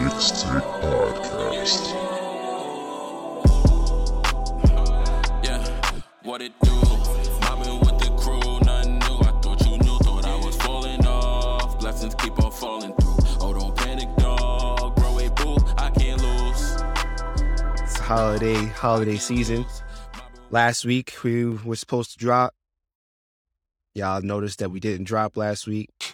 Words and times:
Knicks 0.00 0.30
Take 0.30 0.64
Podcast. 0.80 1.92
Yeah, 5.44 5.62
what 6.22 6.40
it 6.40 6.52
do? 6.62 6.70
Mobbing 7.42 7.80
with 7.80 7.98
the 7.98 8.10
crew, 8.18 8.60
nothing 8.64 8.98
new. 8.98 9.18
I 9.20 9.38
thought 9.42 9.60
you 9.66 9.76
knew, 9.76 9.98
thought 9.98 10.24
I 10.24 10.36
was 10.36 10.56
falling 10.56 11.04
off. 11.04 11.78
Blessings 11.80 12.14
keep 12.14 12.42
on 12.42 12.50
falling 12.50 12.94
through. 12.94 13.16
Oh, 13.42 13.52
don't 13.52 13.76
panic, 13.76 14.08
dog. 14.16 14.96
Boo, 15.36 15.56
I 15.76 15.90
can't 15.90 16.22
lose. 16.22 16.82
It's 17.82 17.98
holiday 17.98 18.64
holiday 18.68 19.18
season. 19.18 19.66
Last 20.50 20.86
week 20.86 21.14
we 21.22 21.44
were 21.44 21.76
supposed 21.76 22.12
to 22.12 22.18
drop. 22.18 22.54
Y'all 23.94 24.22
noticed 24.22 24.60
that 24.60 24.70
we 24.70 24.80
didn't 24.80 25.04
drop 25.04 25.36
last 25.36 25.66
week. 25.66 26.09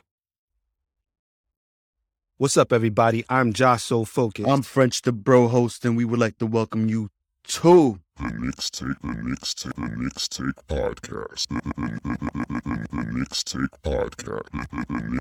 What's 2.39 2.59
up, 2.59 2.71
everybody? 2.73 3.25
I'm 3.31 3.55
Jah 3.55 3.79
So 3.79 4.05
Focused. 4.05 4.47
I'm 4.47 4.61
French 4.61 5.01
the 5.03 5.13
Bro 5.13 5.49
host, 5.49 5.85
and 5.87 5.97
we 5.97 6.05
would 6.05 6.21
like 6.21 6.37
to 6.39 6.47
welcome 6.47 6.87
you 6.87 7.09
to 7.45 8.01
The 8.19 8.31
Knicks 8.39 8.69
Take, 8.71 9.01
the 9.01 9.23
Knicks 9.23 9.55
Take, 9.55 9.75
the 9.75 9.97
Knicks 9.97 10.29
Take 10.29 10.55
Podcast. 10.69 11.47
The, 11.49 11.63
the, 11.65 12.01
the, 12.05 12.19
the, 12.19 12.61
the, 12.63 12.87
the 12.93 13.13
Knicks 13.13 13.43
Take 13.43 13.71
Podcast. 13.83 14.51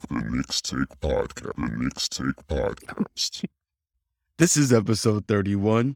The 0.09 0.29
Knicks 0.29 0.61
Take 0.61 0.99
Podcast. 0.99 1.55
The 1.55 1.77
Knicks 1.77 2.09
Take 2.09 2.47
Podcast. 2.49 3.45
this 4.37 4.57
is 4.57 4.73
episode 4.73 5.25
31. 5.27 5.95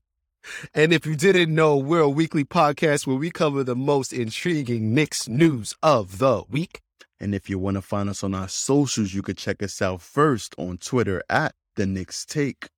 and 0.73 0.93
if 0.93 1.05
you 1.05 1.17
didn't 1.17 1.53
know, 1.53 1.75
we're 1.75 1.99
a 1.99 2.09
weekly 2.09 2.45
podcast 2.45 3.05
where 3.05 3.17
we 3.17 3.29
cover 3.29 3.61
the 3.65 3.75
most 3.75 4.13
intriguing 4.13 4.93
Knicks 4.93 5.27
news 5.27 5.75
of 5.83 6.19
the 6.19 6.43
week. 6.49 6.79
And 7.19 7.35
if 7.35 7.49
you 7.49 7.59
want 7.59 7.75
to 7.75 7.81
find 7.81 8.09
us 8.09 8.23
on 8.23 8.33
our 8.33 8.47
socials, 8.47 9.13
you 9.13 9.21
could 9.21 9.37
check 9.37 9.61
us 9.61 9.81
out 9.81 10.01
first 10.01 10.55
on 10.57 10.77
Twitter 10.77 11.21
at 11.29 11.53
the 11.75 11.85
Knicks 11.85 12.25
Take. 12.25 12.69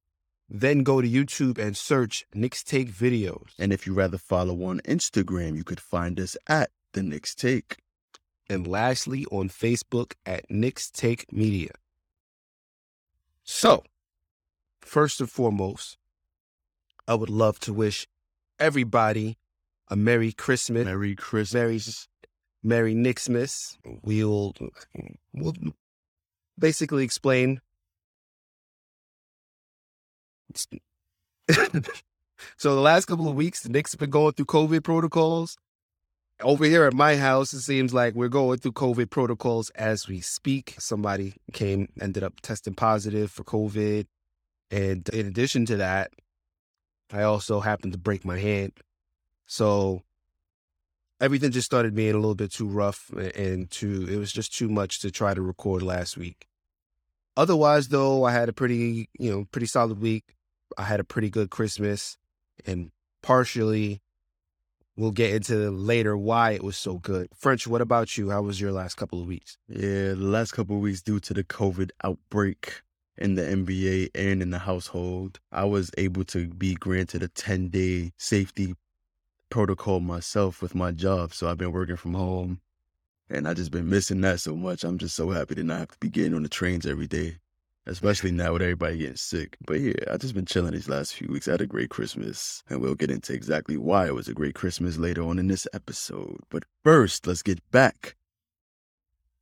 Then 0.50 0.84
go 0.84 1.00
to 1.00 1.08
YouTube 1.08 1.58
and 1.58 1.78
search 1.78 2.26
Knicks 2.34 2.64
Take 2.64 2.92
Videos. 2.92 3.50
And 3.58 3.72
if 3.72 3.86
you 3.86 3.94
rather 3.94 4.18
follow 4.18 4.64
on 4.66 4.82
Instagram, 4.82 5.56
you 5.56 5.64
could 5.64 5.80
find 5.80 6.20
us 6.20 6.36
at 6.48 6.72
the 6.94 7.04
Knicks 7.04 7.36
Take. 7.36 7.78
And 8.50 8.68
lastly, 8.68 9.26
on 9.32 9.50
Facebook 9.50 10.14
at 10.26 10.50
Knicks 10.50 10.92
Take 10.92 11.32
Media. 11.32 11.72
So, 13.44 13.84
first 14.82 15.22
and 15.22 15.30
foremost, 15.30 15.98
I 17.08 17.16
would 17.16 17.30
love 17.30 17.60
to 17.62 17.74
wish 17.74 18.08
everybody 18.60 19.38
a 19.88 19.96
Merry 19.96 20.32
Christmas. 20.32 20.86
Merry 20.86 21.16
Christmas. 21.16 21.54
Merry 21.54 21.80
Merry 22.64 22.94
Nixmas. 22.94 23.78
We'll 24.04 24.54
we'll 25.34 25.54
basically 26.58 27.04
explain. 27.04 27.62
so 32.58 32.76
the 32.76 32.82
last 32.82 33.06
couple 33.06 33.28
of 33.28 33.36
weeks, 33.36 33.62
the 33.62 33.70
Knicks 33.70 33.94
have 33.94 34.00
been 34.00 34.10
going 34.10 34.34
through 34.34 34.46
COVID 34.46 34.84
protocols. 34.84 35.58
Over 36.42 36.66
here 36.66 36.86
at 36.86 36.94
my 36.94 37.18
house, 37.18 37.54
it 37.54 37.62
seems 37.62 37.94
like 37.94 38.16
we're 38.16 38.28
going 38.28 38.58
through 38.58 38.72
COVID 38.74 39.10
protocols 39.12 39.70
as 39.72 40.08
we 40.08 40.22
speak. 40.22 40.76
Somebody 40.80 41.36
came, 41.54 41.90
ended 42.02 42.24
up 42.24 42.42
testing 42.42 42.74
positive 42.74 43.32
for 43.32 43.44
COVID. 43.44 44.08
And 44.72 45.08
in 45.10 45.28
addition 45.28 45.66
to 45.68 45.78
that, 45.78 46.12
I 47.14 47.24
also 47.24 47.60
happened 47.60 47.94
to 47.94 48.00
break 48.00 48.26
my 48.26 48.40
hand. 48.40 48.74
So 49.46 50.02
everything 51.22 51.52
just 51.52 51.66
started 51.66 51.96
being 51.96 52.14
a 52.14 52.18
little 52.18 52.36
bit 52.36 52.52
too 52.52 52.68
rough 52.68 53.10
and 53.36 53.70
too 53.70 54.08
it 54.10 54.18
was 54.18 54.32
just 54.32 54.54
too 54.54 54.68
much 54.68 55.00
to 55.00 55.12
try 55.12 55.34
to 55.34 55.42
record 55.42 55.82
last 55.82 56.18
week. 56.18 56.48
Otherwise 57.38 57.88
though 57.88 58.26
i 58.26 58.32
had 58.32 58.50
a 58.50 58.54
pretty 58.54 59.10
you 59.18 59.32
know 59.32 59.46
pretty 59.52 59.68
solid 59.68 60.02
week. 60.02 60.36
I 60.78 60.84
had 60.84 61.00
a 61.00 61.06
pretty 61.06 61.30
good 61.30 61.50
christmas 61.50 62.18
and 62.66 62.92
partially 63.22 64.02
we'll 64.98 65.12
get 65.12 65.34
into 65.34 65.72
later 65.72 66.18
why 66.18 66.52
it 66.52 66.64
was 66.64 66.78
so 66.78 66.98
good. 66.98 67.30
French 67.36 67.68
what 67.68 67.82
about 67.82 68.18
you? 68.18 68.30
How 68.30 68.42
was 68.42 68.60
your 68.60 68.72
last 68.72 68.96
couple 68.96 69.22
of 69.22 69.28
weeks? 69.28 69.58
Yeah, 69.68 70.10
the 70.10 70.16
last 70.18 70.52
couple 70.52 70.76
of 70.76 70.82
weeks, 70.82 71.02
due 71.02 71.20
to 71.22 71.34
the 71.34 71.44
COVID 71.44 71.92
outbreak 72.04 72.82
in 73.18 73.36
the 73.36 73.44
NBA 73.44 74.10
and 74.16 74.42
in 74.42 74.52
the 74.52 74.60
household, 74.60 75.40
I 75.52 75.66
was 75.66 75.92
able 75.98 76.24
to 76.26 76.48
be 76.48 76.76
granted 76.76 77.24
a 77.24 77.28
10 77.28 77.70
day 77.70 78.12
safety 78.18 78.76
protocol 79.52 80.00
myself 80.00 80.64
with 80.64 80.76
my 80.76 80.92
job. 80.92 81.34
So 81.36 81.50
I've 81.50 81.60
been 81.60 81.74
working 81.74 81.98
from 81.98 82.16
home 82.16 82.62
and 83.30 83.48
I 83.48 83.54
just 83.54 83.72
been 83.72 83.90
missing 83.90 84.22
that 84.22 84.40
so 84.40 84.56
much. 84.56 84.84
I'm 84.84 84.98
just 84.98 85.16
so 85.16 85.30
happy 85.30 85.56
to 85.56 85.64
not 85.64 85.80
have 85.80 85.92
to 85.92 86.00
be 86.00 86.10
getting 86.10 86.34
on 86.34 86.44
the 86.44 86.50
trains 86.50 86.88
every 86.88 87.08
day, 87.08 87.38
especially 87.86 88.32
now 88.32 88.54
with 88.54 88.64
everybody 88.64 88.98
getting 88.98 89.16
sick. 89.18 89.58
But 89.68 89.82
yeah, 89.82 89.94
I 90.12 90.18
just 90.18 90.34
been 90.36 90.48
chilling 90.48 90.74
these 90.74 90.90
last 90.90 91.16
few 91.16 91.28
weeks. 91.30 91.48
I 91.48 91.52
had 91.52 91.62
a 91.62 91.68
great 91.68 91.92
Christmas 91.92 92.64
and 92.70 92.82
we'll 92.82 92.96
get 92.96 93.12
into 93.12 93.34
exactly 93.34 93.78
why 93.78 94.08
it 94.08 94.16
was 94.16 94.28
a 94.28 94.34
great 94.34 94.56
Christmas 94.56 94.98
later 94.98 95.24
on 95.24 95.40
in 95.40 95.48
this 95.48 95.68
episode. 95.74 96.40
But 96.50 96.64
first, 96.84 97.28
let's 97.28 97.44
get 97.44 97.60
back 97.72 98.16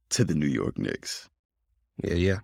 to 0.09 0.25
the 0.25 0.35
New 0.35 0.47
York 0.47 0.77
Knicks. 0.77 1.29
yeah 2.03 2.15
yeah 2.15 2.39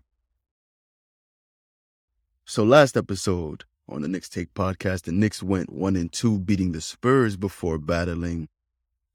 So 2.45 2.63
last 2.63 2.95
episode 2.95 3.65
on 3.87 4.01
the 4.01 4.07
Knicks 4.07 4.29
Take 4.29 4.53
podcast, 4.53 5.03
the 5.03 5.11
Knicks 5.11 5.43
went 5.43 5.71
one 5.71 5.95
and 5.95 6.11
two, 6.11 6.39
beating 6.39 6.71
the 6.71 6.81
Spurs 6.81 7.37
before 7.37 7.77
battling 7.77 8.47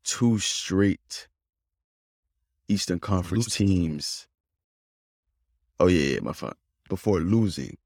two 0.05 0.39
straight 0.39 1.29
Eastern 2.69 3.01
Conference 3.01 3.55
teams. 3.55 4.29
Oh 5.79 5.89
yeah, 5.89 6.15
yeah, 6.15 6.21
my 6.21 6.33
fault. 6.33 6.57
Before 6.89 7.21
losing 7.21 7.77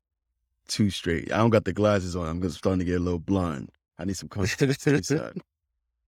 two 0.69 0.91
straight. 0.91 1.33
I 1.33 1.39
don't 1.39 1.51
got 1.51 1.65
the 1.65 1.73
glasses 1.73 2.17
on. 2.17 2.29
I'm 2.29 2.43
just 2.43 2.59
starting 2.59 2.81
to 2.81 2.85
get 2.85 3.01
a 3.01 3.03
little 3.03 3.19
blind. 3.19 3.71
I 3.99 4.05
need 4.05 4.17
some 4.17 4.29
context. 4.29 5.13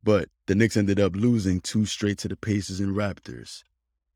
But 0.02 0.28
the 0.46 0.54
Knicks 0.54 0.76
ended 0.76 1.00
up 1.00 1.16
losing 1.16 1.60
two 1.60 1.84
straight 1.84 2.18
to 2.18 2.28
the 2.28 2.36
Pacers 2.36 2.78
and 2.78 2.94
Raptors, 2.94 3.64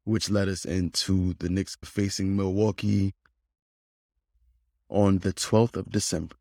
which 0.05 0.31
led 0.31 0.49
us 0.49 0.65
into 0.65 1.35
the 1.41 1.49
Knicks 1.49 1.77
facing 1.85 2.37
Milwaukee 2.37 3.13
on 4.89 5.19
the 5.19 5.33
12th 5.33 5.75
of 5.77 5.91
December. 5.91 6.37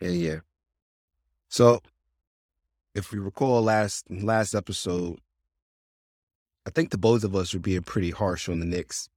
Yeah 0.00 0.10
yeah 0.10 0.38
so 1.48 1.80
if 2.94 3.12
we 3.12 3.18
recall 3.18 3.62
last 3.62 4.10
last 4.10 4.54
episode 4.54 5.18
i 6.66 6.70
think 6.70 6.90
the 6.90 6.98
both 6.98 7.24
of 7.24 7.34
us 7.34 7.52
were 7.54 7.60
being 7.60 7.82
pretty 7.82 8.10
harsh 8.10 8.48
on 8.48 8.60
the 8.60 8.66
Knicks 8.66 9.08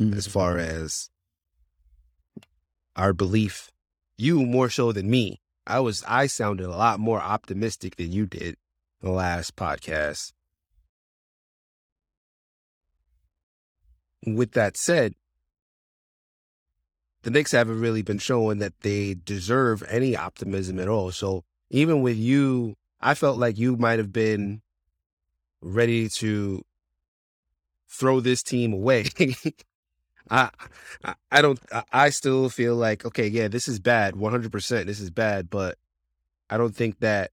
as 0.00 0.06
mm-hmm. 0.06 0.30
far 0.30 0.58
as 0.58 1.10
our 2.98 3.12
belief. 3.12 3.70
You 4.18 4.44
more 4.44 4.68
so 4.68 4.92
than 4.92 5.08
me. 5.08 5.40
I 5.66 5.80
was 5.80 6.02
I 6.06 6.26
sounded 6.26 6.66
a 6.66 6.76
lot 6.76 6.98
more 6.98 7.20
optimistic 7.20 7.96
than 7.96 8.12
you 8.12 8.26
did 8.26 8.56
the 9.00 9.10
last 9.10 9.54
podcast. 9.54 10.32
With 14.26 14.52
that 14.52 14.76
said, 14.76 15.14
the 17.22 17.30
Knicks 17.30 17.52
haven't 17.52 17.80
really 17.80 18.02
been 18.02 18.18
showing 18.18 18.58
that 18.58 18.80
they 18.80 19.14
deserve 19.14 19.82
any 19.88 20.16
optimism 20.16 20.78
at 20.78 20.88
all. 20.88 21.10
So 21.10 21.44
even 21.70 22.02
with 22.02 22.16
you, 22.16 22.74
I 23.00 23.14
felt 23.14 23.38
like 23.38 23.58
you 23.58 23.76
might 23.76 23.98
have 23.98 24.12
been 24.12 24.62
ready 25.60 26.08
to 26.08 26.62
throw 27.88 28.20
this 28.20 28.42
team 28.42 28.72
away. 28.72 29.06
I, 30.30 30.50
I 31.30 31.42
don't 31.42 31.58
I- 31.92 32.10
still 32.10 32.48
feel 32.50 32.76
like 32.76 33.04
okay 33.06 33.26
yeah 33.26 33.48
this 33.48 33.66
is 33.66 33.78
bad 33.80 34.14
100% 34.14 34.84
this 34.86 35.00
is 35.00 35.10
bad 35.10 35.48
but 35.48 35.78
I 36.50 36.58
don't 36.58 36.76
think 36.76 37.00
that 37.00 37.30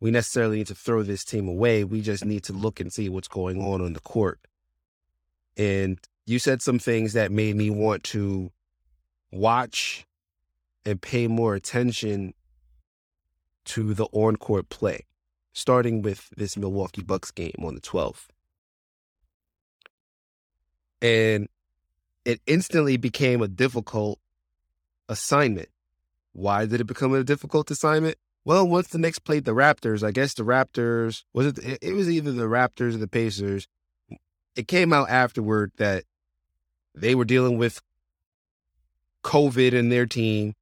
we 0.00 0.10
necessarily 0.10 0.58
need 0.58 0.66
to 0.68 0.74
throw 0.74 1.02
this 1.02 1.24
team 1.24 1.46
away 1.46 1.84
we 1.84 2.00
just 2.00 2.24
need 2.24 2.42
to 2.44 2.52
look 2.52 2.80
and 2.80 2.92
see 2.92 3.08
what's 3.08 3.28
going 3.28 3.62
on 3.62 3.80
on 3.80 3.92
the 3.92 4.00
court 4.00 4.40
and 5.56 5.98
you 6.26 6.38
said 6.38 6.62
some 6.62 6.78
things 6.78 7.12
that 7.12 7.30
made 7.30 7.54
me 7.54 7.70
want 7.70 8.02
to 8.04 8.50
watch 9.34 10.06
and 10.84 11.00
pay 11.00 11.26
more 11.26 11.54
attention 11.54 12.34
to 13.64 13.94
the 13.94 14.06
on 14.12 14.36
court 14.36 14.68
play 14.68 15.06
starting 15.52 16.02
with 16.02 16.30
this 16.36 16.56
Milwaukee 16.56 17.02
Bucks 17.02 17.30
game 17.30 17.54
on 17.62 17.74
the 17.74 17.80
12th 17.80 18.26
and 21.04 21.48
it 22.24 22.40
instantly 22.46 22.96
became 22.96 23.42
a 23.42 23.48
difficult 23.48 24.18
assignment. 25.08 25.68
Why 26.32 26.64
did 26.64 26.80
it 26.80 26.86
become 26.86 27.12
a 27.12 27.22
difficult 27.22 27.70
assignment? 27.70 28.16
Well, 28.44 28.66
once 28.66 28.88
the 28.88 28.98
Knicks 28.98 29.18
played 29.18 29.44
the 29.44 29.52
Raptors, 29.52 30.02
I 30.02 30.10
guess 30.10 30.32
the 30.32 30.44
Raptors 30.44 31.24
was 31.34 31.46
it. 31.46 31.78
It 31.82 31.94
was 31.94 32.10
either 32.10 32.32
the 32.32 32.44
Raptors 32.44 32.94
or 32.94 32.98
the 32.98 33.08
Pacers. 33.08 33.68
It 34.56 34.66
came 34.66 34.94
out 34.94 35.10
afterward 35.10 35.72
that 35.76 36.04
they 36.94 37.14
were 37.14 37.24
dealing 37.26 37.58
with 37.58 37.82
COVID 39.24 39.72
in 39.72 39.88
their 39.88 40.06
team, 40.06 40.54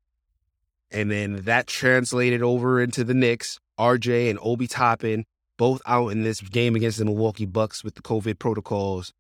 and 0.91 1.11
then 1.11 1.43
that 1.45 1.67
translated 1.67 2.43
over 2.43 2.81
into 2.81 3.05
the 3.05 3.15
Knicks. 3.15 3.59
RJ 3.79 4.31
and 4.31 4.39
Obi 4.43 4.67
Toppin 4.67 5.25
both 5.57 5.83
out 5.87 6.09
in 6.09 6.23
this 6.23 6.41
game 6.41 6.77
against 6.77 6.99
the 6.99 7.05
Milwaukee 7.05 7.47
Bucks 7.47 7.83
with 7.83 7.95
the 7.95 8.03
COVID 8.03 8.39
protocols 8.39 9.13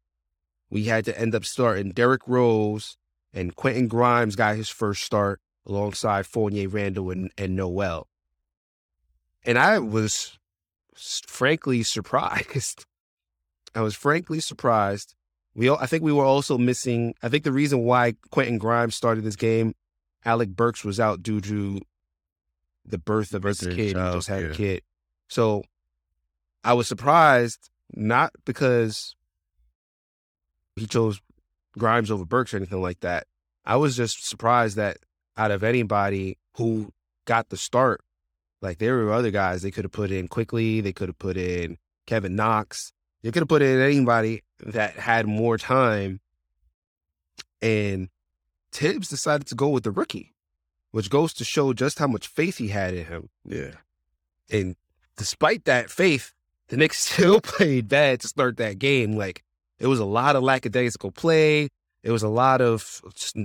we 0.72 0.84
had 0.84 1.04
to 1.04 1.20
end 1.20 1.34
up 1.34 1.44
starting 1.44 1.90
Derrick 1.90 2.22
Rose 2.26 2.96
and 3.34 3.54
Quentin 3.54 3.88
Grimes 3.88 4.36
got 4.36 4.56
his 4.56 4.70
first 4.70 5.04
start 5.04 5.38
alongside 5.66 6.26
Fournier, 6.26 6.66
Randle 6.66 7.10
and, 7.10 7.30
and 7.36 7.54
Noel. 7.54 8.08
And 9.44 9.58
I 9.58 9.78
was 9.78 10.38
frankly 10.96 11.82
surprised. 11.82 12.86
I 13.74 13.82
was 13.82 13.94
frankly 13.94 14.40
surprised. 14.40 15.14
We, 15.54 15.68
all, 15.68 15.78
I 15.80 15.86
think 15.86 16.02
we 16.02 16.12
were 16.12 16.24
also 16.24 16.56
missing. 16.56 17.14
I 17.22 17.28
think 17.28 17.44
the 17.44 17.52
reason 17.52 17.84
why 17.84 18.14
Quentin 18.30 18.58
Grimes 18.58 18.94
started 18.94 19.24
this 19.24 19.36
game, 19.36 19.74
Alec 20.24 20.50
Burks 20.50 20.84
was 20.84 20.98
out 20.98 21.22
due 21.22 21.40
to 21.42 21.80
the 22.84 22.98
birth 22.98 23.34
of 23.34 23.42
his 23.42 23.60
kid. 23.60 23.76
He 23.76 23.92
child, 23.92 24.14
just 24.14 24.28
had 24.28 24.42
yeah. 24.42 24.48
a 24.48 24.54
kid. 24.54 24.82
So 25.28 25.62
I 26.64 26.72
was 26.74 26.88
surprised, 26.88 27.70
not 27.92 28.32
because 28.44 29.14
he 30.76 30.86
chose 30.86 31.20
Grimes 31.78 32.10
over 32.10 32.24
Burks 32.24 32.54
or 32.54 32.58
anything 32.58 32.82
like 32.82 33.00
that. 33.00 33.26
I 33.64 33.76
was 33.76 33.96
just 33.96 34.26
surprised 34.26 34.76
that 34.76 34.98
out 35.36 35.50
of 35.50 35.62
anybody 35.62 36.38
who 36.56 36.92
got 37.24 37.48
the 37.48 37.56
start, 37.56 38.00
like 38.60 38.78
there 38.78 38.96
were 38.96 39.12
other 39.12 39.30
guys 39.30 39.62
they 39.62 39.70
could 39.70 39.84
have 39.84 39.92
put 39.92 40.10
in 40.10 40.28
quickly. 40.28 40.80
They 40.80 40.92
could 40.92 41.08
have 41.08 41.18
put 41.18 41.36
in 41.36 41.78
Kevin 42.06 42.34
Knox. 42.36 42.92
They 43.22 43.30
could 43.30 43.42
have 43.42 43.48
put 43.48 43.62
in 43.62 43.80
anybody 43.80 44.42
that 44.60 44.94
had 44.94 45.26
more 45.26 45.58
time. 45.58 46.20
And 47.60 48.08
Thibs 48.72 49.08
decided 49.08 49.46
to 49.48 49.54
go 49.54 49.68
with 49.68 49.84
the 49.84 49.90
rookie, 49.90 50.34
which 50.90 51.10
goes 51.10 51.32
to 51.34 51.44
show 51.44 51.72
just 51.72 51.98
how 51.98 52.08
much 52.08 52.26
faith 52.26 52.58
he 52.58 52.68
had 52.68 52.94
in 52.94 53.04
him. 53.04 53.28
Yeah. 53.44 53.72
And 54.50 54.76
despite 55.16 55.64
that 55.66 55.90
faith, 55.90 56.32
the 56.68 56.76
Knicks 56.76 56.98
still 57.12 57.40
played 57.40 57.88
bad 57.88 58.20
to 58.20 58.28
start 58.28 58.56
that 58.56 58.78
game. 58.78 59.16
Like 59.16 59.44
it 59.78 59.86
was 59.86 60.00
a 60.00 60.04
lot 60.04 60.36
of 60.36 60.42
lackadaisical 60.42 61.12
play. 61.12 61.68
It 62.02 62.10
was 62.10 62.24
a 62.24 62.28
lot 62.28 62.60
of 62.60 63.00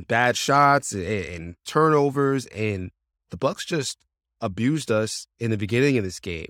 bad 0.07 0.35
shots 0.35 0.91
and, 0.91 1.03
and 1.03 1.55
turnovers, 1.65 2.47
and 2.47 2.89
the 3.29 3.37
Bucks 3.37 3.63
just 3.63 3.99
abused 4.41 4.91
us 4.91 5.27
in 5.39 5.51
the 5.51 5.57
beginning 5.57 5.97
of 5.97 6.03
this 6.03 6.19
game. 6.19 6.49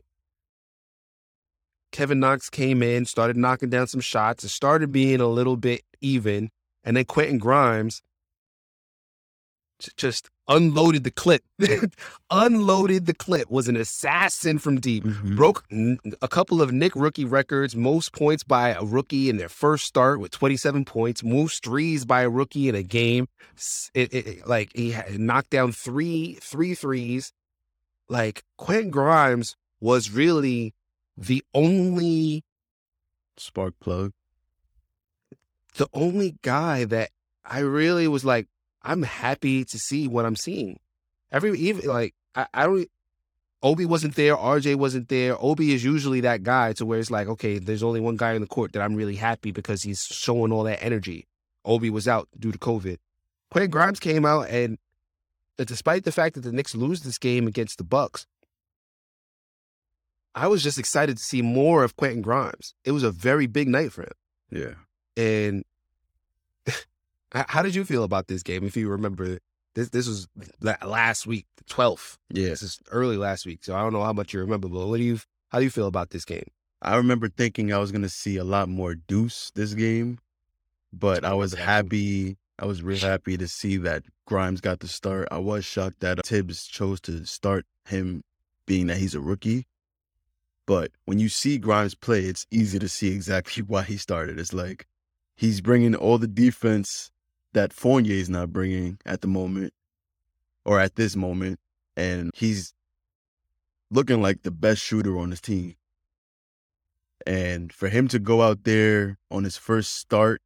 Kevin 1.97 2.19
Knox 2.19 2.47
came 2.51 2.83
in, 2.83 3.05
started 3.05 3.35
knocking 3.37 3.71
down 3.71 3.87
some 3.87 4.01
shots, 4.01 4.43
it 4.43 4.49
started 4.49 4.91
being 4.91 5.19
a 5.19 5.25
little 5.25 5.57
bit 5.57 5.81
even, 5.99 6.51
and 6.83 6.95
then 6.95 7.05
Quentin 7.05 7.39
Grimes 7.39 8.03
just 9.95 10.29
unloaded 10.47 11.03
the 11.03 11.09
clip. 11.09 11.41
unloaded 12.29 13.07
the 13.07 13.15
clip. 13.15 13.49
Was 13.49 13.67
an 13.67 13.75
assassin 13.75 14.59
from 14.59 14.79
deep. 14.79 15.03
Mhm. 15.05 15.35
Broke 15.35 15.63
a 16.21 16.27
couple 16.27 16.61
of 16.61 16.71
Knick 16.71 16.95
rookie 16.95 17.25
records, 17.25 17.75
most 17.75 18.11
points 18.13 18.43
by 18.43 18.69
a 18.69 18.83
rookie 18.83 19.27
in 19.27 19.37
their 19.37 19.49
first 19.49 19.85
start 19.85 20.19
with 20.19 20.29
27 20.31 20.85
points, 20.85 21.23
most 21.23 21.63
threes 21.63 22.05
by 22.05 22.21
a 22.21 22.29
rookie 22.29 22.69
in 22.69 22.75
a 22.75 22.83
game. 22.83 23.27
It, 23.95 24.13
it- 24.13 24.27
it- 24.27 24.47
like 24.47 24.71
he 24.75 24.91
had 24.91 25.19
knocked 25.19 25.49
down 25.49 25.71
three 25.71 26.37
three 26.41 26.75
threes. 26.75 27.33
Like 28.07 28.43
Quentin 28.57 28.91
Grimes 28.91 29.55
was 29.81 30.11
really 30.11 30.73
the 31.17 31.43
only 31.53 32.43
Spark 33.37 33.73
plug. 33.79 34.13
the 35.75 35.87
only 35.93 36.37
guy 36.41 36.85
that 36.85 37.11
I 37.45 37.59
really 37.59 38.07
was 38.07 38.25
like, 38.25 38.47
I'm 38.81 39.03
happy 39.03 39.63
to 39.65 39.77
see 39.77 40.07
what 40.07 40.25
I'm 40.25 40.35
seeing. 40.35 40.79
Every 41.31 41.57
even 41.59 41.87
like 41.87 42.15
I, 42.35 42.47
I 42.53 42.63
don't 42.65 42.89
Obi 43.63 43.85
wasn't 43.85 44.15
there, 44.15 44.35
RJ 44.35 44.75
wasn't 44.75 45.09
there. 45.09 45.35
Obi 45.39 45.73
is 45.73 45.83
usually 45.83 46.21
that 46.21 46.43
guy 46.43 46.73
to 46.73 46.85
where 46.85 46.99
it's 46.99 47.11
like, 47.11 47.27
okay, 47.27 47.57
there's 47.57 47.83
only 47.83 47.99
one 47.99 48.15
guy 48.15 48.33
in 48.33 48.41
the 48.41 48.47
court 48.47 48.73
that 48.73 48.81
I'm 48.81 48.95
really 48.95 49.15
happy 49.15 49.51
because 49.51 49.81
he's 49.81 50.01
showing 50.11 50.51
all 50.51 50.63
that 50.63 50.83
energy. 50.83 51.27
Obi 51.65 51.89
was 51.89 52.07
out 52.07 52.27
due 52.39 52.51
to 52.51 52.57
COVID. 52.57 52.97
Quentin 53.51 53.71
Grimes 53.71 53.99
came 53.99 54.25
out 54.25 54.49
and 54.49 54.77
despite 55.57 56.03
the 56.03 56.11
fact 56.11 56.35
that 56.35 56.41
the 56.41 56.51
Knicks 56.51 56.75
lose 56.75 57.01
this 57.01 57.17
game 57.17 57.47
against 57.47 57.77
the 57.77 57.83
Bucks, 57.83 58.27
I 60.37 60.45
was 60.47 60.61
just 60.61 60.77
excited 60.77 61.17
to 61.17 61.23
see 61.23 61.41
more 61.41 61.83
of 61.83 61.95
Quentin 61.95 62.21
Grimes. 62.21 62.75
It 62.85 62.91
was 62.91 63.01
a 63.01 63.09
very 63.09 63.47
big 63.47 63.67
night 63.67 63.91
for 63.91 64.03
him. 64.03 64.11
Yeah. 64.51 64.73
And 65.17 65.65
how 67.31 67.63
did 67.63 67.73
you 67.73 67.83
feel 67.83 68.03
about 68.03 68.27
this 68.27 68.43
game? 68.43 68.63
If 68.63 68.77
you 68.77 68.87
remember, 68.87 69.39
this 69.73 69.89
this 69.89 70.07
was 70.07 70.27
la- 70.61 70.75
last 70.85 71.25
week, 71.25 71.47
the 71.57 71.63
twelfth. 71.63 72.19
Yeah. 72.29 72.49
This 72.49 72.61
is 72.61 72.79
early 72.91 73.17
last 73.17 73.47
week, 73.47 73.63
so 73.63 73.75
I 73.75 73.81
don't 73.81 73.93
know 73.93 74.03
how 74.03 74.13
much 74.13 74.31
you 74.31 74.39
remember. 74.39 74.67
But 74.67 74.87
what 74.87 74.97
do 74.97 75.03
you? 75.03 75.19
How 75.49 75.57
do 75.57 75.63
you 75.63 75.71
feel 75.71 75.87
about 75.87 76.11
this 76.11 76.23
game? 76.23 76.47
I 76.83 76.97
remember 76.97 77.29
thinking 77.29 77.73
I 77.73 77.79
was 77.79 77.91
gonna 77.91 78.07
see 78.07 78.37
a 78.37 78.43
lot 78.43 78.69
more 78.69 78.93
deuce 78.93 79.51
this 79.55 79.73
game, 79.73 80.19
but 80.93 81.25
I 81.25 81.33
was 81.33 81.53
remember 81.53 81.65
that 81.65 81.89
too. 81.89 81.95
happy. 81.95 82.37
I 82.59 82.65
was 82.67 82.83
real 82.83 82.99
happy 82.99 83.37
to 83.37 83.47
see 83.47 83.77
that 83.77 84.03
Grimes 84.25 84.61
got 84.61 84.81
the 84.81 84.87
start. 84.87 85.27
I 85.31 85.39
was 85.39 85.65
shocked 85.65 86.01
that 86.01 86.23
Thibs 86.25 86.67
chose 86.67 87.01
to 87.01 87.25
start 87.25 87.65
him, 87.87 88.23
being 88.67 88.85
that 88.87 88.97
he's 88.97 89.15
a 89.15 89.19
rookie. 89.19 89.65
But 90.67 90.91
when 91.05 91.17
you 91.17 91.29
see 91.29 91.57
Grimes 91.57 91.95
play, 91.95 92.25
it's 92.25 92.45
easy 92.51 92.77
to 92.77 92.89
see 92.89 93.11
exactly 93.11 93.63
why 93.67 93.81
he 93.81 93.97
started. 93.97 94.39
It's 94.39 94.53
like 94.53 94.85
he's 95.35 95.61
bringing 95.61 95.95
all 95.95 96.19
the 96.19 96.27
defense 96.27 97.09
that 97.53 97.73
Fournier 97.73 98.13
is 98.13 98.29
not 98.29 98.53
bringing 98.53 98.99
at 99.05 99.21
the 99.21 99.27
moment, 99.27 99.73
or 100.65 100.79
at 100.79 100.95
this 100.95 101.15
moment, 101.15 101.59
and 101.95 102.29
he's 102.35 102.73
looking 103.89 104.21
like 104.21 104.43
the 104.43 104.51
best 104.51 104.81
shooter 104.81 105.17
on 105.17 105.31
his 105.31 105.41
team. 105.41 105.75
And 107.25 107.73
for 107.73 107.89
him 107.89 108.07
to 108.09 108.19
go 108.19 108.41
out 108.41 108.63
there 108.63 109.17
on 109.31 109.43
his 109.43 109.57
first 109.57 109.95
start 109.95 110.41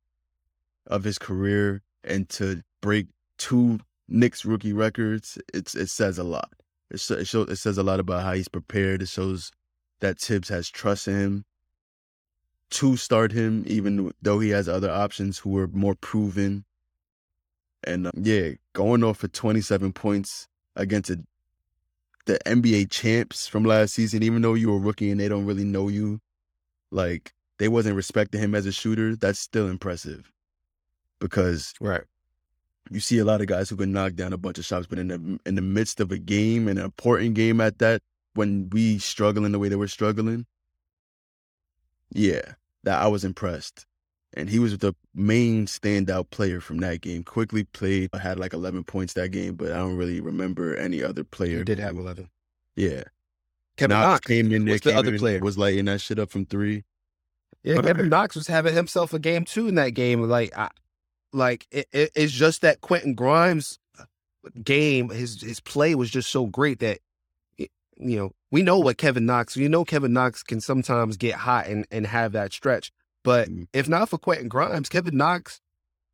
of 0.88 1.04
his 1.04 1.18
career 1.18 1.82
and 2.04 2.30
to 2.30 2.62
break 2.82 3.08
two 3.38 3.80
Knicks 4.08 4.46
rookie 4.46 4.74
records, 4.74 5.38
it's 5.54 5.76
it 5.76 5.90
says 5.90 6.18
a 6.18 6.24
lot. 6.24 6.52
It, 6.92 7.10
it, 7.12 7.28
shows, 7.28 7.50
it 7.50 7.58
says 7.58 7.78
a 7.78 7.84
lot 7.84 8.00
about 8.00 8.24
how 8.24 8.34
he's 8.34 8.48
prepared. 8.48 9.02
It 9.02 9.10
shows 9.10 9.52
that 10.02 10.20
Thibs 10.20 10.50
has 10.50 10.70
trust 10.70 11.08
in 11.08 11.16
him 11.16 11.46
to 12.72 12.98
start 12.98 13.32
him, 13.32 13.64
even 13.68 14.12
though 14.22 14.40
he 14.40 14.50
has 14.50 14.68
other 14.68 14.90
options 14.90 15.40
who 15.40 15.58
are 15.58 15.68
more 15.68 15.96
proven. 15.96 16.66
And 17.84 18.08
um, 18.08 18.14
yeah, 18.16 18.52
going 18.74 19.04
off 19.04 19.18
for 19.18 19.28
27 19.28 19.94
points 19.94 20.48
against 20.76 21.10
a, 21.10 21.22
the 22.26 22.40
NBA 22.46 22.90
champs 22.90 23.48
from 23.48 23.64
last 23.64 23.94
season, 23.94 24.24
even 24.24 24.42
though 24.42 24.54
you 24.54 24.70
were 24.70 24.78
a 24.78 24.80
rookie 24.80 25.12
and 25.12 25.20
they 25.20 25.28
don't 25.28 25.46
really 25.46 25.64
know 25.66 25.88
you, 25.88 26.20
like 26.92 27.34
they 27.60 27.68
wasn't 27.68 27.96
respecting 27.96 28.42
him 28.42 28.56
as 28.56 28.66
a 28.66 28.72
shooter. 28.72 29.16
That's 29.16 29.40
still 29.40 29.68
impressive 29.68 30.32
because 31.20 31.74
Right. 31.82 32.04
you 32.90 33.00
see 33.00 33.18
a 33.20 33.26
lot 33.26 33.42
of 33.42 33.48
guys 33.48 33.70
who 33.70 33.76
can 33.76 33.92
knock 33.92 34.14
down 34.14 34.34
a 34.34 34.38
bunch 34.38 34.58
of 34.60 34.66
shots, 34.66 34.88
but 34.88 35.00
in 35.00 35.08
the 35.10 35.40
in 35.46 35.56
the 35.56 35.62
midst 35.62 36.00
of 36.00 36.12
a 36.12 36.18
game, 36.18 36.68
an 36.68 36.78
important 36.78 37.34
game 37.36 37.60
at 37.60 37.80
that, 37.80 38.02
when 38.34 38.70
we 38.70 38.98
struggling 39.00 39.52
the 39.52 39.60
way 39.60 39.70
that 39.70 39.78
we're 39.78 39.88
struggling, 39.88 40.46
yeah, 42.12 42.42
that 42.84 43.02
I 43.02 43.08
was 43.08 43.24
impressed. 43.24 43.86
And 44.34 44.50
he 44.50 44.60
was 44.60 44.78
the 44.78 44.94
main 45.14 45.66
standout 45.66 46.30
player 46.30 46.62
from 46.62 46.78
that 46.80 47.02
game. 47.02 47.24
Quickley 47.24 47.66
played, 47.66 48.10
I 48.14 48.18
had 48.18 48.40
like 48.40 48.54
11 48.54 48.86
points 48.86 49.14
that 49.14 49.32
game, 49.32 49.56
but 49.56 49.72
I 49.74 49.78
don't 49.78 49.98
really 49.98 50.22
remember 50.22 50.76
any 50.76 51.04
other 51.04 51.26
player. 51.26 51.58
You 51.58 51.66
did 51.66 51.80
have 51.80 51.98
eleven. 51.98 52.30
Yeah. 52.76 53.04
Kevin 53.78 53.98
Knox 53.98 54.08
Knox 54.08 54.28
came 54.28 54.52
in 54.52 54.66
there, 54.66 54.74
was 54.74 54.82
the 54.82 54.96
other 54.96 55.18
player. 55.18 55.40
was 55.40 55.58
lighting 55.58 55.86
that 55.86 56.02
shit 56.02 56.20
up 56.20 56.30
from 56.30 56.46
three. 56.46 56.84
Yeah, 57.64 57.82
Kevin 57.82 58.10
Knox 58.10 58.36
was 58.36 58.48
having 58.48 58.74
himself 58.74 59.14
a 59.14 59.20
game 59.20 59.46
too 59.46 59.68
in 59.68 59.76
that 59.76 59.90
game. 59.90 60.22
Like, 60.24 60.56
I, 60.58 60.70
like 61.34 61.68
it, 61.72 61.88
it, 61.92 62.12
it's 62.16 62.34
just 62.34 62.62
that 62.62 62.82
Quentin 62.82 63.16
Grimes 63.16 63.80
uh, 64.00 64.06
game, 64.64 65.10
his 65.10 65.42
his 65.42 65.60
play 65.60 65.96
was 65.96 66.10
just 66.10 66.32
so 66.32 66.48
great 66.48 66.80
that 66.80 67.00
you 68.02 68.18
know 68.18 68.32
we 68.52 68.62
know 68.64 68.80
what 68.80 68.98
Kevin 68.98 69.26
Knox. 69.26 69.56
You 69.56 69.70
know 69.70 69.86
Kevin 69.86 70.14
Knox 70.14 70.44
can 70.44 70.60
sometimes 70.62 71.18
get 71.18 71.36
hot 71.36 71.68
and 71.68 71.86
and 71.92 72.08
have 72.08 72.32
that 72.34 72.54
stretch. 72.54 72.92
But 73.24 73.50
Mhm. 73.50 73.68
if 73.74 73.88
not 73.88 74.10
for 74.10 74.18
Quentin 74.18 74.48
Grimes, 74.48 74.90
Kevin 74.90 75.16
Knox 75.18 75.60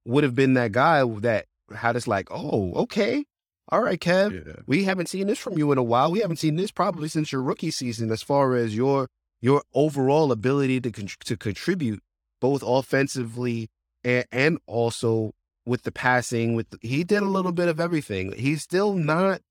would 0.05 0.23
have 0.23 0.35
been 0.35 0.53
that 0.55 0.71
guy 0.71 1.03
that 1.21 1.45
had 1.75 1.95
us 1.95 2.07
like, 2.07 2.27
oh, 2.31 2.73
okay, 2.73 3.25
all 3.69 3.81
right, 3.81 3.99
Kev, 3.99 4.45
Yeah. 4.45 4.53
we 4.67 4.83
haven't 4.85 5.07
seen 5.09 5.27
this 5.27 5.39
from 5.39 5.57
you 5.57 5.71
in 5.71 5.77
a 5.77 5.83
while. 5.83 6.11
We 6.11 6.19
haven't 6.19 6.37
seen 6.37 6.55
this 6.55 6.71
probably 6.71 7.09
since 7.09 7.31
your 7.31 7.41
rookie 7.41 7.71
season, 7.71 8.11
as 8.11 8.21
far 8.23 8.55
as 8.55 8.75
your 8.75 9.07
your 9.41 9.61
overall 9.73 10.31
ability 10.31 10.81
to 10.81 10.91
con- 10.91 11.07
to 11.25 11.37
contribute 11.37 12.01
both 12.41 12.63
offensively 12.65 13.69
and, 14.03 14.25
and 14.31 14.57
also 14.65 15.33
with 15.65 15.83
the 15.83 15.91
passing. 15.91 16.55
With 16.55 16.69
the, 16.71 16.79
he 16.81 17.03
did 17.03 17.21
a 17.21 17.25
little 17.27 17.51
bit 17.51 17.67
of 17.67 17.79
everything. 17.79 18.31
He's 18.33 18.63
still 18.63 18.93
not. 18.93 19.41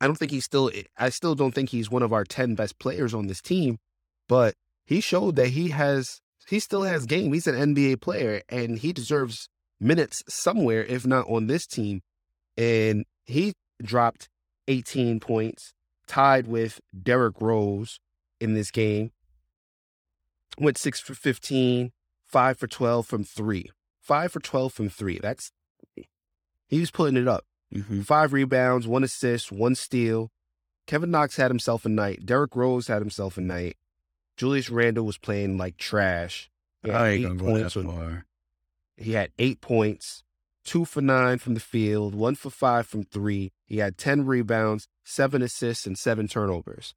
I 0.00 0.06
don't 0.06 0.16
think 0.16 0.30
he's 0.30 0.44
still. 0.44 0.70
Eh, 0.74 0.82
I 0.98 1.08
still 1.08 1.34
don't 1.34 1.54
think 1.54 1.70
he's 1.70 1.90
one 1.90 2.02
of 2.02 2.12
our 2.12 2.24
ten 2.24 2.54
best 2.54 2.78
players 2.78 3.14
on 3.14 3.26
this 3.26 3.40
team, 3.40 3.78
but 4.28 4.54
he 4.84 5.00
showed 5.00 5.36
that 5.36 5.48
he 5.48 5.68
has. 5.68 6.20
He 6.48 6.60
still 6.60 6.82
has 6.82 7.06
game. 7.06 7.32
He's 7.32 7.46
an 7.46 7.74
NBA 7.74 8.00
player, 8.00 8.42
and 8.48 8.78
he 8.78 8.92
deserves 8.92 9.48
minutes 9.80 10.22
somewhere, 10.28 10.84
if 10.84 11.06
not 11.06 11.28
on 11.28 11.46
this 11.46 11.66
team. 11.66 12.02
And 12.56 13.04
he 13.24 13.54
dropped 13.82 14.28
18 14.68 15.20
points, 15.20 15.72
tied 16.06 16.46
with 16.46 16.80
Derrick 17.02 17.40
Rose 17.40 17.98
in 18.40 18.54
this 18.54 18.70
game. 18.70 19.10
Went 20.58 20.78
six 20.78 21.00
for 21.00 21.14
15, 21.14 21.92
five 22.24 22.58
for 22.58 22.66
12 22.66 23.06
from 23.06 23.24
three. 23.24 23.70
five 24.00 24.30
for 24.32 24.40
12 24.40 24.72
from 24.72 24.88
three. 24.88 25.18
That's, 25.20 25.50
he 26.68 26.80
was 26.80 26.90
putting 26.92 27.16
it 27.16 27.26
up. 27.28 27.44
Mm-hmm. 27.74 28.02
Five 28.02 28.32
rebounds, 28.32 28.86
one 28.86 29.04
assist, 29.04 29.50
one 29.52 29.74
steal. 29.74 30.30
Kevin 30.86 31.10
Knox 31.10 31.36
had 31.36 31.50
himself 31.50 31.84
a 31.84 31.88
night. 31.88 32.24
Derrick 32.24 32.54
Rose 32.54 32.86
had 32.86 33.00
himself 33.02 33.36
a 33.36 33.40
night. 33.40 33.76
Julius 34.36 34.70
Randle 34.70 35.04
was 35.04 35.18
playing 35.18 35.58
like 35.58 35.76
trash. 35.76 36.50
He 36.82 36.90
had 36.90 37.00
I 37.00 37.08
ain't 37.10 37.20
eight 37.20 37.22
gonna 37.24 37.34
go 37.34 37.44
that 37.46 37.52
points 37.72 37.74
with-. 37.76 38.22
He 38.98 39.12
had 39.12 39.30
eight 39.38 39.60
points, 39.60 40.22
two 40.64 40.84
for 40.84 41.00
nine 41.00 41.38
from 41.38 41.54
the 41.54 41.60
field, 41.60 42.14
one 42.14 42.34
for 42.36 42.50
five 42.50 42.86
from 42.86 43.02
three. 43.04 43.52
He 43.66 43.78
had 43.78 43.98
10 43.98 44.24
rebounds, 44.26 44.86
seven 45.04 45.42
assists, 45.42 45.86
and 45.86 45.98
seven 45.98 46.28
turnovers. 46.28 46.94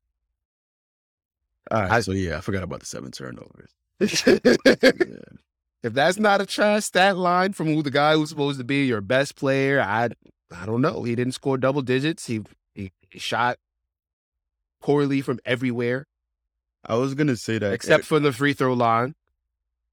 All 1.71 1.81
right, 1.81 1.91
I- 1.91 1.99
so 2.01 2.11
yeah, 2.11 2.37
I 2.37 2.41
forgot 2.41 2.63
about 2.63 2.79
the 2.81 2.85
seven 2.85 3.11
turnovers. 3.11 3.71
if 3.99 5.93
that's 5.93 6.17
not 6.19 6.41
a 6.41 6.45
trash 6.45 6.85
stat 6.85 7.17
line 7.17 7.53
from 7.53 7.67
who 7.67 7.81
the 7.83 7.91
guy 7.91 8.13
who's 8.15 8.29
supposed 8.29 8.59
to 8.59 8.63
be 8.63 8.85
your 8.85 9.01
best 9.01 9.35
player, 9.35 9.81
I 9.81 10.09
I 10.51 10.65
don't 10.65 10.81
know. 10.81 11.03
He 11.03 11.15
didn't 11.15 11.33
score 11.33 11.57
double 11.57 11.81
digits. 11.81 12.25
He 12.27 12.41
he, 12.73 12.91
he 13.09 13.19
shot 13.19 13.57
poorly 14.81 15.21
from 15.21 15.39
everywhere 15.45 16.07
I 16.85 16.95
was 16.95 17.13
gonna 17.13 17.35
say 17.35 17.57
that 17.57 17.73
except 17.73 18.05
for 18.05 18.19
the 18.19 18.31
free 18.31 18.53
throw 18.53 18.73
line. 18.73 19.15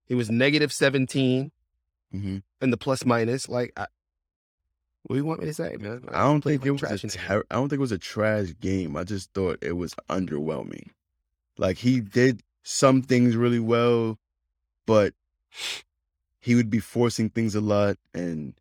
He 0.07 0.15
was 0.15 0.31
negative 0.31 0.73
17 0.73 1.51
Mhm. 2.15 2.43
in 2.61 2.71
the 2.71 2.77
plus 2.77 3.05
minus. 3.05 3.49
Like, 3.49 3.73
I, 3.77 3.87
what 5.03 5.15
do 5.15 5.17
you 5.17 5.25
want 5.25 5.41
me 5.41 5.47
to 5.47 5.55
say, 5.55 5.77
man? 5.81 6.05
I 6.13 6.23
don't 6.23 6.43
think 6.43 6.65
it 6.65 6.71
was 6.71 6.81
a 6.83 6.87
trash 6.87 7.03
in 7.05 7.09
the 7.11 7.17
game. 7.17 7.27
ter- 7.27 7.45
I 7.51 7.55
don't 7.57 7.69
think 7.69 7.79
it 7.79 7.81
was 7.81 7.93
a 7.93 7.99
trash 7.99 8.55
game. 8.61 8.97
I 8.97 9.03
just 9.03 9.33
thought 9.35 9.59
it 9.63 9.73
was 9.73 9.95
underwhelming. 10.09 10.91
Like 11.59 11.79
he 11.79 12.01
did 12.01 12.43
some 12.63 13.03
things 13.03 13.35
really 13.35 13.59
well, 13.59 14.19
but 14.87 15.13
he 16.39 16.55
would 16.55 16.71
be 16.71 16.79
forcing 16.79 17.29
things 17.31 17.57
a 17.57 17.61
lot, 17.61 17.97
and 18.15 18.55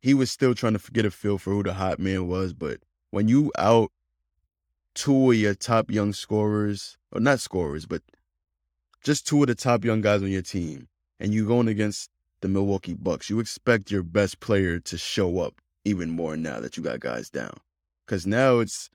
he 0.00 0.14
was 0.14 0.30
still 0.30 0.54
trying 0.54 0.78
to 0.78 0.92
get 0.92 1.04
a 1.04 1.10
feel 1.10 1.38
for 1.38 1.50
who 1.50 1.62
the 1.62 1.74
hot 1.74 1.98
man 1.98 2.28
was. 2.28 2.52
But 2.52 2.80
when 3.10 3.28
you 3.28 3.52
out 3.58 3.90
two 4.94 5.30
of 5.32 5.36
your 5.36 5.54
top 5.54 5.90
young 5.90 6.12
scorers, 6.12 6.96
or 7.12 7.20
not 7.20 7.40
scorers, 7.40 7.86
but 7.86 8.02
just 9.02 9.26
two 9.26 9.42
of 9.42 9.48
the 9.48 9.54
top 9.54 9.84
young 9.84 10.00
guys 10.00 10.22
on 10.22 10.28
your 10.28 10.42
team, 10.42 10.88
and 11.20 11.32
you 11.32 11.46
going 11.46 11.68
against 11.68 12.10
the 12.40 12.48
Milwaukee 12.48 12.94
Bucks, 12.94 13.30
you 13.30 13.40
expect 13.40 13.90
your 13.90 14.02
best 14.02 14.40
player 14.40 14.78
to 14.80 14.98
show 14.98 15.40
up 15.40 15.54
even 15.84 16.10
more 16.10 16.36
now 16.36 16.60
that 16.60 16.76
you 16.76 16.82
got 16.82 17.00
guys 17.00 17.30
down. 17.30 17.54
Because 18.06 18.26
now 18.26 18.58
it's 18.58 18.90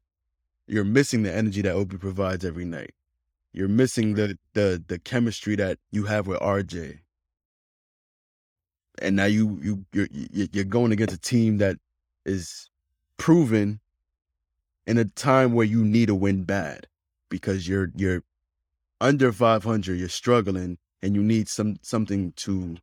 you're 0.68 0.84
missing 0.84 1.24
the 1.24 1.34
energy 1.34 1.62
that 1.62 1.74
Obi 1.74 1.98
provides 1.98 2.46
every 2.46 2.66
night. 2.66 2.92
You're 3.54 3.68
missing 3.68 4.14
the 4.14 4.38
the 4.54 4.82
the 4.86 5.00
chemistry 5.00 5.56
that 5.58 5.80
you 5.92 6.06
have 6.06 6.28
with 6.28 6.40
RJ. 6.40 7.00
And 9.00 9.16
now 9.16 9.26
you 9.26 9.60
you 9.62 9.86
you're 9.94 10.08
you- 10.12 10.50
you're 10.52 10.64
going 10.66 10.92
against 10.92 11.16
a 11.16 11.20
team 11.20 11.58
that 11.58 11.78
is 12.26 12.70
proven 13.18 13.80
in 14.86 14.98
a 14.98 15.06
time 15.06 15.54
where 15.54 15.66
you 15.66 15.84
need 15.84 16.10
a 16.10 16.16
win 16.16 16.44
bad 16.44 16.88
because 17.30 17.68
you're 17.68 17.92
you're 17.96 18.24
under 19.00 19.32
500, 19.32 19.96
you're 20.00 20.10
struggling 20.10 20.78
and 21.02 21.16
you 21.16 21.24
need 21.24 21.48
some 21.48 21.78
something 21.82 22.34
to 22.34 22.78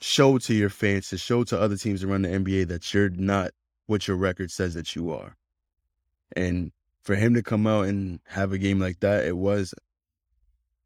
show 0.00 0.38
to 0.38 0.54
your 0.54 0.70
fans, 0.70 1.08
to 1.08 1.18
show 1.18 1.44
to 1.44 1.58
other 1.58 1.76
teams 1.76 2.04
around 2.04 2.22
the 2.22 2.28
NBA 2.28 2.68
that 2.68 2.92
you're 2.92 3.10
not 3.10 3.52
what 3.86 4.06
your 4.08 4.16
record 4.16 4.50
says 4.50 4.74
that 4.74 4.94
you 4.94 5.10
are. 5.10 5.36
And 6.36 6.72
for 7.02 7.14
him 7.14 7.34
to 7.34 7.42
come 7.42 7.66
out 7.66 7.86
and 7.86 8.20
have 8.26 8.52
a 8.52 8.58
game 8.58 8.78
like 8.80 9.00
that, 9.00 9.24
it 9.24 9.36
was 9.36 9.74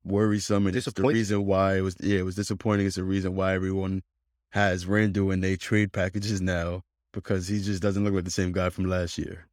worrisome 0.04 0.66
and 0.66 0.75
it's 0.75 0.90
the 0.90 1.02
reason 1.02 1.45
why 1.45 1.76
it 1.76 1.80
was 1.83 1.97
yeah, 2.00 2.19
it 2.19 2.25
was 2.25 2.35
disappointing. 2.35 2.87
It's 2.87 2.97
the 2.97 3.04
reason 3.04 3.35
why 3.35 3.54
everyone 3.54 4.02
has 4.50 4.87
Randle 4.87 5.30
in 5.30 5.40
their 5.40 5.57
trade 5.57 5.92
packages 5.92 6.40
now 6.40 6.83
because 7.12 7.49
he 7.49 7.61
just 7.61 7.83
doesn't 7.83 8.04
look 8.04 8.14
like 8.14 8.25
the 8.25 8.30
same 8.30 8.52
guy 8.52 8.71
from 8.71 8.85
last 8.87 9.19
year. 9.19 9.47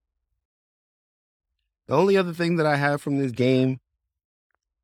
The 1.87 1.95
only 1.95 2.17
other 2.17 2.33
thing 2.33 2.57
that 2.57 2.65
I 2.65 2.75
have 2.75 3.01
from 3.01 3.17
this 3.17 3.31
game, 3.31 3.79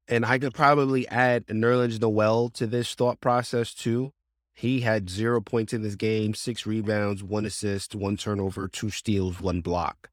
and 0.08 0.26
I 0.26 0.40
could 0.40 0.54
probably 0.54 1.08
add 1.10 1.46
Nerlens 1.48 2.00
Noel 2.00 2.50
to 2.50 2.66
this 2.66 2.94
thought 2.94 3.20
process 3.20 3.74
too. 3.74 4.14
He 4.54 4.82
had 4.82 5.10
zero 5.10 5.42
points 5.42 5.74
in 5.74 5.82
this 5.82 5.96
game, 5.96 6.34
six 6.34 6.66
rebounds, 6.66 7.24
one 7.24 7.46
assist, 7.46 7.96
one 7.96 8.18
turnover, 8.18 8.68
two 8.68 8.92
steals, 8.92 9.42
one 9.42 9.62
block. 9.62 10.10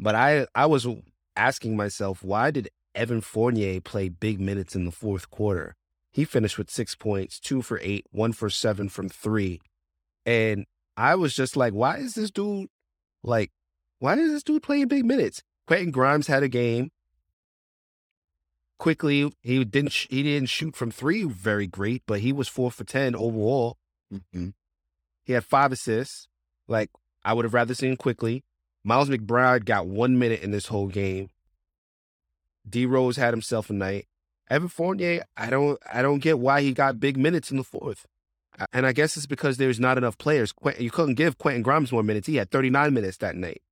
But 0.00 0.14
I, 0.14 0.46
I 0.54 0.66
was 0.66 0.86
asking 1.36 1.76
myself, 1.76 2.24
why 2.24 2.50
did 2.50 2.70
Evan 2.94 3.20
Fournier 3.20 3.80
played 3.80 4.20
big 4.20 4.40
minutes 4.40 4.74
in 4.74 4.84
the 4.84 4.90
fourth 4.90 5.30
quarter? 5.30 5.74
He 6.12 6.24
finished 6.24 6.58
with 6.58 6.70
six 6.70 6.94
points, 6.94 7.38
two 7.38 7.62
for 7.62 7.78
eight, 7.82 8.06
one 8.10 8.32
for 8.32 8.50
seven 8.50 8.88
from 8.88 9.08
three. 9.08 9.60
And 10.26 10.66
I 10.96 11.14
was 11.14 11.34
just 11.34 11.56
like, 11.56 11.72
why 11.72 11.98
is 11.98 12.14
this 12.14 12.30
dude 12.30 12.68
like, 13.22 13.50
why 13.98 14.14
is 14.14 14.32
this 14.32 14.42
dude 14.42 14.62
playing 14.62 14.88
big 14.88 15.04
minutes? 15.04 15.42
Quentin 15.66 15.90
Grimes 15.92 16.26
had 16.26 16.42
a 16.42 16.48
game. 16.48 16.90
Quickley, 18.78 19.30
he 19.42 19.62
didn't 19.64 19.92
sh- 19.92 20.06
he 20.08 20.22
didn't 20.22 20.48
shoot 20.48 20.74
from 20.74 20.90
three 20.90 21.24
very 21.24 21.66
great, 21.66 22.02
but 22.06 22.20
he 22.20 22.32
was 22.32 22.48
four 22.48 22.70
for 22.70 22.84
ten 22.84 23.14
overall. 23.14 23.76
Mhm. 24.12 24.54
He 25.22 25.34
had 25.34 25.44
five 25.44 25.70
assists. 25.70 26.28
Like 26.66 26.90
I 27.22 27.34
would 27.34 27.44
have 27.44 27.54
rather 27.54 27.74
seen 27.74 27.96
Quickley. 27.96 28.42
Miles 28.82 29.10
McBride 29.10 29.66
got 29.66 29.86
one 29.86 30.18
minute 30.18 30.40
in 30.40 30.50
this 30.50 30.66
whole 30.66 30.88
game. 30.88 31.28
D 32.68 32.86
Rose 32.86 33.16
had 33.16 33.32
himself 33.32 33.70
a 33.70 33.72
night. 33.72 34.06
Evan 34.48 34.68
Fournier, 34.68 35.24
I 35.36 35.48
don't 35.48 35.78
I 35.92 36.02
don't 36.02 36.18
get 36.18 36.38
why 36.38 36.62
he 36.62 36.72
got 36.72 37.00
big 37.00 37.16
minutes 37.16 37.50
in 37.50 37.56
the 37.56 37.64
fourth. 37.64 38.06
And 38.72 38.84
I 38.84 38.92
guess 38.92 39.16
it's 39.16 39.26
because 39.26 39.56
there's 39.56 39.80
not 39.80 39.96
enough 39.96 40.18
players. 40.18 40.52
Quentin, 40.52 40.82
you 40.84 40.90
couldn't 40.90 41.14
give 41.14 41.38
Quentin 41.38 41.62
Grimes 41.62 41.92
more 41.92 42.02
minutes. 42.02 42.26
He 42.26 42.36
had 42.36 42.50
39 42.50 42.92
minutes 42.92 43.16
that 43.18 43.36
night. 43.36 43.62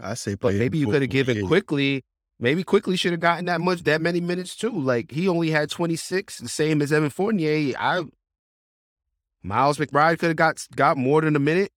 I 0.00 0.14
say 0.14 0.36
But 0.36 0.54
maybe 0.54 0.78
you 0.78 0.86
could 0.86 1.02
have 1.02 1.10
given 1.10 1.34
48. 1.34 1.48
Quickley. 1.48 2.04
Maybe 2.38 2.64
Quickley 2.64 2.96
should 2.96 3.12
have 3.12 3.20
gotten 3.20 3.44
that 3.44 3.60
much, 3.60 3.82
that 3.84 4.00
many 4.00 4.20
minutes 4.20 4.56
too. 4.56 4.70
Like 4.70 5.10
he 5.10 5.28
only 5.28 5.50
had 5.50 5.70
26, 5.70 6.38
the 6.38 6.48
same 6.48 6.80
as 6.80 6.92
Evan 6.92 7.10
Fournier. 7.10 7.74
I 7.78 8.04
Miles 9.42 9.78
McBride 9.78 10.18
could 10.18 10.28
have 10.28 10.36
got 10.36 10.66
got 10.74 10.96
more 10.96 11.20
than 11.20 11.36
a 11.36 11.40
minute. 11.40 11.72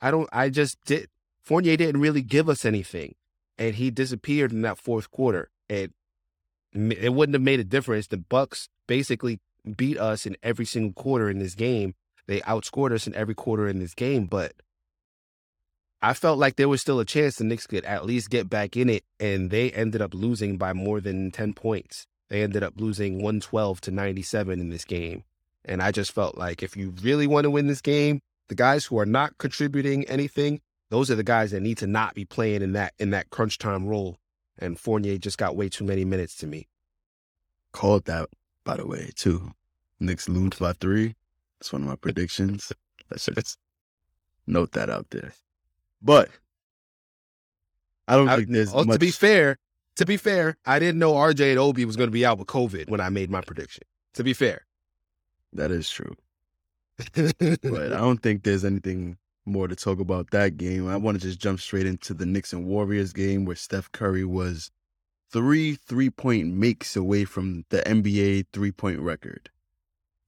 I 0.00 0.10
don't. 0.10 0.28
I 0.32 0.48
just 0.48 0.78
did. 0.84 1.08
Fournier 1.42 1.76
didn't 1.76 2.00
really 2.00 2.22
give 2.22 2.48
us 2.48 2.64
anything, 2.64 3.14
and 3.58 3.74
he 3.74 3.90
disappeared 3.90 4.52
in 4.52 4.62
that 4.62 4.78
fourth 4.78 5.10
quarter. 5.10 5.50
M- 5.70 6.92
it 6.92 7.12
wouldn't 7.12 7.34
have 7.34 7.42
made 7.42 7.60
a 7.60 7.64
difference. 7.64 8.06
The 8.06 8.16
Bucks 8.16 8.68
basically 8.86 9.40
beat 9.76 9.98
us 9.98 10.26
in 10.26 10.36
every 10.42 10.64
single 10.64 10.92
quarter 10.92 11.28
in 11.28 11.38
this 11.38 11.54
game. 11.54 11.94
They 12.26 12.40
outscored 12.40 12.92
us 12.92 13.06
in 13.06 13.14
every 13.14 13.34
quarter 13.34 13.66
in 13.68 13.78
this 13.78 13.94
game, 13.94 14.26
but 14.26 14.52
I 16.02 16.14
felt 16.14 16.38
like 16.38 16.56
there 16.56 16.68
was 16.68 16.80
still 16.80 17.00
a 17.00 17.04
chance 17.04 17.36
the 17.36 17.44
Knicks 17.44 17.66
could 17.66 17.84
at 17.84 18.06
least 18.06 18.30
get 18.30 18.48
back 18.48 18.76
in 18.76 18.88
it, 18.88 19.04
and 19.18 19.50
they 19.50 19.70
ended 19.70 20.00
up 20.00 20.14
losing 20.14 20.56
by 20.56 20.72
more 20.72 21.00
than 21.00 21.30
10 21.30 21.54
points. 21.54 22.06
They 22.28 22.42
ended 22.42 22.62
up 22.62 22.74
losing 22.76 23.16
112 23.16 23.80
to 23.82 23.90
97 23.90 24.60
in 24.60 24.70
this 24.70 24.84
game. 24.84 25.24
And 25.64 25.82
I 25.82 25.90
just 25.90 26.12
felt 26.12 26.38
like 26.38 26.62
if 26.62 26.76
you 26.76 26.94
really 27.02 27.26
want 27.26 27.44
to 27.44 27.50
win 27.50 27.66
this 27.66 27.82
game, 27.82 28.20
the 28.48 28.54
guys 28.54 28.86
who 28.86 28.98
are 28.98 29.06
not 29.06 29.36
contributing 29.38 30.04
anything, 30.04 30.60
those 30.88 31.10
are 31.10 31.16
the 31.16 31.22
guys 31.22 31.50
that 31.50 31.60
need 31.60 31.78
to 31.78 31.86
not 31.86 32.14
be 32.14 32.24
playing 32.24 32.62
in 32.62 32.72
that 32.72 32.94
in 32.98 33.10
that 33.10 33.30
crunch 33.30 33.58
time 33.58 33.86
role. 33.86 34.16
And 34.60 34.78
Fournier 34.78 35.18
just 35.18 35.38
got 35.38 35.56
way 35.56 35.68
too 35.68 35.84
many 35.84 36.04
minutes 36.04 36.36
to 36.36 36.46
me. 36.46 36.68
Called 37.72 38.04
that, 38.06 38.28
by 38.64 38.76
the 38.76 38.86
way, 38.86 39.10
too. 39.14 39.52
Knicks 40.00 40.28
lose 40.28 40.58
by 40.58 40.72
three. 40.74 41.14
That's 41.58 41.72
one 41.72 41.82
of 41.82 41.88
my 41.88 41.96
predictions. 41.96 42.72
Let's 43.10 43.26
just 43.26 43.58
note 44.46 44.72
that 44.72 44.90
out 44.90 45.10
there. 45.10 45.32
But 46.02 46.30
I 48.08 48.16
don't 48.16 48.28
I- 48.28 48.36
think 48.36 48.50
there's 48.50 48.72
oh, 48.74 48.84
much. 48.84 48.94
To 48.94 48.98
be 48.98 49.10
fair, 49.10 49.58
to 49.96 50.06
be 50.06 50.16
fair, 50.16 50.56
I 50.64 50.78
didn't 50.78 50.98
know 50.98 51.12
RJ 51.14 51.50
and 51.50 51.58
Obi 51.58 51.84
was 51.84 51.96
going 51.96 52.08
to 52.08 52.12
be 52.12 52.24
out 52.24 52.38
with 52.38 52.48
COVID 52.48 52.88
when 52.88 53.00
I 53.00 53.08
made 53.08 53.30
my 53.30 53.40
prediction. 53.40 53.84
To 54.14 54.24
be 54.24 54.32
fair, 54.32 54.66
that 55.52 55.70
is 55.70 55.88
true. 55.90 56.16
But 57.14 57.92
I 57.92 57.98
don't 57.98 58.22
think 58.22 58.42
there's 58.42 58.64
anything 58.64 59.16
more 59.46 59.68
to 59.68 59.76
talk 59.76 60.00
about 60.00 60.30
that 60.30 60.56
game. 60.56 60.88
I 60.88 60.96
want 60.96 61.20
to 61.20 61.26
just 61.26 61.40
jump 61.40 61.60
straight 61.60 61.86
into 61.86 62.14
the 62.14 62.26
Knicks 62.26 62.52
and 62.52 62.66
Warriors 62.66 63.12
game 63.12 63.44
where 63.44 63.56
Steph 63.56 63.90
Curry 63.92 64.24
was 64.24 64.70
three 65.30 65.74
three 65.74 66.10
point 66.10 66.48
makes 66.48 66.96
away 66.96 67.24
from 67.24 67.64
the 67.70 67.82
NBA 67.82 68.46
three 68.52 68.72
point 68.72 69.00
record. 69.00 69.50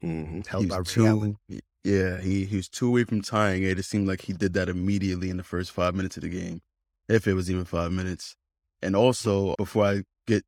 mm-hmm. 0.03 0.37
He 0.37 0.43
held 0.49 0.69
by 0.69 0.79
was 0.79 0.93
two, 0.93 1.37
yeah, 1.85 2.21
he, 2.21 2.45
he 2.45 2.57
was 2.57 2.69
two 2.69 2.89
away 2.89 3.05
from 3.05 3.23
tying 3.23 3.63
it. 3.65 3.79
It 3.79 3.85
seemed 3.85 4.07
like 4.07 4.23
he 4.23 4.33
did 4.33 4.55
that 4.55 4.69
immediately 4.69 5.31
in 5.31 5.37
the 5.37 5.43
first 5.43 5.73
five 5.73 5.95
minutes 5.95 6.17
of 6.17 6.23
the 6.23 6.29
game, 6.29 6.63
if 7.09 7.27
it 7.27 7.35
was 7.35 7.51
even 7.51 7.65
five 7.65 7.93
minutes. 7.93 8.37
And 8.83 8.95
also, 8.95 9.55
before 9.57 9.87
I 9.87 10.03
get 10.27 10.45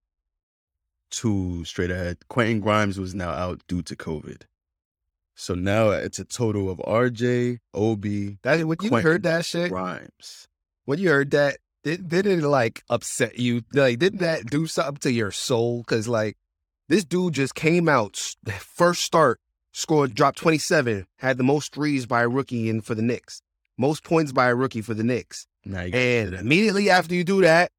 too 1.10 1.64
straight 1.64 1.90
ahead, 1.90 2.18
Quentin 2.28 2.60
Grimes 2.60 2.98
was 2.98 3.14
now 3.14 3.30
out 3.30 3.62
due 3.66 3.82
to 3.82 3.96
COVID. 3.96 4.42
So 5.34 5.54
now 5.54 5.90
it's 5.90 6.18
a 6.18 6.24
total 6.24 6.70
of 6.70 6.78
RJ, 6.78 7.58
Obi. 7.72 8.38
That 8.42 8.64
when 8.66 8.76
you 8.80 8.88
Quentin 8.88 9.02
heard 9.02 9.22
that 9.24 9.44
shit, 9.44 9.70
Grimes. 9.70 10.48
when 10.84 10.98
you 10.98 11.08
heard 11.08 11.32
that, 11.32 11.58
did, 11.82 12.08
did 12.08 12.26
it 12.26 12.42
like 12.42 12.82
upset 12.88 13.38
you? 13.38 13.62
Like, 13.72 13.98
didn't 13.98 14.20
that 14.20 14.46
do 14.46 14.66
something 14.66 14.96
to 14.98 15.12
your 15.12 15.30
soul? 15.30 15.78
Because 15.82 16.06
like, 16.08 16.36
This 16.88 17.04
dude 17.04 17.34
just 17.34 17.54
came 17.54 17.88
out 17.88 18.36
first 18.58 19.02
start, 19.02 19.40
scored, 19.72 20.14
dropped 20.14 20.38
27, 20.38 21.06
had 21.18 21.36
the 21.36 21.44
most 21.44 21.74
threes 21.74 22.06
by 22.06 22.22
a 22.22 22.28
rookie 22.28 22.68
in 22.68 22.80
for 22.80 22.94
the 22.94 23.02
Knicks, 23.02 23.42
most 23.76 24.04
points 24.04 24.32
by 24.32 24.48
a 24.48 24.54
rookie 24.54 24.82
for 24.82 24.94
the 24.94 25.04
Knicks. 25.04 25.46
Now 25.64 25.82
you 25.82 25.94
And 25.94 26.34
immediately 26.34 26.90
after 26.90 27.14
you 27.14 27.24
do 27.24 27.40
that, 27.40 27.72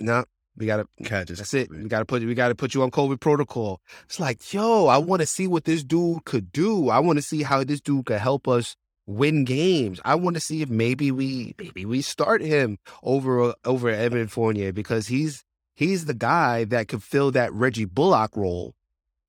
no, 0.00 0.24
we 0.58 0.66
gotta 0.66 0.86
catch 1.04 1.28
that's 1.28 1.54
it. 1.54 1.70
We 1.70 1.84
gotta 1.84 2.04
put 2.04 2.22
we 2.22 2.34
gotta 2.34 2.54
put 2.54 2.74
you 2.74 2.82
on 2.82 2.90
COVID 2.90 3.20
protocol. 3.20 3.80
It's 4.04 4.18
like, 4.18 4.52
yo, 4.52 4.86
I 4.86 4.98
want 4.98 5.20
to 5.20 5.26
see 5.26 5.46
what 5.46 5.64
this 5.64 5.84
dude 5.84 6.24
could 6.24 6.52
do. 6.52 6.90
I 6.90 6.98
want 6.98 7.18
to 7.18 7.22
see 7.22 7.42
how 7.42 7.62
this 7.64 7.80
dude 7.80 8.06
could 8.06 8.18
help 8.18 8.48
us 8.48 8.76
win 9.06 9.44
games. 9.44 10.00
I 10.04 10.16
want 10.16 10.34
to 10.34 10.40
see 10.40 10.62
if 10.62 10.68
maybe 10.68 11.10
we 11.10 11.54
maybe 11.58 11.84
we 11.84 12.02
start 12.02 12.42
him 12.42 12.78
over 13.02 13.54
over 13.64 13.88
Evan 13.88 14.26
Fournier 14.26 14.72
because 14.72 15.06
he's 15.06 15.44
he's 15.74 16.04
the 16.06 16.14
guy 16.14 16.64
that 16.64 16.88
could 16.88 17.02
fill 17.02 17.30
that 17.32 17.52
Reggie 17.52 17.84
Bullock 17.84 18.36
role. 18.36 18.74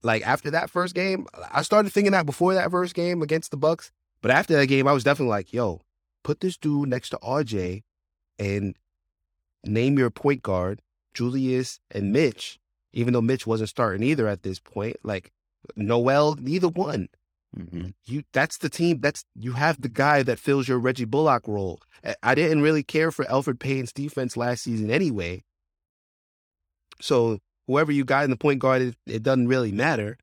Like 0.01 0.25
after 0.25 0.49
that 0.51 0.69
first 0.69 0.95
game, 0.95 1.27
I 1.51 1.61
started 1.61 1.91
thinking 1.91 2.13
that 2.13 2.25
before 2.25 2.53
that 2.55 2.71
first 2.71 2.95
game 2.95 3.21
against 3.21 3.51
the 3.51 3.57
Bucks, 3.57 3.91
but 4.21 4.31
after 4.31 4.55
that 4.55 4.67
game, 4.67 4.87
I 4.87 4.93
was 4.93 5.03
definitely 5.03 5.31
like, 5.31 5.53
yo, 5.53 5.81
put 6.23 6.39
this 6.39 6.57
dude 6.57 6.89
next 6.89 7.09
to 7.09 7.17
RJ 7.17 7.83
and 8.39 8.75
name 9.65 9.99
your 9.99 10.09
point 10.09 10.41
guard 10.41 10.81
Julius 11.13 11.79
and 11.91 12.11
Mitch, 12.11 12.59
even 12.93 13.13
though 13.13 13.21
Mitch 13.21 13.47
wasn't 13.47 13.69
starting 13.69 14.03
either 14.03 14.27
at 14.27 14.43
this 14.43 14.59
point, 14.59 14.97
like 15.03 15.31
Noel, 15.75 16.35
neither 16.39 16.69
one. 16.69 17.09
hmm 17.55 17.87
You 18.05 18.23
that's 18.33 18.57
the 18.57 18.69
team. 18.69 18.99
That's 19.01 19.25
you 19.35 19.53
have 19.53 19.81
the 19.81 19.89
guy 19.89 20.23
that 20.23 20.39
fills 20.39 20.67
your 20.67 20.79
Reggie 20.79 21.05
Bullock 21.05 21.47
role. 21.47 21.79
I- 22.03 22.15
I 22.23 22.35
didn't 22.35 22.61
really 22.61 22.83
care 22.83 23.11
for 23.11 23.25
Elfrid 23.25 23.59
Payton's 23.59 23.93
defense 23.93 24.37
last 24.37 24.63
season 24.63 24.89
anyway. 24.91 25.43
So 27.01 27.39
whoever 27.67 27.91
you 27.91 28.03
got 28.05 28.23
in 28.25 28.29
the 28.29 28.37
point 28.37 28.59
guard, 28.59 28.81
it, 28.81 28.95
it 29.05 29.23
doesn't 29.23 29.47
really 29.47 29.71
matter. 29.71 30.17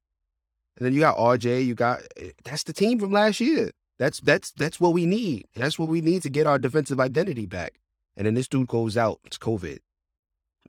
And 0.76 0.84
then 0.86 0.92
you 0.92 1.00
got 1.00 1.16
RJ. 1.16 1.64
You 1.64 1.74
got 1.74 2.02
eh, 2.16 2.30
that's 2.44 2.62
the 2.64 2.72
team 2.72 2.98
from 2.98 3.12
last 3.12 3.40
year. 3.40 3.70
That's 3.98 4.20
that's 4.20 4.50
that's 4.52 4.78
what 4.78 4.92
we 4.92 5.06
need. 5.06 5.46
That's 5.54 5.78
what 5.78 5.88
we 5.88 6.00
need 6.00 6.22
to 6.22 6.30
get 6.30 6.46
our 6.46 6.58
defensive 6.58 7.00
identity 7.00 7.46
back. 7.46 7.80
And 8.16 8.26
then 8.26 8.34
this 8.34 8.48
dude 8.48 8.68
goes 8.68 8.96
out. 8.96 9.20
It's 9.24 9.38
COVID. 9.38 9.78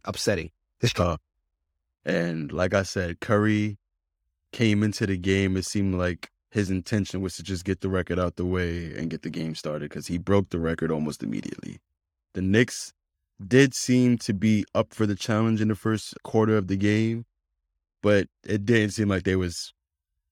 Upsetting. 0.07 0.49
Uh, 0.97 1.17
and 2.05 2.51
like 2.51 2.73
I 2.73 2.83
said, 2.83 3.19
Curry 3.19 3.77
came 4.51 4.81
into 4.81 5.05
the 5.05 5.17
game. 5.17 5.57
It 5.57 5.65
seemed 5.65 5.95
like 5.95 6.31
his 6.51 6.71
intention 6.71 7.21
was 7.21 7.35
to 7.35 7.43
just 7.43 7.65
get 7.65 7.81
the 7.81 7.89
record 7.89 8.17
out 8.17 8.35
the 8.35 8.45
way 8.45 8.93
and 8.95 9.09
get 9.09 9.21
the 9.21 9.29
game 9.29 9.53
started 9.53 9.89
because 9.89 10.07
he 10.07 10.17
broke 10.17 10.49
the 10.49 10.59
record 10.59 10.91
almost 10.91 11.21
immediately. 11.21 11.79
The 12.33 12.41
Knicks 12.41 12.93
did 13.45 13.73
seem 13.75 14.17
to 14.19 14.33
be 14.33 14.65
up 14.73 14.93
for 14.93 15.05
the 15.05 15.15
challenge 15.15 15.61
in 15.61 15.67
the 15.67 15.75
first 15.75 16.15
quarter 16.23 16.57
of 16.57 16.67
the 16.67 16.77
game, 16.77 17.25
but 18.01 18.27
it 18.45 18.65
didn't 18.65 18.91
seem 18.91 19.09
like 19.09 19.23
they 19.23 19.35
was 19.35 19.73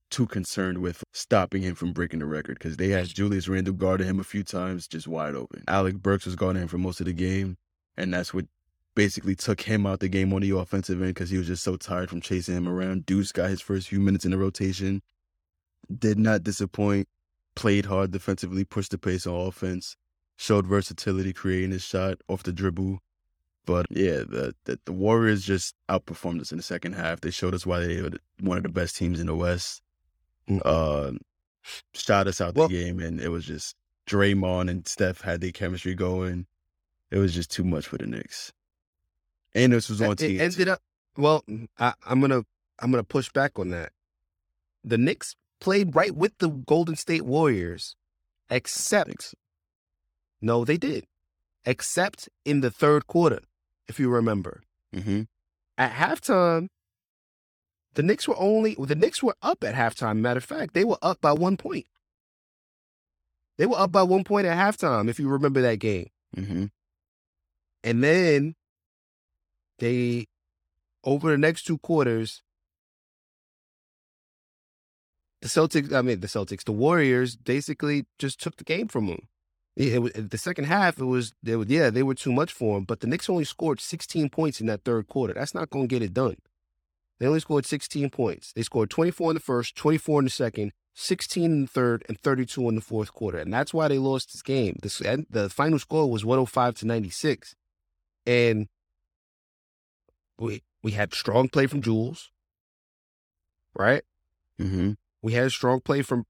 too 0.10 0.25
concerned 0.25 0.77
with 0.77 1.03
stopping 1.13 1.62
him 1.62 1.75
from 1.75 1.91
breaking 1.91 2.20
the 2.20 2.25
record 2.25 2.58
because 2.58 2.77
they 2.77 2.89
had 2.89 3.08
Julius 3.08 3.48
Randle 3.48 3.74
guarding 3.74 4.08
him 4.08 4.20
a 4.20 4.24
few 4.24 4.44
times 4.44 4.88
just 4.88 5.08
wide 5.08 5.36
open. 5.36 5.63
Alec 5.67 5.96
Burks 5.96 6.25
was 6.25 6.36
guarding 6.36 6.62
him 6.62 6.67
for 6.67 6.77
most 6.77 7.00
of 7.00 7.05
the 7.05 7.13
game, 7.13 7.58
and 7.98 8.13
that's 8.13 8.34
what 8.34 8.46
basically 8.95 9.35
took 9.35 9.61
him 9.61 9.85
out 9.85 9.99
the 9.99 10.07
game 10.07 10.33
on 10.33 10.41
the 10.41 10.57
offensive 10.57 11.01
end 11.01 11.13
because 11.13 11.29
he 11.29 11.37
was 11.37 11.47
just 11.47 11.63
so 11.63 11.75
tired 11.75 12.09
from 12.09 12.21
chasing 12.21 12.55
him 12.55 12.67
around. 12.67 13.05
Deuce 13.05 13.31
got 13.31 13.49
his 13.49 13.61
first 13.61 13.89
few 13.89 13.99
minutes 13.99 14.25
in 14.25 14.31
the 14.31 14.37
rotation, 14.37 15.01
did 15.99 16.17
not 16.17 16.43
disappoint, 16.43 17.07
played 17.55 17.85
hard 17.85 18.11
defensively, 18.11 18.63
pushed 18.63 18.91
the 18.91 18.97
pace 18.97 19.27
on 19.27 19.47
offense, 19.47 19.97
showed 20.37 20.65
versatility, 20.65 21.33
creating 21.33 21.71
his 21.71 21.83
shot 21.83 22.17
off 22.27 22.43
the 22.43 22.53
dribble. 22.53 22.99
But 23.65 23.87
yeah, 23.89 24.17
the, 24.17 24.53
the 24.65 24.79
the 24.85 24.93
Warriors 24.93 25.43
just 25.43 25.75
outperformed 25.89 26.39
us 26.39 26.51
in 26.51 26.57
the 26.57 26.63
second 26.63 26.93
half. 26.93 27.21
They 27.21 27.31
showed 27.31 27.55
us 27.55 27.65
why 27.65 27.79
they 27.79 28.01
were 28.01 28.11
one 28.39 28.57
of 28.57 28.63
the 28.63 28.69
best 28.69 28.95
teams 28.95 29.19
in 29.19 29.27
the 29.27 29.35
West. 29.35 29.81
Mm. 30.49 30.61
Uh, 30.63 31.11
shot 31.93 32.27
us 32.27 32.39
out 32.39 32.55
Well- 32.55 32.67
the 32.67 32.75
game, 32.75 32.99
and 32.99 33.19
it 33.19 33.29
was 33.29 33.45
just 33.45 33.75
Draymond 34.07 34.69
and 34.69 34.88
Steph 34.88 35.21
had 35.21 35.41
their 35.41 35.51
chemistry 35.51 35.95
going. 35.95 36.45
It 37.12 37.17
was 37.17 37.34
just 37.34 37.51
too 37.51 37.63
much 37.63 37.88
for 37.88 37.97
the 37.97 38.05
Knicks. 38.05 38.51
And 39.56 39.74
this 39.74 39.89
was 39.89 40.02
on 40.02 40.12
It 40.12 40.18
TNT. 40.20 40.39
ended 40.39 40.68
up. 40.68 40.82
Well, 41.18 41.44
I, 41.80 41.94
I'm 42.06 42.20
gonna 42.22 42.44
I'm 42.80 42.91
gonna 42.91 43.04
push 43.04 43.30
back 43.32 43.58
on 43.58 43.70
that. 43.70 43.91
The 44.84 44.98
Knicks 44.98 45.36
played 45.62 45.96
right 45.96 46.13
with 46.15 46.38
the 46.39 46.50
Golden 46.50 46.96
State 46.96 47.24
Warriors, 47.24 47.96
except 48.50 49.34
no, 50.41 50.65
they 50.65 50.78
did, 50.78 51.06
except 51.65 52.28
in 52.44 52.60
the 52.62 52.70
third 52.70 53.08
quarter, 53.08 53.39
if 53.88 54.00
you 54.00 54.10
remember. 54.10 54.62
hmm 54.94 55.22
At 55.78 55.94
halftime, 55.94 56.68
the 57.94 58.04
Knicks 58.04 58.28
were 58.28 58.38
only 58.38 58.76
the 58.78 58.94
Knicks 58.96 59.24
were 59.24 59.36
up 59.41 59.63
at 59.63 59.74
halftime. 59.74 60.18
Matter 60.18 60.39
of 60.39 60.44
fact, 60.44 60.74
they 60.74 60.84
were 60.84 61.00
up 61.02 61.22
by 61.22 61.32
one 61.32 61.56
point. 61.56 61.86
They 63.58 63.65
were 63.65 63.80
up 63.80 63.94
by 63.94 64.04
one 64.04 64.26
point 64.26 64.46
at 64.48 64.58
halftime, 64.58 65.08
if 65.10 65.18
you 65.18 65.30
remember 65.30 65.62
that 65.62 65.80
game. 65.80 66.10
hmm 66.36 66.65
And 67.86 68.04
then 68.04 68.56
they, 69.79 70.27
over 71.03 71.31
the 71.31 71.38
next 71.38 71.63
two 71.63 71.77
quarters, 71.77 72.41
the 75.41 75.47
Celtics, 75.47 75.93
I 75.93 76.01
mean, 76.01 76.21
the 76.21 76.27
Celtics, 76.27 76.63
the 76.63 76.71
Warriors 76.71 77.35
basically 77.35 78.05
just 78.17 78.41
took 78.41 78.57
the 78.57 78.63
game 78.63 78.88
from 78.88 79.07
them. 79.07 79.27
It, 79.75 80.01
was, 80.01 80.13
the 80.13 80.38
second 80.38 80.65
half, 80.65 80.99
it 80.99 81.05
was, 81.05 81.33
they 81.43 81.55
were, 81.55 81.65
yeah, 81.67 81.89
they 81.89 82.03
were 82.03 82.15
too 82.15 82.31
much 82.31 82.51
for 82.51 82.75
them, 82.75 82.85
but 82.85 83.01
the 83.01 83.07
Knicks 83.07 83.29
only 83.29 83.43
scored 83.43 83.81
16 83.81 84.29
points 84.29 84.61
in 84.61 84.67
that 84.67 84.85
third 84.85 85.07
quarter. 85.07 85.33
That's 85.33 85.53
not 85.53 85.69
going 85.69 85.88
to 85.88 85.93
get 85.93 86.01
it 86.01 86.13
done. 86.13 86.38
They 87.19 87.27
only 87.27 87.39
scored 87.41 87.65
16 87.65 88.09
points. 88.09 88.53
They 88.53 88.61
scored 88.61 88.89
24 88.89 89.31
in 89.31 89.33
the 89.35 89.39
first, 89.39 89.75
24 89.75 90.21
in 90.21 90.25
the 90.25 90.31
second, 90.31 90.71
16 90.95 91.43
in 91.43 91.61
the 91.61 91.67
third, 91.67 92.05
and 92.07 92.19
32 92.19 92.67
in 92.69 92.75
the 92.75 92.81
fourth 92.81 93.13
quarter. 93.13 93.38
And 93.38 93.53
that's 93.53 93.73
why 93.73 93.88
they 93.88 93.97
lost 93.97 94.31
this 94.31 94.41
game. 94.41 94.77
This, 94.81 94.97
the 94.97 95.49
final 95.49 95.79
score 95.79 96.09
was 96.09 96.25
105 96.25 96.75
to 96.75 96.88
96. 96.88 97.55
And 98.25 98.67
we 100.39 100.63
we 100.84 100.91
had 100.91 101.13
strong 101.13 101.50
play 101.50 101.67
from 101.67 101.82
Jules, 101.82 102.32
right? 103.76 104.04
hmm 104.60 104.91
We 105.21 105.34
had 105.34 105.52
strong 105.52 105.82
play 105.82 106.02
from 106.02 106.26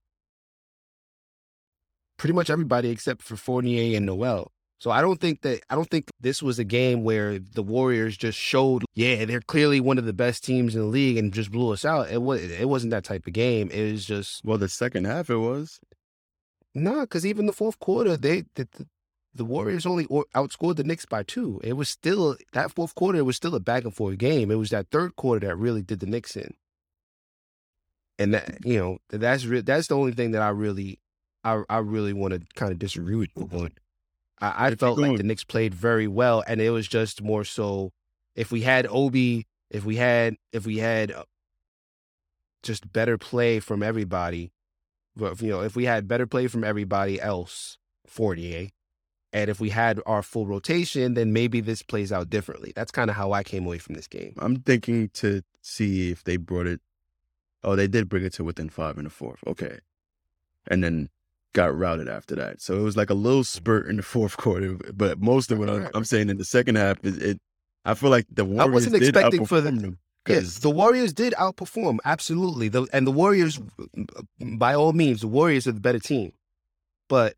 pretty 2.18 2.34
much 2.34 2.50
everybody 2.50 2.90
except 2.90 3.22
for 3.22 3.36
Fournier 3.36 3.96
and 3.98 4.06
Noel. 4.06 4.52
So 4.78 4.92
I 4.92 5.02
don't 5.02 5.20
think 5.22 5.42
that 5.42 5.62
I 5.70 5.76
don't 5.76 5.90
think 5.90 6.10
this 6.20 6.44
was 6.44 6.60
a 6.60 6.64
game 6.64 7.04
where 7.04 7.40
the 7.40 7.64
Warriors 7.64 8.18
just 8.18 8.38
showed, 8.38 8.84
yeah, 8.94 9.26
they're 9.26 9.42
clearly 9.42 9.80
one 9.80 9.98
of 9.98 10.06
the 10.06 10.14
best 10.14 10.44
teams 10.44 10.76
in 10.76 10.82
the 10.82 10.88
league 10.88 11.18
and 11.18 11.34
just 11.34 11.52
blew 11.52 11.72
us 11.72 11.86
out. 11.86 12.12
It 12.12 12.22
was 12.22 12.44
it 12.44 12.68
wasn't 12.70 12.92
that 12.92 13.04
type 13.06 13.26
of 13.26 13.34
game. 13.34 13.70
It 13.72 13.92
was 13.92 14.06
just 14.06 14.44
Well, 14.44 14.58
the 14.58 14.70
second 14.70 15.06
half 15.06 15.30
it 15.30 15.38
was. 15.38 15.80
nah, 16.74 17.02
because 17.02 17.26
even 17.26 17.46
the 17.46 17.54
fourth 17.54 17.80
quarter, 17.80 18.18
they 18.18 18.42
the, 18.56 18.68
the, 18.74 18.88
the 19.36 19.46
Warriors 19.46 19.86
only 19.86 20.06
outscored 20.08 20.78
the 20.78 20.84
Knicks 20.84 21.06
by 21.06 21.22
two. 21.24 21.60
It 21.64 21.74
was 21.74 21.90
still 21.90 22.38
that 22.54 22.72
fourth 22.72 22.96
quarter. 22.96 23.20
It 23.20 23.26
was 23.26 23.36
still 23.36 23.54
a 23.54 23.60
back 23.60 23.84
and 23.84 23.94
forth 23.94 24.18
game. 24.18 24.50
It 24.50 24.56
was 24.56 24.70
that 24.70 24.90
third 24.90 25.16
quarter 25.18 25.46
that 25.46 25.58
really 25.58 25.82
did 25.82 26.00
the 26.00 26.06
Knicks 26.06 26.36
in. 26.38 26.54
And 28.18 28.34
that 28.34 28.60
you 28.64 28.80
know 28.80 28.98
that's 29.10 29.46
re- 29.46 29.62
that's 29.62 29.88
the 29.88 29.98
only 29.98 30.14
thing 30.14 30.32
that 30.32 30.42
I 30.42 30.50
really, 30.50 31.00
I 31.44 31.64
I 31.70 31.80
really 31.80 32.14
want 32.14 32.34
to 32.34 32.42
kind 32.56 32.72
of 32.72 32.80
disagree 32.80 33.16
with 33.16 33.30
you 33.36 33.50
on. 33.52 33.72
I, 34.40 34.68
I 34.68 34.76
felt 34.76 34.98
like 34.98 35.18
the 35.18 35.24
Knicks 35.24 35.44
played 35.44 35.74
very 35.74 36.08
well, 36.08 36.42
and 36.48 36.62
it 36.62 36.70
was 36.70 36.88
just 36.88 37.22
more 37.22 37.44
so 37.44 37.92
if 38.36 38.54
we 38.54 38.62
had 38.62 38.88
Obi, 38.90 39.48
if 39.70 39.84
we 39.84 39.98
had 39.98 40.38
if 40.54 40.66
we 40.66 40.78
had 40.78 41.12
uh, 41.12 41.24
just 42.64 42.92
better 42.94 43.18
play 43.18 43.60
from 43.60 43.84
everybody, 43.84 44.54
but 45.14 45.42
you 45.42 45.50
know 45.50 45.60
if 45.60 45.76
we 45.76 45.84
had 45.84 46.08
better 46.08 46.26
play 46.26 46.48
from 46.48 46.64
everybody 46.64 47.20
else, 47.20 47.78
Fournier, 48.08 48.70
and 49.36 49.50
if 49.50 49.60
we 49.60 49.70
had 49.70 50.00
our 50.06 50.24
full 50.24 50.48
rotation, 50.48 51.14
then 51.14 51.34
maybe 51.34 51.60
this 51.60 51.82
plays 51.82 52.14
out 52.14 52.30
differently. 52.30 52.72
That's 52.74 52.90
kind 52.90 53.10
of 53.10 53.18
how 53.18 53.34
I 53.34 53.44
came 53.44 53.66
away 53.66 53.80
from 53.80 53.96
this 53.96 54.08
game. 54.08 54.34
I'm 54.38 54.62
thinking 54.62 55.10
to 55.16 55.42
see 55.62 56.10
if 56.10 56.24
they 56.24 56.38
brought 56.38 56.68
it. 56.68 56.80
Oh, 57.62 57.76
they 57.76 57.90
did 57.90 58.08
bring 58.08 58.24
it 58.24 58.32
to 58.34 58.46
within 58.46 58.70
five 58.70 58.98
in 58.98 59.04
the 59.04 59.10
fourth. 59.10 59.44
Okay, 59.46 59.80
and 60.68 60.82
then 60.82 61.10
got 61.52 61.78
routed 61.78 62.08
after 62.08 62.34
that. 62.36 62.62
So 62.62 62.78
it 62.78 62.82
was 62.82 62.96
like 62.96 63.10
a 63.10 63.14
little 63.14 63.44
spurt 63.44 63.88
in 63.88 63.98
the 63.98 64.04
fourth 64.16 64.38
quarter. 64.38 64.78
But 64.94 65.20
most 65.20 65.52
of 65.52 65.60
what 65.60 65.70
I'm, 65.70 65.90
I'm 65.94 66.06
saying 66.06 66.30
in 66.30 66.38
the 66.38 66.46
second 66.46 66.78
half, 66.78 67.04
it, 67.04 67.22
it 67.22 67.42
I 67.84 67.94
feel 67.94 68.12
like 68.12 68.28
the 68.32 68.46
Warriors 68.46 68.74
wasn't 68.74 68.94
did 68.94 69.04
expecting 69.04 69.46
for 69.46 69.60
them 69.60 70.00
Yes, 70.28 70.60
the 70.60 70.72
Warriors 70.72 71.12
did 71.12 71.34
outperform 71.34 72.00
absolutely. 72.06 72.70
The, 72.70 72.88
and 72.94 73.06
the 73.06 73.12
Warriors, 73.12 73.60
by 74.40 74.74
all 74.74 74.94
means, 74.94 75.22
the 75.22 75.28
Warriors 75.28 75.68
are 75.68 75.74
the 75.74 75.82
better 75.82 76.00
team. 76.00 76.32
But 77.10 77.36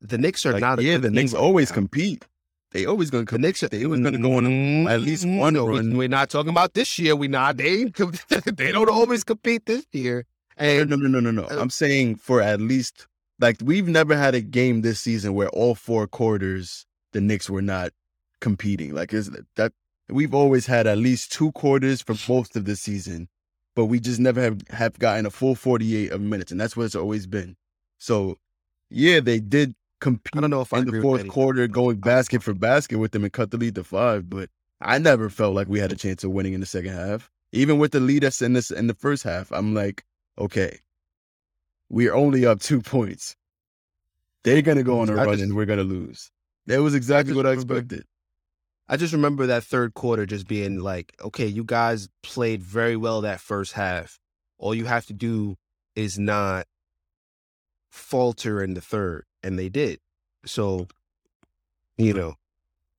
the 0.00 0.18
Knicks 0.18 0.44
are 0.46 0.52
like, 0.52 0.60
not. 0.60 0.78
A 0.78 0.82
yeah, 0.82 0.98
the 0.98 1.10
Knicks 1.10 1.32
right 1.32 1.40
always 1.40 1.70
now. 1.70 1.74
compete. 1.74 2.26
They 2.72 2.84
always 2.84 3.10
gonna 3.10 3.24
The. 3.24 3.38
Knicks 3.38 3.62
are. 3.62 3.68
They 3.68 3.86
was 3.86 4.00
gonna 4.00 4.18
go 4.18 4.34
on 4.34 4.88
at 4.88 5.00
least 5.00 5.26
one 5.26 5.54
No, 5.54 5.66
run. 5.66 5.96
We're 5.96 6.08
not 6.08 6.30
talking 6.30 6.50
about 6.50 6.74
this 6.74 6.98
year. 6.98 7.16
We 7.16 7.28
not. 7.28 7.56
They 7.56 7.84
they 8.56 8.72
don't 8.72 8.90
always 8.90 9.24
compete 9.24 9.66
this 9.66 9.86
year. 9.92 10.26
No, 10.58 10.66
And 10.66 10.90
no, 10.90 10.96
no, 10.96 11.08
no, 11.08 11.20
no, 11.20 11.30
no. 11.30 11.44
Uh, 11.44 11.60
I'm 11.60 11.70
saying 11.70 12.16
for 12.16 12.42
at 12.42 12.60
least 12.60 13.06
like 13.40 13.56
we've 13.62 13.88
never 13.88 14.16
had 14.16 14.34
a 14.34 14.40
game 14.40 14.82
this 14.82 15.00
season 15.00 15.34
where 15.34 15.48
all 15.50 15.74
four 15.74 16.06
quarters 16.06 16.84
the 17.12 17.20
Knicks 17.20 17.48
were 17.48 17.62
not 17.62 17.92
competing. 18.40 18.94
Like 18.94 19.12
is 19.14 19.30
that 19.56 19.72
we've 20.10 20.34
always 20.34 20.66
had 20.66 20.86
at 20.86 20.98
least 20.98 21.32
two 21.32 21.52
quarters 21.52 22.02
for 22.02 22.14
most 22.28 22.56
of 22.56 22.64
the 22.64 22.76
season, 22.76 23.28
but 23.74 23.86
we 23.86 24.00
just 24.00 24.20
never 24.20 24.40
have, 24.42 24.60
have 24.70 24.98
gotten 24.98 25.26
a 25.26 25.30
full 25.30 25.54
48 25.54 26.10
of 26.10 26.20
minutes, 26.20 26.50
and 26.50 26.60
that's 26.60 26.76
what 26.76 26.84
it's 26.84 26.94
always 26.94 27.26
been. 27.26 27.56
So, 27.98 28.38
yeah, 28.90 29.20
they 29.20 29.40
did 29.40 29.74
compete 30.00 30.36
I 30.36 30.40
don't 30.40 30.50
know 30.50 30.60
if 30.60 30.72
I 30.72 30.78
in 30.78 30.88
agree 30.88 30.98
the 30.98 31.02
fourth 31.02 31.28
quarter, 31.28 31.66
going 31.68 31.96
basket 31.96 32.42
for 32.42 32.54
basket 32.54 32.98
with 32.98 33.12
them 33.12 33.24
and 33.24 33.32
cut 33.32 33.50
the 33.50 33.56
lead 33.56 33.74
to 33.76 33.84
five, 33.84 34.28
but 34.28 34.50
I 34.80 34.98
never 34.98 35.28
felt 35.28 35.54
like 35.54 35.68
we 35.68 35.80
had 35.80 35.92
a 35.92 35.96
chance 35.96 36.22
of 36.24 36.30
winning 36.30 36.52
in 36.54 36.60
the 36.60 36.66
second 36.66 36.92
half. 36.92 37.30
Even 37.52 37.78
with 37.78 37.92
the 37.92 38.00
lead 38.00 38.24
us 38.24 38.42
in 38.42 38.52
this 38.52 38.70
in 38.70 38.86
the 38.86 38.94
first 38.94 39.22
half, 39.22 39.50
I'm 39.52 39.74
like, 39.74 40.04
okay, 40.38 40.78
we're 41.88 42.14
only 42.14 42.44
up 42.46 42.60
two 42.60 42.80
points. 42.80 43.34
They're 44.44 44.62
gonna 44.62 44.82
go 44.82 45.00
on 45.00 45.08
a 45.08 45.12
I 45.12 45.24
run 45.24 45.28
just- 45.34 45.42
and 45.42 45.54
we're 45.56 45.66
gonna 45.66 45.82
lose. 45.82 46.30
That 46.66 46.82
was 46.82 46.94
exactly 46.94 47.32
just 47.32 47.36
what 47.36 47.46
I 47.46 47.52
expected. 47.52 48.04
I 48.90 48.96
just 48.96 49.12
remember 49.12 49.46
that 49.46 49.64
third 49.64 49.94
quarter 49.94 50.24
just 50.26 50.46
being 50.46 50.78
like, 50.80 51.14
okay, 51.22 51.46
you 51.46 51.64
guys 51.64 52.08
played 52.22 52.62
very 52.62 52.96
well 52.96 53.22
that 53.22 53.40
first 53.40 53.72
half. 53.72 54.18
All 54.58 54.74
you 54.74 54.86
have 54.86 55.06
to 55.06 55.12
do 55.12 55.56
is 55.94 56.18
not 56.18 56.66
falter 57.90 58.62
in 58.62 58.74
the 58.74 58.80
third, 58.80 59.24
and 59.42 59.58
they 59.58 59.68
did. 59.68 60.00
So, 60.44 60.88
you 61.96 62.14
know, 62.14 62.34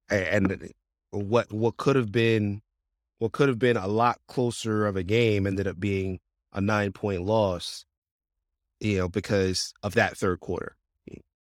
and 0.10 0.72
what 1.12 1.52
what 1.52 1.78
could 1.78 1.96
have 1.96 2.12
been 2.12 2.62
what 3.20 3.32
could 3.32 3.50
have 3.50 3.60
been 3.60 3.78
a 3.78 3.88
lot 3.88 4.20
closer 4.28 4.86
of 4.86 4.96
a 4.96 5.04
game 5.04 5.46
ended 5.46 5.68
up 5.68 5.80
being 5.80 6.20
a 6.54 6.62
nine 6.62 6.92
point 6.92 7.24
loss. 7.24 7.86
You 8.80 8.98
know, 9.00 9.10
because 9.10 9.74
of 9.84 9.94
that 9.96 10.16
third 10.18 10.40
quarter. 10.40 10.78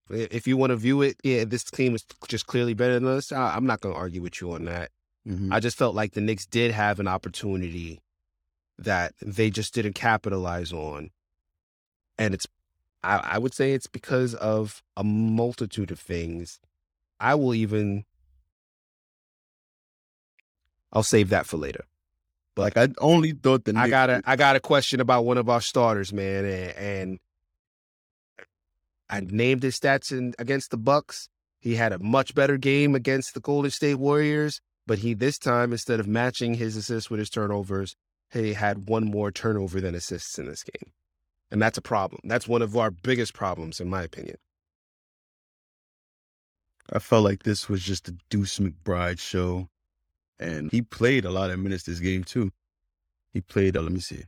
If 0.10 0.48
you 0.48 0.58
want 0.58 0.72
to 0.72 0.76
view 0.76 1.02
it, 1.04 1.18
yeah, 1.24 1.46
this 1.46 1.64
team 1.64 1.94
is 1.96 2.04
just 2.28 2.48
clearly 2.48 2.74
better 2.74 2.96
than 2.96 3.08
us. 3.08 3.32
I, 3.32 3.56
I'm 3.56 3.66
not 3.66 3.80
going 3.80 3.94
to 3.94 4.00
argue 4.00 4.22
with 4.22 4.42
you 4.42 4.52
on 4.52 4.66
that. 4.66 4.90
Mhm. 5.26 5.54
I 5.54 5.60
just 5.60 5.78
felt 5.78 5.94
like 5.96 6.14
the 6.14 6.22
Knicks 6.22 6.48
did 6.48 6.72
have 6.72 7.00
an 7.00 7.08
opportunity 7.08 8.02
that 8.80 9.14
they 9.22 9.52
just 9.52 9.74
didn't 9.74 9.94
capitalize 9.94 10.74
on. 10.74 11.12
And 12.18 12.34
it's, 12.34 12.48
I, 13.04 13.18
I 13.18 13.38
would 13.38 13.54
say 13.54 13.74
it's 13.74 13.88
because 13.88 14.34
of 14.36 14.84
a 14.98 15.04
multitude 15.04 15.92
of 15.92 16.00
things. 16.00 16.60
I 17.20 17.36
will 17.36 17.54
even, 17.54 18.06
I'll 20.92 21.04
save 21.04 21.30
that 21.30 21.46
for 21.46 21.58
later. 21.58 21.86
But 22.56 22.76
like 22.76 22.78
I 22.78 22.94
only 23.00 23.32
thought 23.32 23.66
the 23.66 23.74
I 23.78 23.90
got 23.90 24.10
a, 24.10 24.22
I 24.26 24.36
got 24.36 24.56
a 24.56 24.60
question 24.60 25.00
about 25.00 25.26
one 25.26 25.38
of 25.38 25.50
our 25.50 25.62
starters, 25.62 26.12
man, 26.12 26.46
and, 26.46 26.78
and 26.78 27.20
I 29.10 29.22
named 29.22 29.64
his 29.64 29.80
stats 29.80 30.12
in 30.12 30.34
against 30.40 30.72
the 30.72 30.78
Bucks. 30.78 31.30
He 31.60 31.76
had 31.76 31.94
a 31.94 32.00
much 32.00 32.36
better 32.36 32.58
game 32.58 32.96
against 32.96 33.34
the 33.34 33.40
Golden 33.40 33.72
State 33.72 33.96
Warriors, 33.96 34.62
but 34.86 35.00
he 35.00 35.14
this 35.14 35.38
time 35.38 35.72
instead 35.72 36.00
of 36.00 36.08
matching 36.08 36.56
his 36.56 36.76
assists 36.76 37.10
with 37.10 37.20
his 37.20 37.30
turnovers, 37.30 37.96
he 38.32 38.54
had 38.54 38.90
one 38.90 39.06
more 39.06 39.32
turnover 39.32 39.82
than 39.82 39.96
assists 39.96 40.38
in 40.38 40.46
this 40.46 40.64
game, 40.64 40.92
and 41.52 41.62
that's 41.62 41.78
a 41.78 41.82
problem. 41.82 42.22
That's 42.24 42.48
one 42.48 42.62
of 42.62 42.76
our 42.78 42.92
biggest 42.92 43.34
problems, 43.34 43.80
in 43.80 43.90
my 43.90 44.04
opinion. 44.04 44.38
I 46.92 47.00
felt 47.00 47.24
like 47.24 47.44
this 47.44 47.70
was 47.70 47.84
just 47.84 48.08
a 48.08 48.16
Deuce 48.30 48.60
McBride 48.60 49.20
show, 49.20 49.70
and 50.40 50.72
he 50.72 50.82
played 50.82 51.26
a 51.26 51.32
lot 51.32 51.52
of 51.52 51.60
minutes 51.60 51.84
this 51.84 52.00
game 52.00 52.24
too. 52.24 52.52
He 53.34 53.42
played. 53.42 53.78
Uh, 53.78 53.82
let 53.82 53.92
me 53.92 54.00
see. 54.00 54.24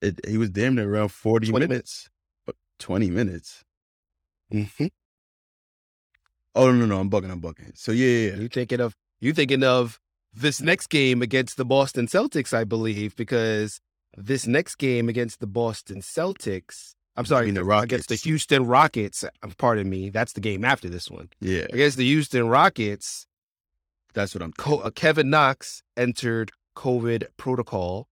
It, 0.00 0.20
he 0.26 0.38
was 0.38 0.50
damn 0.50 0.74
near 0.76 0.92
around 0.92 1.08
forty 1.08 1.48
20 1.48 1.66
minutes. 1.66 2.08
But 2.46 2.56
Twenty 2.78 3.10
minutes. 3.10 3.64
Mm-hmm. 4.52 4.86
Oh 6.54 6.66
no, 6.70 6.72
no, 6.72 6.86
no! 6.86 7.00
I'm 7.00 7.10
bugging. 7.10 7.30
I'm 7.30 7.40
bugging. 7.40 7.76
So 7.76 7.92
yeah, 7.92 8.06
yeah, 8.06 8.30
yeah. 8.30 8.36
You 8.42 8.48
thinking 8.48 8.80
of 8.80 8.94
you 9.20 9.32
thinking 9.32 9.64
of 9.64 9.98
this 10.32 10.60
next 10.60 10.88
game 10.88 11.22
against 11.22 11.56
the 11.56 11.64
Boston 11.64 12.06
Celtics, 12.06 12.54
I 12.54 12.64
believe, 12.64 13.16
because 13.16 13.80
this 14.16 14.46
next 14.46 14.76
game 14.76 15.08
against 15.08 15.40
the 15.40 15.46
Boston 15.46 16.00
Celtics, 16.00 16.94
I'm 17.16 17.24
sorry, 17.26 17.50
the 17.50 17.68
against 17.78 18.08
the 18.08 18.14
Houston 18.16 18.66
Rockets. 18.66 19.24
uh, 19.24 19.28
Pardon 19.58 19.88
me, 19.88 20.10
that's 20.10 20.32
the 20.34 20.40
game 20.40 20.64
after 20.64 20.88
this 20.88 21.10
one. 21.10 21.28
yeah. 21.40 21.66
Against 21.72 21.96
the 21.96 22.04
Houston 22.06 22.48
Rockets, 22.48 23.26
That's 24.14 24.34
what 24.34 24.42
I'm. 24.42 24.52
Co- 24.52 24.78
uh, 24.80 24.90
Kevin 24.90 25.30
Knox 25.30 25.82
entered 25.96 26.50
COVID 26.76 27.26
protocol, 27.36 28.08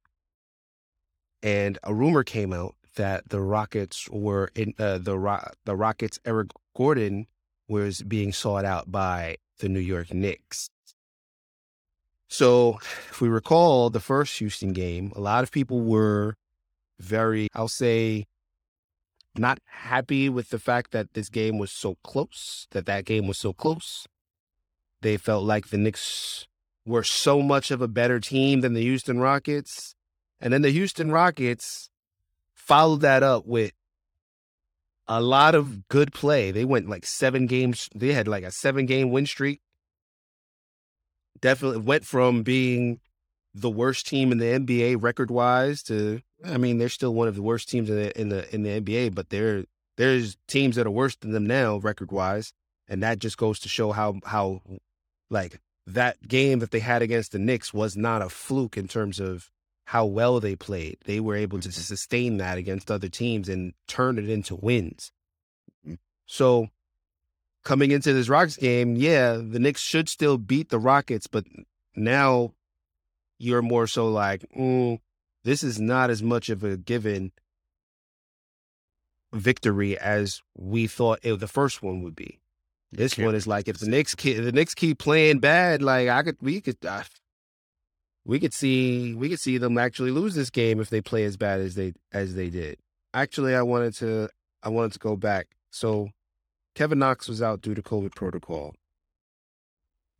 and 1.42 1.78
a 1.82 1.94
rumor 1.94 2.24
came 2.24 2.52
out 2.52 2.74
that 2.96 3.28
the 3.28 3.40
Rockets 3.40 4.08
were 4.10 4.50
in 4.54 4.72
uh, 4.78 4.98
the 4.98 5.18
Ro- 5.18 5.48
the 5.64 5.76
Rockets. 5.76 6.18
Eric 6.24 6.50
Gordon 6.76 7.26
was 7.68 8.02
being 8.02 8.32
sought 8.32 8.64
out 8.64 8.90
by 8.90 9.36
the 9.58 9.68
New 9.68 9.80
York 9.80 10.12
Knicks. 10.12 10.70
So, 12.34 12.80
if 13.10 13.20
we 13.20 13.28
recall 13.28 13.90
the 13.90 14.00
first 14.00 14.40
Houston 14.40 14.72
game, 14.72 15.12
a 15.14 15.20
lot 15.20 15.44
of 15.44 15.52
people 15.52 15.82
were 15.82 16.34
very, 16.98 17.46
I'll 17.54 17.68
say, 17.68 18.24
not 19.38 19.60
happy 19.66 20.28
with 20.28 20.48
the 20.48 20.58
fact 20.58 20.90
that 20.90 21.14
this 21.14 21.28
game 21.28 21.58
was 21.58 21.70
so 21.70 21.96
close, 22.02 22.66
that 22.72 22.86
that 22.86 23.04
game 23.04 23.28
was 23.28 23.38
so 23.38 23.52
close. 23.52 24.08
They 25.00 25.16
felt 25.16 25.44
like 25.44 25.68
the 25.68 25.78
Knicks 25.78 26.48
were 26.84 27.04
so 27.04 27.40
much 27.40 27.70
of 27.70 27.80
a 27.80 27.86
better 27.86 28.18
team 28.18 28.62
than 28.62 28.74
the 28.74 28.82
Houston 28.82 29.20
Rockets. 29.20 29.94
And 30.40 30.52
then 30.52 30.62
the 30.62 30.72
Houston 30.72 31.12
Rockets 31.12 31.88
followed 32.52 33.02
that 33.02 33.22
up 33.22 33.46
with 33.46 33.74
a 35.06 35.20
lot 35.20 35.54
of 35.54 35.86
good 35.86 36.12
play. 36.12 36.50
They 36.50 36.64
went 36.64 36.88
like 36.88 37.06
seven 37.06 37.46
games, 37.46 37.88
they 37.94 38.12
had 38.12 38.26
like 38.26 38.42
a 38.42 38.50
seven 38.50 38.86
game 38.86 39.12
win 39.12 39.24
streak. 39.24 39.60
Definitely 41.44 41.82
went 41.82 42.06
from 42.06 42.42
being 42.42 43.00
the 43.54 43.68
worst 43.68 44.06
team 44.06 44.32
in 44.32 44.38
the 44.38 44.46
NBA 44.46 44.96
record 45.02 45.30
wise 45.30 45.82
to 45.82 46.22
I 46.42 46.56
mean, 46.56 46.78
they're 46.78 46.88
still 46.88 47.12
one 47.12 47.28
of 47.28 47.34
the 47.34 47.42
worst 47.42 47.68
teams 47.68 47.90
in 47.90 47.96
the 47.96 48.18
in 48.18 48.30
the 48.30 48.54
in 48.54 48.62
the 48.62 48.80
NBA, 48.80 49.14
but 49.14 49.28
there 49.28 49.64
there's 49.98 50.38
teams 50.48 50.76
that 50.76 50.86
are 50.86 50.90
worse 50.90 51.16
than 51.16 51.32
them 51.32 51.46
now 51.46 51.76
record 51.76 52.10
wise. 52.10 52.54
And 52.88 53.02
that 53.02 53.18
just 53.18 53.36
goes 53.36 53.60
to 53.60 53.68
show 53.68 53.92
how 53.92 54.20
how 54.24 54.62
like 55.28 55.60
that 55.86 56.26
game 56.26 56.60
that 56.60 56.70
they 56.70 56.80
had 56.80 57.02
against 57.02 57.32
the 57.32 57.38
Knicks 57.38 57.74
was 57.74 57.94
not 57.94 58.22
a 58.22 58.30
fluke 58.30 58.78
in 58.78 58.88
terms 58.88 59.20
of 59.20 59.50
how 59.84 60.06
well 60.06 60.40
they 60.40 60.56
played. 60.56 60.96
They 61.04 61.20
were 61.20 61.36
able 61.36 61.60
to 61.60 61.68
mm-hmm. 61.68 61.78
sustain 61.78 62.38
that 62.38 62.56
against 62.56 62.90
other 62.90 63.10
teams 63.10 63.50
and 63.50 63.74
turn 63.86 64.18
it 64.18 64.30
into 64.30 64.56
wins. 64.56 65.12
Mm-hmm. 65.86 65.96
So 66.24 66.68
coming 67.64 67.90
into 67.90 68.12
this 68.12 68.28
Rockets 68.28 68.56
game, 68.56 68.96
yeah, 68.96 69.32
the 69.34 69.58
Knicks 69.58 69.80
should 69.80 70.08
still 70.08 70.38
beat 70.38 70.68
the 70.68 70.78
Rockets, 70.78 71.26
but 71.26 71.44
now 71.96 72.52
you're 73.38 73.62
more 73.62 73.86
so 73.86 74.08
like, 74.08 74.44
mm, 74.56 75.00
this 75.44 75.62
is 75.62 75.80
not 75.80 76.10
as 76.10 76.22
much 76.22 76.48
of 76.48 76.62
a 76.62 76.76
given 76.76 77.32
victory 79.32 79.98
as 79.98 80.40
we 80.56 80.86
thought 80.86 81.18
it, 81.22 81.40
the 81.40 81.48
first 81.48 81.82
one 81.82 82.02
would 82.02 82.14
be. 82.14 82.40
This 82.92 83.18
one 83.18 83.34
is 83.34 83.46
like 83.46 83.66
if 83.66 83.78
the 83.78 83.88
Knicks 83.88 84.14
keep, 84.14 84.36
the 84.36 84.52
Knicks 84.52 84.74
keep 84.74 84.98
playing 84.98 85.40
bad, 85.40 85.82
like 85.82 86.08
I 86.08 86.22
could 86.22 86.36
we 86.40 86.60
could 86.60 86.76
uh, 86.86 87.02
we 88.24 88.38
could 88.38 88.54
see 88.54 89.14
we 89.14 89.28
could 89.28 89.40
see 89.40 89.58
them 89.58 89.78
actually 89.78 90.12
lose 90.12 90.36
this 90.36 90.50
game 90.50 90.80
if 90.80 90.90
they 90.90 91.00
play 91.00 91.24
as 91.24 91.36
bad 91.36 91.60
as 91.60 91.74
they 91.74 91.94
as 92.12 92.36
they 92.36 92.50
did. 92.50 92.78
Actually, 93.12 93.56
I 93.56 93.62
wanted 93.62 93.94
to 93.96 94.28
I 94.62 94.68
wanted 94.68 94.92
to 94.92 95.00
go 95.00 95.16
back. 95.16 95.48
So 95.70 96.10
Kevin 96.74 96.98
Knox 96.98 97.28
was 97.28 97.40
out 97.40 97.60
due 97.60 97.74
to 97.74 97.82
COVID 97.82 98.14
protocol. 98.14 98.74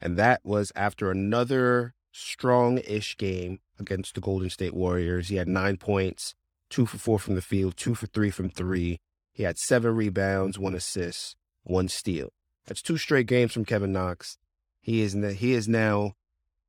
And 0.01 0.17
that 0.17 0.41
was 0.45 0.73
after 0.77 1.11
another 1.11 1.95
strong 2.13 2.79
ish 2.79 3.17
game 3.17 3.59
against 3.79 4.15
the 4.15 4.21
Golden 4.21 4.51
State 4.51 4.75
Warriors. 4.75 5.29
He 5.29 5.37
had 5.37 5.49
nine 5.49 5.77
points, 5.77 6.35
two 6.71 6.87
for 6.87 6.99
four 6.99 7.19
from 7.19 7.35
the 7.35 7.43
field, 7.43 7.77
two 7.77 7.95
for 7.95 8.07
three 8.07 8.31
from 8.31 8.51
three. 8.51 9.01
He 9.33 9.43
had 9.43 9.59
seven 9.59 9.97
rebounds, 9.97 10.59
one 10.59 10.75
assist, 10.75 11.37
one 11.65 11.89
steal. 11.89 12.31
That's 12.67 12.83
two 12.83 12.99
straight 12.99 13.27
games 13.27 13.53
from 13.53 13.65
Kevin 13.65 13.93
Knox. 13.93 14.39
He 14.81 15.01
is 15.01 15.15
n- 15.15 15.35
he 15.35 15.53
is 15.55 15.69
now 15.69 16.13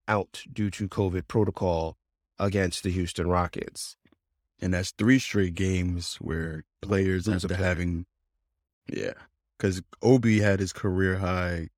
out 0.08 0.44
due 0.52 0.70
to 0.72 0.88
COVID 0.88 1.28
protocol 1.28 1.98
against 2.40 2.84
the 2.84 2.92
Houston 2.92 3.28
Rockets. 3.28 3.98
And 4.60 4.74
that's 4.74 4.92
three 4.92 5.20
straight 5.20 5.54
games 5.54 6.16
where 6.16 6.64
players 6.82 7.28
Lose 7.28 7.44
up 7.44 7.52
player. 7.52 7.64
having, 7.64 8.06
yeah, 8.88 9.14
because 9.58 9.82
Obi 10.02 10.40
had 10.40 10.60
his 10.60 10.74
career 10.74 11.18
high, 11.18 11.70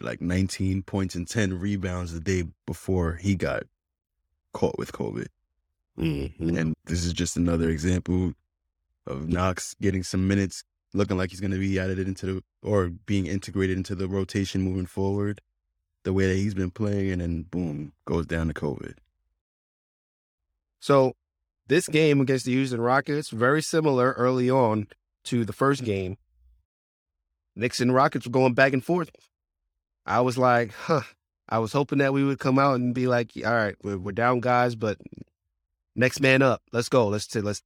like 0.00 0.20
19 0.20 0.82
points 0.82 1.14
and 1.14 1.28
10 1.28 1.58
rebounds 1.58 2.12
the 2.12 2.20
day 2.20 2.44
before 2.66 3.14
he 3.14 3.34
got 3.34 3.64
caught 4.52 4.78
with 4.78 4.92
COVID. 4.92 5.26
Mm-hmm. 5.98 6.56
And 6.56 6.74
this 6.86 7.04
is 7.04 7.12
just 7.12 7.36
another 7.36 7.68
example 7.68 8.32
of 9.06 9.28
Knox 9.28 9.74
getting 9.80 10.02
some 10.02 10.28
minutes, 10.28 10.64
looking 10.94 11.16
like 11.16 11.30
he's 11.30 11.40
going 11.40 11.52
to 11.52 11.58
be 11.58 11.78
added 11.78 11.98
into 11.98 12.26
the 12.26 12.42
or 12.62 12.88
being 12.88 13.26
integrated 13.26 13.76
into 13.76 13.94
the 13.94 14.08
rotation 14.08 14.62
moving 14.62 14.86
forward, 14.86 15.40
the 16.04 16.12
way 16.12 16.26
that 16.26 16.36
he's 16.36 16.54
been 16.54 16.70
playing, 16.70 17.10
and 17.10 17.20
then 17.20 17.42
boom, 17.42 17.92
goes 18.04 18.26
down 18.26 18.48
to 18.48 18.54
COVID. 18.54 18.94
So 20.80 21.14
this 21.66 21.88
game 21.88 22.20
against 22.20 22.44
the 22.44 22.52
Houston 22.52 22.80
Rockets, 22.80 23.30
very 23.30 23.62
similar 23.62 24.12
early 24.12 24.50
on 24.50 24.88
to 25.24 25.44
the 25.44 25.52
first 25.52 25.84
game. 25.84 26.16
Knicks 27.54 27.80
and 27.80 27.94
Rockets 27.94 28.26
were 28.26 28.32
going 28.32 28.54
back 28.54 28.72
and 28.72 28.84
forth. 28.84 29.10
I 30.06 30.20
was 30.20 30.38
like, 30.38 30.72
huh. 30.72 31.02
I 31.48 31.58
was 31.58 31.72
hoping 31.72 31.98
that 31.98 32.14
we 32.14 32.24
would 32.24 32.38
come 32.38 32.58
out 32.58 32.76
and 32.76 32.94
be 32.94 33.06
like, 33.06 33.32
all 33.44 33.52
right, 33.52 33.76
we're, 33.82 33.98
we're 33.98 34.12
down, 34.12 34.40
guys, 34.40 34.74
but 34.74 34.98
next 35.94 36.20
man 36.20 36.40
up. 36.40 36.62
Let's 36.72 36.88
go. 36.88 37.08
Let's 37.08 37.26
t- 37.26 37.40
let's 37.40 37.62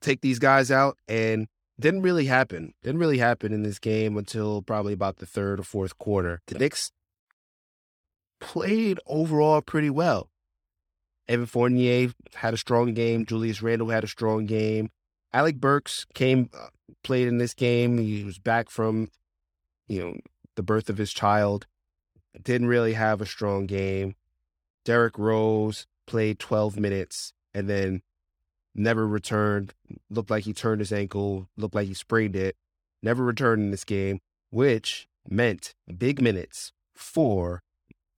take 0.00 0.22
these 0.22 0.38
guys 0.38 0.70
out. 0.70 0.96
And 1.06 1.48
didn't 1.78 2.02
really 2.02 2.26
happen. 2.26 2.72
Didn't 2.82 3.00
really 3.00 3.18
happen 3.18 3.52
in 3.52 3.62
this 3.62 3.78
game 3.78 4.16
until 4.16 4.62
probably 4.62 4.92
about 4.92 5.18
the 5.18 5.26
third 5.26 5.60
or 5.60 5.64
fourth 5.64 5.98
quarter. 5.98 6.40
The 6.46 6.58
Knicks 6.58 6.92
played 8.40 9.00
overall 9.06 9.60
pretty 9.60 9.90
well. 9.90 10.30
Evan 11.28 11.46
Fournier 11.46 12.12
had 12.34 12.54
a 12.54 12.58
strong 12.58 12.94
game. 12.94 13.26
Julius 13.26 13.62
Randle 13.62 13.90
had 13.90 14.04
a 14.04 14.08
strong 14.08 14.46
game. 14.46 14.90
Alec 15.32 15.56
Burks 15.56 16.06
came, 16.14 16.50
uh, 16.54 16.68
played 17.02 17.28
in 17.28 17.38
this 17.38 17.54
game. 17.54 17.98
He 17.98 18.24
was 18.24 18.38
back 18.38 18.70
from, 18.70 19.10
you 19.88 20.00
know, 20.00 20.16
the 20.56 20.62
birth 20.62 20.90
of 20.90 20.98
his 20.98 21.12
child. 21.12 21.66
Didn't 22.42 22.68
really 22.68 22.94
have 22.94 23.20
a 23.20 23.26
strong 23.26 23.66
game. 23.66 24.14
Derrick 24.84 25.18
Rose 25.18 25.86
played 26.06 26.38
12 26.38 26.78
minutes 26.78 27.32
and 27.54 27.68
then 27.68 28.02
never 28.74 29.06
returned. 29.06 29.74
Looked 30.10 30.30
like 30.30 30.44
he 30.44 30.52
turned 30.52 30.80
his 30.80 30.92
ankle, 30.92 31.48
looked 31.56 31.74
like 31.74 31.88
he 31.88 31.94
sprained 31.94 32.36
it. 32.36 32.56
Never 33.02 33.24
returned 33.24 33.62
in 33.62 33.70
this 33.70 33.84
game, 33.84 34.20
which 34.50 35.08
meant 35.28 35.74
big 35.98 36.20
minutes 36.20 36.72
for 36.94 37.62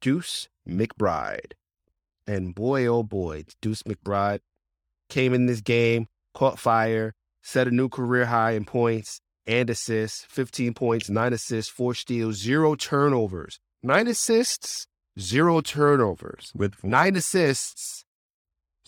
Deuce 0.01 0.49
McBride. 0.69 1.53
And 2.27 2.55
boy, 2.55 2.87
oh 2.87 3.03
boy, 3.03 3.45
Deuce 3.61 3.83
McBride 3.83 4.41
came 5.09 5.35
in 5.35 5.47
this 5.47 5.61
game, 5.61 6.09
caught 6.35 6.59
fire, 6.59 7.15
set 7.43 7.69
a 7.69 7.71
new 7.71 7.89
career 7.89 8.27
high 8.27 8.53
in 8.53 8.65
points 8.65 9.21
and 9.47 9.69
assists 9.71 10.25
15 10.29 10.75
points, 10.75 11.11
nine 11.11 11.33
assists, 11.33 11.71
four 11.71 11.95
steals, 11.95 12.37
zero 12.37 12.75
turnovers. 12.75 13.59
Nine 13.83 14.09
assists, 14.09 14.87
zero 15.19 15.61
turnovers. 15.61 16.53
With 16.55 16.83
Nine 16.83 17.17
assists, 17.17 18.05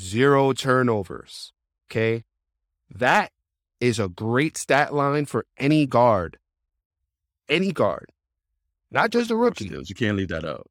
zero 0.01 0.53
turnovers. 0.53 1.53
Okay. 1.91 2.25
That 2.91 3.31
is 3.81 3.99
a 3.99 4.09
great 4.09 4.57
stat 4.57 4.95
line 4.95 5.27
for 5.27 5.45
any 5.59 5.87
guard. 5.87 6.39
Any 7.49 7.73
guard. 7.73 8.11
Not 8.91 9.11
just 9.11 9.31
a 9.31 9.37
rookie. 9.37 9.67
steals. 9.67 9.89
You 9.91 9.95
can't 9.95 10.17
leave 10.17 10.29
that 10.29 10.45
out. 10.45 10.67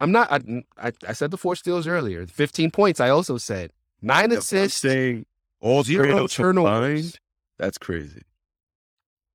I'm 0.00 0.12
not. 0.12 0.30
I, 0.30 0.64
I, 0.76 0.92
I 1.08 1.12
said 1.12 1.30
the 1.30 1.36
four 1.38 1.56
steals 1.56 1.86
earlier. 1.86 2.26
15 2.26 2.70
points. 2.70 3.00
I 3.00 3.08
also 3.08 3.38
said 3.38 3.70
nine 4.02 4.32
I'm 4.32 4.38
assists, 4.38 4.80
saying 4.80 5.26
all 5.62 5.82
zero 5.82 6.04
three 6.04 6.12
of 6.12 6.18
those 6.18 6.34
turnovers. 6.34 7.18
That's 7.58 7.78
crazy. 7.78 8.22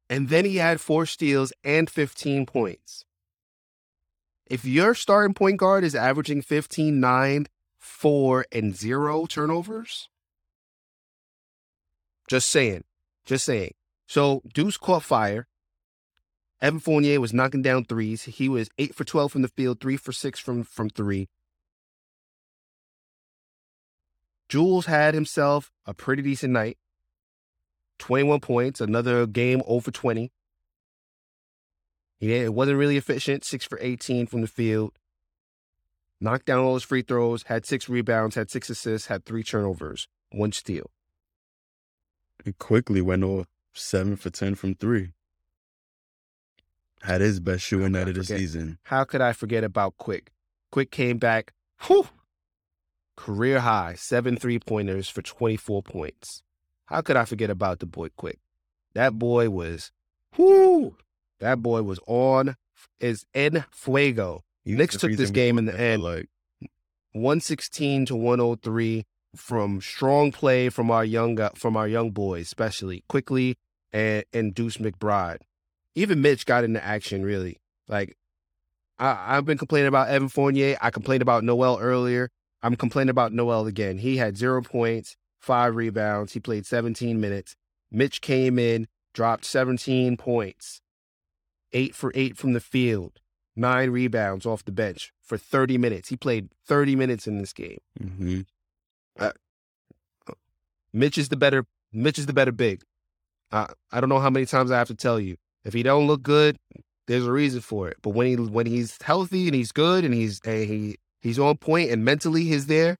and 0.10 0.30
then 0.30 0.46
he 0.46 0.58
had 0.58 0.80
four 0.82 1.06
steals 1.06 1.52
and 1.64 1.90
15 1.90 2.46
points. 2.46 3.06
If 4.46 4.64
your 4.64 4.94
starting 4.96 5.34
point 5.34 5.58
guard 5.58 5.84
is 5.84 5.96
averaging 5.96 6.42
15, 6.42 7.00
9, 7.00 7.48
4, 7.80 8.46
and 8.52 8.76
0 8.76 9.26
turnovers, 9.26 10.10
just 12.30 12.50
saying. 12.50 12.84
Just 13.26 13.46
saying. 13.46 13.74
So 14.08 14.42
Deuce 14.54 14.78
caught 14.78 15.04
fire. 15.04 15.48
Evan 16.62 16.80
Fournier 16.80 17.20
was 17.22 17.34
knocking 17.34 17.62
down 17.62 17.86
threes. 17.86 18.24
He 18.24 18.50
was 18.50 18.70
8 18.78 18.96
for 18.96 19.04
12 19.04 19.32
from 19.34 19.42
the 19.44 19.48
field, 19.50 19.80
3 19.80 19.98
for 19.98 20.12
6 20.12 20.40
from, 20.40 20.64
from 20.64 20.90
3. 20.90 21.28
Jules 24.50 24.86
had 24.86 25.14
himself 25.14 25.72
a 25.86 25.94
pretty 25.94 26.22
decent 26.22 26.54
night. 26.54 26.78
21 28.00 28.40
points, 28.40 28.80
another 28.80 29.26
game 29.26 29.62
over 29.66 29.92
20. 29.92 30.32
He 32.20 32.34
it 32.34 32.54
wasn't 32.54 32.78
really 32.78 32.98
efficient, 32.98 33.44
6 33.44 33.66
for 33.66 33.78
18 33.82 34.28
from 34.28 34.42
the 34.42 34.48
field. 34.48 34.94
Knocked 36.20 36.46
down 36.46 36.60
all 36.60 36.74
his 36.74 36.84
free 36.84 37.04
throws, 37.04 37.44
had 37.44 37.66
6 37.66 37.90
rebounds, 37.90 38.36
had 38.36 38.50
6 38.50 38.70
assists, 38.70 39.08
had 39.08 39.26
3 39.26 39.44
turnovers, 39.44 40.08
1 40.32 40.52
steal. 40.52 40.90
And 42.46 42.58
Quickley 42.58 43.02
went 43.02 43.24
off 43.24 43.48
seven 43.74 44.16
for 44.16 44.30
ten 44.30 44.56
from 44.56 44.76
three. 44.76 45.12
Had 47.02 47.22
his 47.22 47.40
best 47.40 47.64
shooting 47.64 47.92
night 47.92 48.08
of 48.08 48.16
the 48.16 48.24
season. 48.24 48.80
How 48.84 49.04
could 49.04 49.22
I 49.22 49.34
forget 49.34 49.64
about 49.64 49.98
Quick? 49.98 50.32
Quick 50.72 50.92
came 50.92 51.18
back, 51.18 51.54
whew, 51.86 52.08
career 53.18 53.60
high, 53.60 53.96
seven 53.96 54.38
three 54.38 54.60
pointers 54.60 55.10
for 55.10 55.22
24 55.22 55.84
points. 55.84 56.44
How 56.86 57.02
could 57.02 57.18
I 57.18 57.26
forget 57.26 57.50
about 57.50 57.80
the 57.80 57.86
boy 57.86 58.10
Quick? 58.16 58.40
That 58.94 59.20
boy 59.20 59.50
was, 59.50 59.92
whoo, 60.38 60.96
that 61.40 61.62
boy 61.62 61.84
was 61.84 62.00
on, 62.08 62.56
is 63.00 63.26
en 63.34 63.66
fuego. 63.72 64.44
He 64.64 64.74
Knicks 64.74 64.98
took 64.98 65.12
this 65.16 65.32
game 65.32 65.58
in 65.58 65.66
the 65.66 65.78
end. 65.78 66.04
Like 66.04 66.30
116 67.12 68.06
to 68.08 68.16
103 68.16 69.06
from 69.36 69.82
strong 69.82 70.32
play 70.32 70.70
from 70.70 70.90
our 70.90 71.06
young 71.06 71.36
gu- 71.36 71.50
from 71.56 71.76
our 71.76 71.88
young 71.88 72.12
boys, 72.12 72.46
especially 72.46 73.04
Quickley 73.10 73.58
and 73.92 74.24
and 74.34 74.54
Deuce 74.54 74.78
McBride. 74.78 75.40
Even 75.96 76.22
Mitch 76.22 76.46
got 76.46 76.64
into 76.64 76.84
action 76.84 77.24
really. 77.24 77.58
Like 77.88 78.18
I, 79.00 79.38
I've 79.38 79.46
been 79.46 79.58
complaining 79.58 79.88
about 79.88 80.10
Evan 80.10 80.30
Fournier. 80.30 80.78
I 80.82 80.90
complained 80.92 81.22
about 81.22 81.44
Noel 81.44 81.80
earlier. 81.80 82.30
I'm 82.64 82.76
complaining 82.76 83.10
about 83.10 83.34
Noel 83.34 83.68
again. 83.68 84.00
He 84.00 84.18
had 84.18 84.38
zero 84.38 84.62
points, 84.62 85.16
five 85.40 85.76
rebounds. 85.76 86.34
He 86.34 86.40
played 86.40 86.66
17 86.66 87.20
minutes. 87.20 87.56
Mitch 87.92 88.22
came 88.22 88.58
in, 88.60 88.88
dropped 89.14 89.46
17 89.46 90.18
points, 90.18 90.82
eight 91.72 91.96
for 91.96 92.12
eight 92.16 92.38
from 92.38 92.54
the 92.54 92.60
field, 92.60 93.20
nine 93.56 93.90
rebounds 93.92 94.46
off 94.46 94.66
the 94.66 94.72
bench 94.72 95.14
for 95.24 95.38
30 95.38 95.78
minutes. 95.78 96.10
He 96.10 96.18
played 96.18 96.50
30 96.66 96.96
minutes 96.96 97.28
in 97.28 97.38
this 97.38 97.54
game. 97.54 97.80
hmm 98.00 98.42
Mitch 100.94 101.18
is 101.18 101.30
the 101.30 101.36
better. 101.36 101.66
Mitch 101.94 102.18
is 102.18 102.26
the 102.26 102.34
better 102.34 102.52
big. 102.52 102.82
I 103.52 103.68
I 103.92 104.00
don't 104.00 104.10
know 104.10 104.20
how 104.20 104.30
many 104.30 104.46
times 104.46 104.72
I 104.72 104.78
have 104.78 104.88
to 104.88 104.96
tell 104.96 105.20
you. 105.20 105.38
If 105.64 105.74
he 105.74 105.84
don't 105.84 106.08
look 106.08 106.24
good, 106.24 106.58
there's 107.08 107.26
a 107.26 107.32
reason 107.32 107.62
for 107.62 107.88
it. 107.90 107.98
But 108.02 108.12
when 108.12 108.28
he 108.28 108.36
when 108.36 108.66
he's 108.66 108.98
healthy 109.02 109.48
and 109.48 109.56
he's 109.56 109.72
good 109.72 110.04
and 110.06 110.14
he's 110.14 110.40
and 110.46 110.68
he 110.68 110.98
he's 111.22 111.40
on 111.40 111.58
point 111.58 111.92
and 111.92 112.04
mentally 112.06 112.44
he's 112.44 112.68
there, 112.68 112.98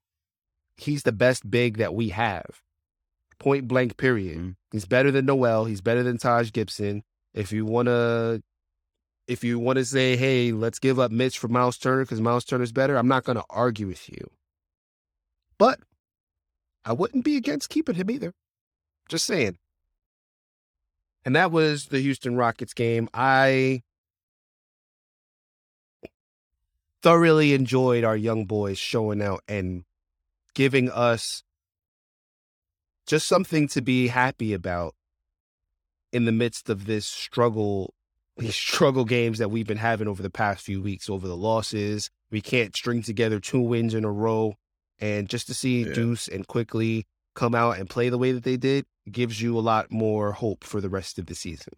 he's 0.78 1.04
the 1.04 1.12
best 1.12 1.50
big 1.50 1.78
that 1.78 1.94
we 1.94 2.10
have. 2.10 2.62
Point 3.40 3.68
blank. 3.68 3.98
Period. 3.98 4.38
Mhm. 4.38 4.56
He's 4.72 4.86
better 4.86 5.12
than 5.12 5.26
Noel. 5.26 5.66
He's 5.66 5.82
better 5.82 6.04
than 6.04 6.18
Taj 6.18 6.52
Gibson. 6.52 7.04
If 7.34 7.52
you 7.52 7.66
wanna, 7.66 8.42
if 9.28 9.44
you 9.44 9.60
wanna 9.60 9.86
say, 9.86 10.16
hey, 10.18 10.52
let's 10.52 10.80
give 10.80 11.00
up 11.00 11.12
Mitch 11.12 11.38
for 11.38 11.48
Miles 11.48 11.78
Turner 11.78 12.04
because 12.04 12.22
Miles 12.22 12.46
Turner's 12.46 12.72
better, 12.72 12.98
I'm 12.98 13.08
not 13.08 13.24
gonna 13.24 13.44
argue 13.50 13.88
with 13.88 14.10
you. 14.10 14.32
But 15.60 15.80
I 16.84 16.94
wouldn't 16.94 17.26
be 17.26 17.38
against 17.38 17.70
keeping 17.70 17.96
him 17.96 18.10
either. 18.10 18.34
Just 19.10 19.26
saying. 19.26 19.58
And 21.26 21.36
that 21.36 21.52
was 21.52 21.88
the 21.88 22.00
Houston 22.00 22.36
Rockets 22.38 22.74
game. 22.74 23.10
I 23.14 23.84
thoroughly 27.02 27.54
enjoyed 27.54 28.04
our 28.04 28.18
young 28.18 28.46
boys 28.46 28.78
showing 28.78 29.22
out 29.22 29.44
and 29.48 29.84
giving 30.56 30.90
us 30.90 31.44
just 33.06 33.28
something 33.28 33.68
to 33.70 33.82
be 33.82 34.08
happy 34.08 34.54
about 34.54 34.96
in 36.12 36.26
the 36.26 36.32
midst 36.32 36.70
of 36.70 36.86
this 36.86 37.06
struggle 37.06 37.94
these 38.38 38.56
struggle 38.56 39.06
games 39.06 39.40
that 39.40 39.50
we've 39.50 39.68
been 39.68 39.78
having 39.78 40.08
over 40.08 40.22
the 40.22 40.30
past 40.30 40.64
few 40.64 40.80
weeks 40.82 41.10
over 41.10 41.28
the 41.28 41.36
losses. 41.36 42.12
We 42.30 42.40
can't 42.40 42.76
string 42.76 43.02
together 43.02 43.40
two 43.40 43.62
wins 43.62 43.96
in 43.96 44.04
a 44.04 44.12
row 44.12 44.56
and 45.00 45.28
just 45.28 45.48
to 45.48 45.54
see 45.56 45.86
Yeah. 45.86 45.94
Deuce 45.94 46.28
and 46.28 46.46
Quickley 46.46 47.08
come 47.34 47.56
out 47.56 47.80
and 47.80 47.90
play 47.90 48.10
the 48.10 48.18
way 48.18 48.32
that 48.32 48.44
they 48.44 48.58
did 48.58 48.86
gives 49.12 49.42
you 49.42 49.58
a 49.58 49.62
lot 49.62 49.92
more 49.92 50.34
hope 50.34 50.64
for 50.64 50.82
the 50.82 50.90
rest 50.90 51.18
of 51.18 51.26
the 51.28 51.36
season. 51.36 51.74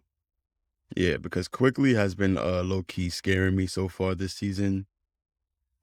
Yeah, 0.96 1.16
because 1.18 1.48
Quickley 1.48 1.94
has 1.94 2.14
been 2.14 2.36
uh, 2.36 2.62
low 2.62 2.82
key 2.82 3.08
scaring 3.08 3.56
me 3.56 3.66
so 3.66 3.88
far 3.88 4.14
this 4.14 4.34
season 4.34 4.86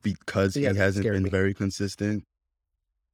because 0.04 0.54
He 0.56 0.62
he, 0.62 0.76
hasn't 0.76 1.06
been 1.12 1.24
me. 1.24 1.30
very 1.30 1.54
consistent. 1.54 2.24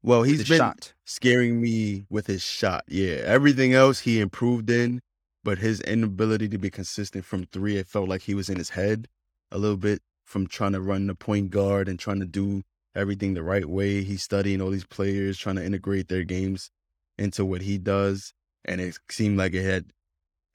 Well, 0.02 0.24
he's 0.24 0.48
been 0.48 0.58
shot 0.58 0.94
scaring 1.06 1.62
me 1.62 2.06
with 2.10 2.28
his 2.28 2.44
shot. 2.44 2.84
Yeah, 2.88 3.16
everything 3.26 3.74
else 3.74 4.02
he 4.02 4.20
improved 4.20 4.70
in, 4.70 5.02
but 5.44 5.60
his 5.60 5.82
inability 5.82 6.50
to 6.50 6.58
be 6.58 6.70
consistent 6.70 7.26
from 7.26 7.46
three, 7.46 7.78
it 7.78 7.88
felt 7.88 8.10
like 8.10 8.24
he 8.24 8.36
was 8.36 8.50
in 8.50 8.58
his 8.58 8.72
head 8.72 9.08
a 9.52 9.58
little 9.58 9.78
bit 9.78 10.02
from 10.26 10.48
trying 10.48 10.74
to 10.74 10.82
run 10.82 11.08
the 11.08 11.16
point 11.16 11.52
guard 11.52 11.88
and 11.88 12.00
trying 12.00 12.20
to 12.20 12.26
do 12.26 12.64
everything 12.96 13.34
the 13.34 13.44
right 13.44 13.66
way. 13.68 14.04
He's 14.04 14.24
studying 14.24 14.62
all 14.62 14.70
these 14.72 14.86
players, 14.86 15.38
trying 15.38 15.56
to 15.58 15.66
integrate 15.66 16.10
their 16.10 16.24
games 16.24 16.70
into 17.18 17.46
what 17.46 17.62
he 17.62 17.78
does, 17.78 18.34
and 18.66 18.82
it 18.82 18.98
seemed 19.10 19.38
like 19.38 19.54
it 19.54 19.64
had 19.64 19.86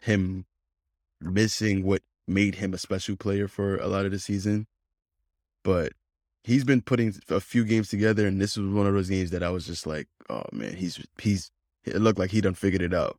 him 0.03 0.45
missing 1.21 1.85
what 1.85 2.03
made 2.27 2.57
him 2.57 2.75
a 2.75 2.79
special 2.79 3.17
player 3.17 3.49
for 3.49 3.77
a 3.79 3.89
lot 3.89 4.05
of 4.07 4.13
the 4.13 4.19
season. 4.19 4.67
But 5.65 5.93
he's 6.45 6.65
been 6.65 6.83
putting 6.83 7.15
a 7.29 7.41
few 7.41 7.65
games 7.65 7.89
together, 7.89 8.27
and 8.27 8.41
this 8.41 8.57
was 8.57 8.73
one 8.73 8.87
of 8.87 8.95
those 8.95 9.09
games 9.09 9.31
that 9.31 9.43
I 9.43 9.51
was 9.51 9.67
just 9.67 9.87
like, 9.87 10.09
oh 10.31 10.45
man, 10.53 10.75
he's 10.75 11.05
he's 11.21 11.51
it 11.85 11.97
looked 11.97 12.19
like 12.19 12.31
he 12.31 12.41
done 12.41 12.55
figured 12.55 12.83
it 12.83 12.95
out. 12.95 13.19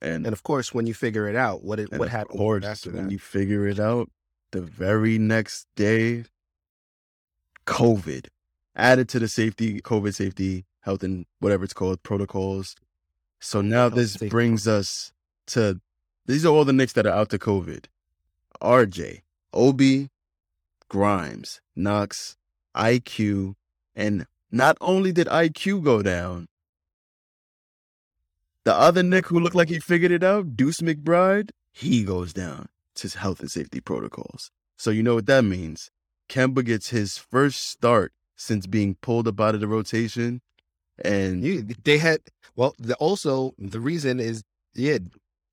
And, 0.00 0.26
and 0.26 0.32
of 0.32 0.42
course 0.44 0.72
when 0.72 0.86
you 0.86 0.94
figure 0.94 1.28
it 1.28 1.34
out 1.34 1.64
what 1.64 1.80
it, 1.80 1.90
what 1.90 2.06
of 2.06 2.12
happened 2.12 2.38
course, 2.38 2.64
after 2.64 2.92
when 2.92 3.06
that 3.06 3.12
you 3.12 3.18
figure 3.18 3.66
it 3.66 3.80
out, 3.80 4.10
The 4.52 4.60
very 4.60 5.18
next 5.18 5.66
day, 5.76 6.24
COVID 7.66 8.28
added 8.76 9.08
to 9.10 9.18
the 9.18 9.28
safety, 9.28 9.80
COVID 9.80 10.14
safety, 10.14 10.64
health 10.80 11.02
and 11.02 11.26
whatever 11.40 11.64
it's 11.64 11.74
called, 11.74 12.02
protocols. 12.02 12.76
So 13.40 13.60
now 13.60 13.82
Health 13.82 13.94
this 13.94 14.12
safety 14.12 14.28
brings 14.28 14.66
us 14.68 15.12
to 15.48 15.80
these 16.26 16.44
are 16.44 16.50
all 16.50 16.64
the 16.64 16.72
Knicks 16.72 16.92
that 16.92 17.06
are 17.06 17.14
out 17.14 17.30
to 17.30 17.38
COVID. 17.38 17.86
RJ, 18.62 19.22
Obi, 19.52 20.10
Grimes, 20.88 21.60
Knox, 21.76 22.36
IQ, 22.76 23.54
and 23.94 24.26
not 24.50 24.76
only 24.80 25.12
did 25.12 25.26
IQ 25.26 25.84
go 25.84 26.02
down, 26.02 26.48
the 28.64 28.74
other 28.74 29.02
Knick 29.02 29.26
who 29.26 29.40
looked 29.40 29.56
like 29.56 29.68
he 29.68 29.78
figured 29.78 30.12
it 30.12 30.22
out, 30.22 30.56
Deuce 30.56 30.80
McBride, 30.80 31.50
he 31.72 32.04
goes 32.04 32.32
down 32.32 32.68
to 32.96 33.18
health 33.18 33.40
and 33.40 33.50
safety 33.50 33.80
protocols. 33.80 34.50
So 34.76 34.90
you 34.90 35.02
know 35.02 35.14
what 35.14 35.26
that 35.26 35.44
means. 35.44 35.90
Kemba 36.28 36.64
gets 36.64 36.90
his 36.90 37.16
first 37.16 37.68
start 37.68 38.12
since 38.36 38.66
being 38.66 38.96
pulled 38.96 39.26
up 39.26 39.40
out 39.40 39.54
of 39.54 39.60
the 39.60 39.66
rotation. 39.66 40.40
And 41.02 41.42
You, 41.44 41.62
they 41.62 41.98
had 41.98 42.20
well. 42.56 42.74
The, 42.78 42.94
also, 42.96 43.54
the 43.58 43.80
reason 43.80 44.20
is 44.20 44.42
yeah. 44.74 44.98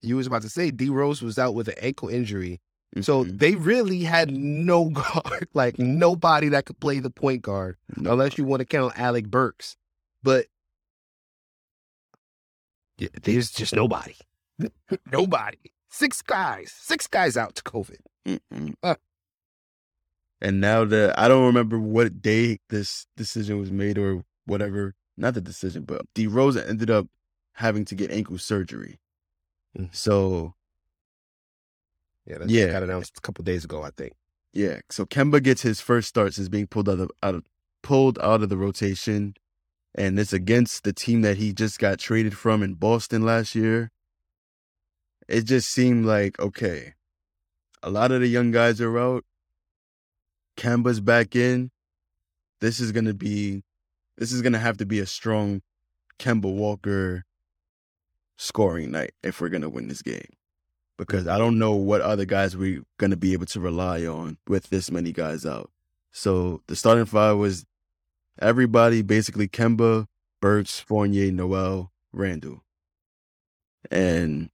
You 0.02 0.18
was 0.18 0.28
about 0.28 0.42
to 0.44 0.50
say 0.50 0.72
D 0.72 0.90
Rose 0.90 1.22
was 1.22 1.40
out 1.40 1.56
with 1.56 1.68
an 1.68 1.76
ankle 1.80 2.10
injury, 2.10 2.60
so 3.02 3.24
Mhm. 3.26 3.40
they 3.40 3.56
really 3.56 4.04
had 4.04 4.32
no 4.32 4.90
guard, 4.90 5.48
like 5.54 5.78
nobody 5.80 6.50
that 6.50 6.66
could 6.66 6.80
play 6.80 7.00
the 7.00 7.10
point 7.10 7.42
guard, 7.42 7.78
unless 7.98 8.38
you 8.38 8.46
want 8.46 8.62
to 8.62 8.66
count 8.66 8.98
Alec 8.98 9.28
Burks. 9.30 9.76
But 10.24 10.48
there's 13.24 13.52
just 13.52 13.74
nobody, 13.76 14.16
nobody. 15.12 15.58
Six 15.90 16.22
guys, 16.22 16.74
six 16.78 17.08
guys 17.08 17.38
out 17.38 17.56
to 17.56 17.64
COVID. 17.64 18.00
Uh. 18.84 18.96
And 20.42 20.60
now 20.60 20.84
that 20.86 21.18
I 21.18 21.28
don't 21.28 21.46
remember 21.46 21.80
what 21.80 22.22
day 22.22 22.60
this 22.70 23.08
decision 23.16 23.60
was 23.60 23.72
made 23.72 23.98
or 23.98 24.24
whatever, 24.46 24.94
not 25.16 25.34
the 25.36 25.42
decision, 25.42 25.84
but 25.84 26.02
D 26.14 26.28
Rose 26.28 26.58
ended 26.58 26.90
up 26.90 27.08
having 27.54 27.86
to 27.86 27.96
get 27.96 28.12
ankle 28.12 28.38
surgery. 28.38 29.00
Mm. 29.78 29.96
So 29.96 30.55
Yeah, 32.26 32.40
that 32.40 32.50
Yeah. 32.50 32.72
got 32.72 32.84
announced 32.84 33.18
a 33.18 33.22
couple 33.22 33.44
days 33.44 33.64
ago, 33.66 33.84
I 33.84 33.92
think. 33.92 34.14
yeah, 34.54 34.80
so 34.90 35.06
Kemba 35.06 35.44
gets 35.44 35.64
his 35.64 35.82
first 35.82 36.08
start 36.08 36.34
since 36.34 36.48
being 36.50 36.68
pulled 36.68 36.88
out 36.90 37.00
of, 37.00 37.12
out 37.22 37.36
of 37.36 37.44
pulled 37.84 38.18
out 38.20 38.42
of 38.42 38.50
the 38.50 38.58
rotation, 38.58 39.36
and 39.94 40.18
it's 40.20 40.34
against 40.34 40.84
the 40.84 40.94
team 40.94 41.22
that 41.22 41.38
he 41.38 41.54
just 41.54 41.78
got 41.78 42.00
traded 42.00 42.38
from 42.38 42.64
in 42.64 42.74
Boston 42.76 43.24
last 43.24 43.54
year. 43.54 43.92
It 45.28 45.44
just 45.44 45.70
seemed 45.70 46.06
like 46.06 46.40
okay, 46.40 46.94
a 47.84 47.90
lot 47.90 48.12
of 48.12 48.22
the 48.22 48.28
young 48.28 48.52
guys 48.52 48.80
are 48.82 48.98
out. 48.98 49.26
Kemba's 50.58 51.02
back 51.02 51.36
in. 51.36 51.70
This 52.62 52.80
is 52.80 52.92
gonna 52.94 53.14
be, 53.14 53.64
this 54.18 54.32
is 54.32 54.42
gonna 54.42 54.60
have 54.60 54.78
to 54.78 54.86
be 54.86 55.00
a 55.00 55.06
strong 55.06 55.62
Kemba 56.18 56.52
Walker 56.52 57.26
scoring 58.38 58.92
night 58.92 59.12
if 59.22 59.42
we're 59.42 59.50
gonna 59.50 59.70
win 59.70 59.88
this 59.90 60.02
game 60.02 60.28
because 60.98 61.28
I 61.28 61.38
don't 61.38 61.60
know 61.60 61.74
what 61.74 62.02
other 62.02 62.26
guys 62.26 62.56
we're 62.56 62.84
going 62.98 63.12
to 63.12 63.18
be 63.18 63.34
able 63.34 63.46
to 63.48 63.60
rely 63.60 64.06
on 64.06 64.38
with 64.48 64.70
this 64.70 64.92
many 64.92 65.12
guys 65.12 65.46
out. 65.46 65.72
So 66.12 66.62
the 66.68 66.76
starting 66.76 67.06
five 67.06 67.38
was 67.38 67.66
everybody 68.40 69.02
basically 69.02 69.48
Kemba, 69.48 70.08
Burks, 70.42 70.80
Fournier, 70.80 71.32
Noel, 71.32 71.92
Randle. 72.14 72.64
And 73.92 74.50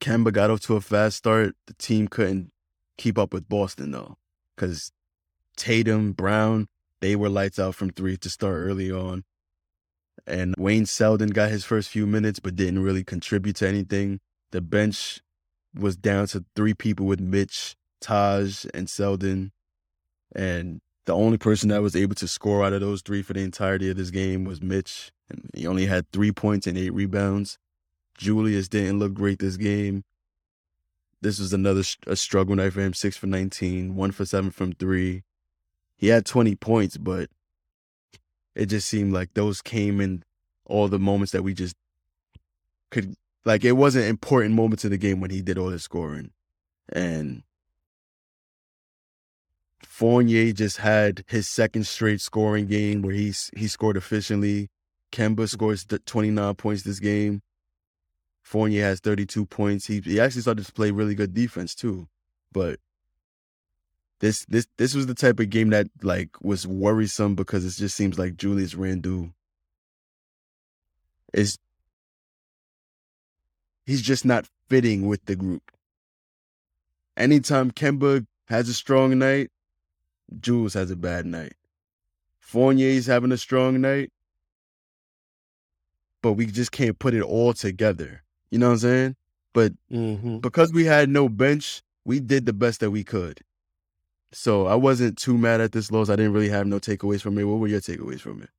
Kemba 0.00 0.32
got 0.32 0.50
off 0.50 0.60
to 0.60 0.76
a 0.76 0.80
fast 0.80 1.16
start. 1.16 1.54
The 1.66 1.74
team 1.74 2.08
couldn't 2.08 2.50
keep 2.96 3.18
up 3.18 3.32
with 3.32 3.48
Boston 3.48 3.90
though, 3.90 4.16
because 4.54 4.92
Tatum, 5.56 6.12
Brown, 6.12 6.68
they 7.00 7.16
were 7.16 7.28
lights 7.28 7.58
out 7.58 7.74
from 7.74 7.90
three 7.90 8.16
to 8.16 8.30
start 8.30 8.56
early 8.56 8.90
on. 8.90 9.24
And 10.26 10.54
Wayne 10.58 10.86
Selden 10.86 11.30
got 11.30 11.50
his 11.50 11.64
first 11.64 11.88
few 11.88 12.06
minutes, 12.06 12.40
but 12.40 12.56
didn't 12.56 12.82
really 12.82 13.04
contribute 13.04 13.56
to 13.56 13.68
anything. 13.68 14.20
The 14.50 14.60
bench 14.60 15.20
was 15.78 15.96
down 15.96 16.26
to 16.28 16.44
three 16.54 16.74
people 16.74 17.06
with 17.06 17.20
Mitch, 17.20 17.76
Taj, 18.00 18.66
and 18.74 18.88
Selden. 18.88 19.52
And 20.34 20.80
the 21.04 21.14
only 21.14 21.38
person 21.38 21.68
that 21.68 21.82
was 21.82 21.96
able 21.96 22.14
to 22.16 22.28
score 22.28 22.64
out 22.64 22.72
of 22.72 22.80
those 22.80 23.02
three 23.02 23.22
for 23.22 23.32
the 23.32 23.40
entirety 23.40 23.90
of 23.90 23.96
this 23.96 24.10
game 24.10 24.44
was 24.44 24.62
Mitch. 24.62 25.12
And 25.28 25.50
he 25.54 25.66
only 25.66 25.86
had 25.86 26.10
three 26.12 26.32
points 26.32 26.66
and 26.66 26.76
eight 26.76 26.92
rebounds. 26.92 27.58
Julius 28.16 28.68
didn't 28.68 28.98
look 28.98 29.14
great 29.14 29.38
this 29.38 29.56
game. 29.56 30.04
This 31.20 31.38
was 31.38 31.52
another 31.52 31.82
a 32.06 32.16
struggle 32.16 32.56
night 32.56 32.72
for 32.72 32.80
him. 32.80 32.94
Six 32.94 33.16
for 33.16 33.26
19, 33.26 33.96
one 33.96 34.12
for 34.12 34.24
seven 34.24 34.50
from 34.50 34.72
three. 34.72 35.22
He 35.96 36.08
had 36.08 36.26
20 36.26 36.54
points, 36.56 36.96
but 36.96 37.30
it 38.54 38.66
just 38.66 38.88
seemed 38.88 39.12
like 39.12 39.34
those 39.34 39.62
came 39.62 40.00
in 40.00 40.22
all 40.64 40.88
the 40.88 40.98
moments 40.98 41.32
that 41.32 41.42
we 41.42 41.54
just 41.54 41.76
could 42.90 43.16
like 43.46 43.64
it 43.64 43.72
wasn't 43.72 44.04
important 44.06 44.54
moments 44.54 44.84
in 44.84 44.90
the 44.90 44.98
game 44.98 45.20
when 45.20 45.30
he 45.30 45.40
did 45.40 45.56
all 45.56 45.68
his 45.68 45.84
scoring. 45.84 46.32
And 46.92 47.44
Fournier 49.82 50.52
just 50.52 50.78
had 50.78 51.24
his 51.28 51.48
second 51.48 51.86
straight 51.86 52.20
scoring 52.20 52.66
game 52.66 53.02
where 53.02 53.14
he's 53.14 53.50
he 53.56 53.68
scored 53.68 53.96
efficiently. 53.96 54.68
Kemba 55.12 55.36
mm-hmm. 55.36 55.44
scores 55.46 55.84
th- 55.84 56.04
29 56.04 56.54
points 56.56 56.82
this 56.82 56.98
game. 56.98 57.40
Fournier 58.42 58.82
has 58.82 59.00
32 59.00 59.46
points. 59.46 59.86
He 59.86 60.00
he 60.00 60.20
actually 60.20 60.42
started 60.42 60.66
to 60.66 60.72
play 60.72 60.90
really 60.90 61.14
good 61.14 61.32
defense 61.32 61.74
too. 61.74 62.08
But 62.52 62.80
this 64.18 64.44
this 64.46 64.66
this 64.76 64.92
was 64.94 65.06
the 65.06 65.14
type 65.14 65.38
of 65.38 65.50
game 65.50 65.70
that 65.70 65.86
like 66.02 66.30
was 66.42 66.66
worrisome 66.66 67.36
because 67.36 67.64
it 67.64 67.78
just 67.80 67.96
seems 67.96 68.18
like 68.18 68.36
Julius 68.36 68.74
Randle 68.74 69.30
is 71.32 71.58
he's 73.86 74.02
just 74.02 74.24
not 74.24 74.46
fitting 74.68 75.06
with 75.06 75.24
the 75.26 75.36
group. 75.36 75.70
Anytime 77.16 77.70
Kemba 77.70 78.26
has 78.48 78.68
a 78.68 78.74
strong 78.74 79.18
night, 79.18 79.50
Jules 80.40 80.74
has 80.74 80.90
a 80.90 80.96
bad 80.96 81.24
night. 81.24 81.54
Fournier's 82.40 83.06
having 83.06 83.32
a 83.32 83.36
strong 83.38 83.80
night, 83.80 84.10
but 86.22 86.32
we 86.34 86.46
just 86.46 86.72
can't 86.72 86.98
put 86.98 87.14
it 87.14 87.22
all 87.22 87.52
together. 87.52 88.22
You 88.50 88.58
know 88.58 88.66
what 88.68 88.72
I'm 88.74 88.78
saying? 88.78 89.16
But 89.52 89.72
Mm-hmm. 89.92 90.38
because 90.38 90.72
we 90.72 90.84
had 90.84 91.08
no 91.08 91.28
bench, 91.28 91.82
we 92.04 92.20
did 92.20 92.46
the 92.46 92.52
best 92.52 92.80
that 92.80 92.90
we 92.90 93.04
could. 93.04 93.40
So 94.32 94.66
I 94.66 94.74
wasn't 94.74 95.16
too 95.16 95.38
mad 95.38 95.60
at 95.60 95.72
this 95.72 95.90
loss. 95.90 96.10
I 96.10 96.16
didn't 96.16 96.32
really 96.32 96.48
have 96.50 96.66
no 96.66 96.78
takeaways 96.78 97.20
from 97.22 97.38
it. 97.38 97.44
What 97.44 97.58
were 97.58 97.68
your 97.68 97.80
takeaways 97.80 98.20
from 98.20 98.42
it? 98.42 98.50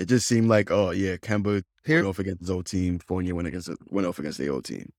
It 0.00 0.08
just 0.08 0.26
seemed 0.26 0.48
like, 0.48 0.70
oh 0.70 0.92
yeah, 0.92 1.16
Kemba 1.16 1.62
Here, 1.84 1.98
went 1.98 2.08
off 2.08 2.18
against 2.18 2.40
his 2.40 2.48
old 2.48 2.64
team. 2.64 3.00
Fournier 3.00 3.34
went 3.34 3.48
against 3.48 3.68
went 3.90 4.06
off 4.06 4.18
against 4.18 4.38
the 4.38 4.48
old 4.48 4.64
team. 4.64 4.94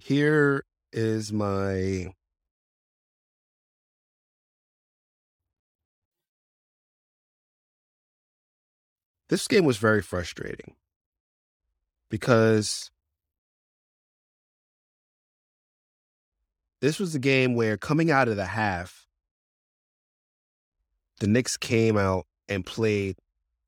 here 0.00 0.64
is 0.90 1.34
my 1.34 2.14
this 9.28 9.46
game 9.48 9.66
was 9.66 9.76
very 9.76 10.00
frustrating 10.00 10.76
because 12.08 12.90
this 16.80 16.98
was 16.98 17.12
the 17.12 17.18
game 17.18 17.54
where 17.54 17.76
coming 17.76 18.10
out 18.10 18.28
of 18.28 18.36
the 18.36 18.46
half 18.46 19.06
the 21.20 21.26
Knicks 21.26 21.58
came 21.58 21.98
out 21.98 22.24
and 22.48 22.64
played 22.64 23.16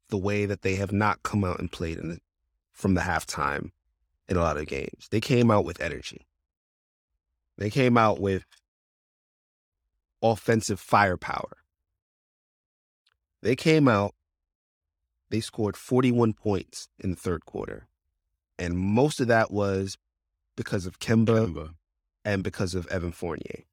the 0.09 0.17
way 0.17 0.47
that 0.47 0.63
they 0.63 0.77
have 0.77 0.93
not 0.93 1.23
come 1.23 1.45
out 1.45 1.59
and 1.59 1.71
played 1.71 1.99
in 1.99 2.09
the, 2.09 2.19
from 2.73 2.95
the 2.95 3.01
halftime 3.01 3.71
in 4.29 4.37
a 4.37 4.41
lot 4.41 4.57
of 4.57 4.67
games. 4.67 5.09
They 5.11 5.21
came 5.21 5.51
out 5.51 5.65
with 5.65 5.81
energy. 5.81 6.27
They 7.59 7.71
came 7.71 7.97
out 7.97 8.21
with 8.21 8.45
offensive 10.23 10.81
firepower. 10.81 11.59
They 13.43 13.57
came 13.57 13.89
out, 13.89 14.15
they 15.31 15.41
scored 15.41 15.77
41 15.77 16.35
points 16.35 16.89
in 16.99 17.11
the 17.11 17.17
third 17.17 17.45
quarter. 17.45 17.87
And 18.59 18.77
most 18.77 19.21
of 19.21 19.29
that 19.29 19.51
was 19.51 19.99
because 20.57 20.87
of 20.87 20.99
Kemba 20.99 21.47
Kemba. 21.53 21.75
and 22.25 22.43
because 22.43 22.75
of 22.75 22.87
Evan 22.87 23.13
Fournier. 23.13 23.65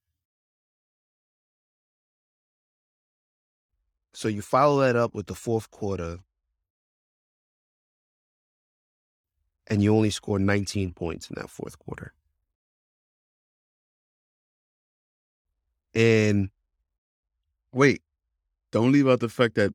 So 4.13 4.27
you 4.27 4.41
follow 4.41 4.81
that 4.81 4.95
up 4.95 5.13
with 5.13 5.27
the 5.27 5.35
fourth 5.35 5.71
quarter, 5.71 6.19
and 9.67 9.81
you 9.81 9.95
only 9.95 10.09
score 10.11 10.39
19 10.39 10.93
points 10.93 11.29
in 11.29 11.35
that 11.39 11.49
fourth 11.49 11.79
quarter. 11.79 12.13
And 15.95 16.49
Wait, 17.73 18.03
don't 18.71 18.91
leave 18.91 19.07
out 19.07 19.19
the 19.19 19.29
fact 19.29 19.55
that 19.55 19.73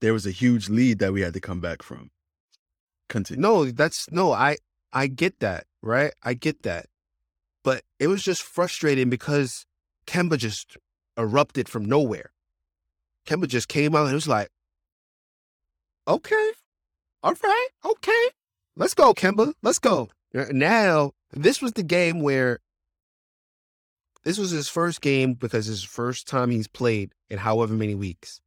there 0.00 0.14
was 0.14 0.26
a 0.26 0.30
huge 0.30 0.68
lead 0.70 0.98
that 0.98 1.12
we 1.12 1.20
had 1.20 1.34
to 1.34 1.40
come 1.40 1.60
back 1.60 1.82
from. 1.82 2.10
Continue. 3.08 3.40
no, 3.40 3.64
that's 3.70 4.10
no, 4.10 4.32
I 4.32 4.56
I 4.92 5.06
get 5.06 5.38
that, 5.40 5.66
right? 5.82 6.12
I 6.24 6.34
get 6.34 6.62
that. 6.62 6.86
But 7.62 7.82
it 8.00 8.08
was 8.08 8.22
just 8.22 8.42
frustrating 8.42 9.10
because 9.10 9.66
Kemba 10.06 10.38
just 10.38 10.76
erupted 11.18 11.68
from 11.68 11.84
nowhere. 11.84 12.30
Kemba 13.26 13.48
just 13.48 13.68
came 13.68 13.94
out 13.94 14.04
and 14.04 14.12
it 14.12 14.14
was 14.14 14.28
like, 14.28 14.48
okay, 16.08 16.52
all 17.22 17.34
right, 17.42 17.68
okay, 17.84 18.28
let's 18.76 18.94
go, 18.94 19.12
Kemba, 19.12 19.52
let's 19.62 19.78
go. 19.78 20.08
Now, 20.32 21.12
this 21.32 21.60
was 21.60 21.72
the 21.72 21.82
game 21.82 22.20
where 22.20 22.60
this 24.24 24.38
was 24.38 24.50
his 24.50 24.68
first 24.68 25.00
game 25.00 25.34
because 25.34 25.68
it's 25.68 25.82
the 25.82 25.88
first 25.88 26.26
time 26.26 26.50
he's 26.50 26.68
played 26.68 27.12
in 27.30 27.38
however 27.38 27.74
many 27.74 27.94
weeks. 27.94 28.40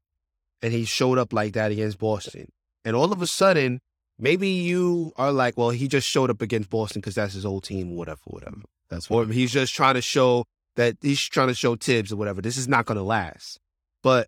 And 0.62 0.74
he 0.74 0.84
showed 0.84 1.18
up 1.18 1.32
like 1.32 1.54
that 1.54 1.72
against 1.72 2.00
Boston. 2.00 2.52
And 2.84 2.96
all 2.96 3.14
of 3.14 3.22
a 3.22 3.28
sudden, 3.28 3.80
maybe 4.20 4.50
you 4.50 5.14
are 5.16 5.32
like, 5.32 5.58
well, 5.58 5.70
he 5.70 5.88
just 5.88 6.08
showed 6.08 6.30
up 6.30 6.42
against 6.42 6.70
Boston 6.70 7.00
because 7.00 7.16
that's 7.16 7.34
his 7.34 7.46
old 7.46 7.64
team, 7.64 7.96
whatever, 7.96 8.20
whatever. 8.26 8.58
That's 8.90 9.10
Or 9.10 9.26
what 9.26 9.34
he's 9.34 9.54
just 9.54 9.74
trying 9.74 9.96
to 9.96 10.02
show 10.02 10.46
that 10.76 10.98
he's 11.02 11.22
trying 11.22 11.48
to 11.48 11.54
show 11.54 11.76
Thibs 11.76 12.12
or 12.12 12.18
whatever. 12.18 12.42
This 12.42 12.58
is 12.58 12.68
not 12.68 12.86
going 12.86 12.98
to 12.98 13.04
last. 13.04 13.60
But 14.04 14.28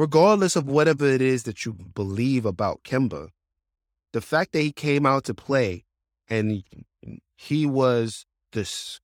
regardless 0.00 0.56
of 0.56 0.66
whatever 0.66 1.04
it 1.04 1.20
is 1.20 1.42
that 1.42 1.66
you 1.66 1.74
believe 1.74 2.46
about 2.46 2.82
Kemba, 2.84 3.28
the 4.14 4.22
fact 4.22 4.52
that 4.52 4.62
he 4.62 4.72
came 4.72 5.04
out 5.04 5.24
to 5.24 5.34
play 5.34 5.84
and 6.26 6.64
he 7.36 7.66
was 7.66 8.24
this, 8.52 8.98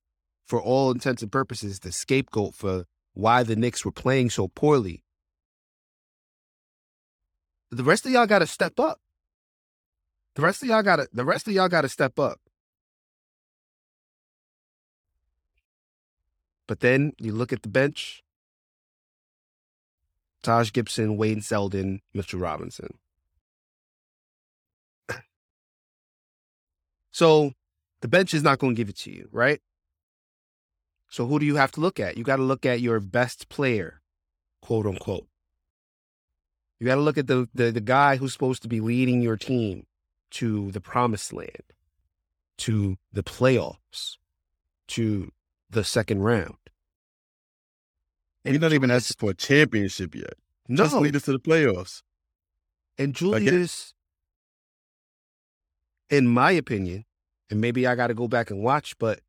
for 0.47 0.59
all 0.59 0.89
intents 0.89 1.21
and 1.21 1.31
purposes, 1.31 1.81
the 1.81 1.91
scapegoat 1.91 2.55
for 2.55 2.85
why 3.13 3.43
the 3.43 3.55
Knicks 3.55 3.85
were 3.85 3.91
playing 3.91 4.31
so 4.31 4.47
poorly. 4.47 5.03
The 7.69 7.83
rest 7.83 8.07
of 8.07 8.11
y'all 8.11 8.25
got 8.25 8.39
to 8.39 8.47
step 8.47 8.79
up. 8.79 8.99
The 10.33 10.41
rest 10.41 10.63
of 10.63 10.69
y'all 10.69 10.81
got 10.81 10.95
to. 10.95 11.07
The 11.13 11.25
rest 11.25 11.47
of 11.47 11.53
y'all 11.53 11.69
got 11.69 11.81
to 11.81 11.89
step 11.89 12.17
up. 12.17 12.39
But 16.67 16.79
then 16.79 17.13
you 17.19 17.33
look 17.33 17.53
at 17.53 17.61
the 17.61 17.69
bench. 17.69 18.23
Taj 20.47 20.71
Gibson, 20.71 21.17
Wayne 21.17 21.41
Selden, 21.41 21.99
Mitchell 22.13 22.39
Robinson. 22.39 22.97
So 27.11 27.51
the 27.99 28.07
bench 28.07 28.33
is 28.33 28.43
not 28.43 28.59
going 28.59 28.73
to 28.73 28.79
give 28.79 28.87
it 28.87 28.95
to 28.99 29.11
you, 29.11 29.27
right? 29.33 29.59
So 31.09 31.25
who 31.27 31.37
do 31.37 31.45
you 31.45 31.57
have 31.57 31.73
to 31.73 31.81
look 31.81 31.99
at? 31.99 32.15
You 32.15 32.23
got 32.23 32.37
to 32.37 32.43
look 32.43 32.65
at 32.65 32.79
your 32.79 33.01
best 33.01 33.49
player, 33.49 34.01
quote 34.61 34.85
unquote. 34.85 35.27
You 36.79 36.85
got 36.87 36.95
to 36.95 37.01
look 37.01 37.17
at 37.17 37.27
the, 37.27 37.49
the 37.53 37.71
the 37.71 37.81
guy 37.81 38.15
who's 38.15 38.31
supposed 38.31 38.61
to 38.61 38.69
be 38.69 38.79
leading 38.79 39.21
your 39.21 39.35
team 39.35 39.85
to 40.31 40.71
the 40.71 40.79
promised 40.79 41.33
land, 41.33 41.73
to 42.59 42.95
the 43.11 43.23
playoffs, 43.23 44.15
to 44.89 45.33
the 45.69 45.83
second 45.83 46.21
round. 46.21 46.66
He's 48.51 48.61
not 48.61 48.73
even 48.73 48.91
asking 48.91 49.15
for 49.19 49.31
a 49.31 49.33
championship 49.33 50.15
yet. 50.15 50.33
No, 50.67 50.83
Just 50.83 50.95
lead 50.95 51.15
us 51.15 51.23
to 51.23 51.31
the 51.33 51.39
playoffs. 51.39 52.01
And 52.97 53.09
Like 53.21 53.43
Julius, 53.43 53.93
in 56.09 56.27
my 56.27 56.51
opinion, 56.51 57.05
and 57.49 57.61
maybe 57.61 57.87
I 57.87 57.95
got 57.95 58.07
to 58.07 58.13
go 58.13 58.27
back 58.27 58.49
and 58.49 58.63
watch, 58.63 58.97
but 58.97 59.19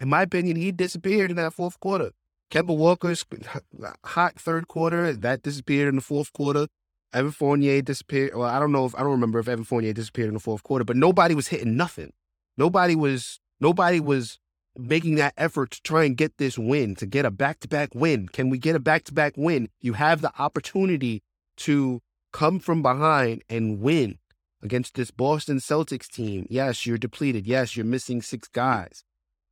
in 0.00 0.08
my 0.08 0.22
opinion, 0.22 0.56
he 0.56 0.72
disappeared 0.72 1.30
in 1.30 1.36
that 1.36 1.52
fourth 1.54 1.78
quarter. 1.80 2.10
Kemba 2.50 2.76
Walker's 2.76 3.24
hot 4.04 4.34
third 4.38 4.68
quarter 4.68 5.12
that 5.12 5.42
disappeared 5.42 5.88
in 5.88 5.96
the 5.96 6.02
fourth 6.02 6.32
quarter. 6.32 6.66
Evan 7.14 7.30
Fournier 7.30 7.82
disappeared. 7.82 8.34
Well, 8.34 8.48
I 8.48 8.58
don't 8.58 8.72
know 8.72 8.86
if 8.86 8.94
I 8.94 9.00
don't 9.00 9.10
remember 9.10 9.38
if 9.38 9.48
Evan 9.48 9.64
Fournier 9.64 9.92
disappeared 9.92 10.28
in 10.28 10.34
the 10.34 10.40
fourth 10.40 10.62
quarter, 10.62 10.84
but 10.84 10.96
nobody 10.96 11.34
was 11.34 11.48
hitting 11.48 11.76
nothing. 11.76 12.12
Nobody 12.56 12.94
was 12.94 13.40
nobody 13.60 14.00
was 14.00 14.38
making 14.76 15.16
that 15.16 15.34
effort 15.36 15.72
to 15.72 15.82
try 15.82 16.04
and 16.04 16.16
get 16.16 16.38
this 16.38 16.58
win, 16.58 16.94
to 16.96 17.06
get 17.06 17.24
a 17.24 17.30
back 17.30 17.60
to 17.60 17.68
back 17.68 17.94
win. 17.94 18.28
Can 18.28 18.50
we 18.50 18.58
get 18.58 18.76
a 18.76 18.80
back 18.80 19.04
to 19.04 19.14
back 19.14 19.34
win? 19.36 19.68
You 19.80 19.94
have 19.94 20.20
the 20.20 20.32
opportunity 20.38 21.22
to 21.58 22.00
come 22.32 22.58
from 22.58 22.82
behind 22.82 23.42
and 23.48 23.80
win 23.80 24.18
against 24.62 24.94
this 24.94 25.10
Boston 25.10 25.58
Celtics 25.58 26.08
team. 26.08 26.46
Yes, 26.48 26.86
you're 26.86 26.98
depleted. 26.98 27.46
Yes, 27.46 27.76
you're 27.76 27.84
missing 27.84 28.22
six 28.22 28.48
guys. 28.48 29.04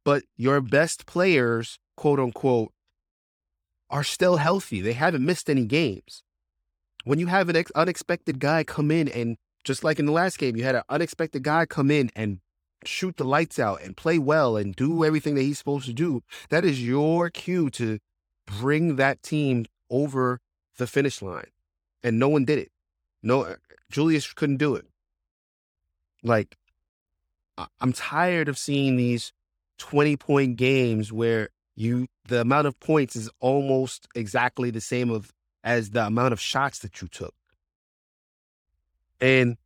But 0.05 0.23
your 0.37 0.61
best 0.61 1.07
players, 1.07 1.79
quote 1.97 2.18
unquote, 2.18 2.73
are 3.91 4.05
still 4.05 4.37
healthy. 4.37 4.81
They 4.81 4.93
haven't 4.93 5.25
missed 5.25 5.51
any 5.51 5.64
games. 5.64 6.23
When 7.05 7.18
you 7.18 7.27
have 7.27 7.49
an 7.49 7.57
ex- 7.57 7.73
unexpected 7.75 8.39
guy 8.39 8.64
come 8.64 8.91
in 8.91 9.09
and 9.09 9.37
just 9.64 9.85
like 9.85 9.99
in 9.99 10.07
the 10.07 10.12
last 10.12 10.39
game, 10.39 10.57
you 10.57 10.64
had 10.64 10.75
an 10.75 10.83
unexpected 10.89 11.43
guy 11.43 11.66
come 11.66 11.91
in 11.91 12.11
and 12.14 12.39
shoot 12.85 13.16
the 13.16 13.24
lights 13.24 13.59
out 13.59 13.83
and 13.83 13.97
play 13.97 14.18
well 14.18 14.57
and 14.57 14.74
do 14.74 15.05
everything 15.05 15.35
that 15.35 15.43
he's 15.43 15.59
supposed 15.59 15.87
to 15.87 15.93
do, 15.93 16.22
that 16.49 16.64
is 16.64 16.85
your 16.85 17.31
cue 17.31 17.70
to 17.70 17.99
bring 18.47 18.97
that 18.97 19.22
team 19.22 19.66
over 19.91 20.41
the 20.76 20.87
finish 20.87 21.22
line. 21.22 21.51
And 22.03 22.18
no 22.18 22.28
one 22.28 22.45
did 22.45 22.59
it. 22.59 22.72
No, 23.22 23.43
uh, 23.43 23.57
Julius 23.91 24.33
couldn't 24.33 24.57
do 24.57 24.74
it. 24.74 24.87
Like, 26.22 26.57
I'm 27.81 27.93
tired 27.93 28.49
of 28.49 28.59
seeing 28.59 28.97
these 28.97 29.33
20 29.78 30.16
point 30.16 30.57
games 30.57 31.12
where 31.12 31.51
you 31.74 32.07
the 32.28 32.41
amount 32.41 32.66
of 32.66 32.78
points 32.81 33.16
is 33.16 33.31
almost 33.41 34.07
exactly 34.14 34.70
the 34.70 34.81
same 34.81 35.11
of 35.11 35.33
as 35.64 35.91
the 35.91 36.07
amount 36.07 36.33
of 36.33 36.41
shots 36.41 36.78
that 36.81 37.01
you 37.01 37.09
took. 37.09 37.35
And 39.20 39.57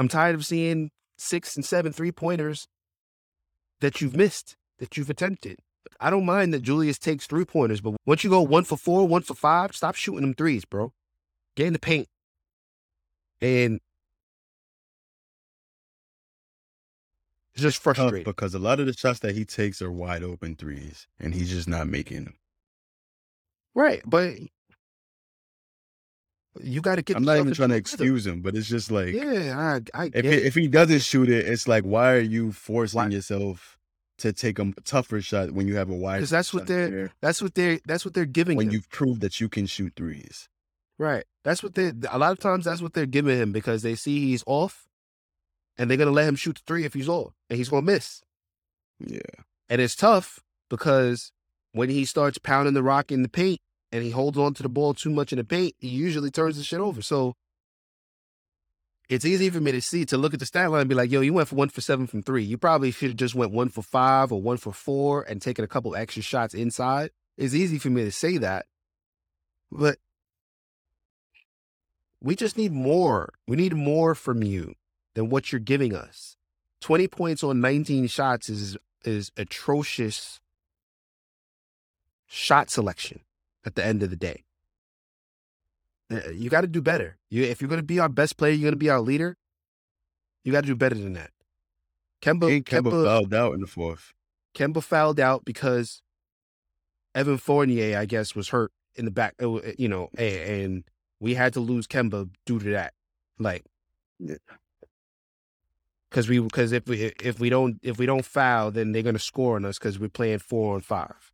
I'm 0.00 0.08
tired 0.08 0.34
of 0.34 0.46
seeing 0.46 0.90
six 1.18 1.56
and 1.56 1.64
seven 1.64 1.92
three 1.92 2.10
pointers 2.10 2.66
that 3.82 4.00
you've 4.00 4.16
missed, 4.16 4.56
that 4.78 4.96
you've 4.96 5.10
attempted. 5.10 5.58
I 6.00 6.08
don't 6.08 6.24
mind 6.24 6.54
that 6.54 6.62
Julius 6.62 6.98
takes 6.98 7.26
three 7.26 7.44
pointers, 7.44 7.82
but 7.82 7.96
once 8.06 8.24
you 8.24 8.30
go 8.30 8.40
one 8.40 8.64
for 8.64 8.78
four, 8.78 9.06
one 9.06 9.20
for 9.20 9.34
five, 9.34 9.76
stop 9.76 9.94
shooting 9.94 10.22
them 10.22 10.32
threes, 10.32 10.64
bro. 10.64 10.94
Get 11.54 11.66
in 11.66 11.74
the 11.74 11.78
paint. 11.78 12.08
And 13.42 13.78
it's 17.52 17.60
just 17.60 17.82
frustrating. 17.82 18.24
because 18.24 18.54
a 18.54 18.58
lot 18.58 18.80
of 18.80 18.86
the 18.86 18.94
shots 18.94 19.18
that 19.18 19.34
he 19.34 19.44
takes 19.44 19.82
are 19.82 19.92
wide 19.92 20.22
open 20.22 20.56
threes, 20.56 21.08
and 21.18 21.34
he's 21.34 21.50
just 21.50 21.68
not 21.68 21.88
making 21.88 22.24
them. 22.24 22.36
Right. 23.74 24.00
But 24.06 24.36
you 26.62 26.80
got 26.80 26.96
to 26.96 27.02
get 27.02 27.16
I'm 27.16 27.24
not 27.24 27.38
even 27.38 27.54
trying 27.54 27.68
to 27.70 27.76
excuse 27.76 28.26
him, 28.26 28.40
but 28.40 28.56
it's 28.56 28.68
just 28.68 28.90
like 28.90 29.14
Yeah, 29.14 29.80
I, 29.94 30.02
I 30.02 30.04
if 30.06 30.12
get 30.12 30.24
he, 30.24 30.30
it. 30.32 30.46
if 30.46 30.54
he 30.54 30.68
doesn't 30.68 31.00
shoot 31.02 31.28
it, 31.28 31.46
it's 31.46 31.68
like 31.68 31.84
why 31.84 32.12
are 32.12 32.20
you 32.20 32.52
forcing 32.52 32.98
Why- 32.98 33.08
yourself 33.08 33.78
to 34.18 34.32
take 34.32 34.58
a 34.58 34.72
tougher 34.84 35.20
shot 35.22 35.52
when 35.52 35.66
you 35.68 35.76
have 35.76 35.88
a 35.90 35.94
wide? 35.94 36.16
Because 36.18 36.30
that's 36.30 36.52
what 36.52 36.66
they're 36.66 36.90
there, 36.90 37.12
that's 37.22 37.40
what 37.40 37.54
they're 37.54 37.78
that's 37.86 38.04
what 38.04 38.14
they're 38.14 38.26
giving 38.26 38.56
when 38.56 38.66
him. 38.68 38.72
you've 38.74 38.90
proved 38.90 39.20
that 39.20 39.40
you 39.40 39.48
can 39.48 39.66
shoot 39.66 39.92
threes. 39.96 40.48
Right. 40.98 41.24
That's 41.44 41.62
what 41.62 41.74
they 41.76 41.92
a 42.10 42.18
lot 42.18 42.32
of 42.32 42.38
times 42.40 42.64
that's 42.64 42.82
what 42.82 42.92
they're 42.94 43.06
giving 43.06 43.38
him 43.38 43.52
because 43.52 43.82
they 43.82 43.94
see 43.94 44.20
he's 44.26 44.44
off 44.46 44.86
and 45.78 45.88
they're 45.88 45.96
gonna 45.96 46.10
let 46.10 46.28
him 46.28 46.36
shoot 46.36 46.56
the 46.56 46.62
three 46.66 46.84
if 46.84 46.92
he's 46.94 47.08
off. 47.08 47.32
And 47.48 47.56
he's 47.56 47.68
gonna 47.70 47.82
miss. 47.82 48.20
Yeah, 48.98 49.20
And 49.70 49.80
it's 49.80 49.96
tough 49.96 50.40
because 50.68 51.32
when 51.72 51.88
he 51.88 52.04
starts 52.04 52.36
pounding 52.36 52.74
the 52.74 52.82
rock 52.82 53.10
in 53.10 53.22
the 53.22 53.28
paint 53.30 53.60
and 53.92 54.02
he 54.02 54.10
holds 54.10 54.38
on 54.38 54.54
to 54.54 54.62
the 54.62 54.68
ball 54.68 54.94
too 54.94 55.10
much 55.10 55.32
in 55.32 55.38
the 55.38 55.44
paint, 55.44 55.74
he 55.78 55.88
usually 55.88 56.30
turns 56.30 56.56
the 56.56 56.62
shit 56.62 56.80
over. 56.80 57.02
So 57.02 57.36
it's 59.08 59.24
easy 59.24 59.50
for 59.50 59.60
me 59.60 59.72
to 59.72 59.80
see 59.80 60.04
to 60.06 60.16
look 60.16 60.34
at 60.34 60.40
the 60.40 60.46
stat 60.46 60.70
line 60.70 60.82
and 60.82 60.88
be 60.88 60.94
like, 60.94 61.10
yo, 61.10 61.20
you 61.20 61.32
went 61.32 61.48
for 61.48 61.56
one 61.56 61.68
for 61.68 61.80
seven 61.80 62.06
from 62.06 62.22
three. 62.22 62.44
You 62.44 62.56
probably 62.56 62.92
should 62.92 63.10
have 63.10 63.16
just 63.16 63.34
went 63.34 63.52
one 63.52 63.68
for 63.68 63.82
five 63.82 64.30
or 64.30 64.40
one 64.40 64.56
for 64.56 64.72
four 64.72 65.22
and 65.22 65.42
taken 65.42 65.64
a 65.64 65.68
couple 65.68 65.96
extra 65.96 66.22
shots 66.22 66.54
inside. 66.54 67.10
It's 67.36 67.54
easy 67.54 67.78
for 67.78 67.90
me 67.90 68.04
to 68.04 68.12
say 68.12 68.38
that. 68.38 68.66
But 69.72 69.98
we 72.20 72.36
just 72.36 72.56
need 72.56 72.72
more. 72.72 73.32
We 73.48 73.56
need 73.56 73.74
more 73.74 74.14
from 74.14 74.42
you 74.42 74.74
than 75.14 75.28
what 75.28 75.50
you're 75.50 75.58
giving 75.58 75.94
us. 75.94 76.36
20 76.80 77.08
points 77.08 77.42
on 77.42 77.60
19 77.60 78.06
shots 78.06 78.48
is 78.48 78.76
is 79.04 79.32
atrocious 79.36 80.40
shot 82.26 82.70
selection 82.70 83.20
at 83.64 83.74
the 83.74 83.84
end 83.84 84.02
of 84.02 84.10
the 84.10 84.16
day. 84.16 84.44
Uh, 86.12 86.30
You 86.30 86.50
got 86.50 86.62
to 86.62 86.66
do 86.66 86.80
better. 86.82 87.18
You, 87.30 87.44
if 87.44 87.60
you're 87.60 87.68
going 87.68 87.80
to 87.80 87.86
be 87.86 87.98
our 87.98 88.08
best 88.08 88.36
player, 88.36 88.52
you're 88.52 88.62
going 88.70 88.72
to 88.72 88.76
be 88.78 88.90
our 88.90 89.00
leader. 89.00 89.36
You 90.44 90.52
got 90.52 90.62
to 90.62 90.66
do 90.66 90.76
better 90.76 90.94
than 90.94 91.12
that. 91.14 91.30
Kemba, 92.22 92.54
and 92.54 92.64
Kemba 92.64 92.90
Kemba, 92.90 93.04
fouled 93.04 93.34
out 93.34 93.54
in 93.54 93.60
the 93.60 93.66
fourth. 93.66 94.12
Kemba 94.54 94.82
fouled 94.82 95.20
out 95.20 95.44
because 95.44 96.02
Evan 97.14 97.38
Fournier, 97.38 97.98
I 97.98 98.04
guess, 98.06 98.34
was 98.34 98.48
hurt 98.48 98.72
in 98.94 99.04
the 99.04 99.10
back. 99.10 99.34
uh, 99.42 99.60
You 99.78 99.88
know, 99.88 100.08
and 100.18 100.84
we 101.18 101.34
had 101.34 101.52
to 101.54 101.60
lose 101.60 101.86
Kemba 101.86 102.28
due 102.46 102.58
to 102.58 102.70
that. 102.70 102.94
Like, 103.38 103.64
Yeah. 104.18 104.36
because 106.10 106.28
we 106.28 106.40
because 106.40 106.72
if 106.72 106.86
we 106.86 107.12
if 107.22 107.38
we 107.40 107.48
don't 107.48 107.78
if 107.82 107.98
we 107.98 108.04
don't 108.06 108.24
foul, 108.24 108.70
then 108.70 108.92
they're 108.92 109.02
gonna 109.02 109.18
score 109.18 109.56
on 109.56 109.64
us 109.64 109.78
because 109.78 109.98
we're 109.98 110.08
playing 110.08 110.40
four 110.40 110.74
on 110.74 110.80
five. 110.82 111.32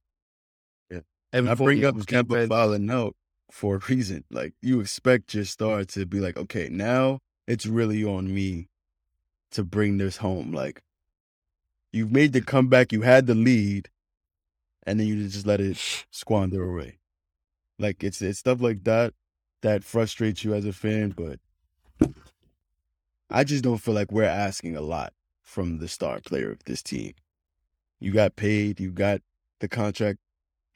I 1.37 1.55
bring 1.55 1.85
up 1.85 1.97
Kemba 1.97 2.49
fouling 2.49 2.91
out 2.91 3.15
for 3.51 3.77
a 3.77 3.79
reason. 3.89 4.25
Like 4.31 4.55
you 4.63 4.81
expect 4.81 5.35
your 5.35 5.45
star 5.45 5.85
to 5.85 6.07
be 6.07 6.21
like, 6.21 6.37
okay, 6.37 6.69
now 6.71 7.21
it's 7.47 7.67
really 7.67 8.05
on 8.05 8.33
me 8.33 8.69
to 9.53 9.65
bring 9.65 9.99
this 9.99 10.19
home. 10.19 10.53
Like 10.53 10.83
You've 11.97 12.13
made 12.13 12.35
the 12.35 12.43
comeback. 12.43 12.93
You 12.93 13.01
had 13.01 13.27
the 13.27 13.35
lead, 13.35 13.89
and 14.83 15.01
then 15.01 15.07
you 15.07 15.27
just 15.29 15.47
let 15.47 15.63
it 15.63 15.79
squander 16.11 16.63
away. 16.63 16.99
Like 17.79 18.05
it's 18.05 18.21
it's 18.21 18.39
stuff 18.39 18.61
like 18.61 18.85
that 18.85 19.15
that 19.63 19.83
frustrates 19.83 20.45
you 20.45 20.53
as 20.53 20.67
a 20.67 20.75
fan, 20.75 21.15
but 21.17 21.41
I 23.31 23.45
just 23.45 23.65
don't 23.65 23.79
feel 23.79 23.95
like 23.95 24.13
we're 24.13 24.25
asking 24.25 24.77
a 24.77 24.83
lot 24.83 25.15
from 25.43 25.79
the 25.79 25.89
star 25.89 26.21
player 26.21 26.51
of 26.51 26.63
this 26.65 26.83
team. 26.83 27.15
You 27.99 28.13
got 28.13 28.37
paid, 28.37 28.79
you 28.79 28.91
got 28.91 29.23
the 29.61 29.69
contract, 29.69 30.19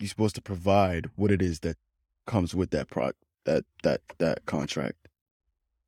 you're 0.00 0.08
supposed 0.08 0.34
to 0.34 0.42
provide 0.42 1.10
what 1.16 1.30
it 1.30 1.42
is 1.42 1.60
that 1.60 1.76
comes 2.26 2.54
with 2.54 2.70
that 2.70 2.88
pro 2.88 3.12
that 3.44 3.64
that 3.82 4.00
that 4.18 4.46
contract. 4.46 5.08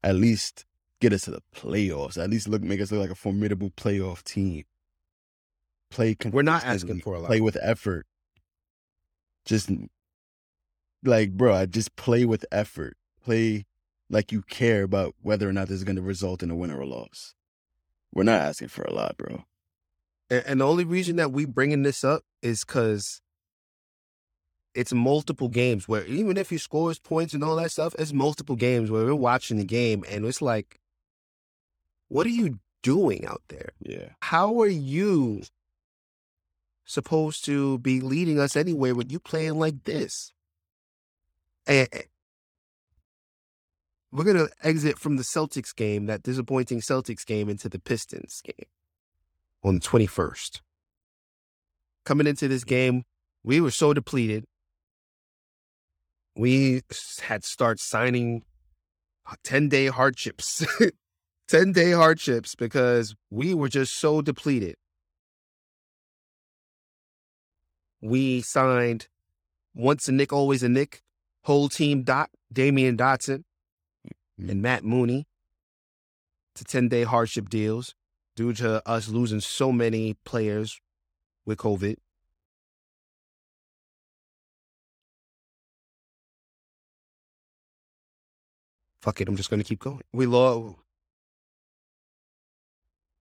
At 0.04 0.16
least 0.16 0.64
get 1.00 1.12
us 1.12 1.22
to 1.22 1.30
the 1.30 1.42
playoffs. 1.54 2.22
At 2.22 2.30
least 2.30 2.48
look 2.48 2.62
make 2.62 2.80
us 2.80 2.92
look 2.92 3.00
like 3.00 3.10
a 3.10 3.14
formidable 3.14 3.70
playoff 3.70 4.22
team. 4.22 4.64
Play 5.90 6.16
We're 6.30 6.42
not 6.42 6.64
asking 6.64 7.00
for 7.00 7.14
a 7.14 7.20
lot. 7.20 7.28
Play 7.28 7.40
with 7.40 7.56
effort. 7.60 8.06
Just 9.44 9.70
like, 11.04 11.32
bro, 11.32 11.54
I 11.54 11.66
just 11.66 11.96
play 11.96 12.24
with 12.24 12.46
effort. 12.52 12.96
Play 13.24 13.66
like 14.08 14.30
you 14.30 14.42
care 14.42 14.82
about 14.82 15.14
whether 15.22 15.48
or 15.48 15.52
not 15.52 15.68
this 15.68 15.78
is 15.78 15.84
going 15.84 15.96
to 15.96 16.02
result 16.02 16.42
in 16.42 16.50
a 16.50 16.56
win 16.56 16.70
or 16.70 16.80
a 16.80 16.86
loss. 16.86 17.34
We're 18.14 18.24
not 18.24 18.40
asking 18.40 18.68
for 18.68 18.82
a 18.82 18.92
lot, 18.92 19.16
bro. 19.16 19.44
And, 20.30 20.44
and 20.46 20.60
the 20.60 20.66
only 20.66 20.84
reason 20.84 21.16
that 21.16 21.32
we 21.32 21.46
bringing 21.46 21.82
this 21.82 22.04
up 22.04 22.22
is 22.42 22.64
because 22.64 23.21
it's 24.74 24.92
multiple 24.92 25.48
games 25.48 25.86
where 25.86 26.04
even 26.06 26.36
if 26.36 26.50
he 26.50 26.58
scores 26.58 26.98
points 26.98 27.34
and 27.34 27.44
all 27.44 27.56
that 27.56 27.70
stuff, 27.70 27.94
it's 27.98 28.12
multiple 28.12 28.56
games 28.56 28.90
where 28.90 29.04
we're 29.04 29.14
watching 29.14 29.58
the 29.58 29.64
game 29.64 30.04
and 30.08 30.24
it's 30.24 30.42
like, 30.42 30.80
what 32.08 32.26
are 32.26 32.30
you 32.30 32.58
doing 32.82 33.26
out 33.26 33.42
there? 33.48 33.70
Yeah. 33.80 34.10
How 34.20 34.60
are 34.60 34.66
you 34.66 35.42
supposed 36.84 37.44
to 37.44 37.78
be 37.78 38.00
leading 38.00 38.38
us 38.38 38.56
anywhere 38.56 38.94
when 38.94 39.10
you 39.10 39.18
playing 39.18 39.58
like 39.58 39.84
this? 39.84 40.32
And 41.66 41.88
we're 44.10 44.24
gonna 44.24 44.48
exit 44.62 44.98
from 44.98 45.16
the 45.16 45.22
Celtics 45.22 45.74
game, 45.74 46.06
that 46.06 46.22
disappointing 46.22 46.80
Celtics 46.80 47.24
game, 47.24 47.48
into 47.48 47.68
the 47.68 47.78
Pistons 47.78 48.42
game 48.42 48.66
on 49.62 49.74
the 49.74 49.80
twenty 49.80 50.06
first. 50.06 50.60
Coming 52.04 52.26
into 52.26 52.48
this 52.48 52.64
game, 52.64 53.04
we 53.44 53.60
were 53.60 53.70
so 53.70 53.94
depleted. 53.94 54.44
We 56.34 56.82
had 57.22 57.44
start 57.44 57.78
signing 57.80 58.42
uh, 59.30 59.34
ten 59.44 59.68
day 59.68 59.86
hardships, 59.86 60.64
ten 61.48 61.72
day 61.72 61.92
hardships 61.92 62.54
because 62.54 63.14
we 63.30 63.54
were 63.54 63.68
just 63.68 63.98
so 63.98 64.22
depleted. 64.22 64.76
We 68.00 68.40
signed 68.40 69.08
once 69.74 70.08
a 70.08 70.12
Knick, 70.12 70.32
always 70.32 70.62
a 70.62 70.68
Knick, 70.68 71.02
whole 71.44 71.68
team 71.68 72.02
dot, 72.02 72.30
Damyean 72.52 72.96
Dotson 72.96 73.44
mm-hmm. 74.06 74.50
and 74.50 74.62
Matt 74.62 74.84
Mooney 74.84 75.26
to 76.54 76.64
10 76.64 76.88
day 76.88 77.04
hardship 77.04 77.48
deals 77.48 77.94
due 78.36 78.52
to 78.54 78.86
us 78.88 79.08
losing 79.08 79.40
so 79.40 79.72
many 79.72 80.14
players 80.24 80.80
with 81.44 81.58
COVID. 81.58 81.96
Fuck 89.02 89.20
it, 89.20 89.28
I'm 89.28 89.36
just 89.36 89.50
going 89.50 89.60
to 89.60 89.68
keep 89.68 89.80
going. 89.80 90.00
We 90.12 90.26
lost 90.26 90.76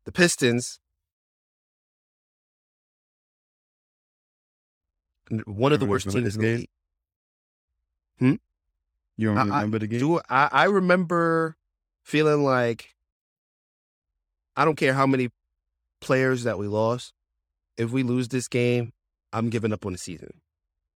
the 0.05 0.11
Pistons. 0.11 0.79
One 5.45 5.71
of 5.71 5.79
the 5.79 5.85
worst 5.85 6.05
remember 6.05 6.29
teams 6.29 6.35
this 6.35 6.35
in 6.35 6.41
the 6.41 6.47
game? 6.47 6.57
league. 6.59 6.69
Hmm? 8.19 8.35
You 9.17 9.27
don't 9.29 9.37
I- 9.37 9.43
remember 9.43 9.79
the 9.79 9.87
game? 9.87 9.99
Do 9.99 10.19
I, 10.29 10.49
I 10.51 10.63
remember 10.65 11.55
feeling 12.03 12.43
like 12.43 12.89
I 14.55 14.65
don't 14.65 14.75
care 14.75 14.93
how 14.93 15.07
many 15.07 15.29
players 16.01 16.43
that 16.43 16.57
we 16.57 16.67
lost. 16.67 17.13
If 17.77 17.91
we 17.91 18.03
lose 18.03 18.27
this 18.27 18.47
game, 18.47 18.91
I'm 19.31 19.49
giving 19.49 19.71
up 19.71 19.85
on 19.85 19.93
the 19.93 19.97
season. 19.97 20.41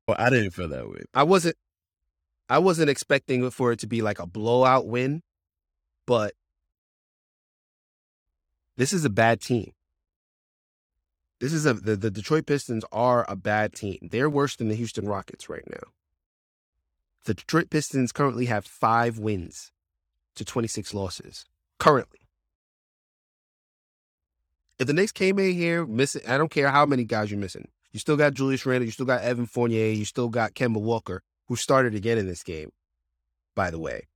well, 0.08 0.16
I 0.18 0.28
didn't 0.28 0.50
feel 0.50 0.68
that 0.68 0.88
way. 0.88 1.02
I 1.14 1.22
wasn't 1.22 1.56
I 2.48 2.58
wasn't 2.58 2.90
expecting 2.90 3.48
for 3.50 3.72
it 3.72 3.78
to 3.80 3.86
be 3.86 4.02
like 4.02 4.18
a 4.18 4.26
blowout 4.26 4.86
win, 4.86 5.22
but 6.06 6.34
this 8.76 8.92
is 8.92 9.04
a 9.04 9.10
bad 9.10 9.40
team. 9.40 9.72
This 11.40 11.52
is 11.52 11.66
a 11.66 11.74
the, 11.74 11.96
the 11.96 12.10
Detroit 12.10 12.46
Pistons 12.46 12.84
are 12.92 13.24
a 13.28 13.36
bad 13.36 13.74
team. 13.74 14.08
They're 14.10 14.30
worse 14.30 14.56
than 14.56 14.68
the 14.68 14.74
Houston 14.74 15.06
Rockets 15.06 15.48
right 15.48 15.64
now. 15.70 15.90
The 17.24 17.34
Detroit 17.34 17.70
Pistons 17.70 18.12
currently 18.12 18.46
have 18.46 18.66
5 18.66 19.18
wins 19.18 19.72
to 20.36 20.44
26 20.44 20.92
losses. 20.92 21.46
Currently. 21.78 22.20
If 24.78 24.86
the 24.86 24.92
Knicks 24.92 25.12
came 25.12 25.38
in 25.38 25.52
here 25.54 25.86
missing, 25.86 26.22
I 26.28 26.36
don't 26.36 26.50
care 26.50 26.70
how 26.70 26.84
many 26.84 27.04
guys 27.04 27.30
you're 27.30 27.40
missing. 27.40 27.68
You 27.92 28.00
still 28.00 28.16
got 28.16 28.34
Julius 28.34 28.66
Randle, 28.66 28.86
you 28.86 28.90
still 28.90 29.06
got 29.06 29.22
Evan 29.22 29.46
Fournier, 29.46 29.92
you 29.92 30.04
still 30.04 30.28
got 30.28 30.54
Kemba 30.54 30.80
Walker, 30.80 31.22
who 31.48 31.56
started 31.56 31.94
again 31.94 32.18
in 32.18 32.26
this 32.26 32.42
game, 32.42 32.70
by 33.54 33.70
the 33.70 33.78
way. 33.78 34.06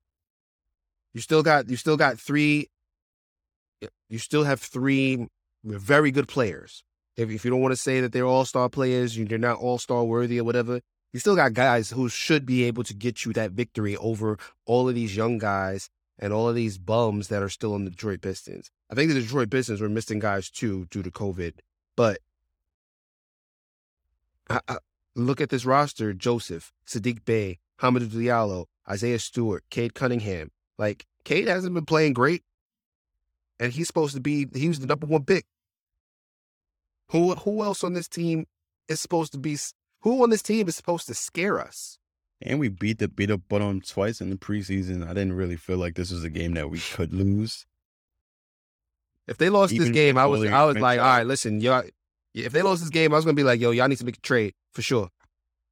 You 1.14 1.20
still 1.20 1.42
got 1.42 1.68
you 1.68 1.76
still 1.76 1.96
got 1.96 2.18
three 2.18 2.68
you 4.08 4.18
still 4.18 4.44
have 4.44 4.60
three 4.60 5.26
very 5.64 6.10
good 6.10 6.28
players. 6.28 6.82
If, 7.16 7.30
if 7.30 7.44
you 7.44 7.50
don't 7.50 7.60
want 7.60 7.72
to 7.72 7.76
say 7.76 8.00
that 8.00 8.12
they're 8.12 8.24
all-star 8.24 8.68
players, 8.68 9.16
you- 9.16 9.24
they're 9.24 9.38
not 9.38 9.58
all-star 9.58 10.04
worthy 10.04 10.40
or 10.40 10.44
whatever, 10.44 10.80
you 11.12 11.20
still 11.20 11.36
got 11.36 11.52
guys 11.54 11.90
who 11.90 12.08
should 12.08 12.46
be 12.46 12.64
able 12.64 12.84
to 12.84 12.94
get 12.94 13.24
you 13.24 13.32
that 13.32 13.52
victory 13.52 13.96
over 13.96 14.38
all 14.66 14.88
of 14.88 14.94
these 14.94 15.16
young 15.16 15.38
guys 15.38 15.90
and 16.18 16.32
all 16.32 16.48
of 16.48 16.54
these 16.54 16.78
bums 16.78 17.28
that 17.28 17.42
are 17.42 17.48
still 17.48 17.74
on 17.74 17.84
the 17.84 17.90
Detroit 17.90 18.20
Pistons. 18.20 18.70
I 18.90 18.94
think 18.94 19.12
the 19.12 19.20
Detroit 19.20 19.50
Pistons 19.50 19.80
were 19.80 19.88
missing 19.88 20.18
guys 20.18 20.50
too 20.50 20.86
due 20.90 21.02
to 21.02 21.10
COVID, 21.10 21.54
but 21.96 22.18
I, 24.50 24.60
I, 24.68 24.78
look 25.18 25.40
at 25.40 25.50
this 25.50 25.64
roster: 25.64 26.12
Joseph, 26.14 26.72
Sadiq 26.86 27.24
Bey, 27.24 27.58
Hamidou 27.80 28.08
Diallo, 28.08 28.66
Isaiah 28.88 29.18
Stewart, 29.18 29.64
Cade 29.70 29.94
Cunningham. 29.94 30.50
Like 30.78 31.06
Cade 31.24 31.48
hasn't 31.48 31.74
been 31.74 31.86
playing 31.86 32.12
great, 32.14 32.42
and 33.58 33.72
he's 33.72 33.86
supposed 33.86 34.14
to 34.14 34.20
be. 34.20 34.46
He 34.54 34.68
was 34.68 34.80
the 34.80 34.86
number 34.86 35.06
one 35.06 35.24
pick. 35.24 35.44
Who 37.10 37.34
who 37.34 37.62
else 37.62 37.82
on 37.82 37.94
this 37.94 38.08
team 38.08 38.46
is 38.88 39.00
supposed 39.00 39.32
to 39.32 39.38
be? 39.38 39.58
Who 40.02 40.22
on 40.22 40.30
this 40.30 40.42
team 40.42 40.68
is 40.68 40.76
supposed 40.76 41.06
to 41.08 41.14
scare 41.14 41.60
us? 41.60 41.98
And 42.40 42.60
we 42.60 42.68
beat 42.68 42.98
the 42.98 43.08
beat 43.08 43.32
up 43.32 43.52
on 43.52 43.80
twice 43.80 44.20
in 44.20 44.30
the 44.30 44.36
preseason. 44.36 45.04
I 45.04 45.08
didn't 45.08 45.32
really 45.32 45.56
feel 45.56 45.78
like 45.78 45.96
this 45.96 46.12
was 46.12 46.22
a 46.22 46.30
game 46.30 46.54
that 46.54 46.70
we 46.70 46.78
could 46.78 47.12
lose. 47.12 47.66
If 49.26 49.36
they 49.36 49.50
lost 49.50 49.76
this 49.76 49.90
game, 49.90 50.16
I 50.16 50.26
was 50.26 50.44
I 50.48 50.64
was 50.64 50.78
like, 50.78 51.00
all 51.00 51.06
right, 51.06 51.26
listen, 51.26 51.60
y'all. 51.60 51.82
If 52.44 52.52
they 52.52 52.62
lost 52.62 52.80
this 52.82 52.90
game, 52.90 53.12
I 53.12 53.16
was 53.16 53.24
gonna 53.24 53.34
be 53.34 53.42
like, 53.42 53.60
yo, 53.60 53.70
y'all 53.70 53.88
need 53.88 53.98
to 53.98 54.04
make 54.04 54.18
a 54.18 54.20
trade 54.20 54.54
for 54.72 54.82
sure. 54.82 55.10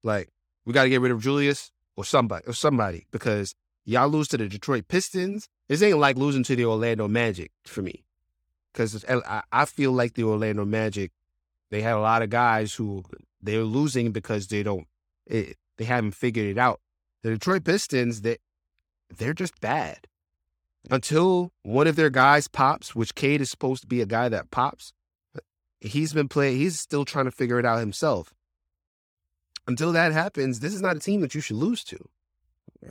Like, 0.02 0.28
we 0.64 0.72
got 0.72 0.84
to 0.84 0.88
get 0.88 1.00
rid 1.00 1.12
of 1.12 1.20
Julius 1.20 1.70
or 1.96 2.04
somebody 2.04 2.44
or 2.46 2.52
somebody 2.52 3.06
because 3.10 3.54
y'all 3.84 4.08
lose 4.08 4.28
to 4.28 4.36
the 4.36 4.48
Detroit 4.48 4.88
Pistons. 4.88 5.48
This 5.68 5.82
ain't 5.82 5.98
like 5.98 6.16
losing 6.16 6.42
to 6.44 6.56
the 6.56 6.64
Orlando 6.64 7.08
Magic 7.08 7.50
for 7.64 7.82
me, 7.82 8.04
because 8.72 9.04
I, 9.08 9.42
I 9.50 9.64
feel 9.64 9.92
like 9.92 10.14
the 10.14 10.24
Orlando 10.24 10.64
Magic, 10.64 11.10
they 11.70 11.82
had 11.82 11.94
a 11.94 12.00
lot 12.00 12.22
of 12.22 12.30
guys 12.30 12.74
who 12.74 13.04
they're 13.42 13.62
losing 13.62 14.12
because 14.12 14.46
they 14.46 14.62
don't, 14.62 14.86
it, 15.26 15.56
they 15.78 15.84
haven't 15.84 16.12
figured 16.12 16.46
it 16.46 16.58
out. 16.58 16.80
The 17.22 17.30
Detroit 17.30 17.64
Pistons, 17.64 18.20
they 18.20 18.38
they're 19.16 19.34
just 19.34 19.60
bad 19.60 20.06
until 20.90 21.52
one 21.62 21.86
of 21.86 21.96
their 21.96 22.10
guys 22.10 22.48
pops, 22.48 22.94
which 22.94 23.14
Cade 23.14 23.40
is 23.40 23.50
supposed 23.50 23.82
to 23.82 23.88
be 23.88 24.00
a 24.00 24.06
guy 24.06 24.28
that 24.28 24.50
pops. 24.50 24.92
He's 25.80 26.12
been 26.12 26.28
playing. 26.28 26.56
He's 26.56 26.80
still 26.80 27.04
trying 27.04 27.26
to 27.26 27.30
figure 27.30 27.58
it 27.58 27.66
out 27.66 27.80
himself. 27.80 28.34
Until 29.66 29.92
that 29.92 30.12
happens, 30.12 30.60
this 30.60 30.74
is 30.74 30.80
not 30.80 30.96
a 30.96 31.00
team 31.00 31.20
that 31.20 31.34
you 31.34 31.40
should 31.40 31.56
lose 31.56 31.82
to. 31.84 31.98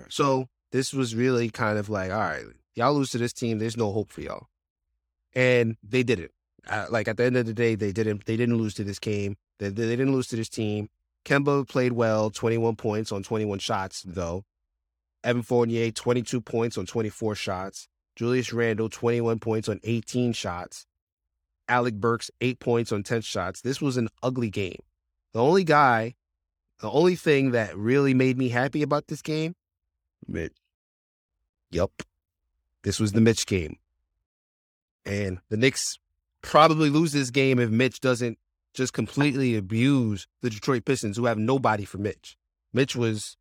So 0.10 0.50
this 0.72 0.94
was 0.94 1.16
really 1.16 1.50
kind 1.50 1.78
of 1.78 1.90
like, 1.90 2.12
all 2.12 2.20
right, 2.20 2.44
y'all 2.76 2.94
lose 2.94 3.12
to 3.12 3.18
this 3.18 3.34
team. 3.34 3.60
There's 3.60 3.78
no 3.78 3.92
hope 3.92 4.12
for 4.12 4.22
y'all, 4.22 4.48
and 5.34 5.78
they 5.84 6.04
didn't. 6.04 6.32
Uh, 6.68 6.88
like 6.90 7.08
at 7.08 7.18
the 7.18 7.24
end 7.24 7.38
of 7.38 7.46
the 7.46 7.54
day, 7.54 7.76
they 7.76 7.92
didn't. 7.92 8.26
They 8.26 8.38
didn't 8.38 8.58
lose 8.58 8.74
to 8.76 8.84
this 8.84 9.00
game. 9.00 9.38
They, 9.60 9.70
they 9.70 9.96
didn't 9.96 10.12
lose 10.12 10.28
to 10.30 10.36
this 10.36 10.50
team. 10.50 10.90
Kemba 11.24 11.68
played 11.68 11.94
well, 11.94 12.30
21 12.30 12.76
points 12.76 13.12
on 13.12 13.24
21 13.24 13.60
shots, 13.60 14.04
though. 14.06 14.44
Evan 15.24 15.42
Fournier, 15.42 15.92
22 15.92 16.42
points 16.42 16.78
on 16.78 16.86
24 16.86 17.36
shots. 17.36 17.88
Julius 18.16 18.54
Randle, 18.54 18.90
21 18.90 19.40
points 19.40 19.68
on 19.68 19.80
18 19.84 20.34
shots. 20.34 20.86
Alec 21.68 21.96
Burks, 21.96 22.30
8 22.42 22.60
points 22.60 22.92
on 22.92 23.04
10 23.04 23.22
shots. 23.22 23.62
This 23.62 23.82
was 23.82 23.98
an 23.98 24.10
ugly 24.22 24.50
game. 24.50 24.80
The 25.34 25.42
only 25.42 25.64
guy, 25.64 26.16
the 26.80 26.90
only 26.90 27.16
thing 27.16 27.52
that 27.52 27.76
really 27.78 28.14
made 28.14 28.38
me 28.38 28.50
happy 28.50 28.82
about 28.82 29.08
this 29.08 29.22
game, 29.22 29.56
Mitch. 30.28 30.56
yup, 31.72 31.92
this 32.84 33.00
was 33.00 33.12
the 33.12 33.22
Mitch 33.22 33.46
game. 33.46 33.78
And 35.06 35.40
the 35.50 35.58
Knicks 35.58 36.00
probably 36.42 36.90
lose 36.90 37.12
this 37.12 37.30
game 37.30 37.60
if 37.60 37.70
Mitch 37.70 38.00
doesn't 38.00 38.38
just 38.74 38.94
completely 38.94 39.56
abuse 39.56 40.28
the 40.42 40.50
Detroit 40.50 40.86
Pistons, 40.86 41.18
who 41.18 41.26
have 41.26 41.38
nobody 41.38 41.86
for 41.86 41.98
Mitch. 41.98 42.38
Mitch 42.74 42.96
was 42.96 43.38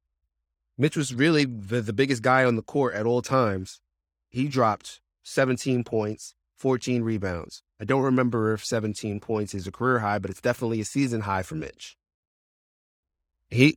Mitch 0.78 0.96
was 0.96 1.14
really 1.14 1.44
the, 1.44 1.80
the 1.80 1.92
biggest 1.92 2.22
guy 2.22 2.44
on 2.44 2.56
the 2.56 2.62
court 2.62 2.94
at 2.94 3.06
all 3.06 3.22
times. 3.22 3.80
He 4.28 4.48
dropped 4.48 5.00
17 5.24 5.84
points, 5.84 6.34
14 6.56 7.02
rebounds. 7.02 7.62
I 7.80 7.84
don't 7.84 8.02
remember 8.02 8.52
if 8.52 8.64
17 8.64 9.20
points 9.20 9.54
is 9.54 9.66
a 9.66 9.72
career 9.72 9.98
high, 9.98 10.18
but 10.18 10.30
it's 10.30 10.40
definitely 10.40 10.80
a 10.80 10.84
season 10.84 11.22
high 11.22 11.42
for 11.42 11.56
Mitch. 11.56 11.96
He 13.50 13.76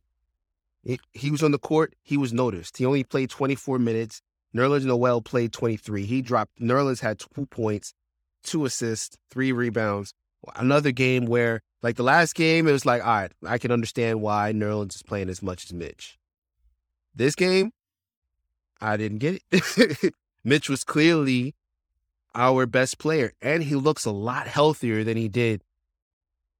he, 0.84 0.98
he 1.12 1.30
was 1.30 1.42
on 1.42 1.50
the 1.50 1.58
court. 1.58 1.94
He 2.02 2.16
was 2.16 2.32
noticed. 2.32 2.78
He 2.78 2.86
only 2.86 3.04
played 3.04 3.30
24 3.30 3.78
minutes. 3.78 4.22
Nerlens 4.56 4.84
Noel 4.84 5.20
played 5.20 5.52
23. 5.52 6.06
He 6.06 6.22
dropped. 6.22 6.58
Nerlens 6.58 7.00
had 7.00 7.18
two 7.18 7.46
points, 7.46 7.92
two 8.42 8.64
assists, 8.64 9.18
three 9.30 9.52
rebounds. 9.52 10.14
Another 10.56 10.92
game 10.92 11.26
where, 11.26 11.60
like 11.82 11.96
the 11.96 12.02
last 12.02 12.34
game, 12.34 12.66
it 12.66 12.72
was 12.72 12.86
like, 12.86 13.04
all 13.04 13.08
right, 13.08 13.32
I 13.46 13.58
can 13.58 13.70
understand 13.72 14.22
why 14.22 14.52
Nerlens 14.54 14.94
is 14.94 15.02
playing 15.02 15.28
as 15.28 15.42
much 15.42 15.64
as 15.64 15.72
Mitch. 15.72 16.16
This 17.14 17.34
game, 17.34 17.72
I 18.80 18.96
didn't 18.96 19.18
get 19.18 19.42
it. 19.50 20.14
Mitch 20.44 20.70
was 20.70 20.84
clearly 20.84 21.54
our 22.34 22.66
best 22.66 22.98
player, 22.98 23.32
and 23.40 23.62
he 23.62 23.74
looks 23.74 24.04
a 24.04 24.10
lot 24.10 24.46
healthier 24.46 25.04
than 25.04 25.16
he 25.16 25.28
did 25.28 25.62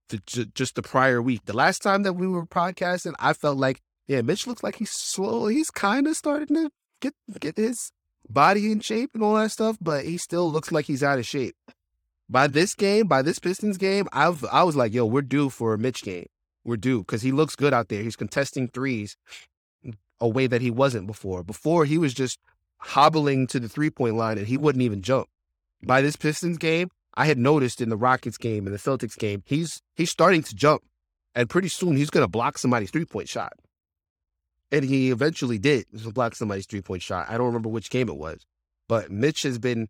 the, 0.09 0.51
just 0.55 0.75
the 0.75 0.83
prior 0.83 1.21
week. 1.21 1.45
The 1.45 1.57
last 1.57 1.83
time 1.83 2.03
that 2.03 2.15
we 2.15 2.27
were 2.27 2.47
podcasting, 2.47 3.15
I 3.19 3.33
felt 3.33 3.59
like, 3.59 3.81
yeah, 4.07 4.23
Mitch 4.23 4.47
looks 4.47 4.63
like 4.63 4.77
he's 4.77 4.91
slow. 4.91 5.47
he's 5.47 5.71
kind 5.71 6.07
of 6.07 6.17
starting 6.17 6.57
to 6.57 6.71
get 7.01 7.15
get 7.41 7.57
his 7.57 7.93
body 8.29 8.73
in 8.73 8.81
shape 8.81 9.11
and 9.15 9.23
all 9.23 9.35
that 9.35 9.51
stuff, 9.51 9.77
but 9.81 10.05
he 10.05 10.17
still 10.17 10.51
looks 10.51 10.73
like 10.73 10.87
he's 10.87 11.03
out 11.03 11.19
of 11.19 11.27
shape. 11.27 11.57
By 12.29 12.47
this 12.47 12.75
game, 12.75 13.07
by 13.07 13.23
this 13.23 13.39
Pistons 13.39 13.79
game, 13.79 14.07
I 14.13 14.35
I 14.51 14.63
was 14.63 14.77
like, 14.77 14.93
yo, 14.93 15.07
we're 15.07 15.23
due 15.23 15.51
for 15.51 15.75
a 15.75 15.79
Mitch 15.79 16.03
game. 16.03 16.27
We're 16.65 16.77
due 16.77 17.01
because 17.01 17.23
he 17.23 17.33
looks 17.33 17.57
good 17.57 17.73
out 17.73 17.89
there. 17.89 18.03
He's 18.03 18.17
contesting 18.17 18.69
threes 18.69 19.17
a 20.21 20.29
way 20.29 20.47
that 20.47 20.61
he 20.61 20.71
wasn't 20.71 21.07
before. 21.07 21.43
Before 21.43 21.85
he 21.85 21.99
was 21.99 22.13
just 22.13 22.39
hobbling 22.79 23.47
to 23.49 23.61
the 23.61 23.69
three 23.69 23.91
point 23.91 24.17
line 24.17 24.39
and 24.39 24.47
he 24.47 24.57
wouldn't 24.57 24.83
even 24.83 25.03
jump. 25.03 25.29
By 25.83 26.01
this 26.01 26.17
Pistons 26.17 26.59
game, 26.59 26.91
I 27.15 27.27
had 27.27 27.39
noticed 27.39 27.81
in 27.81 27.89
the 27.89 27.97
Rockets 27.97 28.39
game 28.39 28.67
and 28.67 28.75
the 28.75 28.79
Celtics 28.79 29.17
game, 29.17 29.43
he's 29.47 29.83
he's 29.97 30.11
starting 30.11 30.43
to 30.43 30.55
jump, 30.55 30.83
and 31.35 31.49
pretty 31.49 31.69
soon 31.69 31.97
he's 31.97 32.11
going 32.11 32.25
to 32.25 32.31
block 32.31 32.59
somebody's 32.59 32.91
three 32.91 33.05
point 33.05 33.29
shot. 33.29 33.53
And 34.71 34.85
he 34.85 35.11
eventually 35.11 35.59
did 35.59 35.87
block 36.15 36.35
somebody's 36.35 36.67
three 36.67 36.83
point 36.83 37.03
shot. 37.03 37.27
I 37.29 37.37
don't 37.37 37.47
remember 37.47 37.69
which 37.69 37.91
game 37.91 38.09
it 38.09 38.17
was, 38.17 38.45
but 38.89 39.11
Mitch 39.11 39.43
has 39.43 39.59
been 39.59 39.89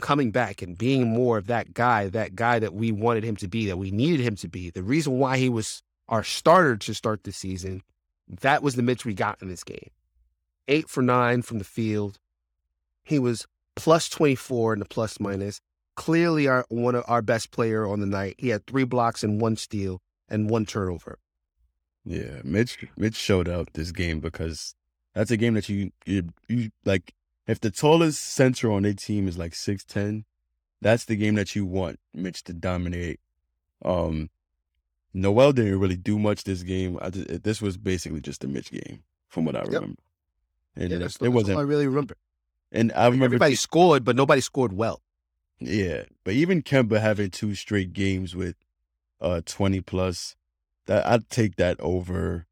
coming 0.00 0.30
back 0.30 0.62
and 0.62 0.76
being 0.76 1.08
more 1.08 1.36
of 1.36 1.46
that 1.46 1.74
guy, 1.74 2.08
that 2.08 2.34
guy 2.34 2.58
that 2.58 2.74
we 2.74 2.92
wanted 2.92 3.24
him 3.24 3.36
to 3.36 3.48
be, 3.48 3.66
that 3.66 3.76
we 3.76 3.90
needed 3.90 4.20
him 4.20 4.36
to 4.36 4.48
be. 4.48 4.70
The 4.70 4.82
reason 4.82 5.18
why 5.18 5.38
he 5.38 5.48
was 5.48 5.82
our 6.08 6.24
starter 6.24 6.76
to 6.76 6.94
start 6.94 7.24
the 7.24 7.32
season, 7.32 7.82
that 8.26 8.62
was 8.62 8.74
the 8.74 8.82
Mitch 8.82 9.04
we 9.04 9.14
got 9.14 9.40
in 9.42 9.48
this 9.48 9.64
game. 9.64 9.90
Eight 10.66 10.88
for 10.88 11.02
nine 11.02 11.42
from 11.42 11.58
the 11.58 11.64
field. 11.64 12.18
He 13.04 13.18
was 13.18 13.46
plus 13.78 14.08
24 14.08 14.74
in 14.74 14.78
the 14.80 14.84
plus 14.84 15.20
minus. 15.20 15.60
Clearly 15.96 16.46
our 16.46 16.64
one 16.68 16.94
of 16.94 17.04
our 17.08 17.22
best 17.22 17.50
player 17.50 17.86
on 17.86 18.00
the 18.00 18.06
night. 18.06 18.36
He 18.38 18.48
had 18.50 18.66
three 18.66 18.84
blocks 18.84 19.24
and 19.24 19.40
one 19.40 19.56
steal 19.56 20.00
and 20.28 20.48
one 20.48 20.64
turnover. 20.64 21.18
Yeah, 22.04 22.40
Mitch 22.44 22.86
Mitch 22.96 23.16
showed 23.16 23.48
up 23.48 23.72
this 23.72 23.90
game 23.90 24.20
because 24.20 24.74
that's 25.14 25.30
a 25.30 25.36
game 25.36 25.54
that 25.54 25.68
you 25.68 25.90
you, 26.06 26.28
you 26.48 26.70
like 26.84 27.12
if 27.46 27.60
the 27.60 27.70
tallest 27.70 28.22
center 28.22 28.70
on 28.70 28.84
their 28.84 28.94
team 28.94 29.26
is 29.26 29.36
like 29.36 29.54
six 29.54 29.84
ten, 29.84 30.24
that's 30.80 31.04
the 31.04 31.16
game 31.16 31.34
that 31.34 31.56
you 31.56 31.66
want 31.66 31.98
Mitch 32.14 32.44
to 32.44 32.52
dominate. 32.52 33.18
Um, 33.84 34.30
Noel 35.12 35.52
didn't 35.52 35.80
really 35.80 35.96
do 35.96 36.18
much 36.18 36.44
this 36.44 36.62
game. 36.62 36.98
I 37.02 37.10
just, 37.10 37.42
this 37.42 37.60
was 37.60 37.76
basically 37.76 38.20
just 38.20 38.44
a 38.44 38.48
Mitch 38.48 38.70
game, 38.70 39.02
from 39.28 39.44
what 39.44 39.56
I 39.56 39.62
remember. 39.62 39.88
Yep. 39.88 39.98
And 40.76 40.90
yeah, 40.90 41.06
it, 41.06 41.16
it 41.20 41.28
wasn't. 41.30 41.58
I 41.58 41.62
really 41.62 41.86
remember. 41.86 42.14
And 42.70 42.92
I 42.92 43.06
remember 43.06 43.26
everybody 43.26 43.54
scored, 43.54 44.04
but 44.04 44.16
nobody 44.16 44.40
scored 44.40 44.72
well. 44.72 45.02
Yeah, 45.60 46.04
but 46.24 46.34
even 46.34 46.62
Kemba 46.62 47.00
having 47.00 47.30
two 47.30 47.54
straight 47.54 47.92
games 47.92 48.36
with 48.36 48.56
uh 49.20 49.40
twenty 49.44 49.80
plus, 49.80 50.36
that 50.86 51.06
I'd 51.06 51.28
take 51.30 51.56
that 51.56 51.80
over 51.80 52.46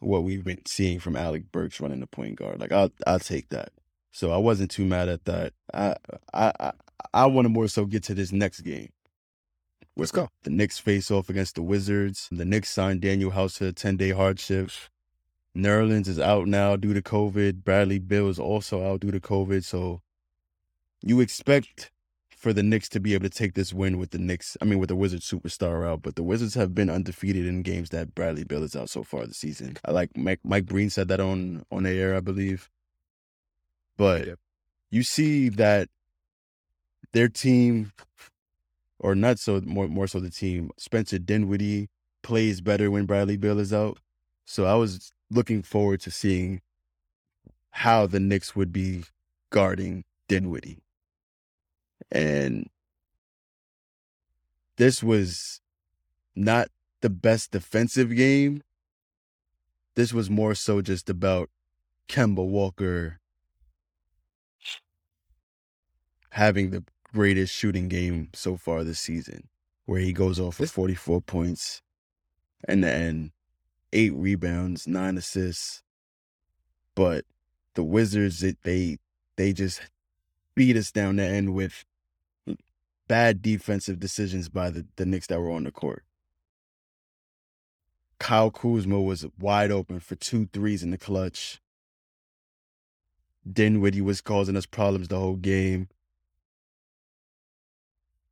what 0.00 0.24
we've 0.24 0.44
been 0.44 0.64
seeing 0.66 0.98
from 0.98 1.16
Alec 1.16 1.50
Burks 1.50 1.80
running 1.80 2.00
the 2.00 2.06
point 2.06 2.36
guard. 2.36 2.60
Like 2.60 2.72
I'll 2.72 2.90
I'll 3.06 3.18
take 3.20 3.48
that. 3.50 3.70
So 4.12 4.30
I 4.30 4.36
wasn't 4.36 4.70
too 4.70 4.84
mad 4.84 5.08
at 5.08 5.24
that. 5.24 5.52
I 5.72 5.96
I 6.32 6.52
I, 6.60 6.72
I 7.12 7.26
want 7.26 7.46
to 7.46 7.48
more 7.50 7.68
so 7.68 7.86
get 7.86 8.02
to 8.04 8.14
this 8.14 8.32
next 8.32 8.60
game. 8.60 8.90
Let's 9.96 10.10
go. 10.10 10.28
The 10.42 10.50
Knicks 10.50 10.78
face 10.78 11.10
off 11.10 11.28
against 11.28 11.54
the 11.54 11.62
Wizards. 11.62 12.28
The 12.32 12.44
Knicks 12.44 12.68
signed 12.68 13.00
Danuel 13.02 13.32
House 13.32 13.54
to 13.54 13.68
a 13.68 13.72
10 13.72 13.96
day 13.96 14.10
hardship. 14.10 14.70
Nerlens 15.56 16.08
is 16.08 16.18
out 16.18 16.46
now 16.46 16.76
due 16.76 16.94
to 16.94 17.02
COVID. 17.02 17.62
Bradley 17.64 17.98
Beal 17.98 18.28
is 18.28 18.38
also 18.38 18.84
out 18.84 19.00
due 19.00 19.10
to 19.10 19.20
COVID. 19.20 19.64
So 19.64 20.00
you 21.02 21.20
expect 21.20 21.92
for 22.44 22.52
the 22.52 22.62
Knicks 22.62 22.88
to 22.90 23.00
be 23.00 23.14
able 23.14 23.24
to 23.24 23.30
take 23.30 23.54
this 23.54 23.72
win 23.72 23.98
with 23.98 24.10
the 24.10 24.18
Knicks, 24.18 24.56
I 24.60 24.66
mean, 24.66 24.78
with 24.78 24.90
the 24.90 24.96
Wizards 24.96 25.30
superstar 25.30 25.88
out, 25.88 26.02
but 26.02 26.14
the 26.16 26.22
Wizards 26.22 26.54
have 26.54 26.74
been 26.74 26.90
undefeated 26.90 27.46
in 27.46 27.62
games 27.62 27.88
that 27.90 28.14
Bradley 28.14 28.44
Beal 28.44 28.62
is 28.62 28.76
out 28.76 28.90
so 28.90 29.02
far 29.02 29.26
this 29.26 29.38
season. 29.38 29.78
I 29.84 29.92
like 29.92 30.14
Mike, 30.16 30.40
Mike 30.44 30.66
Breen 30.66 30.90
said 30.90 31.08
that 31.08 31.20
on 31.20 31.64
on 31.72 31.84
the 31.84 31.90
air, 31.90 32.14
I 32.14 32.20
believe. 32.20 32.68
But 33.96 34.38
you 34.90 35.02
see 35.02 35.48
that 35.50 35.88
their 37.12 37.28
team 37.28 37.92
or 38.98 39.14
not 39.14 39.38
so 39.38 39.60
more 39.64 39.88
more 39.88 40.06
so 40.06 40.20
the 40.20 40.30
team. 40.30 40.70
Spencer 40.76 41.18
Dinwiddie 41.18 41.88
plays 42.22 42.60
better 42.60 42.90
when 42.90 43.06
Bradley 43.06 43.36
Beal 43.36 43.58
is 43.58 43.72
out. 43.72 43.98
So 44.44 44.66
I 44.66 44.74
was 44.74 45.12
looking 45.34 45.62
forward 45.62 46.00
to 46.02 46.10
seeing 46.10 46.60
how 47.70 48.06
the 48.06 48.20
Knicks 48.20 48.54
would 48.54 48.72
be 48.72 49.04
guarding 49.50 50.04
Dinwiddie. 50.28 50.82
And 52.10 52.68
this 54.76 55.02
was 55.02 55.60
not 56.36 56.68
the 57.00 57.10
best 57.10 57.50
defensive 57.50 58.14
game. 58.14 58.62
This 59.94 60.12
was 60.12 60.30
more 60.30 60.54
so 60.54 60.80
just 60.80 61.10
about 61.10 61.50
Kemba 62.08 62.46
Walker 62.46 63.20
having 66.30 66.70
the 66.70 66.84
greatest 67.12 67.54
shooting 67.54 67.88
game 67.88 68.28
so 68.34 68.56
far 68.56 68.82
this 68.82 68.98
season, 68.98 69.48
where 69.86 70.00
he 70.00 70.12
goes 70.12 70.40
off 70.40 70.56
for 70.56 70.66
44 70.66 71.20
points 71.20 71.80
and 72.66 72.82
then 72.82 73.30
eight 73.94 74.12
rebounds, 74.14 74.86
nine 74.86 75.16
assists. 75.16 75.82
But 76.94 77.24
the 77.74 77.82
Wizards, 77.82 78.42
it, 78.42 78.58
they 78.62 78.98
they 79.36 79.52
just 79.52 79.80
beat 80.54 80.76
us 80.76 80.90
down 80.90 81.16
the 81.16 81.24
end 81.24 81.54
with 81.54 81.84
bad 83.08 83.42
defensive 83.42 83.98
decisions 83.98 84.48
by 84.48 84.70
the, 84.70 84.86
the 84.96 85.06
Knicks 85.06 85.26
that 85.28 85.40
were 85.40 85.50
on 85.50 85.64
the 85.64 85.72
court. 85.72 86.04
Kyle 88.18 88.50
Kuzma 88.50 89.00
was 89.00 89.26
wide 89.38 89.70
open 89.70 90.00
for 90.00 90.14
two 90.14 90.48
threes 90.52 90.82
in 90.82 90.90
the 90.90 90.98
clutch. 90.98 91.60
Dinwiddie 93.50 94.00
was 94.00 94.20
causing 94.20 94.56
us 94.56 94.66
problems 94.66 95.08
the 95.08 95.18
whole 95.18 95.36
game. 95.36 95.88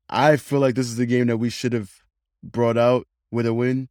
I 0.08 0.36
feel 0.36 0.60
like 0.60 0.74
this 0.74 0.86
is 0.90 0.98
a 0.98 1.06
game 1.06 1.26
that 1.26 1.38
we 1.38 1.50
should 1.50 1.72
have 1.72 2.02
brought 2.42 2.78
out 2.78 3.06
with 3.30 3.46
a 3.46 3.52
win, 3.52 3.88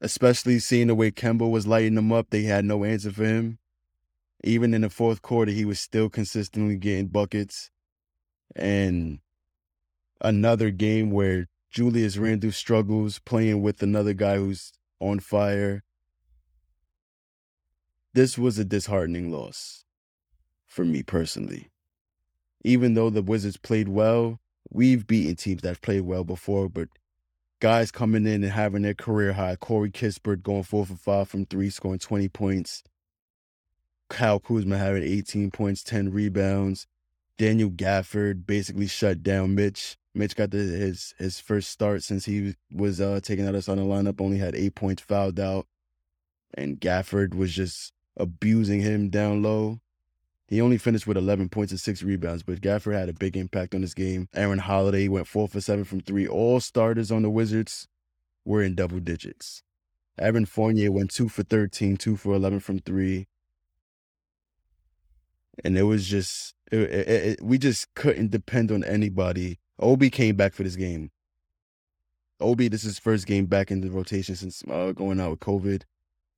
especially 0.00 0.58
seeing 0.58 0.88
the 0.88 0.94
way 0.94 1.10
Kemba 1.10 1.48
was 1.50 1.66
lighting 1.66 1.94
them 1.94 2.12
up. 2.12 2.30
They 2.30 2.42
had 2.42 2.64
no 2.64 2.84
answer 2.84 3.10
for 3.10 3.24
him. 3.24 3.58
Even 4.42 4.74
in 4.74 4.82
the 4.82 4.90
fourth 4.90 5.22
quarter, 5.22 5.50
he 5.50 5.64
was 5.64 5.80
still 5.80 6.10
consistently 6.10 6.76
getting 6.76 7.06
buckets. 7.06 7.70
And 8.54 9.20
another 10.20 10.70
game 10.70 11.10
where 11.10 11.48
Julius 11.70 12.16
Randle 12.16 12.52
struggles 12.52 13.18
playing 13.18 13.62
with 13.62 13.82
another 13.82 14.12
guy 14.12 14.36
who's 14.36 14.72
on 15.00 15.20
fire. 15.20 15.82
This 18.12 18.38
was 18.38 18.58
a 18.58 18.64
disheartening 18.64 19.32
loss 19.32 19.84
for 20.66 20.84
me 20.84 21.02
personally. 21.02 21.70
Even 22.64 22.94
though 22.94 23.10
the 23.10 23.22
Wizards 23.22 23.56
played 23.56 23.88
well, 23.88 24.40
we've 24.70 25.06
beaten 25.06 25.36
teams 25.36 25.62
that 25.62 25.82
played 25.82 26.02
well 26.02 26.24
before, 26.24 26.68
but 26.68 26.88
guys 27.64 27.90
coming 27.90 28.26
in 28.26 28.44
and 28.44 28.52
having 28.52 28.82
their 28.82 28.92
career 28.92 29.32
high. 29.32 29.56
Corey 29.56 29.90
Kispert 29.90 30.42
going 30.42 30.64
four 30.64 30.84
for 30.84 30.96
five 30.96 31.30
from 31.30 31.46
three, 31.46 31.70
scoring 31.70 31.98
20 31.98 32.28
points. 32.28 32.82
Kyle 34.10 34.38
Kuzma 34.38 34.76
having 34.76 35.02
18 35.02 35.50
points, 35.50 35.82
10 35.82 36.12
rebounds. 36.12 36.86
Daniel 37.38 37.70
Gafford 37.70 38.44
basically 38.44 38.86
shut 38.86 39.22
down 39.22 39.54
Mitch. 39.54 39.96
Mitch 40.14 40.36
got 40.36 40.50
the, 40.50 40.58
his 40.58 41.14
his 41.16 41.40
first 41.40 41.70
start 41.70 42.02
since 42.02 42.26
he 42.26 42.54
was 42.70 43.00
uh, 43.00 43.20
taken 43.22 43.48
out 43.48 43.54
of 43.54 43.64
the 43.64 43.72
lineup. 43.76 44.20
Only 44.20 44.36
had 44.36 44.54
eight 44.54 44.74
points 44.74 45.00
fouled 45.00 45.40
out, 45.40 45.66
and 46.52 46.78
Gafford 46.78 47.34
was 47.34 47.54
just 47.54 47.94
abusing 48.18 48.82
him 48.82 49.08
down 49.08 49.42
low. 49.42 49.80
He 50.46 50.60
only 50.60 50.76
finished 50.76 51.06
with 51.06 51.16
11 51.16 51.48
points 51.48 51.72
and 51.72 51.80
six 51.80 52.02
rebounds, 52.02 52.42
but 52.42 52.60
Gafford 52.60 52.98
had 52.98 53.08
a 53.08 53.14
big 53.14 53.36
impact 53.36 53.74
on 53.74 53.80
this 53.80 53.94
game. 53.94 54.28
Aaron 54.34 54.58
Holiday 54.58 55.08
went 55.08 55.26
four 55.26 55.48
for 55.48 55.60
seven 55.60 55.84
from 55.84 56.00
three. 56.00 56.26
All 56.26 56.60
starters 56.60 57.10
on 57.10 57.22
the 57.22 57.30
Wizards 57.30 57.88
were 58.44 58.62
in 58.62 58.74
double 58.74 59.00
digits. 59.00 59.62
Evan 60.18 60.44
Fournier 60.44 60.92
went 60.92 61.10
two 61.10 61.28
for 61.28 61.42
13, 61.42 61.96
two 61.96 62.16
for 62.16 62.34
11 62.34 62.60
from 62.60 62.78
three. 62.78 63.26
And 65.64 65.78
it 65.78 65.84
was 65.84 66.06
just, 66.06 66.54
it, 66.70 66.80
it, 66.80 67.08
it, 67.08 67.42
we 67.42 67.58
just 67.58 67.94
couldn't 67.94 68.30
depend 68.30 68.70
on 68.70 68.84
anybody. 68.84 69.58
Obi 69.78 70.10
came 70.10 70.36
back 70.36 70.52
for 70.52 70.62
this 70.62 70.76
game. 70.76 71.10
Obi, 72.40 72.68
this 72.68 72.82
is 72.82 72.90
his 72.90 72.98
first 72.98 73.26
game 73.26 73.46
back 73.46 73.70
in 73.70 73.80
the 73.80 73.90
rotation 73.90 74.36
since 74.36 74.62
uh, 74.70 74.92
going 74.92 75.20
out 75.20 75.30
with 75.30 75.40
COVID, 75.40 75.82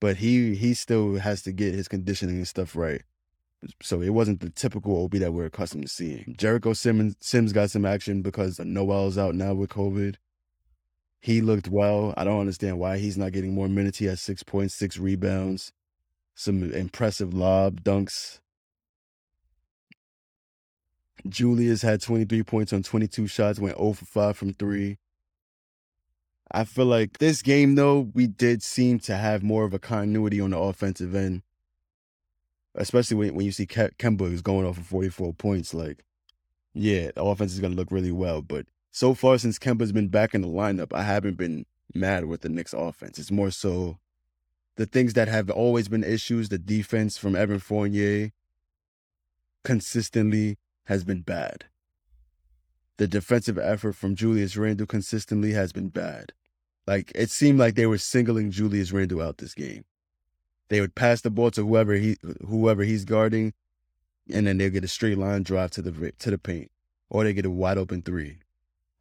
but 0.01 0.19
he 0.19 0.55
he 0.55 0.75
still 0.75 1.17
has 1.17 1.43
to 1.43 1.53
get 1.53 1.75
his 1.75 1.89
conditioning 1.89 2.37
and 2.37 2.49
stuff 2.49 2.77
right. 2.77 3.03
So 3.83 4.01
it 4.01 4.11
wasn't 4.11 4.41
the 4.41 4.51
typical 4.51 4.97
Obi 4.99 5.19
that 5.19 5.33
we're 5.33 5.47
accustomed 5.47 5.85
to 5.85 5.89
seeing. 5.89 6.35
Jericho 6.39 6.73
Simmons 6.73 7.17
Sims 7.21 7.53
got 7.53 7.71
some 7.71 7.85
action 7.85 8.23
because 8.23 8.59
Noel's 8.59 9.19
out 9.19 9.35
now 9.35 9.55
with 9.55 9.71
COVID. 9.71 10.17
He 11.21 11.41
looked 11.41 11.69
well. 11.69 12.15
I 12.17 12.25
don't 12.25 12.41
understand 12.41 12.79
why 12.79 12.99
he's 12.99 13.19
not 13.19 13.33
getting 13.33 13.55
more 13.55 13.69
minutes. 13.69 13.99
He 13.99 14.05
has 14.07 14.21
six 14.21 14.43
points, 14.43 14.75
six 14.75 14.99
rebounds, 14.99 15.73
some 16.35 16.73
impressive 16.73 17.35
lob 17.35 17.83
dunks. 17.83 18.39
Julius 21.29 21.83
had 21.83 22.01
23 22.01 22.43
points 22.43 22.73
on 22.73 22.83
22 22.83 23.27
shots, 23.27 23.59
went 23.59 23.77
0 23.77 23.95
for 23.95 24.05
5 24.05 24.37
from 24.37 24.55
3. 24.55 24.99
I 26.53 26.65
feel 26.65 26.87
like 26.87 27.19
this 27.19 27.43
game, 27.43 27.75
though, 27.75 28.11
we 28.15 28.29
did 28.29 28.63
seem 28.63 29.01
to 29.01 29.17
have 29.17 29.43
more 29.43 29.65
of 29.65 29.75
a 29.75 29.79
continuity 29.79 30.41
on 30.41 30.51
the 30.51 30.59
offensive 30.59 31.15
end, 31.15 31.43
especially 32.77 33.17
when, 33.17 33.35
when 33.35 33.47
you 33.47 33.53
see 33.53 33.67
Ke- 33.67 33.97
Kemba 33.99 34.33
is 34.33 34.43
going 34.43 34.67
off 34.67 34.77
for 34.77 34.83
44 34.83 35.35
points. 35.35 35.75
Like, 35.75 36.05
yeah, 36.75 37.11
the 37.15 37.23
offense 37.23 37.53
is 37.53 37.61
going 37.61 37.73
to 37.73 37.77
look 37.77 37.91
really 37.91 38.13
well. 38.13 38.43
But 38.43 38.67
so 38.91 39.15
far, 39.15 39.39
since 39.39 39.59
Kemba's 39.59 39.93
been 39.93 40.09
back 40.09 40.35
in 40.35 40.43
the 40.43 40.49
lineup, 40.49 40.93
I 40.93 41.03
haven't 41.03 41.37
been 41.37 41.67
mad 41.95 42.27
with 42.27 42.43
the 42.43 42.49
Knicks 42.49 42.73
offense. 42.73 43.19
It's 43.19 43.31
more 43.31 43.51
so 43.51 43.99
the 44.77 44.87
things 44.87 45.15
that 45.15 45.29
have 45.29 45.51
always 45.51 45.89
been 45.89 46.05
issues, 46.05 46.49
the 46.49 46.59
defense 46.59 47.19
from 47.19 47.35
Evan 47.35 47.59
Fournier 47.59 48.33
consistently 49.65 50.59
has 50.85 51.03
been 51.03 51.23
bad. 51.23 51.65
The 52.99 53.09
defensive 53.09 53.59
effort 53.59 53.95
from 53.95 54.15
Julius 54.15 54.57
Randle 54.57 54.87
consistently 54.87 55.53
has 55.53 55.73
been 55.73 55.89
bad. 55.89 56.33
Like 56.87 57.11
it 57.15 57.31
seemed 57.31 57.59
like 57.59 57.75
they 57.75 57.87
were 57.87 57.99
singling 57.99 58.51
Julius 58.51 58.93
Randle 58.93 59.23
out 59.23 59.39
this 59.39 59.55
game. 59.55 59.85
They 60.69 60.81
would 60.81 60.95
pass 60.95 61.21
the 61.21 61.31
ball 61.31 61.51
to 61.53 61.67
whoever 61.67 61.95
he 61.95 62.17
whoever 62.47 62.83
he's 62.83 63.05
guarding, 63.05 63.53
and 64.33 64.47
then 64.47 64.59
they'll 64.59 64.71
get 64.71 64.85
a 64.85 64.89
straight 64.89 65.19
line 65.19 65.43
drive 65.43 65.71
to 65.73 65.83
the 65.83 66.13
to 66.13 66.31
the 66.31 66.39
paint, 66.39 66.71
or 67.09 67.25
they 67.25 67.33
get 67.33 67.47
a 67.47 67.51
wide 67.51 67.79
open 67.79 68.03
three, 68.03 68.39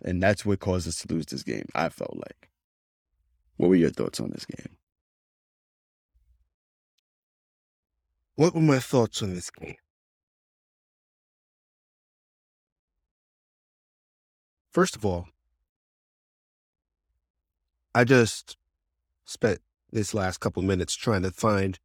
and 0.03 0.21
that's 0.21 0.45
what 0.45 0.59
caused 0.59 0.87
us 0.87 0.97
to 0.97 1.13
lose 1.13 1.25
this 1.25 1.43
game. 1.43 1.67
I 1.73 1.89
felt 1.89 2.15
like. 2.15 2.49
What 3.57 3.69
were 3.69 3.75
your 3.75 3.89
thoughts 3.89 4.19
on 4.19 4.31
this 4.31 4.45
game? 4.45 4.77
What 8.35 8.53
were 8.53 8.61
my 8.61 8.79
thoughts 8.79 9.23
on 9.23 9.33
this 9.33 9.49
game? 9.49 9.77
First 14.73 14.97
of 14.97 15.05
all, 15.05 15.29
I 17.93 18.03
just 18.03 18.57
spent 19.23 19.61
this 19.95 20.13
last 20.13 20.39
couple 20.39 20.61
minutes 20.61 20.93
trying 20.93 21.23
to 21.23 21.31
find 21.31 21.79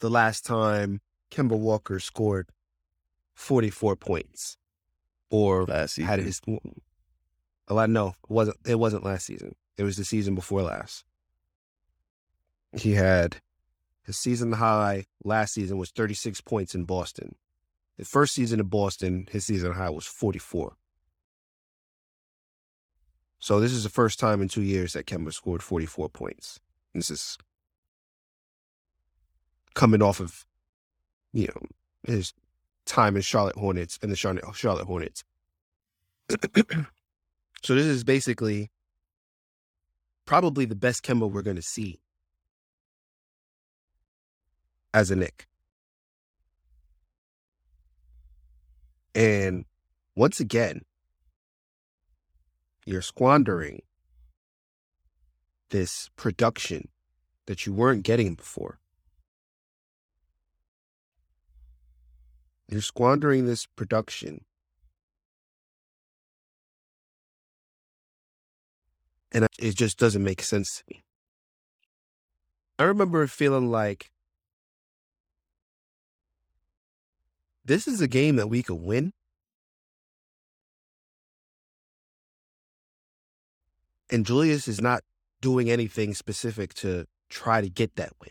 the 0.00 0.10
last 0.10 0.44
time 0.44 1.00
Kemba 1.32 1.58
Walker 1.58 1.98
scored 1.98 2.50
44 3.34 3.96
points 3.96 4.58
or 5.30 5.64
Last 5.64 5.94
season. 5.94 6.08
had 6.08 6.20
his 6.20 6.40
a 7.66 7.74
lot 7.74 7.88
no, 7.88 8.08
it 8.08 8.30
wasn't 8.30 8.58
it 8.66 8.78
wasn't 8.78 9.04
last 9.04 9.24
season. 9.24 9.54
It 9.78 9.84
was 9.84 9.96
the 9.96 10.04
season 10.04 10.34
before 10.34 10.62
last. 10.62 11.04
He 12.76 12.92
had 12.94 13.38
his 14.04 14.18
season 14.18 14.52
high 14.52 15.06
last 15.24 15.54
season 15.54 15.78
was 15.78 15.90
36 15.90 16.42
points 16.42 16.74
in 16.74 16.84
Boston. 16.84 17.36
The 17.96 18.04
first 18.04 18.34
season 18.34 18.60
in 18.60 18.66
Boston, 18.66 19.28
his 19.30 19.46
season 19.46 19.72
high 19.72 19.90
was 19.90 20.06
44. 20.06 20.76
So 23.38 23.60
this 23.60 23.72
is 23.72 23.84
the 23.84 23.88
first 23.88 24.18
time 24.18 24.42
in 24.42 24.48
two 24.48 24.62
years 24.62 24.92
that 24.92 25.06
Kemba 25.06 25.32
scored 25.32 25.62
44 25.62 26.10
points. 26.10 26.60
This 26.94 27.10
is 27.10 27.38
coming 29.74 30.02
off 30.02 30.20
of, 30.20 30.44
you 31.32 31.46
know, 31.46 32.12
his 32.12 32.34
time 32.84 33.16
in 33.16 33.22
Charlotte 33.22 33.56
Hornets 33.56 33.98
and 34.02 34.10
the 34.10 34.16
Charlotte, 34.16 34.44
Charlotte 34.54 34.86
Hornets. 34.86 35.24
so 37.62 37.74
this 37.74 37.86
is 37.86 38.04
basically 38.04 38.70
probably 40.26 40.64
the 40.64 40.74
best 40.74 41.02
Kemba 41.02 41.30
we're 41.30 41.42
going 41.42 41.56
to 41.56 41.62
see 41.62 42.00
as 44.92 45.10
a 45.10 45.16
Knick. 45.16 45.46
And 49.14 49.64
once 50.16 50.40
again, 50.40 50.82
you're 52.86 53.02
squandering 53.02 53.82
this 55.70 56.10
production 56.16 56.88
that 57.46 57.66
you 57.66 57.72
weren't 57.72 58.02
getting 58.02 58.34
before. 58.34 58.78
You're 62.68 62.80
squandering 62.80 63.46
this 63.46 63.66
production. 63.66 64.44
And 69.32 69.46
it 69.58 69.76
just 69.76 69.98
doesn't 69.98 70.22
make 70.22 70.42
sense 70.42 70.76
to 70.76 70.84
me. 70.88 71.02
I 72.78 72.84
remember 72.84 73.26
feeling 73.26 73.70
like 73.70 74.10
this 77.64 77.86
is 77.86 78.00
a 78.00 78.08
game 78.08 78.36
that 78.36 78.48
we 78.48 78.62
could 78.62 78.80
win. 78.80 79.12
And 84.08 84.26
Julius 84.26 84.66
is 84.66 84.80
not 84.80 85.02
doing 85.40 85.70
anything 85.70 86.14
specific 86.14 86.74
to 86.74 87.06
try 87.28 87.60
to 87.60 87.68
get 87.68 87.96
that 87.96 88.12
win. 88.20 88.30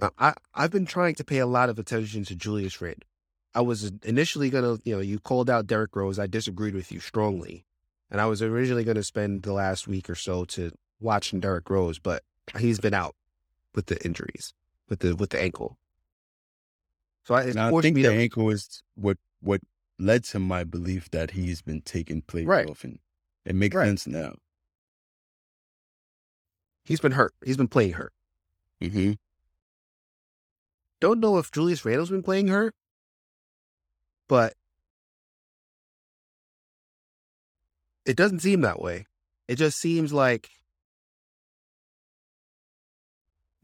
Now, 0.00 0.10
I, 0.18 0.34
I've 0.54 0.70
been 0.70 0.86
trying 0.86 1.14
to 1.16 1.24
pay 1.24 1.38
a 1.38 1.46
lot 1.46 1.68
of 1.68 1.78
attention 1.78 2.24
to 2.24 2.34
Julius 2.34 2.80
Randle. 2.80 3.06
I 3.54 3.60
was 3.60 3.92
initially 4.02 4.48
going 4.50 4.64
to, 4.64 4.82
you 4.88 4.94
know, 4.94 5.00
you 5.02 5.18
called 5.18 5.50
out 5.50 5.66
Derrick 5.66 5.94
Rose. 5.94 6.18
I 6.18 6.26
disagreed 6.26 6.74
with 6.74 6.90
you 6.90 7.00
strongly. 7.00 7.66
And 8.10 8.20
I 8.20 8.26
was 8.26 8.42
originally 8.42 8.84
going 8.84 8.96
to 8.96 9.02
spend 9.02 9.42
the 9.42 9.52
last 9.52 9.86
week 9.88 10.08
or 10.10 10.14
so 10.14 10.44
to 10.46 10.72
watching 11.00 11.40
Derrick 11.40 11.68
Rose, 11.70 11.98
but 11.98 12.22
he's 12.58 12.78
been 12.78 12.94
out 12.94 13.14
with 13.74 13.86
the 13.86 14.02
injuries, 14.04 14.52
with 14.88 15.00
the 15.00 15.16
with 15.16 15.30
the 15.30 15.40
ankle. 15.40 15.78
So 17.24 17.34
I, 17.34 17.42
I 17.56 17.70
think 17.80 17.96
the 17.96 18.02
to, 18.04 18.12
ankle 18.12 18.50
is 18.50 18.82
what 18.96 19.16
what 19.40 19.60
led 19.98 20.24
to 20.24 20.38
my 20.38 20.64
belief 20.64 21.10
that 21.10 21.30
he's 21.30 21.62
been 21.62 21.80
taking 21.80 22.22
plays 22.22 22.46
Right. 22.46 22.66
and 22.66 22.98
it 23.44 23.54
makes 23.54 23.74
Right. 23.74 23.86
sense 23.86 24.06
now. 24.06 24.34
he's 26.84 27.00
been 27.00 27.12
hurt. 27.12 27.32
He's 27.44 27.56
been 27.56 27.68
playing 27.68 27.92
hurt. 27.92 28.12
Mm-hmm. 28.80 29.12
Don't 31.00 31.20
know 31.20 31.38
if 31.38 31.50
Julius 31.50 31.84
Randle's 31.84 32.10
been 32.10 32.22
playing 32.22 32.48
hurt, 32.48 32.74
but 34.28 34.54
it 38.04 38.16
doesn't 38.16 38.40
seem 38.40 38.60
that 38.62 38.80
way. 38.80 39.06
It 39.48 39.56
just 39.56 39.78
seems 39.78 40.12
like 40.12 40.50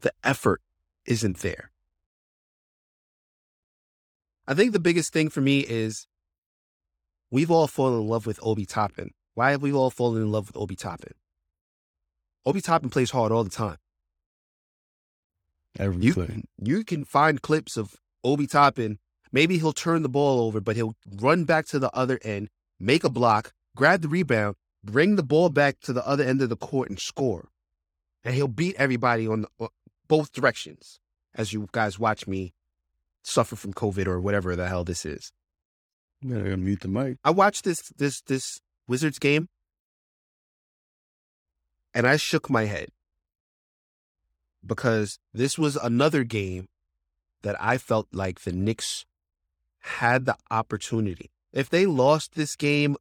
the 0.01 0.13
effort 0.23 0.61
isn't 1.05 1.37
there. 1.39 1.71
I 4.47 4.53
think 4.53 4.71
the 4.71 4.79
biggest 4.79 5.11
thing 5.13 5.29
for 5.29 5.41
me 5.41 5.59
is 5.59 6.07
we've 7.31 7.51
all 7.51 7.67
fallen 7.67 8.01
in 8.01 8.07
love 8.07 8.25
with 8.25 8.39
Obi 8.41 8.65
Toppin. 8.65 9.11
Why 9.39 9.51
have 9.51 9.61
we 9.61 9.71
all 9.71 9.89
fallen 9.89 10.21
in 10.21 10.33
love 10.33 10.47
with 10.47 10.57
Obi 10.57 10.75
Toppin? 10.75 11.13
Obi 12.45 12.59
Toppin 12.59 12.89
plays 12.89 13.11
hard 13.11 13.31
all 13.31 13.45
the 13.45 13.49
time. 13.49 13.77
Every 15.79 15.95
You 16.03 16.43
you 16.61 16.83
can 16.83 17.05
find 17.05 17.41
clips 17.41 17.77
of 17.77 17.95
Obi 18.21 18.47
Toppin. 18.47 18.99
Maybe 19.31 19.57
he'll 19.57 19.71
turn 19.71 20.01
the 20.01 20.09
ball 20.09 20.41
over, 20.41 20.59
but 20.59 20.75
he'll 20.75 20.97
run 21.21 21.45
back 21.45 21.67
to 21.67 21.79
the 21.79 21.89
other 21.95 22.19
end, 22.21 22.49
make 22.81 23.05
a 23.05 23.09
block, 23.09 23.53
grab 23.77 24.01
the 24.01 24.09
rebound, 24.09 24.57
bring 24.83 25.15
the 25.15 25.23
ball 25.23 25.47
back 25.47 25.79
to 25.83 25.93
the 25.93 26.05
other 26.05 26.25
end 26.25 26.41
of 26.41 26.49
the 26.49 26.57
court 26.57 26.89
and 26.89 26.99
score. 26.99 27.47
And 28.25 28.35
he'll 28.35 28.49
beat 28.49 28.75
everybody 28.75 29.25
on 29.25 29.43
the, 29.43 29.49
uh, 29.61 29.67
both 30.09 30.33
directions 30.33 30.99
as 31.33 31.53
you 31.53 31.69
guys 31.71 31.97
watch 31.97 32.27
me 32.27 32.53
suffer 33.23 33.55
from 33.55 33.73
COVID 33.73 34.05
or 34.05 34.19
whatever 34.19 34.57
the 34.57 34.67
hell 34.67 34.83
this 34.83 35.05
is. 35.05 35.31
Gotta 36.27 36.57
mute 36.57 36.81
the 36.81 36.89
mic. 36.89 37.19
I 37.23 37.31
watched 37.31 37.63
this 37.63 37.87
this 37.95 38.19
this 38.19 38.59
Wizards 38.89 39.19
game 39.19 39.47
and 41.93 42.07
I 42.07 42.17
shook 42.17 42.49
my 42.49 42.65
head 42.65 42.89
because 44.65 45.19
this 45.33 45.57
was 45.57 45.75
another 45.75 46.23
game 46.23 46.67
that 47.43 47.55
I 47.61 47.77
felt 47.77 48.07
like 48.11 48.41
the 48.41 48.51
Knicks 48.51 49.05
had 49.79 50.25
the 50.25 50.35
opportunity. 50.51 51.31
If 51.53 51.69
they 51.69 51.85
lost 51.85 52.35
this 52.35 52.55
game, 52.55 52.97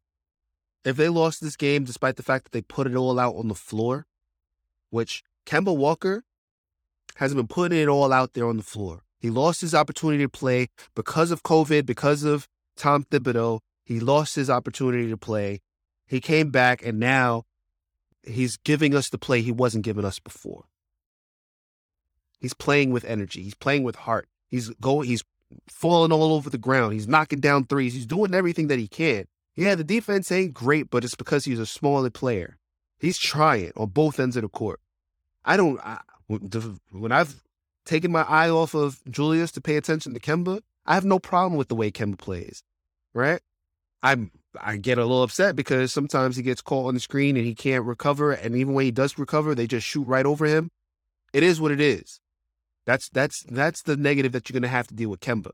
if 0.84 0.96
they 0.96 1.08
lost 1.08 1.40
this 1.40 1.56
game 1.56 1.84
despite 1.84 2.16
the 2.16 2.22
fact 2.22 2.44
that 2.44 2.52
they 2.52 2.62
put 2.62 2.86
it 2.86 2.94
all 2.94 3.18
out 3.18 3.34
on 3.34 3.48
the 3.48 3.54
floor, 3.54 4.06
which 4.90 5.22
Kemba 5.46 5.76
Walker 5.76 6.24
hasn't 7.16 7.38
been 7.38 7.48
putting 7.48 7.78
it 7.78 7.88
all 7.88 8.12
out 8.12 8.34
there 8.34 8.46
on 8.46 8.56
the 8.56 8.62
floor. 8.62 9.02
He 9.18 9.30
lost 9.30 9.60
his 9.60 9.74
opportunity 9.74 10.22
to 10.22 10.28
play 10.28 10.68
because 10.94 11.30
of 11.30 11.42
COVID, 11.42 11.84
because 11.84 12.22
of 12.22 12.46
Tom 12.76 13.04
Thibodeau. 13.04 13.60
He 13.84 13.98
lost 13.98 14.36
his 14.36 14.48
opportunity 14.48 15.08
to 15.08 15.16
play. 15.16 15.60
He 16.08 16.20
came 16.20 16.50
back 16.50 16.84
and 16.84 16.98
now 16.98 17.44
he's 18.22 18.56
giving 18.56 18.94
us 18.94 19.10
the 19.10 19.18
play 19.18 19.42
he 19.42 19.52
wasn't 19.52 19.84
giving 19.84 20.04
us 20.04 20.18
before. 20.18 20.64
He's 22.40 22.54
playing 22.54 22.90
with 22.90 23.04
energy. 23.04 23.42
He's 23.42 23.54
playing 23.54 23.82
with 23.82 23.96
heart. 23.96 24.28
He's 24.48 24.70
going 24.80 25.08
he's 25.08 25.22
falling 25.68 26.12
all 26.12 26.32
over 26.32 26.50
the 26.50 26.58
ground. 26.58 26.94
He's 26.94 27.08
knocking 27.08 27.40
down 27.40 27.66
threes. 27.66 27.94
He's 27.94 28.06
doing 28.06 28.34
everything 28.34 28.68
that 28.68 28.78
he 28.78 28.88
can. 28.88 29.26
Yeah, 29.54 29.74
the 29.74 29.84
defense 29.84 30.30
ain't 30.30 30.54
great, 30.54 30.88
but 30.88 31.04
it's 31.04 31.16
because 31.16 31.44
he's 31.44 31.58
a 31.58 31.66
smaller 31.66 32.10
player. 32.10 32.58
He's 32.98 33.18
trying 33.18 33.72
on 33.76 33.88
both 33.88 34.20
ends 34.20 34.36
of 34.36 34.42
the 34.42 34.48
court. 34.48 34.80
I 35.44 35.56
don't 35.56 35.78
I, 35.80 36.00
when 36.28 37.12
I've 37.12 37.42
taken 37.84 38.12
my 38.12 38.22
eye 38.22 38.50
off 38.50 38.74
of 38.74 39.02
Julius 39.10 39.50
to 39.52 39.60
pay 39.60 39.76
attention 39.76 40.14
to 40.14 40.20
Kemba, 40.20 40.60
I 40.86 40.94
have 40.94 41.04
no 41.04 41.18
problem 41.18 41.56
with 41.56 41.68
the 41.68 41.74
way 41.74 41.90
Kemba 41.90 42.18
plays. 42.18 42.62
Right? 43.14 43.40
I'm 44.02 44.30
I 44.60 44.76
get 44.76 44.98
a 44.98 45.02
little 45.02 45.22
upset 45.22 45.56
because 45.56 45.92
sometimes 45.92 46.36
he 46.36 46.42
gets 46.42 46.60
caught 46.60 46.86
on 46.86 46.94
the 46.94 47.00
screen 47.00 47.36
and 47.36 47.46
he 47.46 47.54
can't 47.54 47.84
recover, 47.84 48.32
and 48.32 48.54
even 48.54 48.74
when 48.74 48.84
he 48.84 48.90
does 48.90 49.18
recover, 49.18 49.54
they 49.54 49.66
just 49.66 49.86
shoot 49.86 50.06
right 50.06 50.26
over 50.26 50.46
him. 50.46 50.70
It 51.32 51.42
is 51.42 51.60
what 51.60 51.72
it 51.72 51.80
is. 51.80 52.20
That's 52.86 53.08
that's 53.10 53.42
that's 53.42 53.82
the 53.82 53.96
negative 53.96 54.32
that 54.32 54.48
you're 54.48 54.58
gonna 54.58 54.68
have 54.68 54.86
to 54.88 54.94
deal 54.94 55.10
with 55.10 55.20
Kemba. 55.20 55.50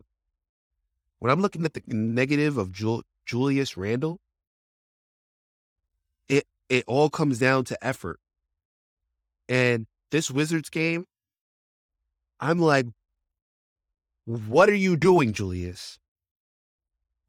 When 1.19 1.33
I'm 1.33 1.41
looking 1.41 1.65
at 1.65 1.75
the 1.75 1.83
negative 1.87 2.59
of 2.59 2.71
Julius 3.27 3.77
Randle, 3.77 4.21
it 6.29 6.47
it 6.69 6.85
all 6.87 7.11
comes 7.11 7.39
down 7.39 7.65
to 7.65 7.85
effort. 7.85 8.21
And 9.49 9.87
this 10.11 10.31
Wizards 10.31 10.71
game, 10.71 11.07
I'm 12.41 12.59
like, 12.59 12.87
what 14.25 14.69
are 14.69 14.75
you 14.75 14.97
doing, 14.97 15.33
Julius? 15.33 15.99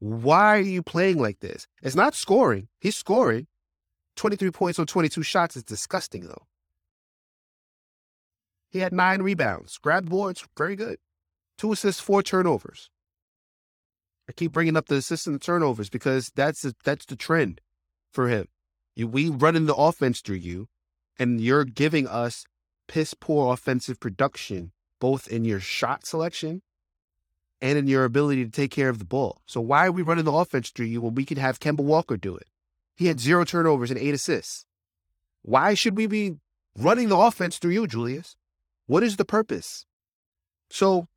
Why 0.06 0.58
are 0.58 0.60
you 0.60 0.84
playing 0.84 1.18
like 1.18 1.40
this? 1.40 1.66
It's 1.82 1.96
not 1.96 2.14
scoring. 2.14 2.68
He's 2.78 2.94
scoring. 2.94 3.48
23 4.14 4.52
points 4.52 4.78
on 4.78 4.86
22 4.86 5.24
shots 5.24 5.56
is 5.56 5.64
disgusting, 5.64 6.28
though. 6.28 6.46
He 8.70 8.78
had 8.78 8.92
nine 8.92 9.20
rebounds, 9.22 9.78
grabbed 9.78 10.08
boards, 10.08 10.46
very 10.56 10.76
good. 10.76 10.98
Two 11.58 11.72
assists, 11.72 12.00
four 12.00 12.22
turnovers. 12.22 12.88
I 14.28 14.32
keep 14.32 14.52
bringing 14.52 14.76
up 14.76 14.86
the 14.86 14.96
assists 14.96 15.26
and 15.26 15.34
the 15.34 15.40
turnovers 15.40 15.90
because 15.90 16.30
that's 16.36 16.62
the, 16.62 16.76
that's 16.84 17.06
the 17.06 17.16
trend 17.16 17.60
for 18.12 18.28
him. 18.28 18.46
You, 18.94 19.08
we 19.08 19.28
running 19.28 19.66
the 19.66 19.74
offense 19.74 20.20
through 20.20 20.36
you, 20.36 20.68
and 21.18 21.40
you're 21.40 21.64
giving 21.64 22.06
us 22.06 22.44
piss 22.86 23.12
poor 23.14 23.52
offensive 23.52 23.98
production, 23.98 24.70
both 25.00 25.26
in 25.26 25.44
your 25.44 25.60
shot 25.60 26.06
selection 26.06 26.62
and 27.60 27.78
in 27.78 27.86
your 27.86 28.04
ability 28.04 28.44
to 28.44 28.50
take 28.50 28.70
care 28.70 28.88
of 28.88 28.98
the 28.98 29.04
ball. 29.04 29.40
So 29.46 29.60
why 29.60 29.86
are 29.86 29.92
we 29.92 30.02
running 30.02 30.24
the 30.24 30.32
offense 30.32 30.70
through 30.70 30.86
you 30.86 31.00
when 31.00 31.14
we 31.14 31.24
could 31.24 31.38
have 31.38 31.60
Kemba 31.60 31.80
Walker 31.80 32.16
do 32.16 32.36
it? 32.36 32.48
He 32.96 33.06
had 33.06 33.20
zero 33.20 33.44
turnovers 33.44 33.90
and 33.90 33.98
eight 33.98 34.14
assists. 34.14 34.64
Why 35.42 35.74
should 35.74 35.96
we 35.96 36.06
be 36.06 36.36
running 36.76 37.08
the 37.08 37.16
offense 37.16 37.58
through 37.58 37.72
you, 37.72 37.86
Julius? 37.86 38.36
What 38.86 39.02
is 39.02 39.16
the 39.16 39.24
purpose? 39.24 39.86
So, 40.70 41.08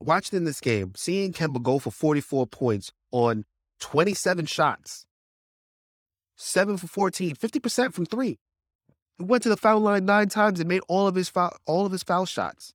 watching 0.00 0.36
in 0.36 0.44
this 0.44 0.60
game, 0.60 0.92
seeing 0.96 1.32
Kemba 1.32 1.62
go 1.62 1.78
for 1.78 1.90
44 1.90 2.46
points 2.46 2.92
on 3.10 3.44
27 3.80 4.46
shots, 4.46 5.06
7 6.36 6.76
for 6.76 6.86
14, 6.86 7.36
50% 7.36 7.92
from 7.92 8.06
three. 8.06 8.38
He 9.18 9.24
went 9.24 9.42
to 9.42 9.48
the 9.48 9.56
foul 9.56 9.80
line 9.80 10.06
nine 10.06 10.28
times 10.28 10.60
and 10.60 10.68
made 10.68 10.82
all 10.88 11.06
of 11.06 11.14
his 11.14 11.28
foul, 11.28 11.54
all 11.66 11.84
of 11.84 11.92
his 11.92 12.02
foul 12.02 12.26
shots. 12.26 12.72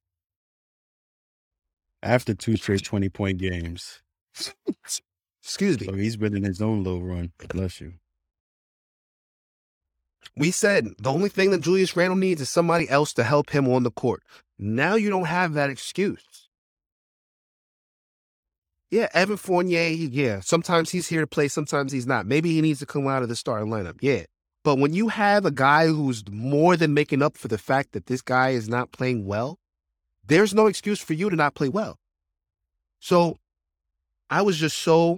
After 2.06 2.36
two 2.36 2.56
straight 2.56 2.84
20 2.84 3.10
point 3.10 3.40
games. 3.40 4.04
Excuse 5.44 5.80
me. 5.80 5.88
So 5.88 5.94
he's 5.94 6.18
been 6.18 6.36
in 6.36 6.44
his 6.44 6.62
own 6.62 6.84
low 6.84 7.00
run. 7.00 7.32
Bless 7.50 7.82
you. 7.82 7.94
We 10.38 10.52
said 10.52 10.88
the 11.00 11.12
only 11.12 11.30
thing 11.30 11.52
that 11.52 11.62
Julius 11.62 11.96
Randle 11.96 12.18
needs 12.18 12.42
is 12.42 12.50
somebody 12.50 12.88
else 12.90 13.12
to 13.14 13.24
help 13.24 13.50
him 13.50 13.68
on 13.68 13.84
the 13.84 13.92
court. 13.92 14.22
Now 14.60 14.96
you 14.96 15.10
don't 15.10 15.26
have 15.26 15.54
that 15.54 15.70
excuse. 15.70 16.48
Yeah, 18.92 19.08
Evan 19.14 19.38
Fournier, 19.38 19.90
yeah, 19.90 20.42
sometimes 20.42 20.92
he's 20.92 21.08
here 21.08 21.22
to 21.22 21.28
play, 21.28 21.48
sometimes 21.48 21.92
he's 21.92 22.06
not. 22.06 22.28
Maybe 22.28 22.54
he 22.54 22.62
needs 22.62 22.80
to 22.80 22.86
come 22.86 23.08
out 23.08 23.24
of 23.24 23.30
the 23.30 23.36
starting 23.36 23.70
lineup. 23.70 23.98
Yeah. 24.00 24.24
But 24.64 24.78
when 24.78 24.94
you 24.94 25.08
have 25.10 25.46
a 25.46 25.52
guy 25.52 25.88
who's 25.88 26.24
more 26.30 26.78
than 26.78 26.94
making 26.94 27.22
up 27.22 27.36
for 27.36 27.48
the 27.48 27.58
fact 27.58 27.94
that 27.94 28.06
this 28.06 28.22
guy 28.22 28.52
is 28.52 28.70
not 28.70 28.92
playing 28.92 29.26
well, 29.26 29.58
there's 30.28 30.54
no 30.54 30.68
excuse 30.68 31.00
for 31.00 31.14
you 31.14 31.30
to 31.30 31.36
not 31.36 31.56
play 31.56 31.70
well. 31.70 31.98
So 33.00 33.38
I 34.30 34.42
was 34.42 34.58
just 34.58 34.78
so 34.78 35.18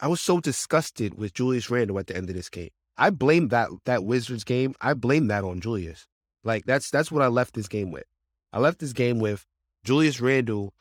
I 0.00 0.08
was 0.08 0.20
so 0.20 0.40
disgusted 0.40 1.16
with 1.16 1.32
Julius 1.32 1.70
Randle 1.70 1.98
at 1.98 2.06
the 2.06 2.16
end 2.16 2.28
of 2.28 2.36
this 2.36 2.50
game. 2.50 2.70
I 2.98 3.10
blame 3.10 3.48
that 3.48 3.70
that 3.84 4.04
Wizards 4.04 4.44
game. 4.44 4.74
I 4.80 4.94
blame 4.94 5.28
that 5.28 5.44
on 5.44 5.60
Julius. 5.60 6.06
Like 6.44 6.64
that's 6.66 6.90
that's 6.90 7.10
what 7.10 7.22
I 7.22 7.28
left 7.28 7.54
this 7.54 7.68
game 7.68 7.90
with. 7.90 8.04
I 8.52 8.58
left 8.58 8.78
this 8.78 8.92
game 8.92 9.18
with 9.18 9.44
Julius 9.84 10.20
Randle. 10.20 10.72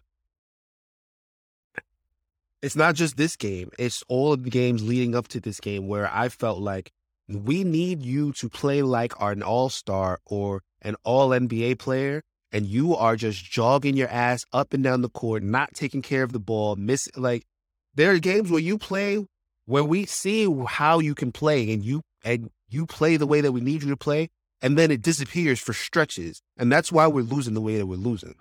It's 2.62 2.76
not 2.76 2.96
just 2.96 3.16
this 3.18 3.36
game. 3.36 3.70
It's 3.78 4.04
all 4.08 4.34
of 4.34 4.44
the 4.44 4.50
games 4.50 4.84
leading 4.84 5.16
up 5.16 5.28
to 5.30 5.40
this 5.40 5.60
game 5.60 5.88
where 5.88 6.10
I 6.12 6.30
felt 6.30 6.60
like 6.60 6.92
we 7.28 7.64
need 7.64 8.02
you 8.04 8.32
to 8.34 8.50
play 8.50 8.82
like 8.82 9.14
an 9.20 9.44
all-star 9.44 10.20
or 10.26 10.64
an 10.82 10.96
all 11.04 11.30
NBA 11.30 11.80
player 11.80 12.24
and 12.52 12.66
you 12.66 12.96
are 12.96 13.16
just 13.16 13.44
jogging 13.44 13.96
your 13.98 14.08
ass 14.10 14.46
up 14.54 14.74
and 14.74 14.84
down 14.84 15.02
the 15.02 15.10
court, 15.10 15.44
not 15.44 15.74
taking 15.74 16.02
care 16.02 16.24
of 16.24 16.32
the 16.32 16.40
ball, 16.40 16.76
miss 16.76 17.10
like 17.16 17.46
there 17.94 18.12
are 18.12 18.20
games 18.20 18.50
where 18.52 18.60
you 18.62 18.78
play 18.78 19.26
where 19.66 19.84
we 19.84 20.06
see 20.06 20.48
how 20.68 21.00
you 21.00 21.16
can 21.16 21.32
play 21.32 21.72
and 21.74 21.84
you 21.84 22.02
and 22.24 22.50
you 22.70 22.86
play 22.86 23.18
the 23.18 23.28
way 23.28 23.42
that 23.42 23.52
we 23.52 23.62
need 23.62 23.84
you 23.84 23.90
to 23.90 23.98
play, 23.98 24.30
and 24.62 24.78
then 24.78 24.92
it 24.92 25.02
disappears 25.02 25.60
for 25.60 25.74
stretches. 25.74 26.42
And 26.58 26.72
that's 26.72 26.92
why 26.92 27.08
we're 27.08 27.22
losing 27.24 27.54
the 27.54 27.62
way 27.62 27.78
that 27.78 27.86
we're 27.86 27.96
losing. 27.96 28.36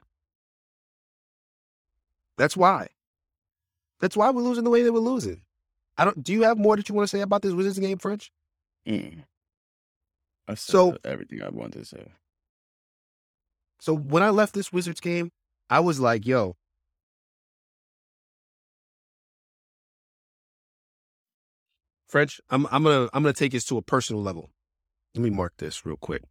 That's 2.37 2.57
why. 2.57 2.89
That's 4.01 4.17
why 4.17 4.31
we're 4.31 4.43
losing 4.43 4.65
the 4.65 4.71
way 4.71 4.83
that 4.83 4.93
we're 4.93 4.99
losing. 5.01 5.43
I 5.97 6.05
don't 6.05 6.23
do 6.23 6.33
you 6.33 6.43
have 6.43 6.59
more 6.59 6.77
that 6.77 6.89
you 6.89 6.95
want 6.95 7.09
to 7.09 7.17
say 7.17 7.21
about 7.23 7.43
this 7.43 7.53
Wizards 7.53 7.79
game, 7.79 7.99
French? 7.99 8.33
Mm. 8.87 9.25
I 10.49 10.55
said 10.55 10.73
So- 10.73 10.99
everything 11.05 11.43
I 11.43 11.49
wanted 11.51 11.79
to 11.79 11.85
say. 11.85 12.13
So 13.85 13.95
when 13.95 14.23
I 14.23 14.31
left 14.31 14.55
this 14.55 14.73
Wizards 14.73 14.99
game, 14.99 15.31
I 15.69 15.81
was 15.81 16.01
like, 16.01 16.27
yo, 16.27 16.57
French, 22.09 22.41
I'm 22.49 22.67
I'm 22.71 22.83
gonna 22.85 23.11
I'm 23.13 23.23
gonna 23.23 23.35
take 23.35 23.53
this 23.53 23.67
to 23.67 23.77
a 23.77 23.83
personal 23.83 24.23
level. 24.23 24.49
Let 25.15 25.23
me 25.23 25.29
mark 25.29 25.53
this 25.59 25.85
real 25.85 25.99
quick. 25.99 26.23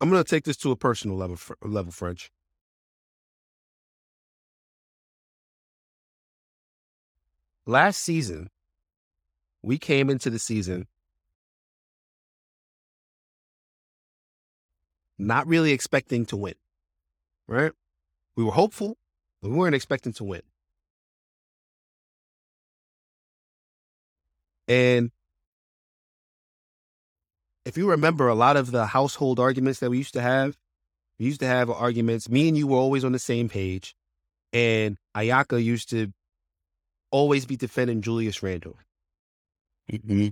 I'm 0.00 0.08
gonna 0.08 0.24
take 0.24 0.44
this 0.44 0.56
to 0.58 0.70
a 0.70 0.76
personal 0.76 1.18
level 1.18 1.36
level, 1.62 1.92
French. 1.92 2.30
Last 7.66 8.00
season, 8.00 8.48
we 9.62 9.76
came 9.76 10.08
into 10.08 10.30
the 10.30 10.38
season 10.38 10.86
not 15.18 15.46
really 15.46 15.72
expecting 15.72 16.26
to 16.26 16.36
win. 16.36 16.54
Right? 17.46 17.72
We 18.36 18.44
were 18.44 18.52
hopeful, 18.52 18.96
but 19.42 19.50
we 19.50 19.56
weren't 19.56 19.74
expecting 19.74 20.12
to 20.14 20.24
win. 20.24 20.42
And 24.68 25.10
if 27.64 27.76
you 27.76 27.90
remember 27.90 28.28
a 28.28 28.34
lot 28.34 28.56
of 28.56 28.70
the 28.70 28.86
household 28.86 29.40
arguments 29.40 29.80
that 29.80 29.90
we 29.90 29.98
used 29.98 30.14
to 30.14 30.20
have, 30.20 30.56
we 31.18 31.26
used 31.26 31.40
to 31.40 31.46
have 31.46 31.70
arguments. 31.70 32.28
Me 32.28 32.48
and 32.48 32.56
you 32.56 32.66
were 32.66 32.76
always 32.78 33.04
on 33.04 33.12
the 33.12 33.18
same 33.18 33.48
page. 33.48 33.94
And 34.52 34.96
Ayaka 35.16 35.62
used 35.62 35.90
to 35.90 36.12
always 37.10 37.46
be 37.46 37.56
defending 37.56 38.02
Julius 38.02 38.42
Randle. 38.42 38.76
hmm 39.90 40.28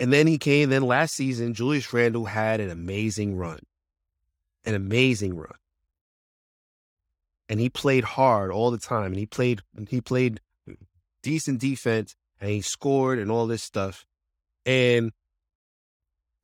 And 0.00 0.12
then 0.12 0.26
he 0.26 0.38
came, 0.38 0.70
then 0.70 0.82
last 0.84 1.14
season, 1.14 1.54
Julius 1.54 1.92
Randle 1.92 2.26
had 2.26 2.60
an 2.60 2.70
amazing 2.70 3.36
run. 3.36 3.60
An 4.64 4.74
amazing 4.74 5.36
run. 5.36 5.56
And 7.48 7.58
he 7.58 7.68
played 7.68 8.04
hard 8.04 8.50
all 8.50 8.70
the 8.70 8.78
time. 8.78 9.06
And 9.06 9.16
he 9.16 9.26
played 9.26 9.62
he 9.88 10.00
played 10.00 10.40
decent 11.22 11.60
defense 11.60 12.14
and 12.40 12.50
he 12.50 12.60
scored 12.60 13.18
and 13.18 13.30
all 13.30 13.46
this 13.46 13.62
stuff. 13.62 14.06
and 14.66 15.12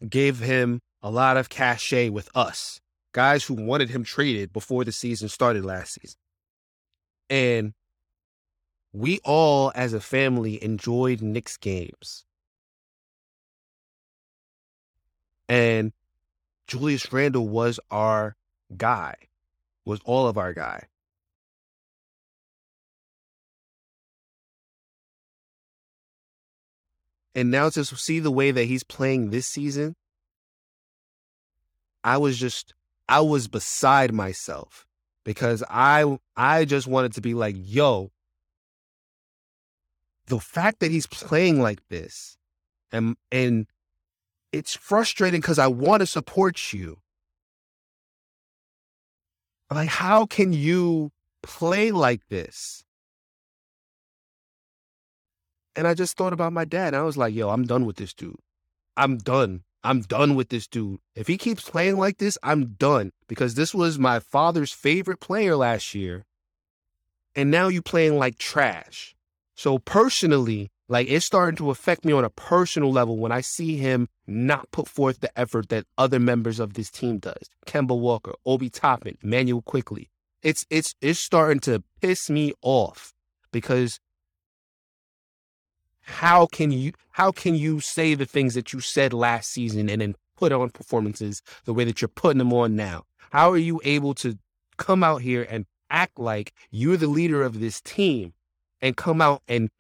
gave 0.09 0.41
him 0.41 0.81
a 1.03 1.11
lot 1.11 1.37
of 1.37 1.49
cachet 1.49 2.09
with 2.09 2.29
us, 2.35 2.81
guys 3.13 3.45
who 3.45 3.55
wanted 3.55 3.91
him 3.91 4.05
traded 4.05 4.53
before 4.53 4.85
the 4.85 4.93
season 4.93 5.29
started 5.29 5.65
last 5.65 5.95
season. 5.95 6.19
And 7.31 7.75
we 8.93 9.21
all, 9.25 9.73
as 9.75 9.93
a 9.93 10.01
family, 10.01 10.63
enjoyed 10.63 11.21
Knicks 11.21 11.57
games. 11.57 12.25
And 15.49 15.93
Julius 16.67 17.13
Randle 17.13 17.49
was 17.49 17.79
our 17.91 18.37
guy, 18.77 19.15
was 19.85 20.01
all 20.05 20.27
of 20.27 20.39
our 20.39 20.53
guy. 20.53 20.85
And 27.35 27.51
now 27.51 27.69
to 27.71 27.85
see 27.85 28.21
the 28.21 28.31
way 28.31 28.53
that 28.53 28.65
he's 28.65 28.85
playing 28.85 29.31
this 29.31 29.47
season, 29.47 29.97
I 32.05 32.17
was 32.19 32.39
just 32.39 32.75
I 33.09 33.21
was 33.21 33.49
beside 33.49 34.13
myself 34.13 34.87
because 35.25 35.65
I 35.69 36.19
I 36.37 36.65
just 36.65 36.87
wanted 36.87 37.15
to 37.15 37.21
be 37.21 37.35
like, 37.35 37.57
yo, 37.59 38.13
the 40.27 40.39
fact 40.39 40.81
that 40.81 40.91
he's 40.91 41.07
playing 41.07 41.61
like 41.61 41.81
this 41.89 42.37
and 42.93 43.17
and 43.33 43.67
it's 44.55 44.77
frustrating 44.77 45.41
because 45.41 45.59
I 45.59 45.67
want 45.67 46.01
to 46.01 46.07
support 46.07 46.73
you. 46.73 46.99
Like, 49.69 49.89
how 49.89 50.27
can 50.27 50.53
you 50.53 51.11
play 51.43 51.91
like 51.91 52.29
this? 52.29 52.85
And 55.75 55.89
I 55.89 55.95
just 55.95 56.17
thought 56.17 56.33
about 56.33 56.53
my 56.53 56.65
dad. 56.65 56.95
I 56.95 57.03
was 57.03 57.17
like, 57.17 57.35
yo, 57.35 57.51
I'm 57.51 57.65
done 57.65 57.85
with 57.85 57.97
this 57.97 58.15
dude. 58.15 58.39
I'm 58.97 59.19
done. 59.19 59.65
I'm 59.83 60.03
done 60.03 60.37
with 60.37 60.51
this 60.51 60.69
dude. 60.69 61.01
If 61.17 61.27
he 61.27 61.37
keeps 61.37 61.69
playing 61.69 61.97
like 61.97 62.19
this, 62.19 62.39
I'm 62.45 62.75
done 62.79 63.11
because 63.27 63.57
this 63.57 63.75
was 63.75 63.99
my 63.99 64.21
father's 64.21 64.73
favorite 64.73 65.19
player 65.19 65.57
last 65.57 65.97
year. 65.97 66.27
And 67.35 67.51
now 67.51 67.67
you 67.67 67.83
playing 67.83 68.17
like 68.19 68.39
trash. 68.39 69.17
So 69.57 69.81
personally, 69.81 70.71
like 70.89 71.09
it's 71.09 71.25
starting 71.25 71.57
to 71.57 71.71
affect 71.71 72.05
me 72.05 72.13
on 72.13 72.25
a 72.25 72.31
personal 72.31 72.93
level 72.93 73.17
when 73.17 73.33
I 73.33 73.41
see 73.41 73.77
him 73.77 74.09
not 74.27 74.71
put 74.71 74.89
forth 74.89 75.21
the 75.21 75.39
effort 75.39 75.69
that 75.71 75.87
other 75.97 76.19
members 76.19 76.61
of 76.61 76.75
this 76.75 76.91
team 76.91 77.19
does. 77.19 77.49
Kemba 77.67 77.99
Walker, 77.99 78.35
Obi 78.45 78.69
Toppin, 78.69 79.17
Manuel 79.23 79.63
Quickley. 79.63 80.11
It's 80.43 80.67
it's 80.69 80.95
it's 81.01 81.19
starting 81.19 81.61
to 81.61 81.83
piss 82.03 82.29
me 82.29 82.53
off 82.61 83.15
because 83.51 83.99
how 86.03 86.45
can 86.47 86.71
you 86.71 86.93
how 87.13 87.33
can 87.33 87.55
you 87.55 87.81
say 87.81 88.15
the 88.15 88.27
things 88.27 88.55
that 88.55 88.73
you 88.75 88.81
said 88.81 89.15
last 89.15 89.51
season 89.51 89.89
and 89.89 90.03
then 90.03 90.15
put 90.37 90.53
on 90.53 90.69
performances 90.69 91.41
the 91.65 91.73
way 91.73 91.85
that 91.85 92.03
you're 92.03 92.09
putting 92.09 92.39
them 92.39 92.53
on 92.53 92.77
now? 92.77 93.05
How 93.31 93.51
are 93.51 93.57
you 93.57 93.81
able 93.85 94.13
to 94.17 94.39
come 94.77 95.03
out 95.03 95.23
here 95.23 95.47
and 95.49 95.65
act 95.89 96.19
like 96.19 96.53
you're 96.71 96.99
the 96.99 97.07
leader 97.07 97.43
of 97.43 97.61
this 97.61 97.81
team 97.81 98.35
and 98.83 98.97
come 98.97 99.23
out 99.23 99.43
and 99.49 99.71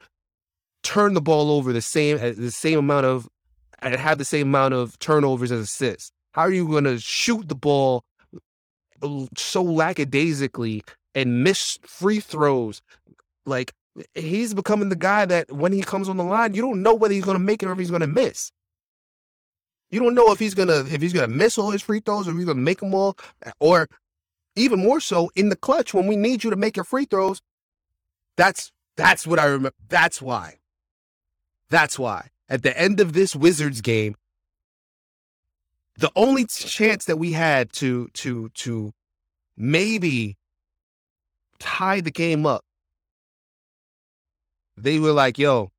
turn 0.84 1.14
the 1.14 1.20
ball 1.20 1.50
over 1.50 1.72
the 1.72 1.82
same 1.82 2.18
the 2.18 2.50
same 2.50 2.78
amount 2.78 3.06
of 3.06 3.28
and 3.80 3.94
have 3.94 4.18
the 4.18 4.24
same 4.24 4.48
amount 4.48 4.74
of 4.74 4.98
turnovers 5.00 5.50
as 5.50 5.60
assists? 5.60 6.12
How 6.32 6.42
are 6.42 6.52
you 6.52 6.68
going 6.68 6.84
to 6.84 6.98
shoot 6.98 7.48
the 7.48 7.54
ball 7.54 8.04
so 9.36 9.62
lackadaisically 9.62 10.82
and 11.14 11.42
miss 11.42 11.78
free 11.82 12.20
throws? 12.20 12.82
Like 13.46 13.72
he's 14.14 14.54
becoming 14.54 14.88
the 14.88 14.96
guy 14.96 15.26
that 15.26 15.50
when 15.50 15.72
he 15.72 15.82
comes 15.82 16.08
on 16.08 16.16
the 16.16 16.24
line, 16.24 16.54
you 16.54 16.62
don't 16.62 16.82
know 16.82 16.94
whether 16.94 17.14
he's 17.14 17.24
going 17.24 17.38
to 17.38 17.44
make 17.44 17.62
it 17.62 17.66
or 17.66 17.72
if 17.72 17.78
he's 17.78 17.90
going 17.90 18.00
to 18.00 18.06
miss. 18.06 18.52
You 19.90 20.00
don't 20.00 20.14
know 20.14 20.32
if 20.32 20.40
he's 20.40 20.54
gonna 20.54 20.84
if 20.90 21.00
he's 21.00 21.12
gonna 21.12 21.28
miss 21.28 21.56
all 21.56 21.70
his 21.70 21.80
free 21.80 22.00
throws 22.00 22.26
or 22.26 22.32
if 22.32 22.36
he's 22.36 22.46
gonna 22.46 22.60
make 22.60 22.80
them 22.80 22.92
all, 22.94 23.16
or 23.60 23.88
even 24.56 24.80
more 24.80 24.98
so 24.98 25.30
in 25.36 25.50
the 25.50 25.56
clutch 25.56 25.94
when 25.94 26.08
we 26.08 26.16
need 26.16 26.42
you 26.42 26.50
to 26.50 26.56
make 26.56 26.76
your 26.76 26.82
free 26.82 27.04
throws. 27.04 27.40
That's 28.36 28.72
that's 28.96 29.24
what 29.24 29.38
I 29.38 29.44
remember. 29.44 29.76
That's 29.88 30.20
why. 30.20 30.56
That's 31.70 31.98
why. 31.98 32.28
At 32.48 32.62
the 32.62 32.78
end 32.78 33.00
of 33.00 33.12
this 33.12 33.34
Wizards 33.34 33.80
game, 33.80 34.14
the 35.96 36.10
only 36.14 36.44
chance 36.46 37.04
that 37.06 37.18
we 37.18 37.32
had 37.32 37.72
to 37.74 38.08
to 38.14 38.50
to 38.50 38.92
maybe 39.56 40.36
tie 41.58 42.00
the 42.00 42.10
game 42.10 42.44
up 42.44 42.64
they 44.76 44.98
were 44.98 45.12
like, 45.12 45.38
yo, 45.38 45.70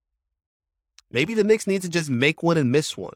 maybe 1.11 1.33
the 1.33 1.43
Knicks 1.43 1.67
need 1.67 1.81
to 1.81 1.89
just 1.89 2.09
make 2.09 2.41
one 2.41 2.57
and 2.57 2.71
miss 2.71 2.97
one. 2.97 3.13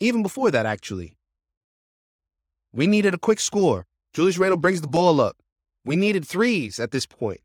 Even 0.00 0.22
before 0.22 0.50
that, 0.50 0.66
actually. 0.66 1.16
We 2.72 2.86
needed 2.86 3.14
a 3.14 3.18
quick 3.18 3.38
score. 3.38 3.86
Julius 4.14 4.38
Randle 4.38 4.58
brings 4.58 4.80
the 4.80 4.88
ball 4.88 5.20
up. 5.20 5.36
We 5.84 5.94
needed 5.96 6.26
threes 6.26 6.80
at 6.80 6.90
this 6.90 7.06
point. 7.06 7.40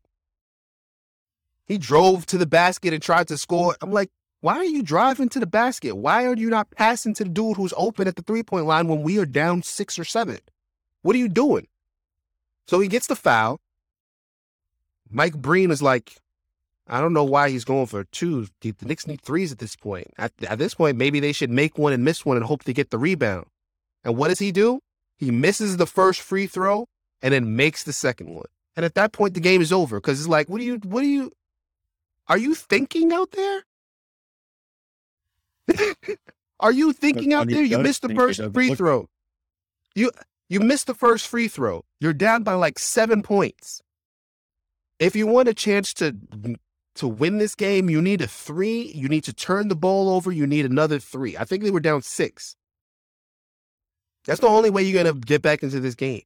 He 1.68 1.78
drove 1.78 2.26
to 2.26 2.38
the 2.38 2.46
basket 2.46 2.92
and 2.92 3.02
tried 3.02 3.28
to 3.28 3.36
score. 3.36 3.76
I'm 3.80 3.92
like, 3.92 4.10
why 4.40 4.56
are 4.56 4.64
you 4.64 4.82
driving 4.82 5.28
to 5.30 5.40
the 5.40 5.46
basket? 5.46 5.96
Why 5.96 6.24
are 6.24 6.34
you 6.34 6.48
not 6.48 6.70
passing 6.70 7.14
to 7.14 7.24
the 7.24 7.30
dude 7.30 7.56
who's 7.56 7.74
open 7.76 8.08
at 8.08 8.16
the 8.16 8.22
three 8.22 8.42
point 8.42 8.66
line 8.66 8.88
when 8.88 9.02
we 9.02 9.18
are 9.18 9.26
down 9.26 9.62
six 9.62 9.98
or 9.98 10.04
seven? 10.04 10.38
What 11.02 11.14
are 11.14 11.18
you 11.18 11.28
doing? 11.28 11.66
So 12.66 12.80
he 12.80 12.88
gets 12.88 13.06
the 13.06 13.16
foul. 13.16 13.60
Mike 15.10 15.36
Breen 15.36 15.70
is 15.70 15.82
like, 15.82 16.16
I 16.86 17.00
don't 17.00 17.12
know 17.12 17.24
why 17.24 17.50
he's 17.50 17.64
going 17.64 17.86
for 17.86 18.04
two. 18.04 18.46
The 18.60 18.74
Knicks 18.82 19.06
need 19.06 19.20
threes 19.20 19.52
at 19.52 19.58
this 19.58 19.76
point. 19.76 20.08
At, 20.16 20.32
at 20.48 20.58
this 20.58 20.74
point, 20.74 20.96
maybe 20.96 21.20
they 21.20 21.32
should 21.32 21.50
make 21.50 21.76
one 21.76 21.92
and 21.92 22.04
miss 22.04 22.24
one 22.24 22.36
and 22.36 22.46
hope 22.46 22.64
to 22.64 22.72
get 22.72 22.90
the 22.90 22.98
rebound. 22.98 23.46
And 24.04 24.16
what 24.16 24.28
does 24.28 24.38
he 24.38 24.52
do? 24.52 24.80
He 25.16 25.30
misses 25.30 25.76
the 25.76 25.86
first 25.86 26.20
free 26.20 26.46
throw 26.46 26.86
and 27.20 27.34
then 27.34 27.56
makes 27.56 27.84
the 27.84 27.92
second 27.92 28.34
one. 28.34 28.46
And 28.76 28.84
at 28.84 28.94
that 28.94 29.12
point, 29.12 29.34
the 29.34 29.40
game 29.40 29.60
is 29.60 29.72
over 29.72 29.98
because 29.98 30.20
it's 30.20 30.28
like, 30.28 30.48
what 30.48 30.58
do 30.58 30.64
you, 30.64 30.76
what 30.84 31.00
do 31.00 31.08
you, 31.08 31.32
are 32.28 32.38
you 32.38 32.54
thinking 32.54 33.12
out 33.12 33.32
there? 33.32 33.62
are 36.60 36.72
you 36.72 36.92
thinking 36.92 37.32
out 37.32 37.48
there? 37.48 37.62
You 37.62 37.78
missed 37.78 38.02
the 38.02 38.14
first 38.14 38.40
free 38.52 38.74
throw. 38.74 39.08
You, 39.94 40.10
you 40.48 40.60
missed 40.60 40.86
the 40.86 40.94
first 40.94 41.26
free 41.26 41.48
throw. 41.48 41.84
You're 42.00 42.12
down 42.12 42.42
by 42.42 42.54
like 42.54 42.78
seven 42.78 43.22
points 43.22 43.82
if 44.98 45.14
you 45.14 45.26
want 45.26 45.48
a 45.48 45.54
chance 45.54 45.94
to 45.94 46.16
to 46.96 47.06
win 47.06 47.38
this 47.38 47.54
game, 47.54 47.88
you 47.88 48.02
need 48.02 48.20
a 48.20 48.26
three. 48.26 48.90
You 48.94 49.08
need 49.08 49.24
to 49.24 49.32
turn 49.32 49.68
the 49.68 49.76
ball 49.76 50.08
over. 50.10 50.32
You 50.32 50.46
need 50.46 50.66
another 50.66 50.98
three. 50.98 51.36
I 51.36 51.44
think 51.44 51.62
they 51.62 51.70
were 51.70 51.80
down 51.80 52.02
six. 52.02 52.56
That's 54.24 54.40
the 54.40 54.48
only 54.48 54.70
way 54.70 54.82
you're 54.82 55.02
gonna 55.02 55.18
get 55.18 55.42
back 55.42 55.62
into 55.62 55.80
this 55.80 55.94
game. 55.94 56.22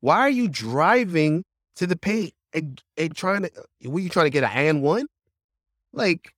Why 0.00 0.18
are 0.20 0.30
you 0.30 0.48
driving 0.48 1.44
to 1.76 1.86
the 1.86 1.96
paint 1.96 2.34
and, 2.52 2.82
and 2.96 3.14
trying 3.14 3.42
to? 3.42 3.50
Were 3.88 4.00
you 4.00 4.10
trying 4.10 4.26
to 4.26 4.30
get 4.30 4.44
an 4.44 4.50
and 4.50 4.82
one? 4.82 5.06
Like, 5.94 6.34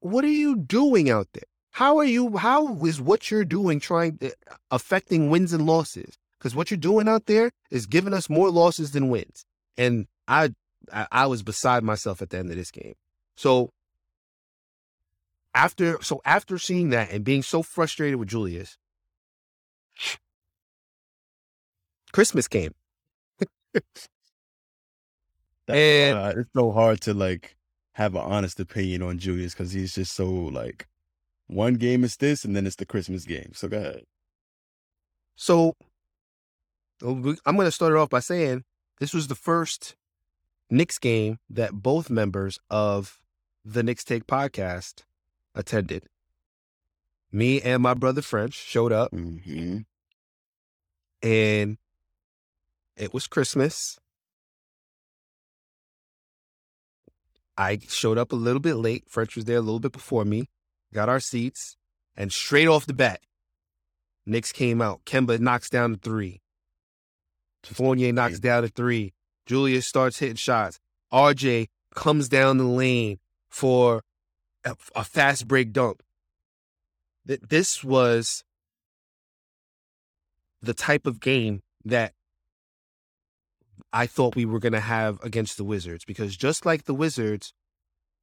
what 0.00 0.24
are 0.24 0.28
you 0.28 0.56
doing 0.56 1.08
out 1.08 1.28
there? 1.32 1.44
How 1.70 1.98
are 1.98 2.04
you? 2.04 2.36
How 2.36 2.74
is 2.84 3.00
what 3.00 3.30
you're 3.30 3.44
doing 3.44 3.80
trying 3.80 4.18
to, 4.18 4.34
affecting 4.70 5.30
wins 5.30 5.52
and 5.52 5.64
losses? 5.64 6.18
Because 6.38 6.54
what 6.54 6.70
you're 6.70 6.78
doing 6.78 7.08
out 7.08 7.26
there 7.26 7.52
is 7.70 7.86
giving 7.86 8.12
us 8.12 8.28
more 8.28 8.50
losses 8.50 8.90
than 8.90 9.08
wins. 9.08 9.46
And 9.78 10.06
I, 10.26 10.54
I 10.92 11.06
I 11.12 11.26
was 11.26 11.42
beside 11.42 11.84
myself 11.84 12.20
at 12.20 12.30
the 12.30 12.38
end 12.38 12.50
of 12.50 12.56
this 12.56 12.72
game. 12.72 12.94
So 13.36 13.70
after 15.54 16.02
so 16.02 16.20
after 16.24 16.58
seeing 16.58 16.90
that 16.90 17.10
and 17.12 17.24
being 17.24 17.42
so 17.42 17.62
frustrated 17.62 18.18
with 18.18 18.28
Julius, 18.28 18.76
Christmas 22.12 22.48
came. 22.48 22.74
and 25.68 26.18
uh, 26.18 26.32
it's 26.36 26.50
so 26.54 26.72
hard 26.72 27.00
to 27.02 27.14
like 27.14 27.56
have 27.94 28.14
an 28.14 28.22
honest 28.22 28.58
opinion 28.58 29.02
on 29.02 29.18
Julius 29.18 29.54
because 29.54 29.72
he's 29.72 29.94
just 29.94 30.14
so 30.14 30.30
like 30.30 30.86
one 31.46 31.74
game 31.74 32.04
is 32.04 32.16
this 32.16 32.44
and 32.44 32.56
then 32.56 32.66
it's 32.66 32.76
the 32.76 32.86
Christmas 32.86 33.24
game. 33.24 33.52
So 33.54 33.68
go 33.68 33.78
ahead. 33.78 34.04
So 35.36 35.74
I'm 37.02 37.34
going 37.44 37.64
to 37.66 37.70
start 37.70 37.92
it 37.92 37.98
off 37.98 38.10
by 38.10 38.20
saying 38.20 38.64
this 39.00 39.12
was 39.12 39.28
the 39.28 39.34
first 39.34 39.96
Knicks 40.70 40.98
game 40.98 41.38
that 41.50 41.72
both 41.72 42.08
members 42.08 42.58
of 42.70 43.18
the 43.64 43.82
Knicks 43.82 44.04
Take 44.04 44.26
podcast 44.26 45.02
attended. 45.54 46.04
Me 47.30 47.60
and 47.60 47.82
my 47.82 47.94
brother 47.94 48.22
French 48.22 48.54
showed 48.54 48.92
up, 48.92 49.10
mm-hmm. 49.10 49.78
and 51.22 51.78
it 52.96 53.14
was 53.14 53.26
Christmas. 53.26 53.98
I 57.56 57.78
showed 57.88 58.18
up 58.18 58.32
a 58.32 58.36
little 58.36 58.60
bit 58.60 58.74
late. 58.74 59.04
French 59.08 59.36
was 59.36 59.44
there 59.44 59.58
a 59.58 59.60
little 59.62 59.80
bit 59.80 59.92
before 59.92 60.24
me. 60.24 60.48
Got 60.92 61.08
our 61.08 61.20
seats, 61.20 61.76
and 62.16 62.32
straight 62.32 62.68
off 62.68 62.86
the 62.86 62.92
bat, 62.92 63.20
Knicks 64.26 64.52
came 64.52 64.80
out. 64.82 65.04
Kemba 65.04 65.38
knocks 65.38 65.68
down 65.70 65.92
the 65.92 65.98
three. 65.98 66.40
Fournier 67.64 68.12
knocks 68.12 68.40
down 68.40 68.62
the 68.62 68.68
three. 68.68 69.14
Julius 69.46 69.86
starts 69.86 70.18
hitting 70.18 70.36
shots. 70.36 70.78
RJ 71.12 71.68
comes 71.94 72.28
down 72.28 72.58
the 72.58 72.64
lane, 72.64 73.18
for 73.50 74.02
a, 74.64 74.74
a 74.94 75.04
fast 75.04 75.46
break 75.46 75.72
dunk. 75.72 76.00
Th- 77.26 77.40
This 77.40 77.84
was 77.84 78.44
the 80.62 80.74
type 80.74 81.06
of 81.06 81.20
game 81.20 81.62
that 81.84 82.12
I 83.92 84.06
thought 84.06 84.36
we 84.36 84.44
were 84.44 84.58
going 84.58 84.72
to 84.72 84.80
have 84.80 85.22
against 85.22 85.56
the 85.56 85.64
Wizards 85.64 86.04
because 86.04 86.36
just 86.36 86.66
like 86.66 86.84
the 86.84 86.94
Wizards, 86.94 87.52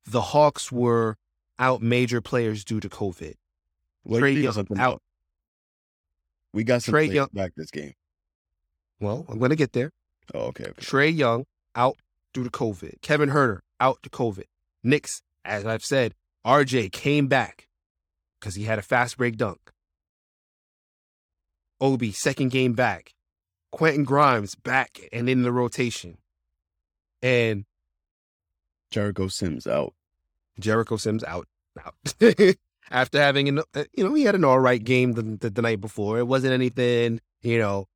the 0.05 0.22
Hawks 0.22 0.72
were 0.72 1.18
out 1.57 1.82
major 1.82 2.22
players 2.22 2.64
due 2.64 2.80
to 2.80 2.89
COVID. 2.89 3.36
Well, 4.03 4.22
Trae 4.22 4.41
Young 4.41 4.80
out. 4.80 5.01
We 6.53 6.64
got 6.64 6.84
some 6.84 6.93
Trae 6.93 7.14
Young- 7.14 7.30
back 7.34 7.53
this 7.55 7.72
game. 7.72 7.93
Well, 8.99 9.26
I'm 9.30 9.39
going 9.39 9.51
to 9.51 9.55
get 9.55 9.74
there. 9.74 9.91
Oh, 10.34 10.47
okay. 10.47 10.66
okay. 10.66 10.82
Trae 10.82 11.16
Young 11.16 11.45
out 11.76 11.97
due 12.34 12.43
to 12.43 12.49
COVID. 12.49 13.01
Kevin 13.01 13.30
Huerter 13.30 13.60
out 13.80 14.01
to 14.03 14.10
COVID. 14.10 14.45
Knicks, 14.84 15.22
as 15.45 15.66
I've 15.66 15.84
said, 15.84 16.14
RJ 16.45 16.91
came 16.91 17.28
back 17.28 17.68
because 18.39 18.55
he 18.55 18.64
had 18.64 18.80
a 18.80 18.84
fast 18.84 19.18
break 19.18 19.38
dunk. 19.38 19.72
Obi, 21.82 22.12
second 22.12 22.49
game 22.49 22.74
back. 22.74 23.14
Quentin 23.72 24.04
Grimes 24.04 24.56
back 24.56 25.00
and 25.12 25.30
in 25.30 25.44
the 25.44 25.52
rotation. 25.52 26.18
And 27.22 27.66
Jericho 28.92 29.28
Sims 29.28 29.68
out. 29.68 29.94
Jericho 30.60 30.98
Sims 30.98 31.24
out. 31.24 31.48
Out. 31.86 31.96
After 32.92 33.22
having 33.22 33.48
an, 33.48 33.60
uh, 33.76 33.84
you 33.94 34.04
know, 34.04 34.14
he 34.16 34.24
had 34.24 34.36
an 34.36 34.44
all 34.44 34.60
right 34.60 34.84
game 34.84 35.14
the, 35.14 35.22
the, 35.22 35.50
the 35.52 35.62
night 35.62 35.80
before. 35.80 36.18
It 36.18 36.28
wasn't 36.28 36.54
anything, 36.54 37.22
you 37.42 37.60
know, 37.60 37.88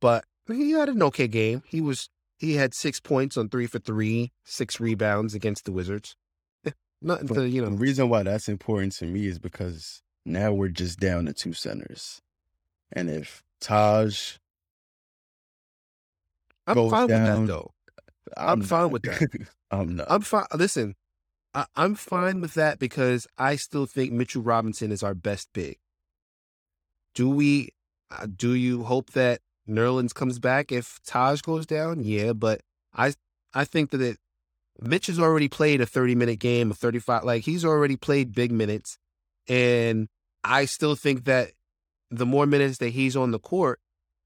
but 0.00 0.24
he 0.48 0.72
had 0.72 0.88
an 0.88 1.02
okay 1.04 1.28
game. 1.28 1.62
He 1.64 1.80
was, 1.80 2.08
he 2.38 2.56
had 2.56 2.74
six 2.74 2.98
points 2.98 3.36
on 3.36 3.48
three 3.48 3.68
for 3.68 3.78
three, 3.78 4.32
six 4.44 4.80
rebounds 4.80 5.34
against 5.34 5.64
the 5.64 5.70
Wizards. 5.70 6.16
Nothing 7.02 7.28
to, 7.28 7.48
you 7.48 7.62
know. 7.62 7.70
The 7.70 7.76
reason 7.76 8.08
why 8.08 8.24
that's 8.24 8.48
important 8.48 8.94
to 8.94 9.06
me 9.06 9.26
is 9.26 9.38
because 9.38 10.02
now 10.26 10.52
we're 10.52 10.68
just 10.68 10.98
down 10.98 11.26
to 11.26 11.32
two 11.32 11.52
centers. 11.52 12.20
And 12.90 13.08
if 13.08 13.44
Taj, 13.60 14.38
I'm 16.66 16.90
fine 16.90 17.06
with 17.08 17.10
that 17.10 17.46
though. 17.46 17.72
I'm 18.36 18.62
fine 18.62 18.90
with 18.90 19.02
that. 19.02 19.48
I'm 19.70 19.96
not. 19.96 20.06
I'm 20.10 20.22
fine. 20.22 20.46
Listen, 20.54 20.94
I, 21.54 21.66
I'm 21.76 21.94
fine 21.94 22.40
with 22.40 22.54
that 22.54 22.78
because 22.78 23.26
I 23.36 23.56
still 23.56 23.86
think 23.86 24.12
Mitchell 24.12 24.42
Robinson 24.42 24.92
is 24.92 25.02
our 25.02 25.14
best 25.14 25.48
big. 25.52 25.78
Do 27.14 27.28
we? 27.28 27.70
Uh, 28.10 28.26
do 28.34 28.54
you 28.54 28.84
hope 28.84 29.12
that 29.12 29.40
Nerlens 29.68 30.14
comes 30.14 30.38
back 30.38 30.72
if 30.72 30.98
Taj 31.04 31.40
goes 31.40 31.66
down? 31.66 32.04
Yeah, 32.04 32.32
but 32.32 32.60
I 32.94 33.14
I 33.54 33.64
think 33.64 33.90
that 33.90 34.00
it, 34.00 34.18
Mitch 34.80 35.06
has 35.06 35.18
already 35.18 35.48
played 35.48 35.80
a 35.80 35.86
30 35.86 36.14
minute 36.14 36.38
game, 36.38 36.70
a 36.70 36.74
35. 36.74 37.24
Like 37.24 37.44
he's 37.44 37.64
already 37.64 37.96
played 37.96 38.34
big 38.34 38.52
minutes, 38.52 38.98
and 39.48 40.08
I 40.44 40.64
still 40.64 40.94
think 40.94 41.24
that 41.24 41.52
the 42.10 42.26
more 42.26 42.46
minutes 42.46 42.78
that 42.78 42.90
he's 42.90 43.16
on 43.16 43.30
the 43.30 43.38
court, 43.38 43.80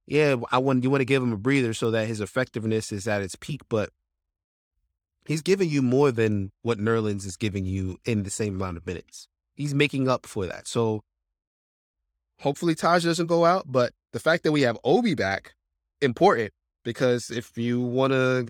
yeah, 0.06 0.36
I 0.52 0.58
want 0.58 0.84
you 0.84 0.90
want 0.90 1.00
to 1.00 1.06
give 1.06 1.22
him 1.22 1.32
a 1.32 1.36
breather 1.36 1.74
so 1.74 1.90
that 1.90 2.06
his 2.06 2.20
effectiveness 2.20 2.92
is 2.92 3.08
at 3.08 3.22
its 3.22 3.34
peak, 3.34 3.62
but 3.68 3.90
he's 5.26 5.42
giving 5.42 5.68
you 5.68 5.82
more 5.82 6.12
than 6.12 6.52
what 6.62 6.78
Nerlens 6.78 7.26
is 7.26 7.36
giving 7.36 7.64
you 7.64 7.98
in 8.04 8.22
the 8.22 8.30
same 8.30 8.54
amount 8.54 8.76
of 8.76 8.86
minutes. 8.86 9.28
He's 9.54 9.74
making 9.74 10.08
up 10.08 10.26
for 10.26 10.46
that. 10.46 10.68
So 10.68 11.02
hopefully 12.40 12.74
Taj 12.74 13.04
doesn't 13.04 13.26
go 13.26 13.44
out, 13.44 13.64
but 13.66 13.92
the 14.12 14.20
fact 14.20 14.44
that 14.44 14.52
we 14.52 14.62
have 14.62 14.78
Obi 14.84 15.14
back, 15.14 15.54
important 16.00 16.52
because 16.84 17.30
if 17.30 17.58
you 17.58 17.80
want 17.80 18.12
to 18.12 18.46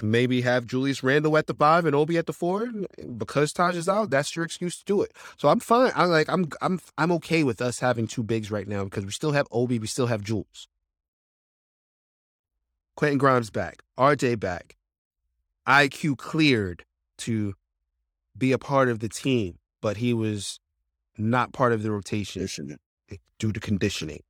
maybe 0.00 0.42
have 0.42 0.66
Julius 0.66 1.02
Randle 1.02 1.36
at 1.36 1.46
the 1.46 1.54
five 1.54 1.86
and 1.86 1.94
Obi 1.94 2.16
at 2.18 2.26
the 2.26 2.32
four, 2.32 2.64
eh, 2.66 3.04
because 3.16 3.52
Taj 3.52 3.74
is 3.74 3.88
out, 3.88 4.10
that's 4.10 4.36
your 4.36 4.44
excuse 4.44 4.78
to 4.78 4.84
do 4.84 5.02
it. 5.02 5.12
So 5.38 5.48
I'm 5.48 5.60
fine. 5.60 5.90
I'm 5.96 6.10
like 6.10 6.28
I'm 6.28 6.48
I'm 6.62 6.78
I'm 6.96 7.10
okay 7.12 7.42
with 7.42 7.60
us 7.60 7.80
having 7.80 8.06
two 8.06 8.22
bigs 8.22 8.50
right 8.50 8.68
now 8.68 8.84
because 8.84 9.04
we 9.04 9.10
still 9.10 9.32
have 9.32 9.48
Obi, 9.50 9.80
we 9.80 9.88
still 9.88 10.06
have 10.06 10.22
Jules. 10.22 10.68
Quentin 12.96 13.18
Grimes 13.18 13.50
back, 13.50 13.82
RJ 13.98 14.38
back, 14.38 14.76
IQ 15.66 16.18
cleared 16.18 16.84
to 17.18 17.54
be 18.36 18.52
a 18.52 18.58
part 18.58 18.88
of 18.88 19.00
the 19.00 19.08
team, 19.08 19.58
but 19.80 19.96
he 19.98 20.12
was 20.12 20.60
not 21.16 21.52
part 21.52 21.72
of 21.72 21.82
the 21.82 21.90
rotation 21.90 22.78
due 23.38 23.52
to 23.52 23.60
conditioning. 23.60 24.20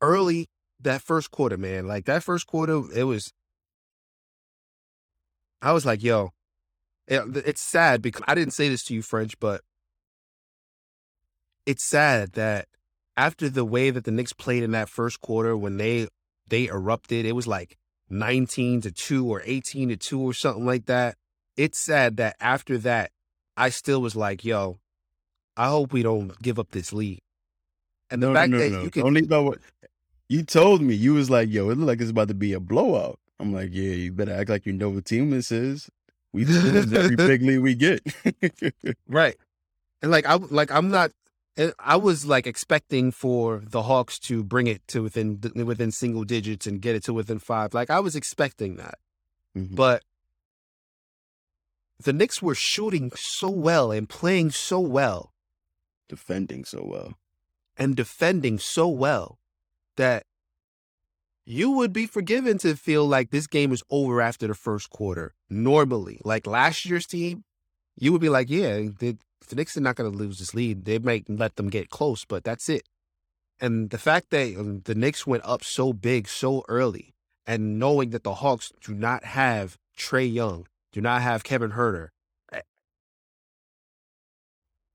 Early 0.00 0.46
that 0.80 1.02
first 1.02 1.30
quarter, 1.30 1.56
man, 1.56 1.86
like 1.86 2.04
that 2.06 2.22
first 2.22 2.46
quarter, 2.46 2.82
it 2.94 3.04
was. 3.04 3.32
I 5.60 5.72
was 5.72 5.84
like, 5.84 6.04
yo, 6.04 6.30
eh, 7.08 7.20
it, 7.20 7.36
it's 7.44 7.60
sad 7.60 8.00
because 8.00 8.22
I 8.28 8.36
didn't 8.36 8.52
say 8.52 8.68
this 8.68 8.84
to 8.84 8.94
you, 8.94 9.02
French, 9.02 9.38
but 9.40 9.62
it's 11.66 11.82
sad 11.82 12.32
that 12.34 12.66
after 13.18 13.50
the 13.50 13.64
way 13.64 13.90
that 13.90 14.04
the 14.04 14.12
Knicks 14.12 14.32
played 14.32 14.62
in 14.62 14.70
that 14.70 14.88
first 14.88 15.20
quarter 15.20 15.56
when 15.56 15.76
they 15.76 16.08
they 16.46 16.68
erupted, 16.68 17.26
it 17.26 17.32
was 17.32 17.46
like 17.46 17.76
19 18.08 18.80
to 18.82 18.92
2 18.92 19.26
or 19.30 19.42
18 19.44 19.90
to 19.90 19.96
2 19.96 20.20
or 20.20 20.32
something 20.32 20.64
like 20.64 20.86
that. 20.86 21.16
It's 21.56 21.78
sad 21.78 22.16
that 22.18 22.36
after 22.40 22.78
that, 22.78 23.10
I 23.56 23.70
still 23.70 24.00
was 24.00 24.14
like, 24.16 24.44
yo, 24.44 24.78
I 25.56 25.68
hope 25.68 25.92
we 25.92 26.02
don't 26.04 26.40
give 26.40 26.58
up 26.58 26.70
this 26.70 26.92
lead. 26.92 27.18
And 28.08 28.22
the 28.22 28.28
No, 28.28 28.34
fact 28.34 28.50
no, 28.52 28.58
that 28.58 28.70
no. 28.70 28.82
you 28.84 28.90
can 28.90 29.12
leave 29.12 29.32
out 29.32 29.44
what 29.44 29.58
you 30.28 30.44
told 30.44 30.80
me. 30.80 30.94
You 30.94 31.14
was 31.14 31.28
like, 31.28 31.48
"Yo, 31.50 31.70
it 31.70 31.76
look 31.78 31.88
like 31.88 32.00
it's 32.00 32.10
about 32.10 32.28
to 32.28 32.34
be 32.34 32.52
a 32.52 32.60
blowout." 32.60 33.18
I'm 33.40 33.52
like, 33.52 33.70
"Yeah, 33.72 33.92
you 33.92 34.12
better 34.12 34.32
act 34.32 34.48
like 34.48 34.64
you 34.66 34.72
know 34.72 34.90
what 34.90 35.04
team 35.04 35.30
this 35.30 35.50
is." 35.50 35.90
We 36.32 36.44
lose 36.46 36.92
every 36.92 37.16
big 37.16 37.42
lead 37.42 37.58
we 37.58 37.74
get. 37.74 38.00
Right. 39.08 39.36
And 40.02 40.10
like 40.10 40.26
I 40.26 40.34
like 40.36 40.70
I'm 40.70 40.90
not 40.90 41.10
I 41.78 41.96
was 41.96 42.24
like 42.24 42.46
expecting 42.46 43.10
for 43.10 43.62
the 43.66 43.82
Hawks 43.82 44.18
to 44.20 44.44
bring 44.44 44.66
it 44.68 44.86
to 44.88 45.02
within 45.02 45.40
within 45.54 45.90
single 45.90 46.24
digits 46.24 46.66
and 46.66 46.80
get 46.80 46.94
it 46.94 47.02
to 47.04 47.12
within 47.12 47.38
5. 47.40 47.74
Like 47.74 47.90
I 47.90 48.00
was 48.00 48.14
expecting 48.14 48.76
that. 48.76 48.98
Mhm. 49.56 49.74
But 49.74 50.04
the 51.98 52.12
Knicks 52.12 52.40
were 52.40 52.54
shooting 52.54 53.10
so 53.16 53.50
well 53.50 53.90
and 53.90 54.08
playing 54.08 54.52
so 54.52 54.78
well 54.78 55.32
Defending 56.08 56.64
so 56.64 56.84
well. 56.84 57.14
and 57.76 57.96
defending 57.96 58.58
so 58.58 58.86
well 58.88 59.38
that 59.96 60.24
you 61.44 61.70
would 61.72 61.92
be 61.92 62.06
forgiven 62.06 62.58
to 62.58 62.76
feel 62.76 63.06
like 63.06 63.30
this 63.30 63.46
game 63.46 63.72
is 63.72 63.82
over 63.90 64.20
after 64.20 64.46
the 64.46 64.54
first 64.54 64.90
quarter. 64.90 65.34
Normally, 65.50 66.20
like 66.24 66.46
last 66.46 66.84
year's 66.84 67.06
team, 67.06 67.44
you 67.96 68.12
would 68.12 68.20
be 68.20 68.28
like, 68.28 68.48
yeah, 68.48 68.88
the, 69.40 69.48
the 69.48 69.56
Knicks 69.56 69.76
are 69.76 69.80
not 69.80 69.96
going 69.96 70.10
to 70.10 70.16
lose 70.16 70.38
this 70.38 70.54
lead. 70.54 70.84
They 70.84 70.98
might 70.98 71.28
let 71.28 71.56
them 71.56 71.68
get 71.68 71.90
close, 71.90 72.24
but 72.24 72.44
that's 72.44 72.68
it. 72.68 72.82
And 73.60 73.90
the 73.90 73.98
fact 73.98 74.30
that 74.30 74.56
um, 74.56 74.82
the 74.84 74.94
Knicks 74.94 75.26
went 75.26 75.44
up 75.44 75.64
so 75.64 75.92
big 75.92 76.28
so 76.28 76.64
early, 76.68 77.14
and 77.46 77.78
knowing 77.78 78.10
that 78.10 78.22
the 78.24 78.34
Hawks 78.34 78.72
do 78.84 78.94
not 78.94 79.24
have 79.24 79.76
Trae 79.98 80.32
Young, 80.32 80.66
do 80.92 81.00
not 81.00 81.22
have 81.22 81.42
Kevin 81.44 81.72
Huerter, 81.72 82.08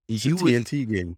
It's 0.08 0.26
You 0.26 0.38
a 0.38 0.44
would- 0.44 0.54
TNT 0.66 0.86
game. 0.90 1.18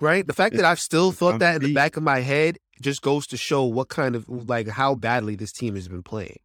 right? 0.00 0.26
The 0.26 0.32
fact 0.32 0.56
that 0.56 0.64
I've 0.64 0.80
still 0.80 1.12
thought 1.12 1.34
I'm 1.34 1.38
that 1.40 1.56
in 1.56 1.62
the 1.62 1.74
back 1.74 1.96
of 1.96 2.02
my 2.02 2.20
head 2.20 2.58
just 2.80 3.02
goes 3.02 3.26
to 3.28 3.36
show 3.36 3.64
what 3.64 3.88
kind 3.88 4.16
of 4.16 4.26
like 4.28 4.68
how 4.68 4.94
badly 4.94 5.36
this 5.36 5.52
team 5.52 5.74
has 5.74 5.88
been 5.88 6.02
playing. 6.02 6.38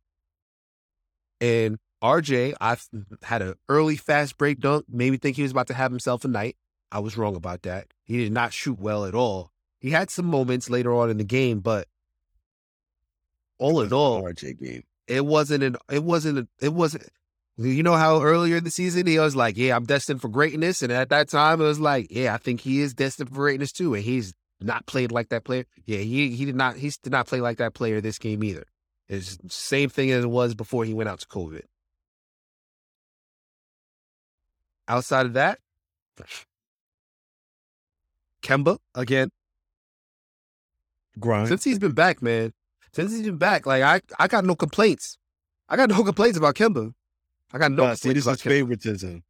And 1.39 1.77
RJ, 2.03 2.53
I've 2.61 2.87
had 3.23 3.41
an 3.41 3.55
early 3.69 3.95
fast 3.95 4.37
break 4.37 4.59
dunk, 4.59 4.85
made 4.89 5.11
me 5.11 5.17
think 5.17 5.35
he 5.35 5.41
was 5.43 5.51
about 5.51 5.67
to 5.67 5.73
have 5.73 5.91
himself 5.91 6.23
a 6.25 6.27
night. 6.27 6.55
I 6.91 6.99
was 6.99 7.17
wrong 7.17 7.35
about 7.35 7.63
that. 7.63 7.87
He 8.03 8.17
did 8.17 8.31
not 8.31 8.53
shoot 8.53 8.79
well 8.79 9.05
at 9.05 9.15
all. 9.15 9.51
He 9.79 9.91
had 9.91 10.09
some 10.09 10.25
moments 10.25 10.69
later 10.69 10.93
on 10.93 11.09
in 11.09 11.17
the 11.17 11.23
game, 11.23 11.59
but 11.59 11.87
all 13.57 13.81
in 13.81 13.91
all, 13.93 14.23
RJ 14.23 14.59
game. 14.59 14.83
it 15.07 15.25
wasn't 15.25 15.63
an 15.63 15.77
it 15.89 16.03
wasn't 16.03 16.39
a, 16.39 16.47
it 16.61 16.73
wasn't 16.73 17.07
you 17.57 17.83
know 17.83 17.95
how 17.95 18.21
earlier 18.21 18.57
in 18.57 18.63
the 18.65 18.71
season 18.71 19.07
he 19.07 19.17
was 19.17 19.35
like 19.35 19.55
yeah 19.55 19.75
i'm 19.75 19.85
destined 19.85 20.19
for 20.19 20.27
greatness 20.27 20.81
and 20.81 20.91
at 20.91 21.07
that 21.09 21.29
time 21.29 21.61
it 21.61 21.63
was 21.63 21.79
like 21.79 22.07
yeah 22.09 22.33
i 22.33 22.37
think 22.37 22.59
he 22.59 22.81
is 22.81 22.93
destined 22.93 23.29
for 23.29 23.35
greatness 23.35 23.71
too 23.71 23.93
and 23.93 24.03
he's 24.03 24.33
not 24.59 24.85
played 24.85 25.11
like 25.11 25.29
that 25.29 25.45
player 25.45 25.65
yeah 25.85 25.99
he 25.99 26.35
he 26.35 26.43
did 26.43 26.55
not 26.55 26.75
he 26.75 26.91
did 27.01 27.11
not 27.11 27.27
play 27.27 27.39
like 27.39 27.57
that 27.57 27.73
player 27.73 28.01
this 28.01 28.17
game 28.17 28.43
either 28.43 28.65
it's 29.07 29.37
same 29.47 29.89
thing 29.89 30.11
as 30.11 30.25
it 30.25 30.29
was 30.29 30.53
before 30.53 30.83
he 30.83 30.93
went 30.93 31.07
out 31.07 31.19
to 31.19 31.27
covid 31.27 31.61
outside 34.87 35.25
of 35.25 35.33
that 35.33 35.59
kemba 38.41 38.77
again 38.93 39.29
Grind. 41.19 41.47
since 41.47 41.63
he's 41.63 41.79
been 41.79 41.93
back, 41.93 42.21
man. 42.21 42.51
Since 42.93 43.11
he's 43.13 43.23
been 43.23 43.37
back, 43.37 43.65
like 43.65 43.81
I, 43.83 44.01
I 44.19 44.27
got 44.27 44.43
no 44.45 44.55
complaints. 44.55 45.17
I 45.69 45.77
got 45.77 45.89
no 45.89 46.03
complaints 46.03 46.37
about 46.37 46.55
Kemba. 46.55 46.93
I 47.53 47.57
got 47.57 47.71
no 47.71 47.83
Nah, 47.87 47.93
see, 47.93 48.09
complaints 48.09 48.15
this 48.17 48.25
about 48.25 48.35
is 48.35 48.41
Kemba. 48.41 48.49
favoritism. 48.59 49.23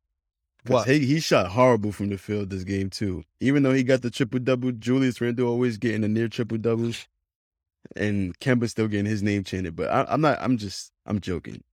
What? 0.68 0.88
He, 0.88 0.99
he 1.06 1.19
shot 1.19 1.48
horrible 1.48 1.91
from 1.91 2.10
the 2.10 2.18
field 2.18 2.49
this 2.49 2.64
game 2.64 2.90
too. 2.90 3.23
Even 3.40 3.61
though 3.64 3.72
he 3.72 3.84
got 3.84 4.02
the 4.02 4.10
triple 4.10 4.40
double, 4.40 4.72
Julius 4.72 5.22
Randle 5.22 5.48
always 5.48 5.77
getting 5.77 6.02
the 6.02 6.07
near 6.07 6.27
triple 6.27 6.57
doubles. 6.57 7.07
and 7.95 8.38
Kemba's 8.40 8.72
still 8.72 8.88
getting 8.88 9.06
his 9.06 9.22
name 9.22 9.44
chanted. 9.44 9.76
But 9.76 9.90
I, 9.91 10.06
I'm 10.10 10.22
not. 10.22 10.40
I'm 10.41 10.57
just. 10.57 10.91
I'm 11.06 11.19
joking 11.19 11.64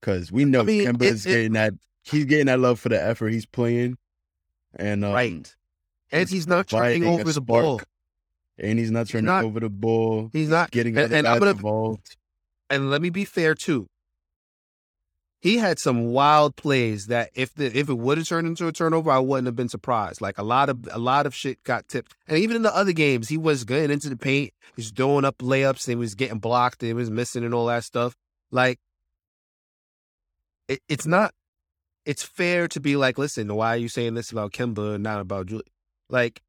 because 0.00 0.30
we 0.30 0.44
know 0.44 0.62
mean, 0.62 0.86
Kemba 0.86 1.02
it- 1.04 1.12
is 1.14 1.24
it- 1.26 1.30
getting 1.30 1.52
that. 1.54 1.72
He's 2.04 2.26
getting 2.26 2.46
that 2.46 2.60
love 2.60 2.78
for 2.78 2.90
the 2.90 3.02
effort 3.02 3.32
he's 3.32 3.46
playing, 3.46 3.96
and 4.76 5.04
um, 5.04 5.12
right. 5.12 5.54
And 6.12 6.28
he's 6.28 6.46
not 6.46 6.68
turning 6.68 7.04
over 7.04 7.32
the 7.32 7.40
ball. 7.40 7.80
and 8.58 8.78
he's 8.78 8.90
not 8.90 9.08
turning 9.08 9.26
not- 9.26 9.44
over 9.44 9.58
the 9.58 9.70
ball. 9.70 10.30
He's 10.32 10.48
not 10.48 10.70
Getting 10.70 10.96
and, 10.96 11.12
and 11.12 11.26
I'm 11.26 11.38
gonna 11.38 11.52
involved. 11.52 12.16
and 12.70 12.90
let 12.90 13.02
me 13.02 13.10
be 13.10 13.24
fair 13.24 13.54
too. 13.54 13.88
He 15.40 15.58
had 15.58 15.78
some 15.78 16.06
wild 16.06 16.56
plays 16.56 17.08
that 17.08 17.30
if 17.34 17.52
the 17.54 17.66
if 17.66 17.88
it 17.90 17.98
would 17.98 18.16
have 18.16 18.26
turned 18.26 18.46
into 18.46 18.66
a 18.66 18.72
turnover, 18.72 19.10
I 19.10 19.18
wouldn't 19.18 19.46
have 19.46 19.56
been 19.56 19.68
surprised. 19.68 20.22
Like 20.22 20.38
a 20.38 20.42
lot 20.42 20.70
of 20.70 20.88
a 20.90 20.98
lot 20.98 21.26
of 21.26 21.34
shit 21.34 21.62
got 21.64 21.86
tipped, 21.88 22.14
and 22.26 22.38
even 22.38 22.56
in 22.56 22.62
the 22.62 22.74
other 22.74 22.92
games, 22.92 23.28
he 23.28 23.36
was 23.36 23.64
getting 23.64 23.90
into 23.90 24.08
the 24.08 24.16
paint. 24.16 24.52
he's 24.76 24.90
throwing 24.90 25.24
up 25.26 25.38
layups, 25.38 25.86
and 25.86 25.92
he 25.92 25.96
was 25.96 26.14
getting 26.14 26.38
blocked, 26.38 26.82
and 26.82 26.88
he 26.88 26.94
was 26.94 27.10
missing, 27.10 27.44
and 27.44 27.52
all 27.52 27.66
that 27.66 27.84
stuff. 27.84 28.16
Like 28.50 28.78
it, 30.68 30.80
it's 30.88 31.06
not. 31.06 31.34
It's 32.04 32.22
fair 32.22 32.68
to 32.68 32.80
be 32.80 32.96
like, 32.96 33.16
listen, 33.18 33.54
why 33.54 33.70
are 33.70 33.78
you 33.78 33.88
saying 33.88 34.14
this 34.14 34.30
about 34.30 34.52
Kemba 34.52 34.94
and 34.94 35.02
not 35.02 35.20
about 35.20 35.46
Julius? 35.46 35.68
Like 36.10 36.42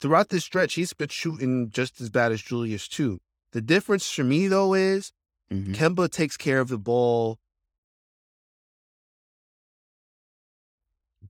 throughout 0.00 0.28
this 0.28 0.44
stretch, 0.44 0.74
he's 0.74 0.92
been 0.92 1.08
shooting 1.08 1.70
just 1.70 2.00
as 2.00 2.08
bad 2.10 2.32
as 2.32 2.42
Julius 2.42 2.86
too. 2.88 3.20
The 3.52 3.60
difference 3.60 4.08
for 4.10 4.24
me 4.24 4.46
though 4.48 4.74
is 4.74 5.12
Mhm. 5.50 5.74
Kemba 5.74 6.10
takes 6.10 6.36
care 6.36 6.60
of 6.60 6.68
the 6.68 6.78
ball 6.78 7.38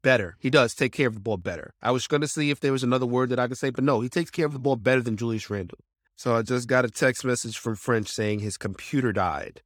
better. 0.03 0.37
He 0.39 0.51
does 0.51 0.75
take 0.75 0.93
care 0.93 1.09
of 1.09 1.15
the 1.15 1.21
ball 1.21 1.37
better. 1.37 1.75
I 1.83 1.91
was 1.91 2.07
going 2.07 2.21
to 2.21 2.29
see 2.29 2.51
if 2.51 2.61
there 2.61 2.73
was 2.73 2.83
another 2.83 3.07
word 3.07 3.31
that 3.31 3.39
I 3.39 3.49
could 3.49 3.59
say, 3.59 3.71
but 3.71 3.85
no, 3.85 4.01
he 4.01 4.09
takes 4.09 4.31
care 4.31 4.47
of 4.47 4.53
the 4.53 4.59
ball 4.59 4.77
better 4.77 5.01
than 5.01 5.17
Julius 5.17 5.49
Randle. 5.51 5.79
So 6.17 6.37
I 6.37 6.43
just 6.43 6.69
got 6.69 6.85
a 6.85 6.91
text 6.91 7.25
message 7.25 7.59
from 7.59 7.77
French 7.77 8.09
saying 8.09 8.41
his 8.41 8.57
computer 8.57 9.13
died. 9.13 9.63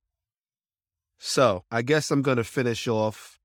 So 1.19 1.65
I 1.71 1.83
guess 1.83 2.11
I'm 2.11 2.23
going 2.23 2.37
to 2.37 2.45
finish 2.45 2.87
off 2.87 3.39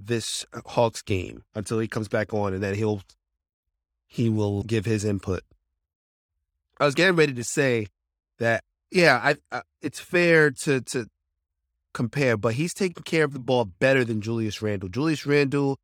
this 0.00 0.44
Hawks 0.66 1.02
game 1.02 1.42
until 1.54 1.78
he 1.78 1.88
comes 1.88 2.08
back 2.08 2.32
on, 2.32 2.54
and 2.54 2.62
then 2.62 2.74
he'll 2.74 3.02
he 4.06 4.28
will 4.28 4.62
give 4.62 4.84
his 4.84 5.04
input. 5.04 5.42
I 6.78 6.86
was 6.86 6.94
getting 6.94 7.16
ready 7.16 7.34
to 7.34 7.44
say 7.44 7.86
that 8.38 8.64
yeah, 8.90 9.20
I, 9.22 9.36
I 9.56 9.62
it's 9.82 10.00
fair 10.00 10.50
to 10.50 10.80
to 10.80 11.06
compare, 11.92 12.36
but 12.36 12.54
he's 12.54 12.74
taking 12.74 13.02
care 13.02 13.24
of 13.24 13.32
the 13.32 13.38
ball 13.38 13.64
better 13.64 14.04
than 14.04 14.20
Julius 14.20 14.62
Randle. 14.62 14.88
Julius 14.88 15.26
Randle, 15.26 15.78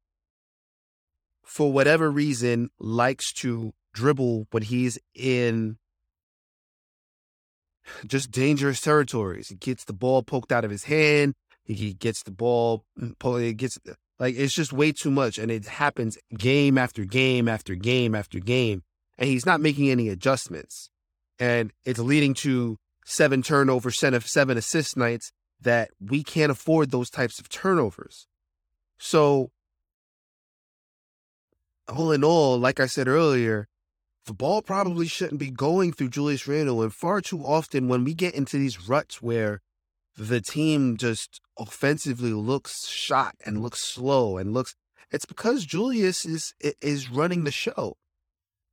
for 1.45 1.73
whatever 1.73 2.11
reason, 2.11 2.71
likes 2.79 3.33
to 3.35 3.73
dribble 3.93 4.47
when 4.51 4.63
he's 4.63 4.99
in 5.15 5.79
just 8.07 8.31
dangerous 8.31 8.81
territories. 8.81 9.49
He 9.49 9.55
gets 9.55 9.85
the 9.85 9.93
ball 9.93 10.23
poked 10.23 10.53
out 10.53 10.65
of 10.65 10.71
his 10.71 10.85
hand. 10.85 11.35
He, 11.65 11.75
he 11.75 11.95
gets 11.95 12.23
the 12.23 12.31
ball, 12.31 12.85
mm, 12.99 13.19
pull- 13.19 13.37
it 13.37 13.57
gets 13.57 13.79
like 14.19 14.35
it's 14.37 14.55
just 14.55 14.73
way 14.73 14.93
too 14.93 15.11
much, 15.11 15.39
and 15.39 15.51
it 15.51 15.67
happens 15.67 16.19
game 16.37 16.79
after 16.79 17.05
game 17.05 17.49
after 17.49 17.75
game 17.75 18.15
after 18.15 18.41
game, 18.41 18.83
and 19.19 19.29
he's 19.29 19.47
not 19.47 19.61
making 19.61 19.91
any 19.91 20.09
adjustments, 20.09 20.91
and 21.39 21.73
it's 21.85 21.99
leading 21.99 22.35
to 22.35 22.79
seven 23.05 23.43
turnovers, 23.43 23.99
seven 23.99 24.57
assist 24.59 24.97
nights 24.97 25.33
that 25.61 25.91
we 26.01 26.23
can't 26.23 26.53
afford 26.53 26.91
those 26.91 27.11
types 27.11 27.39
of 27.39 27.49
turnovers. 27.49 28.27
So, 28.99 29.51
all 31.89 32.13
in 32.13 32.25
all, 32.25 32.59
like 32.59 32.81
I 32.81 32.87
said 32.87 33.09
earlier, 33.09 33.69
the 34.27 34.35
ball 34.35 34.61
probably 34.61 35.07
shouldn't 35.07 35.39
be 35.39 35.51
going 35.51 35.93
through 35.93 36.09
Julius 36.11 36.49
Randle. 36.49 36.83
And 36.83 36.93
far 36.93 37.21
too 37.21 37.45
often, 37.45 37.89
when 37.89 38.05
we 38.05 38.13
get 38.13 38.35
into 38.35 38.59
these 38.59 38.89
ruts 38.89 39.23
where 39.23 39.61
the 40.17 40.41
team 40.41 40.97
just 40.97 41.41
offensively 41.59 42.33
looks 42.33 42.89
shot 42.89 43.35
and 43.45 43.63
looks 43.63 43.81
slow 43.81 44.39
and 44.39 44.53
looks, 44.53 44.75
it's 45.11 45.27
because 45.27 45.65
Julius 45.65 46.25
is 46.25 46.55
is 46.81 47.11
running 47.11 47.45
the 47.45 47.53
show. 47.53 47.97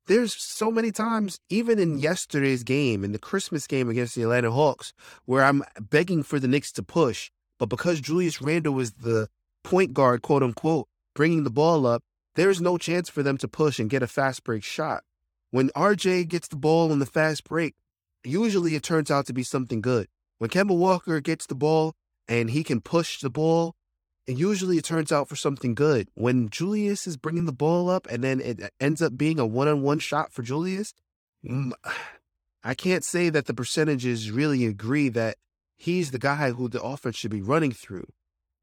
There's 0.06 0.36
so 0.36 0.70
many 0.70 0.92
times, 0.92 1.40
even 1.50 1.80
in 1.80 2.00
yesterday's 2.00 2.64
game, 2.64 3.06
in 3.06 3.14
the 3.14 3.20
Christmas 3.20 3.68
game 3.68 3.90
against 3.90 4.16
the 4.16 4.24
Atlanta 4.24 4.52
Hawks, 4.52 4.94
where 5.26 5.44
I'm 5.44 5.64
begging 5.80 6.24
for 6.24 6.40
the 6.40 6.48
Knicks 6.48 6.74
to 6.74 6.84
push, 6.84 7.32
but 7.58 7.70
because 7.70 8.02
Julius 8.02 8.42
Randle 8.42 8.80
is 8.82 8.92
the 8.94 9.30
point 9.64 9.94
guard, 9.94 10.22
quote 10.22 10.44
unquote, 10.44 10.88
bringing 11.16 11.44
the 11.46 11.50
ball 11.50 11.86
up, 11.86 12.04
there's 12.36 12.60
no 12.60 12.78
chance 12.78 13.10
for 13.10 13.24
them 13.24 13.38
to 13.38 13.48
push 13.48 13.80
and 13.80 13.90
get 13.90 14.04
a 14.04 14.08
fast 14.08 14.44
break 14.44 14.64
shot. 14.64 15.04
When 15.52 15.70
RJ 15.70 16.28
gets 16.28 16.48
the 16.48 16.56
ball 16.56 16.92
on 16.92 17.00
the 17.00 17.06
fast 17.06 17.44
break, 17.44 17.76
usually 18.24 18.76
it 18.76 18.84
turns 18.84 19.12
out 19.12 19.28
to 19.28 19.34
be 19.34 19.44
something 19.44 19.82
good. 19.82 20.08
When 20.38 20.50
Kemba 20.50 20.76
Walker 20.76 21.20
gets 21.20 21.46
the 21.46 21.56
ball 21.56 21.94
and 22.28 22.50
he 22.50 22.64
can 22.64 22.82
push 22.82 23.20
the 23.20 23.30
ball, 23.30 23.76
and 24.28 24.40
usually 24.40 24.78
it 24.78 24.86
turns 24.86 25.12
out 25.12 25.28
for 25.28 25.36
something 25.36 25.76
good. 25.76 26.10
When 26.14 26.50
Julius 26.50 27.08
is 27.08 27.18
bringing 27.18 27.46
the 27.46 27.52
ball 27.52 27.90
up 27.90 28.08
and 28.10 28.24
then 28.24 28.40
it 28.40 28.72
ends 28.80 29.02
up 29.02 29.18
being 29.18 29.40
a 29.40 29.46
one 29.46 29.68
on 29.68 29.82
one 29.82 30.00
shot 30.00 30.32
for 30.32 30.42
Julius, 30.42 30.94
mm, 31.46 31.72
I 32.64 32.74
can't 32.74 33.04
say 33.04 33.30
that 33.30 33.46
the 33.46 33.54
percentages 33.54 34.32
really 34.32 34.66
agree 34.66 35.10
that 35.10 35.36
he's 35.76 36.12
the 36.12 36.20
guy 36.20 36.52
who 36.52 36.70
the 36.70 36.82
offense 36.82 37.18
should 37.18 37.32
be 37.32 37.42
running 37.42 37.74
through. 37.74 38.08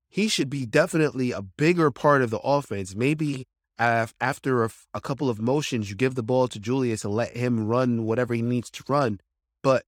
He 0.08 0.26
should 0.26 0.48
be 0.48 0.64
definitely 0.64 1.32
a 1.32 1.42
bigger 1.42 1.90
part 1.90 2.22
of 2.22 2.30
the 2.30 2.38
offense. 2.38 2.94
Maybe 2.94 3.46
af- 3.78 4.14
after 4.20 4.64
a 4.64 5.00
couple 5.02 5.28
of 5.28 5.40
motions, 5.40 5.90
you 5.90 5.96
give 5.96 6.14
the 6.14 6.22
ball 6.22 6.48
to 6.48 6.58
Julius 6.58 7.04
and 7.04 7.14
let 7.14 7.36
him 7.36 7.66
run 7.66 8.04
whatever 8.04 8.32
he 8.34 8.42
needs 8.42 8.70
to 8.70 8.84
run. 8.88 9.20
But 9.62 9.84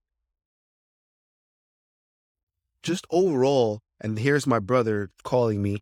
just 2.83 3.07
overall, 3.09 3.81
and 3.99 4.19
here's 4.19 4.45
my 4.45 4.59
brother 4.59 5.09
calling 5.23 5.61
me. 5.61 5.81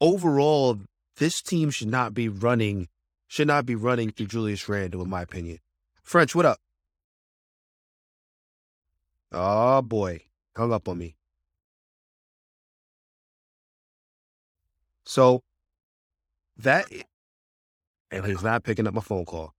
Overall, 0.00 0.78
this 1.16 1.42
team 1.42 1.70
should 1.70 1.88
not 1.88 2.14
be 2.14 2.28
running, 2.28 2.88
should 3.26 3.48
not 3.48 3.66
be 3.66 3.74
running 3.74 4.10
through 4.10 4.26
Julius 4.26 4.68
Randle, 4.68 5.02
in 5.02 5.10
my 5.10 5.22
opinion. 5.22 5.58
French, 6.02 6.34
what 6.34 6.46
up? 6.46 6.58
Oh 9.32 9.82
boy, 9.82 10.20
hung 10.56 10.72
up 10.72 10.88
on 10.88 10.98
me. 10.98 11.16
So 15.04 15.42
that, 16.56 16.86
and 18.10 18.24
he's 18.24 18.42
not 18.42 18.64
picking 18.64 18.86
up 18.86 18.94
my 18.94 19.00
phone 19.00 19.24
call. 19.24 19.54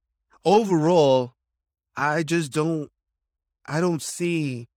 Overall, 0.45 1.33
I 1.95 2.23
just 2.23 2.51
don't, 2.51 2.89
I 3.65 3.79
don't 3.79 4.01
see 4.01 4.67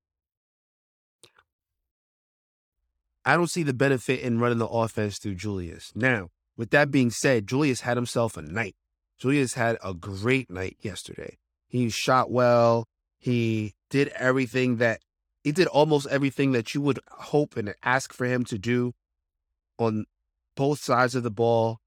I 3.24 3.36
don't 3.36 3.50
see 3.50 3.62
the 3.62 3.72
benefit 3.72 4.20
in 4.20 4.38
running 4.38 4.58
the 4.58 4.66
offense 4.66 5.18
through 5.18 5.36
Julius. 5.36 5.92
Now, 5.94 6.28
with 6.56 6.70
that 6.70 6.90
being 6.90 7.10
said, 7.10 7.46
Julius 7.46 7.80
had 7.80 7.96
himself 7.96 8.36
a 8.36 8.42
night. 8.42 8.76
Julius 9.18 9.54
had 9.54 9.78
a 9.82 9.94
great 9.94 10.50
night 10.50 10.76
yesterday. 10.80 11.38
He 11.66 11.88
shot 11.88 12.30
well. 12.30 12.86
He 13.18 13.74
did 13.90 14.08
everything 14.08 14.76
that 14.76 15.00
he 15.42 15.52
did 15.52 15.66
almost 15.68 16.06
everything 16.10 16.52
that 16.52 16.74
you 16.74 16.80
would 16.80 17.00
hope 17.10 17.56
and 17.56 17.74
ask 17.82 18.12
for 18.12 18.24
him 18.24 18.44
to 18.46 18.58
do 18.58 18.92
on 19.78 20.06
both 20.56 20.80
sides 20.80 21.14
of 21.14 21.22
the 21.22 21.30
ball. 21.30 21.78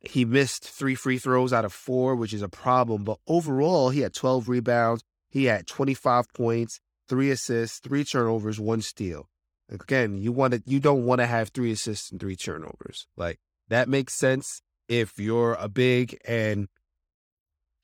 He 0.00 0.24
missed 0.24 0.64
three 0.64 0.94
free 0.94 1.18
throws 1.18 1.52
out 1.52 1.64
of 1.64 1.72
four, 1.72 2.14
which 2.14 2.32
is 2.32 2.42
a 2.42 2.48
problem. 2.48 3.04
But 3.04 3.18
overall, 3.26 3.90
he 3.90 4.00
had 4.00 4.14
12 4.14 4.48
rebounds. 4.48 5.02
He 5.30 5.44
had 5.44 5.66
25 5.66 6.32
points, 6.32 6.80
three 7.08 7.30
assists, 7.30 7.78
three 7.78 8.04
turnovers, 8.04 8.60
one 8.60 8.82
steal. 8.82 9.28
Again, 9.70 10.18
you 10.18 10.32
want 10.32 10.54
to 10.54 10.62
you 10.66 10.78
don't 10.78 11.06
want 11.06 11.20
to 11.20 11.26
have 11.26 11.48
three 11.48 11.72
assists 11.72 12.10
and 12.10 12.20
three 12.20 12.36
turnovers. 12.36 13.06
Like 13.16 13.40
that 13.68 13.88
makes 13.88 14.14
sense 14.14 14.60
if 14.88 15.18
you're 15.18 15.54
a 15.54 15.68
big 15.68 16.18
and 16.26 16.68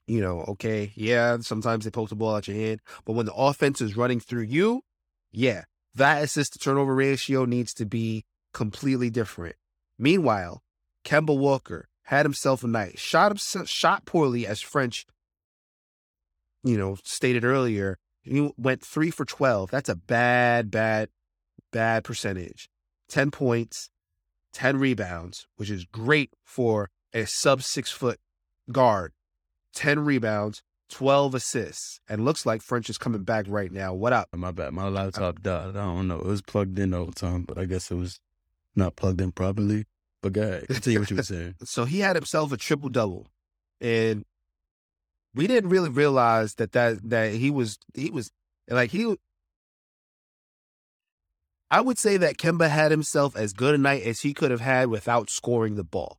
you 0.07 0.21
know, 0.21 0.41
okay, 0.49 0.93
yeah, 0.97 1.39
sometimes 1.41 1.85
they 1.85 1.91
poke 1.91 2.09
the 2.09 2.17
ball 2.17 2.35
out 2.35 2.49
your 2.49 2.57
hand, 2.57 2.81
but 3.05 3.13
when 3.13 3.27
the 3.27 3.35
offense 3.35 3.81
is 3.81 3.97
running 3.97 4.19
through 4.19 4.43
you, 4.43 4.83
yeah, 5.31 5.65
that 5.95 6.23
assist 6.23 6.55
to 6.55 6.59
turnover 6.59 6.95
ratio 6.95 7.45
needs 7.45 7.73
to 7.75 7.87
be 7.87 8.25
completely 8.53 9.09
different. 9.09 9.55
Meanwhile, 9.99 10.63
Kemba 11.05 11.39
Walker 11.39 11.89
had 12.05 12.27
himself 12.27 12.65
a 12.65 12.67
night, 12.67 12.99
shot 12.99 13.31
himself, 13.31 13.69
shot 13.69 14.05
poorly 14.05 14.47
as 14.47 14.61
French, 14.61 15.07
you 16.65 16.77
know, 16.77 16.97
stated 17.05 17.45
earlier. 17.45 17.97
He 18.23 18.51
went 18.57 18.83
three 18.83 19.11
for 19.11 19.25
twelve. 19.25 19.71
That's 19.71 19.89
a 19.89 19.95
bad, 19.95 20.71
bad 20.71 21.09
bad 21.73 22.05
percentage. 22.05 22.69
10 23.09 23.31
points, 23.31 23.91
10 24.53 24.79
rebounds, 24.79 25.47
which 25.57 25.71
is 25.71 25.85
great 25.85 26.33
for 26.45 26.91
a 27.13 27.27
sub 27.27 27.63
six 27.63 27.91
foot 27.91 28.19
guard. 28.71 29.13
10 29.75 30.01
rebounds, 30.01 30.63
12 30.91 31.35
assists. 31.35 32.01
And 32.09 32.25
looks 32.25 32.47
like 32.47 32.63
French 32.63 32.91
is 32.91 32.99
coming 32.99 33.23
back 33.23 33.47
right 33.49 33.71
now. 33.71 33.95
What 33.95 34.13
up? 34.13 34.29
My 34.35 34.51
bad. 34.51 34.73
My 34.73 34.87
uh, 34.87 34.91
laptop 34.91 35.43
died. 35.43 35.71
I 35.71 35.73
don't 35.73 36.09
know. 36.09 36.19
It 36.19 36.27
was 36.27 36.43
plugged 36.43 36.79
in 36.79 36.95
all 36.95 37.07
the 37.07 37.13
time, 37.13 37.43
but 37.43 37.59
I 37.59 37.65
guess 37.65 37.91
it 37.91 37.97
was 37.97 38.21
not 38.75 38.97
plugged 38.97 39.21
in 39.21 39.33
properly. 39.33 39.87
But 40.23 40.35
go 40.35 40.43
ahead. 40.43 40.67
Continue 40.69 41.01
what 41.01 41.11
you 41.11 41.17
were 41.17 41.23
saying. 41.23 41.55
So 41.65 41.85
he 41.85 42.01
had 42.01 42.17
himself 42.17 42.53
a 42.53 42.57
triple 42.57 42.91
double. 42.91 43.29
And 43.81 44.25
we 45.35 45.47
didn't 45.47 45.71
really 45.71 45.89
realize 45.89 46.55
that 46.55 46.73
that 46.73 47.09
that 47.09 47.33
he 47.33 47.51
was 47.51 47.79
he 47.95 48.11
was 48.11 48.31
like 48.69 48.91
he. 48.91 49.17
I 51.71 51.81
would 51.81 51.99
say 51.99 52.17
that 52.17 52.37
Kemba 52.37 52.69
had 52.69 52.91
himself 52.91 53.37
as 53.37 53.53
good 53.53 53.75
a 53.75 53.79
night 53.79 54.03
as 54.03 54.21
he 54.21 54.35
could 54.35 54.51
have 54.51 54.61
had 54.61 54.89
without 54.89 55.31
scoring 55.31 55.77
the 55.77 55.85
ball. 55.85 56.19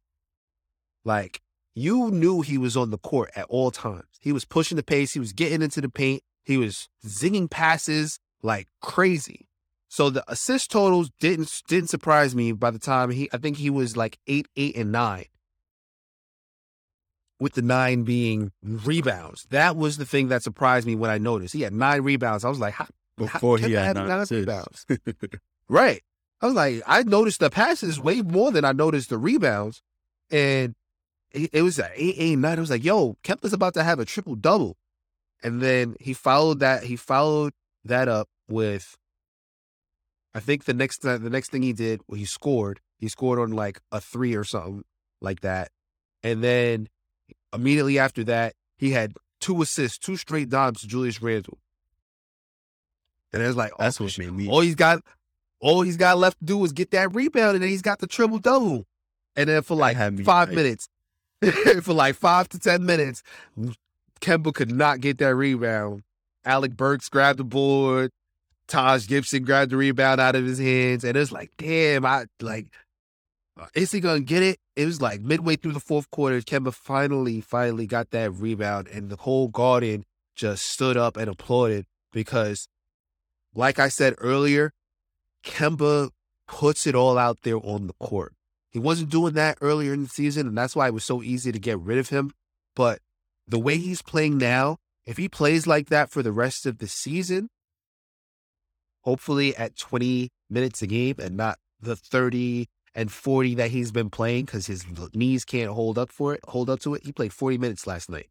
Like 1.03 1.41
you 1.76 2.10
knew 2.11 2.41
he 2.41 2.57
was 2.57 2.78
on 2.78 2.91
the 2.91 2.98
court 2.98 3.32
at 3.36 3.45
all 3.45 3.72
times. 3.72 4.06
He 4.19 4.32
was 4.32 4.45
pushing 4.45 4.76
the 4.76 4.84
pace. 4.84 5.14
He 5.14 5.19
was 5.19 5.34
getting 5.34 5.61
into 5.61 5.82
the 5.82 5.90
paint. 5.90 6.23
He 6.44 6.57
was 6.57 6.88
zinging 7.06 7.49
passes 7.49 8.19
like 8.41 8.68
crazy. 8.82 9.48
So 9.88 10.10
the 10.10 10.23
assist 10.32 10.72
totals 10.72 11.11
didn't 11.19 11.64
didn't 11.68 11.90
surprise 11.90 12.34
me 12.34 12.53
by 12.53 12.72
the 12.72 12.80
time 12.80 13.10
he 13.10 13.30
I 13.34 13.38
think 13.38 13.57
he 13.57 13.69
was 13.69 13.98
like 13.98 14.18
eight, 14.28 14.48
eight, 14.56 14.78
and 14.78 14.91
nine. 14.91 15.26
With 17.40 17.53
the 17.53 17.61
nine 17.61 18.03
being 18.03 18.52
rebounds. 18.61 19.48
That 19.49 19.76
was 19.76 19.98
the 19.98 20.06
thing 20.06 20.28
that 20.28 20.44
surprised 20.44 20.86
me 20.86 20.95
when 20.95 21.10
I 21.10 21.18
noticed. 21.18 21.53
He 21.53 21.61
had 21.61 21.73
nine 21.73 22.02
rebounds. 22.03 22.45
I 22.45 22.49
was 22.49 22.60
like, 22.60 22.76
how, 22.76 22.88
Before 23.17 23.57
he 23.57 23.73
had 23.73 23.95
had 23.95 23.95
nine 23.95 24.07
nine 24.07 24.27
rebounds. 24.29 24.85
Right. 25.69 26.03
I 26.41 26.47
was 26.47 26.55
like, 26.55 26.81
I 26.85 27.03
noticed 27.03 27.39
the 27.39 27.49
passes 27.49 27.97
way 27.97 28.21
more 28.21 28.51
than 28.51 28.65
I 28.65 28.73
noticed 28.73 29.09
the 29.09 29.17
rebounds. 29.17 29.81
And 30.29 30.75
it, 31.31 31.49
it 31.53 31.61
was 31.61 31.79
at 31.79 31.91
8 31.95 32.15
8 32.17 32.35
9. 32.35 32.57
I 32.57 32.59
was 32.59 32.69
like, 32.69 32.83
yo, 32.83 33.15
Kemba's 33.23 33.53
about 33.53 33.73
to 33.75 33.83
have 33.83 33.99
a 33.99 34.05
triple 34.05 34.35
double. 34.35 34.75
And 35.41 35.61
then 35.61 35.95
he 36.01 36.13
followed 36.13 36.59
that, 36.59 36.83
he 36.83 36.97
followed 36.97 37.53
that 37.85 38.09
up 38.09 38.27
with 38.49 38.97
I 40.33 40.39
think 40.39 40.65
the 40.65 40.73
next 40.73 41.01
the 41.01 41.19
next 41.19 41.51
thing 41.51 41.61
he 41.61 41.73
did, 41.73 42.01
well, 42.07 42.17
he 42.17 42.25
scored. 42.25 42.79
He 42.97 43.07
scored 43.07 43.39
on 43.39 43.51
like 43.51 43.81
a 43.91 43.99
three 43.99 44.35
or 44.35 44.43
something 44.43 44.83
like 45.21 45.41
that. 45.41 45.69
And 46.23 46.43
then 46.43 46.88
immediately 47.53 47.99
after 47.99 48.23
that, 48.25 48.53
he 48.77 48.91
had 48.91 49.13
two 49.39 49.61
assists, 49.61 49.97
two 49.97 50.15
straight 50.15 50.49
dimes 50.49 50.81
to 50.81 50.88
Julius 50.88 51.21
Randle. 51.21 51.59
And 53.33 53.41
it's 53.41 53.47
was 53.49 53.57
like, 53.57 53.71
That's 53.77 53.99
oh, 53.99 54.05
what 54.05 54.17
made 54.17 54.31
me. 54.33 54.49
all 54.49 54.61
he's 54.61 54.75
got, 54.75 55.01
all 55.59 55.81
he's 55.81 55.97
got 55.97 56.17
left 56.17 56.39
to 56.39 56.45
do 56.45 56.63
is 56.65 56.71
get 56.73 56.91
that 56.91 57.13
rebound, 57.13 57.55
and 57.55 57.63
then 57.63 57.69
he's 57.69 57.81
got 57.81 57.99
the 57.99 58.07
triple 58.07 58.39
double. 58.39 58.85
And 59.35 59.49
then 59.49 59.61
for 59.61 59.75
like 59.75 59.97
five 60.23 60.51
minutes, 60.51 60.89
for 61.81 61.93
like 61.93 62.15
five 62.15 62.49
to 62.49 62.59
ten 62.59 62.85
minutes, 62.85 63.23
Kemba 64.19 64.53
could 64.53 64.71
not 64.71 64.99
get 64.99 65.17
that 65.19 65.35
rebound. 65.35 66.03
Alec 66.45 66.75
Burks 66.75 67.09
grabbed 67.09 67.39
the 67.39 67.43
board. 67.43 68.11
Taj 68.67 69.07
Gibson 69.07 69.43
grabbed 69.43 69.71
the 69.71 69.77
rebound 69.77 70.21
out 70.21 70.35
of 70.35 70.45
his 70.45 70.59
hands, 70.59 71.03
and 71.03 71.17
it's 71.17 71.31
like, 71.31 71.51
damn, 71.57 72.05
I 72.05 72.25
like, 72.41 72.67
uh, 73.59 73.67
is 73.75 73.91
he 73.91 73.99
gonna 73.99 74.21
get 74.21 74.43
it? 74.43 74.59
It 74.75 74.85
was 74.85 75.01
like 75.01 75.21
midway 75.21 75.57
through 75.57 75.73
the 75.73 75.81
fourth 75.81 76.09
quarter, 76.09 76.39
Kemba 76.39 76.73
finally, 76.73 77.41
finally 77.41 77.85
got 77.85 78.11
that 78.11 78.31
rebound, 78.31 78.87
and 78.87 79.09
the 79.09 79.17
whole 79.17 79.49
garden 79.49 80.05
just 80.35 80.65
stood 80.65 80.95
up 80.95 81.17
and 81.17 81.29
applauded 81.29 81.85
because, 82.13 82.67
like 83.53 83.80
I 83.80 83.90
said 83.90 84.15
earlier, 84.18 84.72
Kemba 85.44 86.10
puts 86.48 86.86
it 86.86 86.95
all 86.95 87.18
out 87.18 87.40
there 87.44 87.57
on 87.57 87.88
the 87.88 87.94
court. 87.94 88.34
He 88.69 88.80
wasn't 88.80 89.10
doing 89.10 89.34
that 89.34 89.57
earlier 89.61 89.94
in 89.94 90.03
the 90.03 90.10
season, 90.10 90.48
and 90.48 90.57
that's 90.57 90.76
why 90.76 90.88
it 90.88 90.94
was 90.94 91.03
so 91.03 91.22
easy 91.22 91.52
to 91.52 91.60
get 91.60 91.80
rid 91.80 91.98
of 91.98 92.10
him. 92.10 92.32
But 92.76 92.99
the 93.48 93.60
way 93.60 93.78
he's 93.78 94.02
playing 94.02 94.38
now, 94.38 94.78
if 95.06 95.18
he 95.18 95.28
plays 95.28 95.68
like 95.68 95.90
that 95.90 96.10
for 96.10 96.23
the 96.23 96.32
rest 96.32 96.65
of 96.65 96.78
the 96.78 96.88
season, 96.88 97.49
hopefully 99.02 99.56
at 99.56 99.76
20 99.76 100.30
minutes 100.49 100.82
a 100.82 100.88
game 100.88 101.15
and 101.19 101.36
not 101.36 101.57
the 101.82 101.95
30 101.95 102.68
and 102.94 103.11
40 103.11 103.56
that 103.56 103.72
he's 103.72 103.91
been 103.91 104.10
playing 104.10 104.45
because 104.45 104.68
his 104.68 104.86
knees 105.14 105.44
can't 105.44 105.72
hold 105.72 105.98
up 105.98 106.11
for 106.11 106.34
it, 106.34 106.41
hold 106.48 106.69
up 106.69 106.80
to 106.82 106.94
it. 106.94 107.03
He 107.06 107.11
played 107.11 107.34
40 107.34 107.57
minutes 107.57 107.88
last 107.88 108.10
night. 108.10 108.30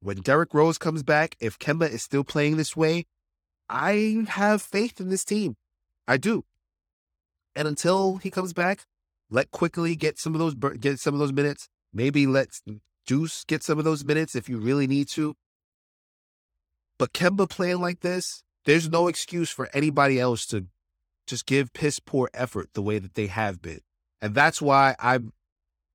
When 0.00 0.20
Derrick 0.20 0.52
Rose 0.52 0.78
comes 0.78 1.02
back, 1.02 1.36
if 1.40 1.58
Kemba 1.58 1.88
is 1.88 2.02
still 2.02 2.24
playing 2.24 2.56
this 2.56 2.76
way, 2.76 3.06
I 3.68 4.24
have 4.28 4.62
faith 4.62 5.00
in 5.00 5.08
this 5.08 5.24
team. 5.24 5.56
I 6.06 6.16
do. 6.16 6.44
And 7.56 7.68
until 7.68 8.16
he 8.16 8.30
comes 8.30 8.52
back, 8.52 8.86
let 9.30 9.50
Quickley 9.50 9.96
get 9.96 10.18
some 10.18 10.34
of 10.34 10.38
those 10.38 10.54
get 10.54 10.98
some 10.98 11.14
of 11.14 11.20
those 11.20 11.32
minutes. 11.32 11.68
Maybe 11.92 12.26
let 12.26 12.48
Juice 13.06 13.44
get 13.44 13.62
some 13.62 13.78
of 13.78 13.84
those 13.84 14.04
minutes 14.04 14.34
if 14.34 14.48
you 14.48 14.58
really 14.58 14.86
need 14.86 15.08
to. 15.10 15.36
But 16.98 17.12
Kemba 17.12 17.48
playing 17.48 17.80
like 17.80 18.00
this, 18.00 18.42
there's 18.64 18.88
no 18.88 19.08
excuse 19.08 19.50
for 19.50 19.68
anybody 19.74 20.20
else 20.20 20.46
to 20.46 20.66
just 21.26 21.46
give 21.46 21.72
piss 21.72 22.00
poor 22.00 22.28
effort 22.34 22.70
the 22.74 22.82
way 22.82 22.98
that 22.98 23.14
they 23.14 23.26
have 23.28 23.62
been. 23.62 23.80
And 24.20 24.34
that's 24.34 24.60
why 24.60 24.94
I'm 24.98 25.32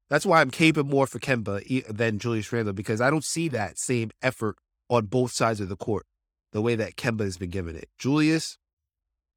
that's 0.10 0.26
why 0.26 0.42
I'm 0.42 0.52
caping 0.52 0.90
more 0.90 1.08
for 1.08 1.20
Kemba 1.20 1.86
than 1.88 2.20
Julius 2.20 2.52
Randle 2.52 2.74
because 2.74 3.02
I 3.02 3.10
don't 3.10 3.24
see 3.24 3.48
that 3.50 3.78
same 3.78 4.12
effort 4.22 4.58
on 4.90 5.06
both 5.06 5.32
sides 5.32 5.62
of 5.62 5.70
the 5.70 5.76
court 5.76 6.06
the 6.52 6.62
way 6.62 6.76
that 6.76 6.96
Kemba 6.96 7.22
has 7.22 7.38
been 7.38 7.50
giving 7.50 7.76
it. 7.76 7.90
Julius, 7.98 8.58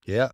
yeah. 0.07 0.31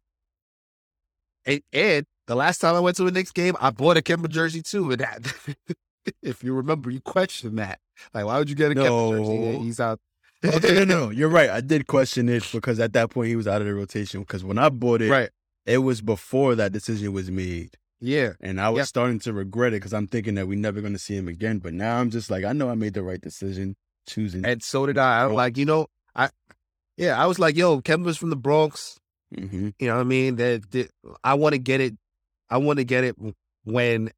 And, 1.46 1.62
and 1.72 2.06
the 2.26 2.34
last 2.34 2.58
time 2.58 2.74
I 2.74 2.80
went 2.80 2.96
to 2.98 3.06
a 3.06 3.10
Knicks 3.10 3.32
game, 3.32 3.56
I 3.60 3.70
bought 3.70 3.96
a 3.96 4.02
Kemba 4.02 4.28
jersey 4.28 4.62
too. 4.62 4.90
And 4.90 5.00
that, 5.00 5.32
if 6.22 6.44
you 6.44 6.52
remember, 6.54 6.90
you 6.90 7.00
questioned 7.00 7.58
that. 7.58 7.80
Like, 8.14 8.26
why 8.26 8.38
would 8.38 8.50
you 8.50 8.56
get 8.56 8.72
a 8.72 8.74
Kemba 8.74 9.18
jersey? 9.18 9.38
No. 9.38 9.60
He's 9.60 9.80
out. 9.80 9.98
Oh, 10.44 10.58
no, 10.62 10.68
no, 10.72 10.84
no, 10.84 11.10
you're 11.10 11.28
right. 11.28 11.50
I 11.50 11.60
did 11.60 11.86
question 11.86 12.28
it 12.28 12.46
because 12.52 12.78
at 12.78 12.92
that 12.92 13.10
point 13.10 13.28
he 13.28 13.36
was 13.36 13.48
out 13.48 13.60
of 13.60 13.66
the 13.66 13.74
rotation. 13.74 14.20
Because 14.20 14.44
when 14.44 14.58
I 14.58 14.68
bought 14.68 15.02
it, 15.02 15.10
right. 15.10 15.30
it 15.66 15.78
was 15.78 16.00
before 16.00 16.54
that 16.54 16.70
decision 16.72 17.12
was 17.12 17.28
made, 17.30 17.76
Yeah. 18.00 18.34
and 18.40 18.60
I 18.60 18.68
was 18.68 18.78
Yeah. 18.78 18.84
starting 18.84 19.18
to 19.20 19.32
regret 19.32 19.72
it 19.72 19.76
because 19.76 19.92
I'm 19.92 20.06
thinking 20.06 20.34
that 20.36 20.46
we're 20.46 20.58
never 20.58 20.80
going 20.80 20.92
to 20.92 20.98
see 20.98 21.16
him 21.16 21.26
again. 21.28 21.58
But 21.58 21.74
now 21.74 21.98
I'm 21.98 22.10
just 22.10 22.30
like, 22.30 22.44
I 22.44 22.52
know 22.52 22.70
I 22.70 22.74
made 22.74 22.94
the 22.94 23.02
right 23.02 23.20
decision 23.20 23.74
choosing. 24.06 24.44
And 24.44 24.62
so 24.62 24.86
did 24.86 24.96
I. 24.96 25.24
I'm 25.24 25.32
like, 25.32 25.56
you 25.56 25.64
know, 25.64 25.88
I, 26.14 26.28
yeah, 26.98 27.20
I 27.20 27.26
was 27.26 27.38
like, 27.38 27.56
yo, 27.56 27.80
Kemba's 27.80 28.18
from 28.18 28.28
the 28.30 28.36
Bronx. 28.36 28.98
hmm 29.34 29.70
You 29.78 29.86
know 29.88 29.94
what 29.94 30.00
I 30.00 30.04
mean? 30.04 30.36
That 30.36 30.70
that- 30.72 30.90
I 31.24 31.34
want 31.34 31.54
to 31.54 31.58
get 31.58 31.80
it. 31.80 31.94
I 32.50 32.58
want 32.58 32.78
to 32.78 32.84
get 32.84 33.04
it 33.04 33.16
when 33.64 34.10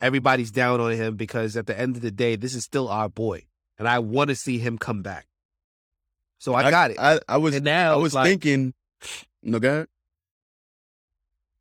everybody's 0.00 0.50
down 0.50 0.80
on 0.80 0.92
him 0.92 1.16
because 1.16 1.56
at 1.56 1.66
the 1.66 1.78
end 1.78 1.96
of 1.96 2.02
the 2.02 2.10
day, 2.10 2.36
this 2.36 2.54
is 2.54 2.64
still 2.64 2.88
our 2.88 3.08
boy, 3.08 3.44
and 3.78 3.86
I 3.88 3.98
want 3.98 4.28
to 4.30 4.36
see 4.36 4.58
him 4.58 4.78
come 4.78 5.02
back. 5.02 5.26
So 6.38 6.54
I, 6.54 6.70
got 6.70 6.90
it. 6.90 6.98
I, 6.98 7.20
I 7.28 7.36
was 7.36 7.54
and 7.56 7.64
now 7.66 7.92
I 7.92 7.96
was 7.96 8.14
like, 8.14 8.26
thinking, 8.26 8.72
no, 9.42 9.58
go 9.58 9.68
ahead. 9.70 9.88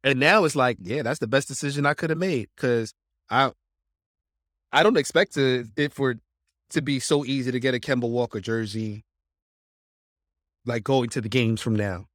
and 0.06 0.20
now 0.20 0.46
it's 0.46 0.56
like, 0.56 0.78
yeah, 0.82 1.02
that's 1.04 1.20
the 1.20 1.28
best 1.28 1.50
decision 1.50 1.86
I 1.86 1.94
could 1.94 2.10
have 2.12 2.20
made 2.20 2.48
because 2.56 2.94
I, 3.30 3.52
I 4.72 4.84
don't 4.84 4.98
expect 4.98 5.34
to 5.34 5.66
it 5.76 5.94
for 5.94 6.16
to 6.70 6.82
be 6.82 7.00
so 7.00 7.26
easy 7.26 7.52
to 7.52 7.60
get 7.60 7.74
a 7.76 7.80
Kemba 7.80 8.08
Walker 8.10 8.40
jersey. 8.40 9.04
Like 10.66 10.84
going 10.84 11.10
to 11.10 11.22
the 11.22 11.30
games 11.30 11.62
from 11.62 11.76
now, 11.76 12.06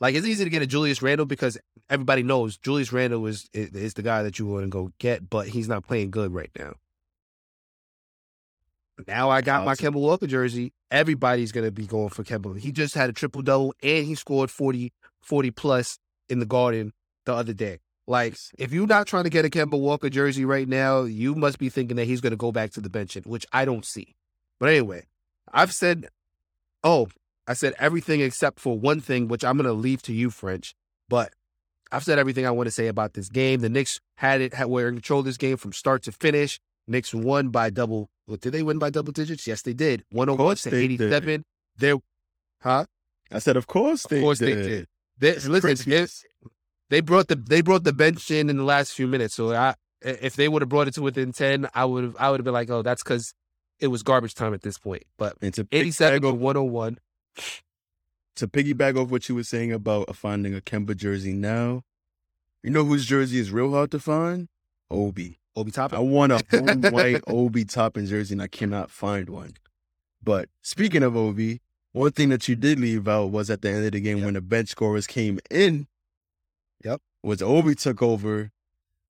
like 0.00 0.14
it's 0.14 0.26
easy 0.26 0.44
to 0.44 0.50
get 0.50 0.62
a 0.62 0.66
Julius 0.66 1.02
Randle 1.02 1.26
because 1.26 1.58
everybody 1.88 2.22
knows 2.22 2.56
Julius 2.58 2.92
Randle 2.92 3.26
is 3.26 3.48
is, 3.52 3.94
the 3.94 4.02
guy 4.02 4.22
that 4.22 4.38
you 4.38 4.46
want 4.46 4.64
to 4.64 4.68
go 4.68 4.92
get, 4.98 5.28
but 5.28 5.48
he's 5.48 5.68
not 5.68 5.86
playing 5.86 6.10
good 6.10 6.32
right 6.32 6.50
now. 6.58 6.74
Now 9.06 9.30
I 9.30 9.42
got 9.42 9.64
my 9.64 9.74
Kemba 9.74 9.94
Walker 9.94 10.26
jersey. 10.26 10.72
Everybody's 10.90 11.52
gonna 11.52 11.70
be 11.70 11.86
going 11.86 12.10
for 12.10 12.24
Kemba. 12.24 12.58
He 12.58 12.72
just 12.72 12.94
had 12.94 13.10
a 13.10 13.12
triple 13.12 13.42
double 13.42 13.74
and 13.82 14.06
he 14.06 14.14
scored 14.14 14.50
40, 14.50 14.92
40 15.22 15.50
plus 15.50 15.98
in 16.28 16.38
the 16.38 16.46
Garden 16.46 16.92
the 17.24 17.34
other 17.34 17.52
day. 17.52 17.80
Like, 18.06 18.36
if 18.56 18.72
you're 18.72 18.86
not 18.86 19.08
trying 19.08 19.24
to 19.24 19.30
get 19.30 19.44
a 19.44 19.48
Kemba 19.48 19.78
Walker 19.78 20.08
jersey 20.08 20.44
right 20.44 20.68
now, 20.68 21.02
you 21.02 21.34
must 21.34 21.58
be 21.58 21.68
thinking 21.68 21.96
that 21.96 22.04
he's 22.04 22.20
going 22.20 22.30
to 22.30 22.36
go 22.36 22.52
back 22.52 22.70
to 22.72 22.80
the 22.80 22.88
bench, 22.88 23.16
which 23.24 23.44
I 23.52 23.64
don't 23.64 23.84
see. 23.84 24.14
But 24.60 24.68
anyway, 24.68 25.06
I've 25.52 25.72
said, 25.72 26.06
oh, 26.84 27.08
I 27.46 27.54
said 27.54 27.74
everything 27.78 28.20
except 28.20 28.58
for 28.60 28.78
one 28.78 29.00
thing, 29.00 29.28
which 29.28 29.44
I'm 29.44 29.56
going 29.56 29.66
to 29.66 29.72
leave 29.72 30.02
to 30.02 30.12
you, 30.12 30.30
French. 30.30 30.74
But 31.08 31.32
I've 31.92 32.04
said 32.04 32.18
everything 32.18 32.46
I 32.46 32.50
want 32.50 32.66
to 32.66 32.70
say 32.72 32.88
about 32.88 33.14
this 33.14 33.28
game. 33.28 33.60
The 33.60 33.68
Knicks 33.68 34.00
had 34.16 34.40
it, 34.40 34.54
had, 34.54 34.66
were 34.66 34.88
in 34.88 34.94
control 34.96 35.20
of 35.20 35.26
this 35.26 35.36
game 35.36 35.56
from 35.56 35.72
start 35.72 36.02
to 36.04 36.12
finish. 36.12 36.58
Knicks 36.88 37.14
won 37.14 37.48
by 37.50 37.70
double. 37.70 38.08
Well, 38.26 38.36
did 38.36 38.52
they 38.52 38.62
win 38.62 38.78
by 38.78 38.90
double 38.90 39.12
digits? 39.12 39.46
Yes, 39.46 39.62
they 39.62 39.72
did. 39.72 40.04
101 40.10 40.36
course 40.36 40.62
to 40.62 40.70
they 40.70 40.82
87. 40.84 41.44
They're, 41.76 41.96
huh? 42.62 42.86
I 43.30 43.38
said, 43.38 43.56
of 43.56 43.66
course 43.66 44.04
Of 44.04 44.10
they 44.10 44.20
course 44.20 44.38
they 44.40 44.54
did. 44.54 44.66
did. 44.68 44.86
They, 45.18 45.34
listen, 45.48 45.92
if- 45.92 46.22
they 46.90 47.00
brought 47.00 47.26
the 47.28 47.34
they 47.36 47.62
brought 47.62 47.82
the 47.84 47.92
bench 47.92 48.30
in 48.30 48.48
in 48.48 48.56
the 48.58 48.62
last 48.64 48.92
few 48.92 49.06
minutes. 49.08 49.34
So 49.34 49.52
I, 49.52 49.74
if 50.02 50.36
they 50.36 50.48
would 50.48 50.62
have 50.62 50.68
brought 50.68 50.86
it 50.88 50.94
to 50.94 51.02
within 51.02 51.32
ten, 51.32 51.68
I 51.74 51.84
would 51.84 52.04
have 52.04 52.16
I 52.18 52.30
would 52.30 52.38
have 52.38 52.44
been 52.44 52.54
like, 52.54 52.70
oh, 52.70 52.82
that's 52.82 53.02
because 53.02 53.34
it 53.80 53.88
was 53.88 54.02
garbage 54.04 54.34
time 54.34 54.54
at 54.54 54.62
this 54.62 54.78
point. 54.78 55.02
But 55.18 55.36
And 55.42 55.52
to 55.54 55.66
eighty 55.72 55.90
seven 55.90 56.22
to 56.22 56.32
one 56.32 56.54
hundred 56.54 56.70
one. 56.70 56.98
To 58.36 58.46
piggyback 58.48 58.96
off 58.96 59.10
what 59.10 59.28
you 59.28 59.34
were 59.34 59.42
saying 59.44 59.72
about 59.72 60.14
finding 60.14 60.54
a 60.54 60.60
Kemba 60.60 60.96
jersey 60.96 61.32
now, 61.32 61.82
you 62.62 62.70
know 62.70 62.84
whose 62.84 63.06
jersey 63.06 63.38
is 63.38 63.50
real 63.50 63.70
hard 63.72 63.90
to 63.92 63.98
find? 64.00 64.48
Obi. 64.90 65.38
Obi 65.56 65.70
Toppin. 65.70 65.96
I 65.98 66.02
want 66.02 66.32
a 66.32 66.90
white 66.92 67.22
Obi 67.26 67.64
Toppin 67.64 68.06
jersey 68.06 68.34
and 68.34 68.42
I 68.42 68.46
cannot 68.46 68.90
find 68.90 69.28
one. 69.30 69.54
But 70.22 70.48
speaking 70.62 71.02
of 71.02 71.16
Obi, 71.16 71.60
one 71.92 72.12
thing 72.12 72.28
that 72.28 72.46
you 72.46 72.56
did 72.56 72.78
leave 72.78 73.08
out 73.08 73.30
was 73.30 73.48
at 73.48 73.62
the 73.62 73.70
end 73.70 73.86
of 73.86 73.92
the 73.92 74.00
game 74.00 74.18
Yep. 74.18 74.24
when 74.24 74.34
the 74.34 74.40
bench 74.42 74.68
scorers 74.68 75.06
came 75.06 75.38
in. 75.50 75.86
Yep. 76.84 77.00
Was 77.22 77.40
Obi 77.40 77.74
took 77.74 78.02
over, 78.02 78.50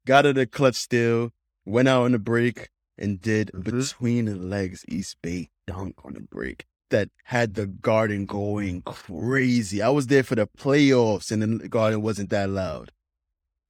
got 0.07 0.25
it 0.25 0.39
a 0.39 0.47
clutch 0.47 0.77
steal, 0.77 1.33
went 1.65 1.89
out 1.89 2.03
on 2.05 2.13
the 2.13 2.19
break, 2.21 2.69
and 2.97 3.21
did 3.21 3.51
Mhm. 3.53 3.65
between 3.65 4.25
the 4.27 4.37
legs 4.37 4.85
East 4.89 5.17
Bay 5.21 5.51
dunk 5.67 5.97
on 6.05 6.15
the 6.15 6.21
break 6.21 6.65
that 6.91 7.09
had 7.25 7.55
the 7.55 7.67
garden 7.67 8.27
going 8.27 8.83
crazy. 8.83 9.83
I 9.83 9.89
was 9.89 10.07
there 10.07 10.23
for 10.23 10.35
the 10.35 10.47
playoffs 10.47 11.31
and 11.33 11.61
the 11.61 11.69
garden 11.69 12.03
wasn't 12.03 12.31
that 12.31 12.49
loud. 12.49 12.93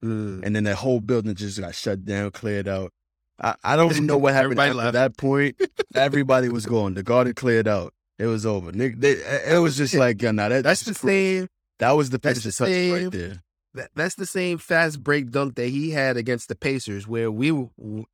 Mm. 0.03 0.43
And 0.45 0.55
then 0.55 0.63
the 0.63 0.75
whole 0.75 0.99
building 0.99 1.33
just 1.35 1.59
got 1.59 1.73
shut 1.75 2.05
down, 2.05 2.31
cleared 2.31 2.67
out. 2.67 2.93
I, 3.41 3.55
I 3.63 3.75
don't 3.75 3.99
know 4.05 4.17
what 4.17 4.33
happened 4.33 4.57
left. 4.57 4.93
that 4.93 5.17
point. 5.17 5.59
Everybody 5.95 6.49
was 6.49 6.65
gone. 6.65 6.93
The 6.93 7.03
garden 7.03 7.33
cleared 7.33 7.67
out. 7.67 7.93
It 8.19 8.25
was 8.25 8.45
over. 8.45 8.71
Nick, 8.71 8.99
they, 8.99 9.11
it 9.11 9.59
was 9.61 9.77
just 9.77 9.93
like, 9.93 10.21
yeah, 10.21 10.31
nah, 10.31 10.49
that, 10.49 10.63
That's 10.63 10.81
the 10.81 10.93
same. 10.93 11.47
that 11.79 11.91
was 11.91 12.09
the 12.09 12.17
that's 12.17 12.41
finish 12.41 12.55
the 12.55 12.63
touch 12.65 12.71
same- 12.73 12.93
right 12.93 13.11
there. 13.11 13.43
That, 13.73 13.91
that's 13.93 14.15
the 14.15 14.25
same 14.25 14.57
fast 14.57 15.03
break 15.03 15.29
dunk 15.29 15.53
that 15.55 15.67
he 15.67 15.91
had 15.91 16.17
against 16.17 16.47
the 16.49 16.55
Pacers, 16.55 17.07
where 17.07 17.29
we, 17.29 17.51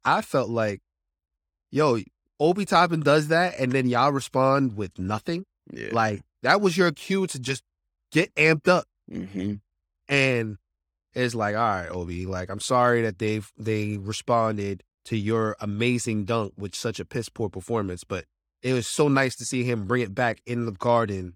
I 0.03 0.21
felt 0.21 0.49
like, 0.49 0.81
yo, 1.71 1.99
Obi 2.43 2.65
Toppin 2.65 2.99
does 2.99 3.29
that, 3.29 3.57
and 3.59 3.71
then 3.71 3.87
y'all 3.87 4.11
respond 4.11 4.75
with 4.75 4.99
nothing. 4.99 5.45
Yeah. 5.71 5.89
Like 5.93 6.21
that 6.43 6.59
was 6.61 6.77
your 6.77 6.91
cue 6.91 7.25
to 7.27 7.39
just 7.39 7.63
get 8.11 8.33
amped 8.35 8.67
up. 8.67 8.85
hmm 9.11 9.53
and 10.09 10.57
it's 11.13 11.33
like, 11.33 11.55
all 11.55 11.61
right, 11.61 11.87
Obi, 11.87 12.25
like 12.25 12.49
I'm 12.49 12.59
sorry 12.59 13.01
that 13.03 13.17
they've 13.19 13.49
they 13.57 13.97
responded 13.97 14.83
to 15.05 15.15
your 15.17 15.55
amazing 15.61 16.25
dunk 16.25 16.53
with 16.57 16.75
such 16.75 16.99
a 16.99 17.05
piss 17.05 17.29
poor 17.29 17.49
performance, 17.49 18.03
but 18.03 18.25
it 18.61 18.73
was 18.73 18.87
so 18.87 19.07
nice 19.07 19.35
to 19.37 19.45
see 19.45 19.63
him 19.63 19.85
bring 19.85 20.01
it 20.01 20.13
back 20.15 20.41
in 20.45 20.65
the 20.65 20.71
garden, 20.71 21.35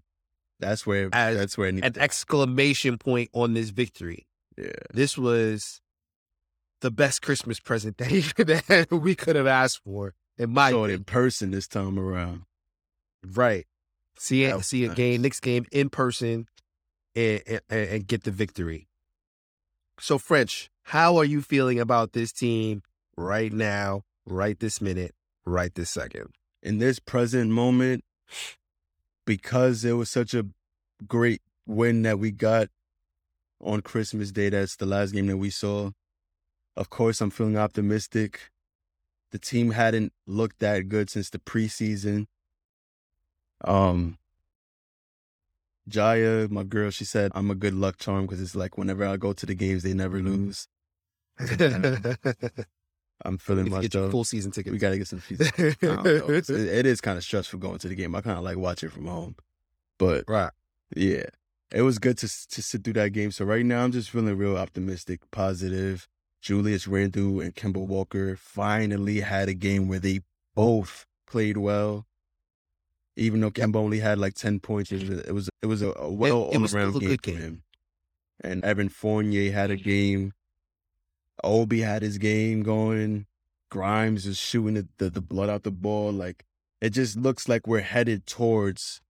That's 0.60 0.86
where 0.86 1.08
that's 1.10 1.56
where 1.56 1.68
an 1.68 1.80
to- 1.80 2.00
exclamation 2.00 2.98
point 2.98 3.30
on 3.32 3.54
this 3.54 3.70
victory. 3.70 4.26
yeah. 4.58 4.72
This 4.92 5.16
was 5.16 5.80
the 6.80 6.90
best 6.90 7.22
Christmas 7.22 7.58
present 7.60 7.96
that, 7.98 8.08
he, 8.08 8.20
that 8.44 8.88
we 8.90 9.14
could 9.14 9.36
have 9.36 9.46
asked 9.46 9.80
for, 9.84 10.14
in 10.38 10.50
my 10.50 10.70
Saw 10.70 10.84
it 10.84 10.90
in 10.92 11.04
person 11.04 11.50
this 11.50 11.68
time 11.68 11.98
around. 11.98 12.42
Right. 13.24 13.66
See 14.18 14.44
it, 14.44 14.64
see 14.64 14.84
a 14.84 14.94
game, 14.94 15.22
Knicks 15.22 15.40
game 15.40 15.66
in 15.70 15.90
person, 15.90 16.46
and, 17.14 17.42
and 17.46 17.60
and 17.70 18.06
get 18.06 18.24
the 18.24 18.30
victory. 18.30 18.88
So, 20.00 20.18
French, 20.18 20.70
how 20.84 21.16
are 21.16 21.24
you 21.24 21.42
feeling 21.42 21.78
about 21.78 22.12
this 22.12 22.32
team 22.32 22.82
right 23.16 23.52
now, 23.52 24.02
right 24.26 24.58
this 24.58 24.80
minute, 24.80 25.14
right 25.44 25.74
this 25.74 25.90
second? 25.90 26.30
in 26.62 26.78
this 26.78 26.98
present 26.98 27.50
moment, 27.50 28.04
because 29.24 29.84
it 29.84 29.92
was 29.92 30.10
such 30.10 30.34
a 30.34 30.46
great 31.06 31.42
win 31.66 32.02
that 32.02 32.18
we 32.18 32.30
got 32.30 32.68
on 33.60 33.80
Christmas 33.82 34.32
Day, 34.32 34.50
that's 34.50 34.76
the 34.76 34.86
last 34.86 35.12
game 35.12 35.26
that 35.26 35.36
we 35.36 35.50
saw. 35.50 35.90
Of 36.76 36.90
course, 36.90 37.20
I'm 37.20 37.30
feeling 37.30 37.56
optimistic. 37.56 38.50
The 39.30 39.38
team 39.38 39.72
hadn't 39.72 40.12
looked 40.26 40.58
that 40.60 40.88
good 40.88 41.10
since 41.10 41.30
the 41.30 41.38
preseason. 41.38 42.26
Um, 43.64 44.18
Jaya, 45.88 46.48
my 46.50 46.62
girl, 46.64 46.90
she 46.90 47.04
said 47.04 47.32
I'm 47.34 47.50
a 47.50 47.54
good 47.54 47.74
luck 47.74 47.98
charm 47.98 48.26
because 48.26 48.40
it's 48.40 48.54
like 48.54 48.78
whenever 48.78 49.06
I 49.06 49.16
go 49.16 49.32
to 49.32 49.46
the 49.46 49.54
games, 49.54 49.82
they 49.82 49.94
never 49.94 50.20
lose. 50.20 50.68
I'm 53.24 53.36
feeling 53.38 53.66
you 53.66 53.80
get 53.88 53.92
full 54.10 54.24
season 54.24 54.52
ticket. 54.52 54.72
We 54.72 54.78
got 54.78 54.90
to 54.90 54.98
get 54.98 55.08
some. 55.08 55.22
It's- 55.30 56.50
it 56.50 56.68
it 56.68 56.86
is 56.86 57.00
kind 57.00 57.18
of 57.18 57.24
stressful 57.24 57.58
going 57.58 57.78
to 57.78 57.88
the 57.88 57.94
game. 57.94 58.14
I 58.14 58.20
kind 58.20 58.38
of 58.38 58.44
like 58.44 58.56
watching 58.56 58.90
from 58.90 59.06
home, 59.06 59.34
but 59.98 60.24
right. 60.28 60.52
yeah, 60.94 61.24
it 61.72 61.82
was 61.82 61.98
good 61.98 62.16
to 62.18 62.28
to 62.28 62.62
sit 62.62 62.84
through 62.84 62.92
that 62.94 63.10
game. 63.10 63.32
So 63.32 63.44
right 63.44 63.64
now, 63.64 63.82
I'm 63.82 63.92
just 63.92 64.10
feeling 64.10 64.36
real 64.36 64.56
optimistic, 64.56 65.20
positive. 65.32 66.06
Julius 66.40 66.86
Randle 66.86 67.40
and 67.40 67.54
Kemba 67.54 67.84
Walker 67.84 68.36
finally 68.36 69.20
had 69.20 69.48
a 69.48 69.54
game 69.54 69.88
where 69.88 69.98
they 69.98 70.20
both 70.54 71.06
played 71.26 71.56
well. 71.56 72.06
Even 73.16 73.40
though 73.40 73.50
Kemba 73.50 73.76
only 73.76 73.98
had 73.98 74.18
like 74.18 74.34
ten 74.34 74.60
points, 74.60 74.92
it 74.92 75.08
was 75.08 75.18
it 75.20 75.32
was, 75.32 75.50
it 75.62 75.66
was 75.66 75.82
a, 75.82 75.92
a 75.96 76.10
well 76.10 76.42
all 76.42 76.74
around 76.74 76.96
a 76.96 77.00
game 77.00 77.18
for 77.22 77.30
him. 77.30 77.62
And 78.40 78.64
Evan 78.64 78.88
Fournier 78.88 79.50
had 79.52 79.70
a 79.70 79.76
game. 79.76 80.32
Obi 81.42 81.80
had 81.80 82.02
his 82.02 82.18
game 82.18 82.62
going. 82.62 83.26
Grimes 83.70 84.26
is 84.26 84.38
shooting 84.38 84.74
the, 84.74 84.88
the, 84.98 85.10
the 85.10 85.20
blood 85.20 85.50
out 85.50 85.64
the 85.64 85.72
ball. 85.72 86.12
Like 86.12 86.44
it 86.80 86.90
just 86.90 87.16
looks 87.16 87.48
like 87.48 87.66
we're 87.66 87.80
headed 87.80 88.26
towards 88.26 89.00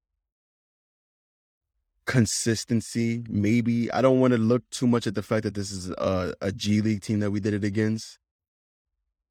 consistency. 2.09 3.23
Maybe 3.29 3.93
I 3.93 4.01
don't 4.03 4.19
want 4.19 4.33
to 4.33 4.39
look 4.39 4.69
too 4.71 4.87
much 4.89 5.07
at 5.07 5.15
the 5.15 5.23
fact 5.23 5.43
that 5.45 5.55
this 5.55 5.71
is 5.71 5.91
a, 5.91 6.35
a 6.41 6.51
G 6.51 6.81
League 6.81 7.03
team 7.03 7.21
that 7.21 7.31
we 7.31 7.39
did 7.39 7.53
it 7.55 7.63
against, 7.65 8.19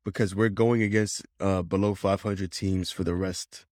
because 0.05 0.35
we're 0.35 0.49
going 0.49 0.81
against 0.83 1.25
uh, 1.41 1.63
below 1.63 1.95
500 1.95 2.51
teams 2.51 2.91
for 2.91 3.03
the 3.03 3.15
rest 3.15 3.65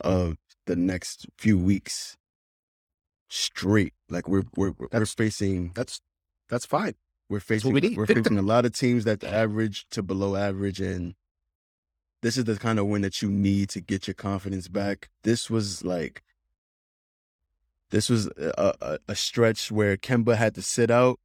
of 0.00 0.36
the 0.66 0.74
next 0.76 1.26
few 1.38 1.58
weeks 1.58 2.16
straight. 3.28 3.94
Like 4.08 4.28
we're 4.28 4.42
we're 4.56 4.72
we're 4.78 4.88
That's- 4.88 5.14
facing 5.14 5.70
That's 5.74 6.00
that's 6.48 6.66
fine. 6.66 6.94
we're 7.28 7.38
facing 7.40 7.72
we 7.72 7.94
we're 7.96 8.06
facing 8.06 8.36
a 8.36 8.42
lot 8.42 8.66
of 8.66 8.72
teams 8.72 9.04
that 9.04 9.22
average 9.22 9.86
to 9.90 10.02
below 10.02 10.34
average, 10.34 10.80
and 10.80 11.14
this 12.22 12.36
is 12.36 12.44
the 12.44 12.56
kind 12.56 12.78
of 12.80 12.86
win 12.86 13.02
that 13.02 13.22
you 13.22 13.30
need 13.30 13.68
to 13.70 13.80
get 13.80 14.08
your 14.08 14.14
confidence 14.14 14.66
back. 14.66 15.08
This 15.22 15.48
was 15.48 15.84
like 15.84 16.22
this 17.90 18.08
was 18.08 18.26
a, 18.38 18.74
a, 18.80 18.98
a 19.08 19.14
stretch 19.14 19.70
where 19.70 19.96
Kemba 19.96 20.36
had 20.36 20.54
to 20.54 20.62
sit 20.62 20.90
out 20.90 21.18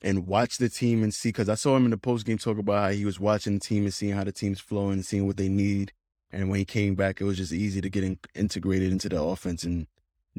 and 0.00 0.26
watch 0.26 0.58
the 0.58 0.68
team 0.68 1.02
and 1.02 1.12
see 1.12 1.30
because 1.30 1.48
I 1.48 1.54
saw 1.54 1.76
him 1.76 1.84
in 1.84 1.90
the 1.90 1.98
post 1.98 2.24
game 2.26 2.38
talk 2.38 2.58
about 2.58 2.82
how 2.82 2.90
he 2.90 3.04
was 3.04 3.18
watching 3.18 3.54
the 3.54 3.60
team 3.60 3.84
and 3.84 3.92
seeing 3.92 4.14
how 4.14 4.24
the 4.24 4.32
team's 4.32 4.60
flowing 4.60 4.92
and 4.94 5.04
seeing 5.04 5.26
what 5.26 5.36
they 5.36 5.48
need. 5.48 5.92
And 6.30 6.50
when 6.50 6.58
he 6.58 6.64
came 6.64 6.94
back, 6.94 7.20
it 7.20 7.24
was 7.24 7.38
just 7.38 7.52
easy 7.52 7.80
to 7.80 7.88
get 7.90 8.04
in, 8.04 8.18
integrated 8.34 8.92
into 8.92 9.08
the 9.08 9.20
offense 9.20 9.64
and 9.64 9.86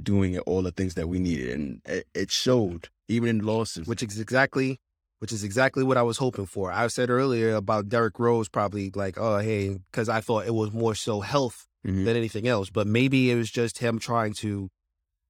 doing 0.01 0.33
it, 0.35 0.43
all 0.45 0.61
the 0.61 0.71
things 0.71 0.93
that 0.93 1.09
we 1.09 1.19
needed, 1.19 1.49
and 1.49 1.81
it, 1.83 2.07
it 2.13 2.31
showed 2.31 2.87
even 3.09 3.27
in 3.27 3.39
losses. 3.45 3.85
which 3.87 4.01
is 4.03 4.19
exactly 4.19 4.79
which 5.17 5.33
is 5.33 5.43
exactly 5.43 5.83
what 5.83 5.97
I 5.97 6.01
was 6.03 6.17
hoping 6.19 6.45
for. 6.45 6.71
I 6.71 6.87
said 6.87 7.09
earlier 7.09 7.53
about 7.55 7.89
Derrick 7.89 8.17
Rose 8.17 8.47
probably 8.47 8.91
like, 8.95 9.17
oh 9.17 9.39
hey, 9.39 9.77
because 9.91 10.07
I 10.07 10.21
thought 10.21 10.45
it 10.47 10.53
was 10.53 10.71
more 10.71 10.95
so 10.95 11.19
health 11.21 11.65
Mhm. 11.85 12.05
than 12.05 12.15
anything 12.15 12.47
else. 12.47 12.69
But 12.69 12.87
maybe 12.87 13.29
it 13.31 13.35
was 13.35 13.49
just 13.51 13.79
him 13.79 13.99
trying 13.99 14.33
to 14.35 14.69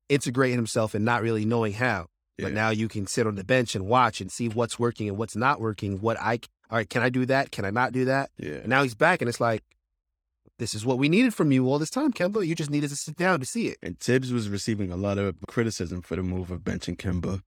integrate 0.09 0.53
himself 0.53 0.93
and 0.93 1.05
not 1.05 1.21
really 1.21 1.45
knowing 1.45 1.73
how. 1.73 2.07
But 2.41 2.53
now 2.53 2.69
you 2.69 2.87
can 2.87 3.05
sit 3.05 3.27
on 3.27 3.35
the 3.35 3.43
bench 3.43 3.75
and 3.75 3.85
watch 3.85 4.21
and 4.21 4.31
see 4.31 4.47
what's 4.47 4.79
working 4.79 5.09
and 5.09 5.17
what's 5.17 5.35
not 5.35 5.59
working. 5.59 5.99
What 5.99 6.17
I 6.21 6.39
all 6.71 6.77
right, 6.77 6.89
can 6.89 7.01
I 7.01 7.09
do 7.09 7.25
that? 7.25 7.51
Can 7.51 7.65
I 7.65 7.69
not 7.71 7.91
do 7.91 8.05
that? 8.05 8.29
yeah, 8.37 8.53
And 8.57 8.67
now 8.69 8.81
he's 8.83 8.95
back 8.95 9.21
and 9.21 9.27
it's 9.27 9.41
like, 9.41 9.61
this 10.57 10.73
is 10.73 10.85
what 10.85 10.97
we 10.99 11.09
needed 11.09 11.33
from 11.33 11.51
you 11.51 11.67
all 11.67 11.79
this 11.79 11.89
time, 11.89 12.13
Kemba. 12.13 12.45
You 12.45 12.53
just 12.55 12.69
needed 12.69 12.89
to 12.91 12.95
sit 12.95 13.15
down 13.17 13.39
to 13.39 13.45
see 13.45 13.67
it. 13.67 13.77
and 13.81 13.99
Thibs 13.99 14.31
was 14.31 14.47
receiving 14.49 14.91
a 14.91 14.95
lot 14.95 15.17
of 15.17 15.35
criticism 15.47 16.01
for 16.01 16.15
the 16.15 16.23
move 16.23 16.49
of 16.51 16.59
benching 16.61 16.95
Kemba, 16.97 17.41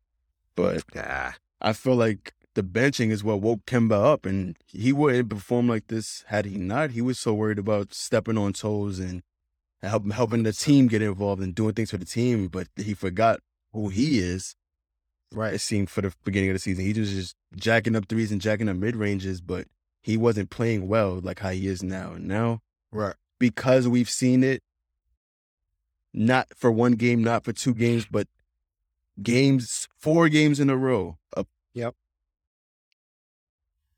but 0.56 0.82
Ah, 0.96 1.36
I 1.60 1.72
feel 1.72 1.94
like 1.94 2.34
the 2.54 2.62
benching 2.62 3.10
is 3.10 3.22
what 3.24 3.40
woke 3.40 3.64
Kemba 3.64 4.12
up, 4.12 4.26
and 4.26 4.56
he 4.66 4.92
wouldn't 4.92 5.30
perform 5.30 5.68
like 5.68 5.86
this 5.86 6.24
had 6.28 6.44
he 6.44 6.56
not. 6.58 6.90
He 6.90 7.00
was 7.00 7.18
so 7.18 7.32
worried 7.32 7.58
about 7.58 7.94
stepping 7.94 8.36
on 8.36 8.52
toes 8.52 8.98
and 8.98 9.22
help, 9.82 10.10
helping 10.12 10.42
the 10.44 10.52
team 10.52 10.86
get 10.88 11.02
involved 11.02 11.42
and 11.42 11.54
doing 11.54 11.74
things 11.74 11.90
for 11.90 11.96
the 11.98 12.04
team, 12.04 12.48
but 12.48 12.68
he 12.76 12.94
forgot 12.94 13.40
who 13.72 13.88
he 13.88 14.18
is. 14.18 14.54
right. 15.32 15.54
It 15.54 15.60
seemed 15.60 15.90
for 15.90 16.02
the 16.02 16.12
beginning 16.24 16.50
of 16.50 16.54
the 16.54 16.60
season, 16.60 16.84
he 16.84 16.92
was 16.98 17.12
just 17.12 17.36
jacking 17.56 17.96
up 17.96 18.08
threes 18.08 18.30
and 18.32 18.40
jacking 18.40 18.68
up 18.68 18.76
mid 18.76 18.96
ranges, 18.96 19.40
but 19.40 19.66
he 20.02 20.16
wasn't 20.16 20.50
playing 20.50 20.88
well 20.88 21.20
like 21.22 21.38
how 21.40 21.50
he 21.50 21.66
is 21.66 21.82
now. 21.82 22.12
And 22.12 22.26
now, 22.28 22.60
Right. 22.90 23.14
because 23.38 23.88
we've 23.88 24.10
seen 24.10 24.44
it, 24.44 24.62
not 26.12 26.48
for 26.56 26.70
one 26.70 26.92
game, 26.92 27.22
not 27.24 27.44
for 27.44 27.52
two 27.52 27.74
games, 27.74 28.06
but 28.10 28.28
games, 29.22 29.88
four 29.98 30.28
games 30.28 30.60
in 30.60 30.68
a 30.68 30.76
row. 30.76 31.16
A 31.36 31.46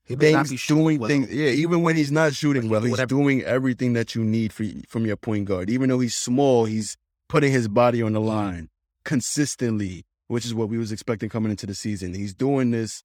He 0.04 0.16
may 0.16 0.32
not 0.32 0.46
things 0.46 0.66
be 0.66 0.74
doing 0.74 0.98
well. 0.98 1.08
things. 1.08 1.32
Yeah, 1.32 1.48
even 1.48 1.82
when 1.82 1.96
he's 1.96 2.12
not 2.12 2.34
shooting 2.34 2.68
well, 2.68 2.82
he's 2.82 2.90
Whatever. 2.90 3.08
doing 3.08 3.42
everything 3.42 3.94
that 3.94 4.14
you 4.14 4.22
need 4.22 4.52
for 4.52 4.64
from 4.88 5.06
your 5.06 5.16
point 5.16 5.46
guard. 5.46 5.70
Even 5.70 5.88
though 5.88 6.00
he's 6.00 6.14
small, 6.16 6.66
he's 6.66 6.96
putting 7.28 7.50
his 7.52 7.68
body 7.68 8.02
on 8.02 8.12
the 8.12 8.20
line 8.20 8.68
consistently, 9.04 10.04
which 10.28 10.44
is 10.44 10.54
what 10.54 10.68
we 10.68 10.76
was 10.76 10.92
expecting 10.92 11.28
coming 11.28 11.50
into 11.50 11.66
the 11.66 11.74
season. 11.74 12.12
He's 12.14 12.34
doing 12.34 12.70
this 12.70 13.02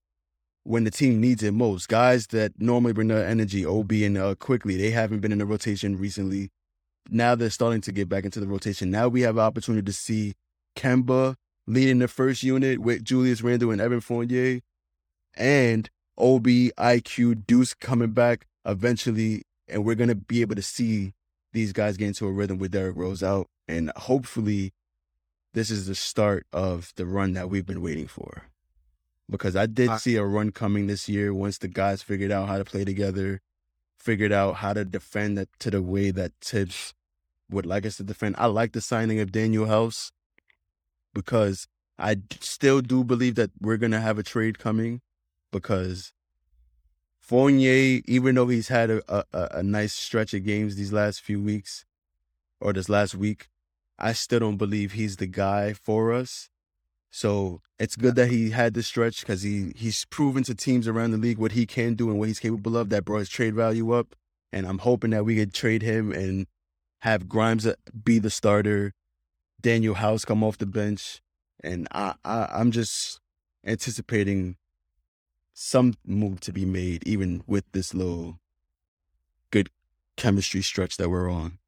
when 0.64 0.84
the 0.84 0.92
team 0.92 1.22
needs 1.22 1.42
it 1.42 1.54
most. 1.54 1.88
Guys 1.88 2.28
that 2.28 2.52
normally 2.60 2.92
bring 2.94 3.08
their 3.08 3.26
energy, 3.26 3.66
Obi 3.66 4.04
and 4.04 4.18
uh, 4.18 4.36
Quickley, 4.36 4.76
they 4.76 4.92
haven't 4.92 5.20
been 5.22 5.32
in 5.32 5.38
the 5.38 5.46
rotation 5.46 5.98
recently. 5.98 6.50
Now 7.10 7.36
they're 7.36 7.50
starting 7.50 7.82
to 7.82 7.92
get 7.94 8.10
back 8.10 8.26
into 8.26 8.40
the 8.42 8.48
rotation. 8.48 8.92
Now 8.92 9.08
we 9.08 9.22
have 9.22 9.38
an 9.38 9.44
opportunity 9.44 9.86
to 9.86 9.94
see 9.94 10.34
Kemba 10.76 11.36
leading 11.66 12.00
the 12.00 12.08
first 12.08 12.44
unit 12.44 12.80
with 12.80 13.04
Julius 13.06 13.42
Randle 13.42 13.72
and 13.72 13.80
Evan 13.80 14.02
Fournier, 14.02 14.60
and 15.38 15.90
Obi, 16.20 16.72
IQ, 16.78 17.46
Deuce 17.48 17.74
coming 17.74 18.12
back 18.12 18.46
eventually, 18.66 19.44
and 19.68 19.86
we're 19.86 19.96
gonna 19.96 20.16
be 20.16 20.42
able 20.42 20.56
to 20.56 20.62
see 20.62 21.14
these 21.54 21.74
guys 21.74 21.98
get 21.98 22.08
into 22.08 22.28
a 22.28 22.32
rhythm 22.32 22.60
with 22.60 22.72
Derrick 22.72 22.96
Rose 22.96 23.24
out, 23.24 23.48
and 23.68 23.92
hopefully, 23.96 24.74
this 25.54 25.72
is 25.72 25.88
the 25.88 25.96
start 25.96 26.46
of 26.54 26.94
the 26.96 27.06
run 27.06 27.34
that 27.34 27.50
we've 27.50 27.66
been 27.66 27.82
waiting 27.82 28.08
for. 28.08 28.44
Because 29.30 29.56
I 29.56 29.66
did 29.66 29.90
I- 29.90 29.98
see 29.98 30.16
a 30.16 30.24
run 30.26 30.52
coming 30.52 30.88
this 30.88 31.08
year 31.10 31.34
once 31.34 31.58
the 31.58 31.68
guys 31.68 32.02
figured 32.02 32.32
out 32.32 32.48
how 32.48 32.58
to 32.58 32.66
play 32.66 32.84
together, 32.86 33.42
figured 33.98 34.32
out 34.32 34.58
how 34.58 34.74
to 34.74 34.86
defend 34.86 35.40
it 35.40 35.50
to 35.60 35.72
the 35.72 35.82
way 35.82 36.12
that 36.12 36.34
Thibs 36.42 36.94
would 37.50 37.66
like 37.66 37.86
us 37.86 37.98
to 37.98 38.04
defend. 38.04 38.36
I 38.38 38.46
like 38.46 38.74
the 38.74 38.82
signing 38.82 39.20
of 39.20 39.32
Danuel 39.32 39.68
House 39.68 40.12
because 41.14 41.68
I 41.98 42.18
still 42.40 42.82
do 42.82 43.04
believe 43.04 43.36
that 43.36 43.52
we're 43.60 43.78
gonna 43.78 44.02
have 44.02 44.18
a 44.20 44.24
trade 44.24 44.60
coming 44.60 45.02
because 45.52 46.14
Fournier, 47.20 48.02
even 48.06 48.36
though 48.36 48.48
he's 48.48 48.70
had 48.70 48.90
a, 48.90 49.02
a, 49.08 49.24
a- 49.60 49.64
nice 49.64 49.94
stretch 49.94 50.34
of 50.34 50.44
games 50.44 50.76
these 50.76 50.92
last 50.92 51.22
few 51.22 51.40
weeks 51.42 51.86
or 52.60 52.74
this 52.74 52.90
last 52.90 53.14
week, 53.14 53.48
I 54.00 54.14
still 54.14 54.40
don't 54.40 54.58
believe 54.58 54.94
he's 54.94 55.18
the 55.18 55.28
guy 55.28 55.74
for 55.74 56.12
us. 56.12 56.50
So 57.12 57.62
it's 57.78 57.96
good 57.96 58.16
that 58.16 58.30
he 58.30 58.50
had 58.50 58.74
the 58.74 58.84
stretch 58.84 59.22
because 59.22 59.42
he 59.44 59.74
he's 59.76 60.06
proven 60.06 60.44
to 60.44 60.56
teams 60.56 60.88
around 60.88 61.12
the 61.12 61.18
league 61.18 61.38
what 61.38 61.52
he 61.54 61.66
can 61.66 61.96
do 61.96 62.10
and 62.10 62.18
what 62.20 62.28
he's 62.30 62.40
capable 62.40 62.78
of. 62.78 62.90
That 62.90 63.06
brought 63.06 63.20
his 63.20 63.30
trade 63.30 63.56
value 63.56 63.92
up, 63.92 64.16
and 64.52 64.66
I'm 64.68 64.80
hoping 64.80 65.12
that 65.12 65.26
we 65.26 65.36
could 65.36 65.54
trade 65.54 65.82
him 65.82 66.12
and 66.12 66.48
have 67.02 67.30
Grimes 67.30 67.66
uh, 67.66 67.74
be 68.04 68.20
the 68.20 68.30
starter, 68.30 68.94
Danuel 69.62 69.96
House 69.96 70.26
come 70.26 70.44
off 70.44 70.58
the 70.58 70.66
bench, 70.66 71.22
and 71.64 71.88
I, 71.92 72.16
I 72.24 72.48
I'm 72.52 72.72
just 72.72 73.20
anticipating 73.66 74.58
some 75.62 75.94
move 76.06 76.40
to 76.40 76.54
be 76.54 76.64
made, 76.64 77.06
even 77.06 77.44
with 77.46 77.66
this 77.74 77.94
little 77.94 78.40
good 79.52 79.70
chemistry 80.16 80.62
stretch 80.62 80.96
that 80.96 81.10
we're 81.10 81.30
on. 81.30 81.60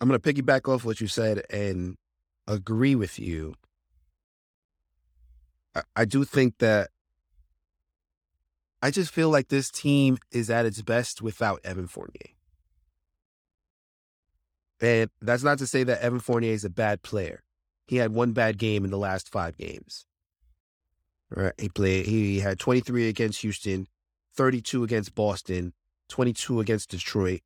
I'm 0.00 0.08
going 0.08 0.20
to 0.20 0.32
piggyback 0.32 0.68
off 0.68 0.84
what 0.84 1.00
you 1.00 1.06
said 1.06 1.44
and 1.50 1.96
agree 2.48 2.96
with 2.96 3.20
you. 3.20 3.54
I, 5.72 5.82
I 5.94 6.04
do 6.04 6.24
think 6.24 6.58
that 6.58 6.90
I 8.82 8.90
just 8.90 9.14
feel 9.14 9.30
like 9.30 9.46
this 9.46 9.70
team 9.70 10.18
is 10.32 10.50
at 10.50 10.66
its 10.66 10.82
best 10.82 11.22
without 11.22 11.60
Evan 11.62 11.86
Fournier. 11.86 12.32
And 14.80 15.10
that's 15.22 15.44
not 15.44 15.58
to 15.58 15.66
say 15.68 15.84
that 15.84 16.00
Evan 16.00 16.18
Fournier 16.18 16.52
is 16.52 16.64
a 16.64 16.70
bad 16.70 17.02
player. 17.02 17.44
He 17.86 17.98
had 17.98 18.12
one 18.12 18.32
bad 18.32 18.58
game 18.58 18.84
in 18.84 18.90
the 18.90 18.98
last 18.98 19.28
five 19.28 19.56
games. 19.56 20.07
Right. 21.30 21.52
He 21.58 21.68
played 21.68 22.06
he 22.06 22.40
had 22.40 22.58
23 22.58 23.08
against 23.08 23.42
Houston, 23.42 23.86
32 24.34 24.84
against 24.84 25.14
Boston, 25.14 25.74
22 26.08 26.60
against 26.60 26.90
Detroit, 26.90 27.40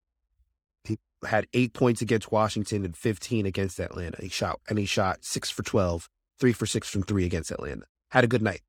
He 0.85 0.99
had 1.27 1.47
eight 1.53 1.73
points 1.73 2.01
against 2.01 2.31
Washington 2.31 2.85
and 2.85 2.97
15 2.97 3.47
against 3.47 3.81
Atlanta. 3.81 4.19
He 4.21 4.29
shot 4.29 4.61
and 4.69 4.79
he 4.79 4.87
shot 4.87 5.25
six 5.25 5.51
for 5.51 5.63
12, 5.63 6.09
three 6.39 6.53
for 6.53 6.67
six 6.67 6.89
from 6.89 7.03
three 7.03 7.27
against 7.27 7.51
Atlanta. 7.51 7.85
Had 8.11 8.25
a 8.25 8.29
good 8.29 8.43
night. 8.43 8.61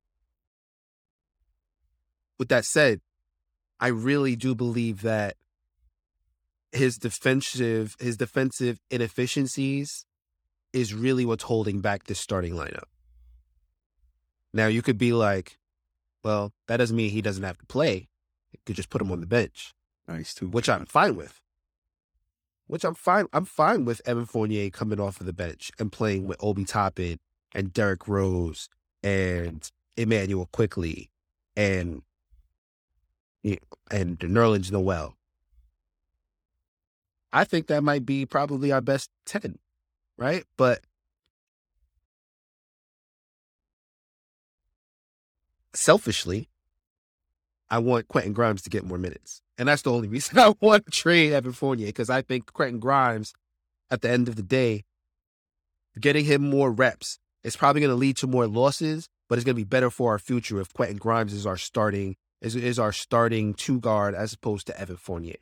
With 2.38 2.48
that 2.48 2.64
said, 2.64 3.00
I 3.78 3.88
really 3.88 4.34
do 4.34 4.54
believe 4.54 5.02
that 5.02 5.36
his 6.72 6.98
defensive 6.98 7.96
his 8.00 8.16
defensive 8.16 8.80
inefficiencies 8.90 10.06
is 10.72 10.92
really 10.92 11.24
what's 11.24 11.44
holding 11.44 11.80
back 11.80 12.04
this 12.04 12.18
starting 12.18 12.54
lineup. 12.54 12.88
Now 14.54 14.68
you 14.68 14.82
could 14.82 14.96
be 14.96 15.12
like, 15.12 15.58
well, 16.22 16.52
that 16.68 16.78
doesn't 16.78 16.96
mean 16.96 17.10
he 17.10 17.20
doesn't 17.20 17.42
have 17.42 17.58
to 17.58 17.66
play. 17.66 18.08
You 18.52 18.60
could 18.64 18.76
just 18.76 18.88
put 18.88 19.02
him 19.02 19.10
on 19.10 19.20
the 19.20 19.26
bench 19.26 19.74
Nice 20.08 20.32
too. 20.32 20.48
which 20.48 20.68
I'm 20.68 20.86
fine 20.86 21.16
with. 21.16 21.40
Which 22.68 22.84
I'm 22.84 22.94
fine. 22.94 23.26
I'm 23.32 23.44
fine 23.44 23.84
with 23.84 24.00
Evan 24.06 24.24
Fournier 24.24 24.70
coming 24.70 25.00
off 25.00 25.20
of 25.20 25.26
the 25.26 25.32
bench 25.34 25.70
and 25.78 25.92
playing 25.92 26.26
with 26.26 26.42
Obi 26.42 26.64
Toppin 26.64 27.18
and 27.52 27.72
Derrick 27.72 28.08
Rose 28.08 28.68
and 29.02 29.68
Immanuel 29.96 30.48
Quickley 30.52 31.10
and 31.56 32.02
and 33.90 34.18
Nerlens 34.20 34.72
Noel. 34.72 35.16
I 37.32 37.44
think 37.44 37.66
that 37.66 37.82
might 37.82 38.06
be 38.06 38.24
probably 38.24 38.70
our 38.72 38.80
best 38.80 39.10
ten, 39.26 39.58
right? 40.16 40.44
But 40.56 40.80
selfishly, 45.74 46.48
I 47.70 47.78
want 47.78 48.08
Quentin 48.08 48.32
Grimes 48.32 48.62
to 48.62 48.70
get 48.70 48.84
more 48.84 48.98
minutes. 48.98 49.42
And 49.58 49.68
that's 49.68 49.82
the 49.82 49.92
only 49.92 50.08
reason 50.08 50.38
I 50.38 50.54
want 50.60 50.86
to 50.86 50.90
trade 50.90 51.32
Evan 51.32 51.52
Fournier 51.52 51.86
because 51.86 52.10
I 52.10 52.22
think 52.22 52.52
Quentin 52.52 52.80
Grimes, 52.80 53.34
at 53.90 54.02
the 54.02 54.10
end 54.10 54.28
of 54.28 54.36
the 54.36 54.42
day, 54.42 54.84
getting 56.00 56.24
him 56.24 56.48
more 56.48 56.70
reps 56.70 57.18
is 57.42 57.56
probably 57.56 57.80
going 57.80 57.90
to 57.90 57.96
lead 57.96 58.16
to 58.18 58.26
more 58.26 58.46
losses, 58.46 59.08
but 59.28 59.38
it's 59.38 59.44
going 59.44 59.54
to 59.54 59.60
be 59.60 59.64
better 59.64 59.90
for 59.90 60.12
our 60.12 60.18
future 60.18 60.60
if 60.60 60.72
Quentin 60.72 60.96
Grimes 60.96 61.32
is 61.32 61.46
our 61.46 61.56
starting 61.56 62.16
is, 62.40 62.56
is 62.56 62.78
our 62.78 62.92
starting 62.92 63.54
two 63.54 63.80
guard 63.80 64.14
as 64.14 64.32
opposed 64.32 64.66
to 64.66 64.78
Evan 64.78 64.96
Fournier. 64.96 65.36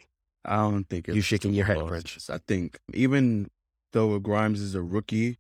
I 0.45 0.57
don't 0.57 0.85
think 0.85 1.09
you're 1.09 1.23
shaking 1.23 1.55
your 1.55 1.67
head. 1.67 1.87
French. 1.87 2.19
I 2.29 2.39
think 2.39 2.79
even 2.93 3.51
though 3.93 4.19
Grimes 4.19 4.61
is 4.61 4.75
a 4.75 4.83
rookie, 4.83 5.39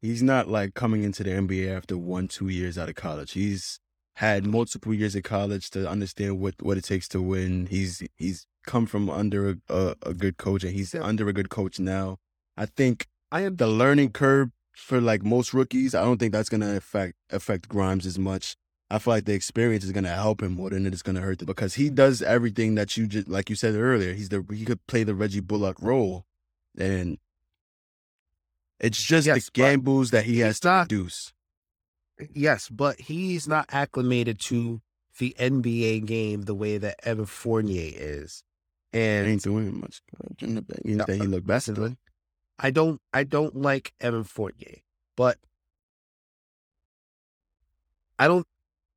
he's 0.00 0.22
not 0.22 0.48
like 0.48 0.74
coming 0.74 1.02
into 1.02 1.22
the 1.22 1.30
NBA 1.30 1.74
after 1.74 1.96
one, 1.96 2.28
two 2.28 2.48
years 2.48 2.78
out 2.78 2.88
of 2.88 2.94
college. 2.94 3.32
He's 3.32 3.80
had 4.16 4.46
multiple 4.46 4.92
years 4.92 5.14
of 5.16 5.22
college 5.22 5.70
to 5.70 5.88
understand 5.88 6.40
what, 6.40 6.54
what 6.60 6.76
it 6.76 6.84
takes 6.84 7.08
to 7.08 7.22
win. 7.22 7.66
He's 7.66 8.02
he's 8.16 8.46
come 8.66 8.86
from 8.86 9.08
under 9.08 9.50
a, 9.50 9.56
a, 9.68 9.94
a 10.06 10.14
good 10.14 10.36
coach 10.36 10.64
and 10.64 10.74
he's 10.74 10.92
Yeah. 10.92 11.02
under 11.02 11.28
a 11.28 11.32
good 11.32 11.48
coach 11.48 11.78
now. 11.80 12.18
I 12.56 12.66
think 12.66 13.06
I 13.32 13.42
am 13.42 13.56
the 13.56 13.66
learning 13.66 14.10
curve 14.10 14.50
for 14.74 15.00
like 15.00 15.22
most 15.22 15.52
rookies, 15.54 15.94
I 15.94 16.02
don't 16.02 16.18
think 16.18 16.32
that's 16.32 16.48
gonna 16.48 16.76
affect 16.76 17.14
affect 17.30 17.68
Grimes 17.68 18.06
as 18.06 18.18
much. 18.18 18.56
I 18.92 18.98
feel 18.98 19.14
like 19.14 19.24
the 19.24 19.34
experience 19.34 19.84
is 19.84 19.92
gonna 19.92 20.08
help 20.14 20.42
him 20.42 20.52
more 20.54 20.70
than 20.70 20.86
it 20.86 20.92
is 20.94 21.02
gonna 21.02 21.20
hurt 21.20 21.40
him 21.40 21.46
because 21.46 21.74
he 21.74 21.90
does 21.90 22.22
everything 22.22 22.74
that 22.74 22.96
you 22.96 23.06
just 23.06 23.28
like 23.28 23.48
you 23.50 23.56
said 23.56 23.74
earlier. 23.74 24.12
He's 24.14 24.28
the 24.30 24.44
he 24.52 24.64
could 24.64 24.84
play 24.86 25.04
the 25.04 25.14
Reggie 25.14 25.40
Bullock 25.40 25.76
role, 25.80 26.24
and 26.76 27.18
it's 28.80 29.02
just 29.02 29.26
Yes, 29.26 29.44
the 29.46 29.50
gambles 29.52 30.10
that 30.10 30.24
he 30.24 30.40
has 30.40 30.58
to 30.60 30.84
produce. 30.88 31.32
Yes, 32.32 32.68
but 32.68 33.00
he's 33.00 33.48
not 33.48 33.66
acclimated 33.70 34.38
to 34.40 34.80
the 35.18 35.34
NBA 35.38 36.06
game 36.06 36.42
the 36.42 36.54
way 36.54 36.78
that 36.78 36.96
Evan 37.02 37.26
Fournier 37.26 37.92
is. 37.94 38.42
He 38.92 38.98
And 38.98 39.26
ain't 39.28 39.42
doing 39.42 39.80
much 39.80 40.02
in 40.40 40.56
the 40.56 40.64
No, 40.84 41.04
that 41.04 41.16
he 41.16 41.26
looked 41.26 41.46
best. 41.46 41.70
I 42.58 42.70
don't 42.70 43.00
I 43.12 43.24
don't 43.24 43.56
like 43.56 43.94
Evan 44.00 44.24
Fournier, 44.24 44.78
but 45.16 45.38
I 48.18 48.26
don't 48.28 48.46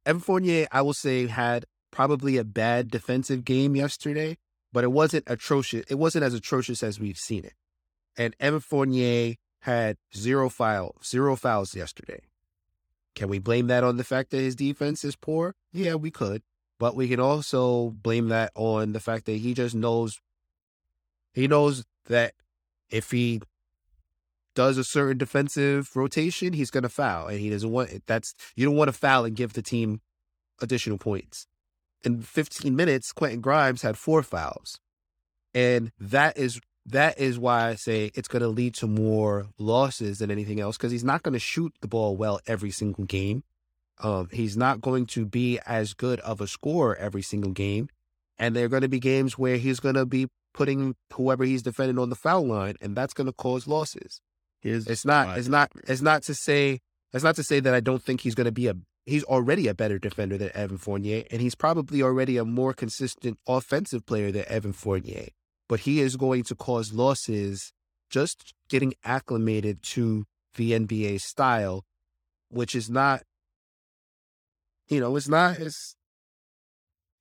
Evan 0.06 0.22
Fournier, 0.22 0.68
I 0.72 0.82
will 0.82 0.94
say, 0.94 1.28
had 1.28 1.66
probably 1.92 2.38
a 2.38 2.44
bad 2.44 2.90
defensive 2.90 3.46
game 3.46 3.76
yesterday, 3.76 4.38
but 4.74 4.84
it 4.84 4.92
wasn't 4.92 5.24
atrocious. 5.28 5.86
It 5.90 5.96
wasn't 5.96 6.26
as 6.26 6.34
atrocious 6.34 6.84
as 6.84 7.00
we've 7.00 7.18
seen 7.18 7.46
it. 7.46 7.54
And 8.18 8.36
Evan 8.40 8.60
Fournier 8.60 9.36
had 9.62 9.98
zero 10.16 10.50
foul, 10.50 10.96
zero 11.04 11.36
fouls 11.36 11.76
yesterday. 11.76 12.22
Can 13.16 13.30
we 13.30 13.40
blame 13.40 13.68
that 13.68 13.84
on 13.84 13.98
the 13.98 14.04
fact 14.04 14.32
that 14.32 14.38
his 14.38 14.56
defense 14.56 15.04
is 15.04 15.16
poor? 15.16 15.56
Yeah, 15.72 15.96
we 15.96 16.12
could. 16.12 16.42
But 16.80 16.96
we 16.96 17.08
can 17.08 17.20
also 17.20 17.92
blame 17.92 18.30
that 18.30 18.52
on 18.56 18.94
the 18.94 19.00
fact 19.00 19.26
that 19.26 19.38
he 19.38 19.54
just 19.54 19.76
knows 19.76 20.20
he 21.34 21.48
knows 21.48 21.86
that 22.06 22.34
if 22.90 23.12
he 23.12 23.42
does 24.56 24.78
a 24.78 24.84
certain 24.84 25.18
defensive 25.18 25.96
rotation, 25.96 26.54
he's 26.54 26.70
going 26.70 26.84
to 26.84 26.90
foul, 26.90 27.28
and 27.28 27.40
he 27.40 27.50
doesn't 27.50 27.72
want 27.72 27.92
it. 27.92 28.04
That's 28.06 28.34
you 28.56 28.66
don't 28.66 28.76
want 28.76 28.90
to 28.90 28.98
foul 28.98 29.26
and 29.26 29.36
give 29.36 29.54
the 29.54 29.62
team 29.62 30.02
additional 30.62 30.98
points. 30.98 31.48
In 32.04 32.22
15 32.22 32.76
minutes, 32.76 33.14
Quentin 33.14 33.42
Grimes 33.42 33.82
had 33.82 33.98
four 33.98 34.22
fouls, 34.24 34.80
and 35.54 35.92
that 36.00 36.38
is 36.38 36.60
that 36.86 37.18
is 37.20 37.40
why 37.40 37.70
I 37.70 37.76
say 37.76 38.12
it's 38.14 38.28
going 38.28 38.42
to 38.42 38.48
lead 38.50 38.74
to 38.76 38.88
more 38.88 39.48
losses 39.58 40.20
than 40.20 40.30
anything 40.32 40.60
else 40.60 40.78
because 40.78 40.92
he's 40.92 41.04
not 41.04 41.24
going 41.24 41.34
to 41.34 41.40
shoot 41.40 41.74
the 41.82 41.88
ball 41.88 42.18
well 42.18 42.40
every 42.48 42.72
single 42.72 43.06
game. 43.06 43.44
Um, 44.02 44.28
he's 44.32 44.58
not 44.58 44.82
going 44.82 45.06
to 45.08 45.26
be 45.26 45.60
as 45.66 45.94
good 45.94 46.20
of 46.22 46.42
a 46.42 46.48
scorer 46.48 46.96
every 46.96 47.22
single 47.22 47.52
game, 47.52 47.90
and 48.38 48.56
there 48.56 48.66
are 48.66 48.70
going 48.70 48.82
to 48.82 48.90
be 48.90 49.00
games 49.00 49.38
where 49.38 49.58
he's 49.58 49.80
going 49.80 49.96
to 49.96 50.06
be 50.06 50.28
putting 50.54 50.96
whoever 51.14 51.44
he's 51.44 51.62
defending 51.62 52.00
on 52.00 52.10
the 52.10 52.16
foul 52.16 52.46
line, 52.46 52.76
and 52.82 52.96
that's 52.96 53.14
going 53.14 53.28
to 53.28 53.34
cause 53.34 53.68
losses. 53.68 54.20
Here's 54.62 54.88
It's 54.88 55.06
not. 55.06 55.28
why. 55.28 55.38
It's 55.38 55.48
not. 55.48 55.72
It's 55.88 56.02
not 56.02 56.24
to 56.24 56.34
say. 56.34 56.80
It's 57.14 57.24
not 57.24 57.36
to 57.36 57.44
say 57.44 57.60
that 57.60 57.74
I 57.74 57.80
don't 57.80 58.02
think 58.04 58.22
he's 58.22 58.36
going 58.36 58.46
to 58.46 58.52
be 58.52 58.68
a. 58.68 58.76
He's 59.06 59.24
already 59.26 59.68
a 59.68 59.74
better 59.74 60.00
defender 60.00 60.38
than 60.38 60.50
Evan 60.56 60.78
Fournier, 60.78 61.24
and 61.30 61.42
he's 61.42 61.56
probably 61.56 62.02
already 62.02 62.38
a 62.38 62.46
more 62.46 62.74
consistent 62.74 63.38
offensive 63.48 64.06
player 64.06 64.32
than 64.32 64.46
Evan 64.48 64.74
Fournier. 64.74 65.28
But 65.70 65.82
he 65.82 66.02
is 66.02 66.16
going 66.18 66.44
to 66.44 66.56
cause 66.56 66.94
losses 66.94 67.72
just 68.10 68.54
getting 68.70 68.94
acclimated 69.04 69.82
to 69.82 70.26
the 70.56 70.72
NBA 70.72 71.22
style, 71.22 71.84
which 72.50 72.76
is 72.76 72.90
not. 72.90 73.24
You 74.88 75.00
know, 75.00 75.16
it's 75.16 75.28
not. 75.28 75.60
It's. 75.60 75.96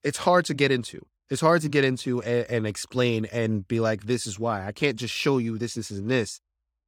It's 0.04 0.18
hard 0.18 0.44
to 0.46 0.54
get 0.54 0.72
into. 0.72 1.06
It's 1.30 1.40
hard 1.40 1.62
to 1.62 1.68
get 1.68 1.84
into 1.84 2.20
and, 2.22 2.44
and 2.50 2.66
explain 2.66 3.24
and 3.26 3.66
be 3.66 3.80
like, 3.80 4.04
this 4.04 4.26
is 4.26 4.38
why. 4.38 4.66
I 4.66 4.72
can't 4.72 4.96
just 4.96 5.14
show 5.14 5.38
you 5.38 5.56
this, 5.56 5.74
this, 5.74 5.90
and 5.90 6.10
this. 6.10 6.40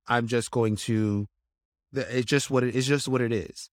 I'm 0.06 0.26
just 0.26 0.51
going 0.51 0.76
to. 0.76 1.26
It's 1.93 2.26
just 2.26 2.51
what 2.51 2.64
it 2.64 2.74
is. 2.74 2.86
Just 2.86 3.09
what 3.09 3.20
it 3.20 3.32
is. 3.32 3.70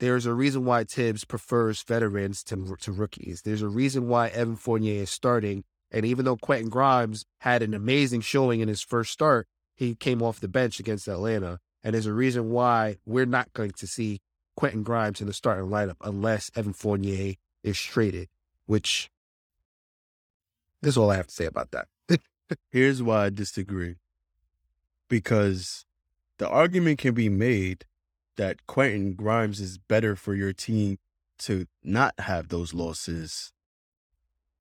There's 0.00 0.24
a 0.24 0.32
reason 0.32 0.64
why 0.64 0.84
Thibs 0.84 1.24
prefers 1.24 1.82
veterans 1.82 2.42
to 2.44 2.74
to 2.80 2.90
rookies. 2.90 3.42
There's 3.44 3.62
a 3.62 3.68
reason 3.68 4.08
why 4.08 4.28
Evan 4.28 4.56
Fournier 4.56 5.02
is 5.02 5.10
starting. 5.10 5.62
And 5.90 6.06
even 6.06 6.24
though 6.24 6.36
Quentin 6.36 6.68
Grimes 6.68 7.24
had 7.38 7.62
an 7.62 7.74
amazing 7.74 8.20
showing 8.20 8.60
in 8.60 8.68
his 8.68 8.82
first 8.82 9.12
start, 9.12 9.48
he 9.74 9.94
came 9.94 10.22
off 10.22 10.40
the 10.40 10.48
bench 10.48 10.78
against 10.78 11.08
Atlanta. 11.08 11.58
And 11.82 11.94
there's 11.94 12.06
a 12.06 12.12
reason 12.12 12.50
why 12.50 12.98
we're 13.06 13.26
not 13.26 13.52
going 13.52 13.72
to 13.72 13.86
see 13.86 14.20
Quentin 14.56 14.82
Grimes 14.82 15.20
in 15.20 15.26
the 15.26 15.32
starting 15.32 15.70
lineup 15.70 15.96
unless 16.02 16.50
Evan 16.54 16.74
Fournier 16.74 17.34
is 17.62 17.80
traded, 17.80 18.28
which 18.66 19.10
this 20.82 20.94
is 20.94 20.98
all 20.98 21.10
I 21.10 21.16
have 21.16 21.28
to 21.28 21.34
say 21.34 21.46
about 21.46 21.70
that. 21.72 21.88
Here's 22.70 23.02
why 23.02 23.26
I 23.26 23.30
disagree. 23.30 23.96
Because 25.08 25.84
the 26.38 26.48
argument 26.48 26.98
can 26.98 27.14
be 27.14 27.28
made 27.28 27.84
that 28.36 28.66
Quentin 28.66 29.14
Grimes 29.14 29.60
is 29.60 29.78
better 29.78 30.16
for 30.16 30.34
your 30.34 30.52
team 30.52 30.98
to 31.40 31.66
not 31.82 32.18
have 32.20 32.48
those 32.48 32.74
losses 32.74 33.52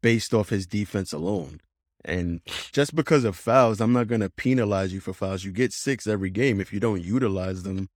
based 0.02 0.34
off 0.34 0.50
his 0.50 0.66
defense 0.68 1.14
alone. 1.14 1.62
And 2.06 2.42
just 2.72 2.96
because 2.96 3.26
of 3.26 3.36
fouls, 3.36 3.82
I'm 3.82 3.92
not 3.94 4.08
going 4.08 4.22
to 4.22 4.30
penalize 4.30 4.94
you 4.94 5.00
for 5.02 5.14
fouls. 5.14 5.44
You 5.44 5.52
get 5.52 5.74
six 5.74 6.08
every 6.08 6.30
game. 6.30 6.62
If 6.62 6.72
you 6.72 6.80
don't 6.80 7.04
utilize 7.04 7.64
them, 7.64 7.90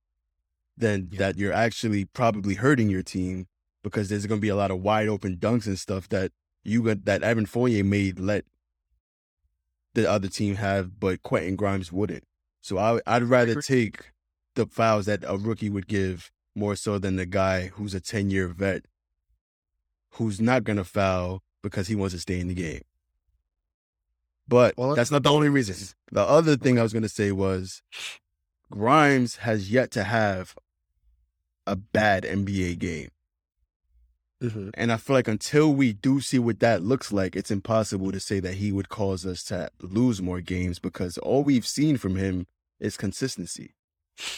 then 0.75 1.07
Yeah. 1.11 1.19
that 1.19 1.37
you're 1.37 1.53
actually 1.53 2.05
probably 2.05 2.55
hurting 2.55 2.89
your 2.89 3.03
team 3.03 3.47
because 3.83 4.09
there's 4.09 4.25
going 4.25 4.39
to 4.39 4.41
be 4.41 4.49
a 4.49 4.55
lot 4.55 4.71
of 4.71 4.81
wide 4.81 5.07
open 5.07 5.37
dunks 5.37 5.67
and 5.67 5.79
stuff 5.79 6.09
that 6.09 6.31
you 6.63 6.81
got 6.83 7.05
that 7.05 7.23
Evan 7.23 7.45
Fournier 7.45 7.83
may 7.83 8.11
let 8.11 8.45
the 9.93 10.09
other 10.09 10.27
team 10.27 10.55
have, 10.55 10.99
but 10.99 11.21
Quentin 11.21 11.55
Grimes 11.55 11.91
wouldn't. 11.91 12.23
So 12.61 12.77
I, 12.77 12.99
I'd 13.05 13.23
rather 13.23 13.61
take 13.61 14.11
the 14.55 14.65
fouls 14.65 15.05
that 15.05 15.23
a 15.27 15.37
rookie 15.37 15.69
would 15.69 15.87
give 15.87 16.31
more 16.55 16.75
so 16.75 16.97
than 16.97 17.15
the 17.15 17.25
guy 17.25 17.67
who's 17.67 17.93
a 17.93 17.99
10 18.01 18.29
year 18.29 18.47
vet 18.47 18.85
who's 20.13 20.39
not 20.39 20.63
going 20.63 20.77
to 20.77 20.83
foul 20.83 21.41
because 21.63 21.87
he 21.87 21.95
wants 21.95 22.13
to 22.13 22.19
stay 22.19 22.39
in 22.39 22.47
the 22.47 22.53
game. 22.53 22.81
But 24.47 24.75
Well, 24.77 24.93
that's 24.93 25.09
not 25.11 25.23
the 25.23 25.31
only 25.31 25.49
reason. 25.49 25.75
The 26.11 26.21
other 26.21 26.57
thing 26.57 26.77
I 26.77 26.83
was 26.83 26.93
going 26.93 27.03
to 27.03 27.09
say 27.09 27.31
was 27.31 27.81
Grimes 28.69 29.37
has 29.37 29.71
yet 29.71 29.89
to 29.91 30.03
have 30.03 30.55
a 31.65 31.75
bad 31.75 32.23
NBA 32.25 32.77
game. 32.77 33.09
Mhm. 34.41 34.71
And 34.73 34.91
I 34.91 34.97
feel 34.97 35.15
like 35.15 35.29
until 35.29 35.73
we 35.73 35.93
do 35.93 36.19
see 36.19 36.37
what 36.37 36.59
that 36.59 36.83
looks 36.83 37.13
like, 37.13 37.35
it's 37.37 37.51
impossible 37.51 38.11
to 38.11 38.19
say 38.19 38.41
that 38.41 38.55
he 38.55 38.73
would 38.73 38.89
cause 38.89 39.25
us 39.25 39.43
to 39.45 39.69
lose 39.81 40.21
more 40.21 40.41
games 40.41 40.79
because 40.79 41.17
all 41.19 41.43
we've 41.45 41.65
seen 41.65 41.95
from 41.95 42.17
him 42.17 42.47
is 42.79 42.97
consistency. 42.97 43.73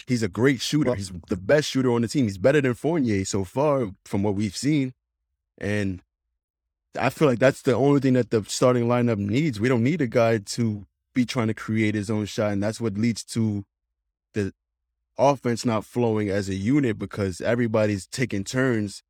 He's 0.06 0.22
a 0.22 0.28
great 0.28 0.62
shooter. 0.62 0.94
He's 0.94 1.12
the 1.28 1.36
best 1.38 1.70
shooter 1.70 1.92
on 1.92 2.04
the 2.04 2.08
team. 2.08 2.26
He's 2.26 2.38
better 2.38 2.62
than 2.62 2.76
Fournier 2.76 3.26
so 3.26 3.44
far 3.44 3.92
from 4.06 4.22
what 4.22 4.36
we've 4.36 4.56
seen. 4.56 4.94
And 5.58 6.02
I 6.98 7.10
feel 7.10 7.28
like 7.28 7.40
that's 7.40 7.62
the 7.62 7.76
only 7.76 8.00
thing 8.00 8.14
that 8.14 8.32
the 8.32 8.44
starting 8.46 8.88
lineup 8.88 9.18
needs. 9.18 9.60
We 9.60 9.70
don't 9.70 9.84
need 9.84 10.02
a 10.02 10.08
guy 10.08 10.40
to 10.40 10.86
be 11.14 11.26
trying 11.26 11.48
to 11.48 11.54
create 11.54 11.96
his 11.96 12.10
own 12.10 12.26
shot. 12.26 12.52
And 12.52 12.62
that's 12.62 12.82
what 12.82 12.98
leads 12.98 13.24
to 13.26 13.64
the 14.34 14.54
offense 15.18 15.66
not 15.66 15.86
flowing 15.86 16.30
as 16.30 16.50
a 16.50 16.56
unit 16.56 17.00
because 17.00 17.42
everybody's 17.42 18.06
taking 18.08 18.44
turns 18.44 19.02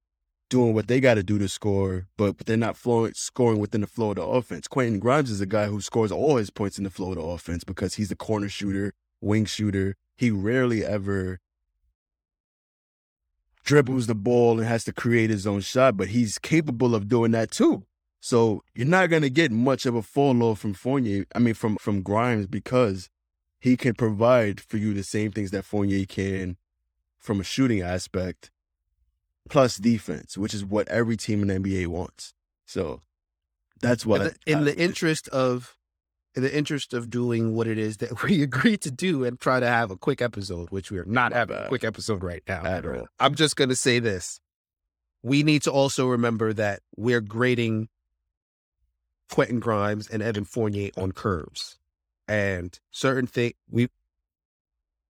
doing 0.50 0.74
what 0.74 0.88
they 0.88 1.00
got 1.00 1.16
to 1.16 1.24
do 1.24 1.40
to 1.40 1.50
score, 1.50 2.08
but 2.18 2.38
they're 2.40 2.56
not 2.56 2.78
flowing, 2.78 3.14
scoring 3.14 3.60
within 3.60 3.82
the 3.82 3.88
flow 3.88 4.12
of 4.12 4.18
the 4.18 4.24
offense. 4.24 4.68
Quentin 4.68 5.00
Grimes 5.00 5.32
is 5.32 5.42
a 5.42 5.46
guy 5.46 5.66
who 5.66 5.82
scores 5.82 6.12
all 6.12 6.38
his 6.38 6.52
points 6.52 6.78
in 6.78 6.84
the 6.84 6.92
flow 6.92 7.10
of 7.10 7.16
the 7.16 7.22
offense 7.22 7.64
because 7.64 7.96
he's 7.96 8.12
a 8.12 8.16
corner 8.16 8.48
shooter, 8.48 8.94
wing 9.22 9.46
shooter. 9.46 9.96
He 10.18 10.32
rarely 10.32 10.86
ever 10.86 11.40
dribbles 13.66 14.08
the 14.08 14.16
ball 14.16 14.60
and 14.60 14.68
has 14.68 14.86
to 14.86 14.94
create 14.94 15.30
his 15.30 15.46
own 15.46 15.60
shot, 15.60 15.98
but 15.98 16.10
he's 16.10 16.38
capable 16.38 16.96
of 16.96 17.10
doing 17.10 17.32
that 17.32 17.52
too. 17.52 17.84
So 18.22 18.64
you're 18.74 18.88
not 18.88 19.10
gonna 19.10 19.30
get 19.30 19.52
much 19.52 19.86
of 19.86 19.96
a 19.96 20.02
fall 20.02 20.42
off 20.44 20.60
from 20.60 20.74
Fournier. 20.74 21.26
I 21.36 21.40
mean, 21.40 21.54
from 21.54 21.76
from 21.78 22.02
Grimes 22.02 22.48
because 22.48 23.10
he 23.60 23.76
can 23.76 23.94
provide 23.94 24.62
for 24.62 24.78
you 24.78 24.94
the 24.94 25.04
same 25.04 25.32
things 25.32 25.52
that 25.52 25.66
Fournier 25.66 26.06
can 26.06 26.58
from 27.20 27.40
a 27.40 27.44
shooting 27.44 27.82
aspect, 27.82 28.52
plus 29.50 29.78
defense, 29.78 30.38
which 30.38 30.54
is 30.54 30.64
what 30.64 30.88
every 30.88 31.18
team 31.18 31.42
in 31.42 31.48
the 31.48 31.70
NBA 31.70 31.88
wants. 31.88 32.34
So 32.66 33.02
that's 33.82 34.06
what 34.06 34.22
in 34.22 34.28
the, 34.28 34.52
in 34.52 34.66
the 34.66 34.78
interest 34.78 35.28
of 35.30 35.76
in 36.36 36.44
the 36.44 36.56
interest 36.56 36.94
of 36.94 37.10
doing 37.10 37.56
what 37.56 37.68
it 37.68 37.78
is 37.78 37.98
that 37.98 38.24
we 38.24 38.44
agreed 38.44 38.82
to 38.82 38.92
do 38.92 39.24
and 39.24 39.40
try 39.40 39.60
to 39.60 39.68
have 39.68 39.92
a 39.92 39.98
quick 39.98 40.22
episode, 40.22 40.70
which 40.70 40.92
we 40.92 41.00
are 41.00 41.06
not 41.06 41.34
having 41.34 41.58
a 41.58 41.68
quick 41.68 41.84
episode 41.84 42.24
right 42.24 42.44
now. 42.48 42.64
At 42.66 42.86
all. 42.86 43.08
I'm 43.20 43.36
just 43.36 43.56
going 43.56 43.70
to 43.70 43.76
say 43.76 44.00
this. 44.00 44.40
We 45.24 45.44
need 45.44 45.64
to 45.64 45.72
also 45.72 46.08
remember 46.08 46.54
that 46.54 46.82
we're 46.96 47.22
grading 47.22 47.90
Quentin 49.32 49.60
Grimes 49.60 50.08
and 50.08 50.22
Evan 50.22 50.46
Fournier 50.46 50.92
on 50.98 51.12
curves. 51.12 51.80
And 52.28 52.78
certain 52.92 53.28
thing 53.28 53.54
we 53.70 53.90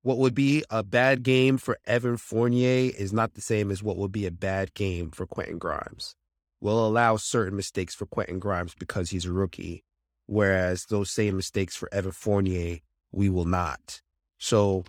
what 0.03 0.19
would 0.19 0.35
be 0.35 0.63
a 0.69 0.83
bad 0.83 1.23
game 1.23 1.57
for 1.57 1.79
Evan 1.85 2.17
Fournier 2.17 2.91
is 2.95 3.11
not 3.11 3.33
the 3.33 3.41
same 3.41 3.71
as 3.71 3.81
what 3.81 3.97
would 3.97 4.11
be 4.11 4.27
a 4.27 4.31
bad 4.31 4.75
game 4.75 5.09
for 5.09 5.25
Quentin 5.25 5.57
Grimes. 5.57 6.15
We'll 6.61 6.85
allow 6.85 7.17
certain 7.17 7.55
mistakes 7.55 7.95
for 7.95 8.05
Quentin 8.05 8.37
Grimes 8.37 8.75
because 8.75 9.09
he's 9.09 9.25
a 9.25 9.33
rookie, 9.33 9.83
whereas 10.25 10.85
those 10.85 11.11
same 11.11 11.35
mistakes 11.35 11.75
for 11.75 11.93
Evan 11.93 12.11
Fournier, 12.11 12.79
we 13.11 13.29
will 13.29 13.45
not. 13.45 14.01
So 14.37 14.85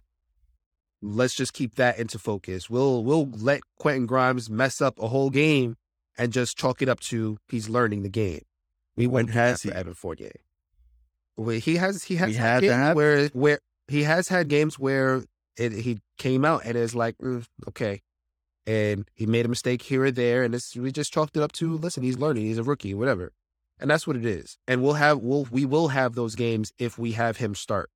let's 1.03 1.35
just 1.35 1.53
keep 1.53 1.77
that 1.77 1.99
into 1.99 2.19
focus. 2.19 2.69
We'll 2.69 3.05
we'll 3.05 3.31
let 3.31 3.61
Quentin 3.79 4.07
Grimes 4.07 4.51
mess 4.51 4.81
up 4.81 4.99
a 4.99 5.09
whole 5.09 5.31
game 5.31 5.77
and 6.19 6.33
just 6.33 6.57
chalk 6.57 6.83
it 6.83 6.89
up 6.89 7.01
to 7.01 7.39
he's 7.49 7.69
learning 7.69 8.03
the 8.03 8.09
game. 8.09 8.43
We 8.97 9.07
went 9.07 9.35
after 9.35 9.69
he? 9.69 9.75
Evan 9.75 9.95
Fournier. 9.95 10.33
Well, 11.37 11.59
he 11.59 11.77
has 11.77 12.05
he 12.05 12.17
has 12.17 12.37
had 12.37 12.63
had 12.63 12.97
where 12.97 13.29
where 13.29 13.61
he 13.89 14.03
has 14.05 14.29
had 14.29 14.49
games 14.49 14.79
where 14.79 15.23
it, 15.57 15.73
he 15.73 16.01
came 16.19 16.45
out 16.45 16.63
and 16.65 16.77
it's 16.77 16.95
like 16.95 17.17
mm, 17.19 17.45
okay, 17.69 18.01
and 18.67 19.09
he 19.15 19.27
made 19.27 19.45
a 19.45 19.49
mistake 19.49 19.83
here 19.83 20.05
or 20.05 20.11
there, 20.11 20.43
and 20.43 20.55
it's, 20.55 20.75
we 20.75 20.91
just 20.91 21.13
chalked 21.13 21.37
it 21.37 21.43
up 21.43 21.53
to 21.53 21.77
listen, 21.77 22.03
he's 22.03 22.19
learning, 22.19 22.45
he's 22.45 22.59
a 22.59 22.63
rookie, 22.63 22.95
whatever, 22.95 23.33
and 23.81 23.91
that's 23.91 24.07
what 24.07 24.17
it 24.17 24.25
is. 24.27 24.59
And 24.67 24.83
we'll 24.83 24.95
have 24.95 25.19
we'll 25.19 25.47
we 25.51 25.65
will 25.65 25.89
have 25.89 26.15
those 26.15 26.35
games 26.35 26.73
if 26.79 26.99
we 26.99 27.13
have 27.13 27.37
him 27.37 27.55
start. 27.55 27.91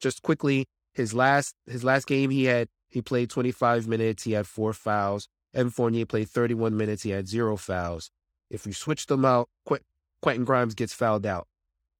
Just 0.00 0.22
quickly, 0.22 0.66
his 0.94 1.12
last 1.14 1.54
his 1.66 1.84
last 1.84 2.06
game 2.06 2.30
he 2.30 2.44
had 2.44 2.68
he 2.88 3.00
played 3.02 3.30
25 3.30 3.86
minutes, 3.86 4.24
he 4.24 4.32
had 4.32 4.46
four 4.46 4.72
fouls. 4.72 5.28
Evan 5.54 5.70
Fournier 5.70 6.06
played 6.06 6.28
31 6.28 6.76
minutes, 6.76 7.02
he 7.02 7.10
had 7.10 7.28
zero 7.28 7.56
fouls. 7.56 8.10
If 8.50 8.66
we 8.66 8.72
switch 8.72 9.06
them 9.06 9.24
out, 9.24 9.48
Qu- 9.66 9.78
Quentin 10.22 10.44
Grimes 10.44 10.74
gets 10.74 10.92
fouled 10.92 11.26
out. 11.26 11.46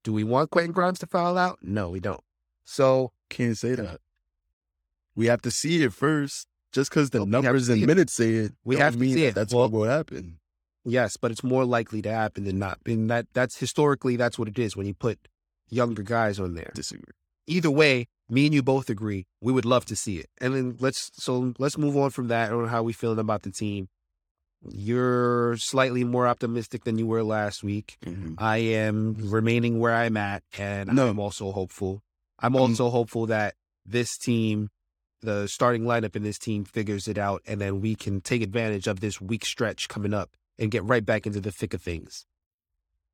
Do 0.03 0.11
we 0.13 0.23
want 0.23 0.49
Quentin 0.51 0.71
Grimes 0.73 0.99
to 0.99 1.07
foul 1.07 1.37
out? 1.37 1.59
No, 1.61 1.89
we 1.89 1.99
don't. 1.99 2.21
So 2.65 3.11
can't 3.29 3.57
say 3.57 3.75
that. 3.75 3.99
We 5.15 5.27
have 5.27 5.41
to 5.43 5.51
see 5.51 5.83
it 5.83 5.93
first. 5.93 6.47
Just 6.71 6.89
because 6.89 7.09
the 7.09 7.19
Well, 7.19 7.25
we 7.27 7.31
have 7.33 7.41
to 7.41 7.45
numbers 7.47 7.69
and 7.69 7.85
minutes 7.85 8.13
say 8.13 8.31
it, 8.33 8.53
We 8.63 8.77
have 8.77 8.93
to 8.97 8.99
see 8.99 9.25
it. 9.25 9.35
That's 9.35 9.53
Well- 9.53 9.63
what 9.63 9.71
will 9.71 9.83
happen. 9.89 10.39
Yes, 10.85 11.17
but 11.17 11.31
it's 11.31 11.43
more 11.43 11.65
likely 11.65 12.01
to 12.03 12.11
happen 12.11 12.43
than 12.45 12.59
not. 12.59 12.79
And 12.85 13.09
that 13.09 13.27
that's 13.33 13.57
historically 13.57 14.15
that's 14.15 14.37
what 14.39 14.47
it 14.47 14.57
is 14.59 14.75
when 14.75 14.87
you 14.87 14.93
put 14.93 15.19
younger 15.69 16.03
guys 16.03 16.39
on 16.39 16.55
there. 16.55 16.71
Disagree. 16.75 17.13
Either 17.47 17.71
way, 17.71 18.07
me 18.29 18.45
and 18.45 18.53
you 18.53 18.61
both 18.63 18.89
agree 18.89 19.25
we 19.41 19.51
would 19.51 19.65
love 19.65 19.85
to 19.85 19.95
see 19.95 20.17
it. 20.17 20.29
And 20.39 20.55
then 20.55 20.77
let's 20.79 21.11
so 21.15 21.53
let's 21.57 21.77
move 21.77 21.97
on 21.97 22.09
from 22.11 22.27
that 22.29 22.51
on 22.53 22.67
how 22.67 22.83
we 22.83 22.93
feeling 22.93 23.19
about 23.19 23.41
the 23.43 23.51
team. 23.51 23.89
You're 24.69 25.57
slightly 25.57 26.03
more 26.03 26.27
optimistic 26.27 26.83
than 26.83 26.99
you 26.99 27.07
were 27.07 27.23
last 27.23 27.63
week. 27.63 27.97
I 28.37 28.57
am 28.57 29.15
remaining 29.31 29.79
where 29.79 29.93
I'm 29.95 30.17
at, 30.17 30.43
and 30.57 30.93
No. 30.93 31.07
I'm 31.09 31.19
also 31.19 31.51
hopeful. 31.51 32.03
I'm 32.39 32.55
Um, 32.55 32.61
also 32.61 32.89
hopeful 32.89 33.25
that 33.27 33.55
this 33.85 34.17
team, 34.17 34.69
the 35.21 35.47
starting 35.47 35.83
lineup 35.83 36.15
in 36.15 36.21
this 36.23 36.37
team, 36.37 36.63
figures 36.63 37.07
it 37.07 37.17
out, 37.17 37.41
and 37.47 37.59
then 37.59 37.81
we 37.81 37.95
can 37.95 38.21
take 38.21 38.43
advantage 38.43 38.85
of 38.85 38.99
this 38.99 39.19
week 39.19 39.45
stretch 39.45 39.87
coming 39.87 40.13
up 40.13 40.29
and 40.61 40.71
get 40.71 40.83
right 40.85 41.05
back 41.05 41.25
into 41.27 41.41
the 41.41 41.51
thick 41.51 41.73
of 41.73 41.81
things. 41.81 42.25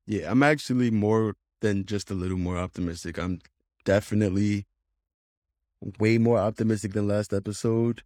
Yeah, 0.06 0.30
I'm 0.32 0.44
actually 0.44 0.91
more 0.91 1.34
than 1.61 1.86
just 1.86 2.11
a 2.11 2.14
little 2.14 2.38
more 2.38 2.57
optimistic. 2.57 3.18
I'm 3.18 3.40
definitely 3.86 4.68
way 5.99 6.18
more 6.19 6.38
optimistic 6.38 6.94
than 6.94 7.07
last 7.07 7.34
episode. 7.34 8.03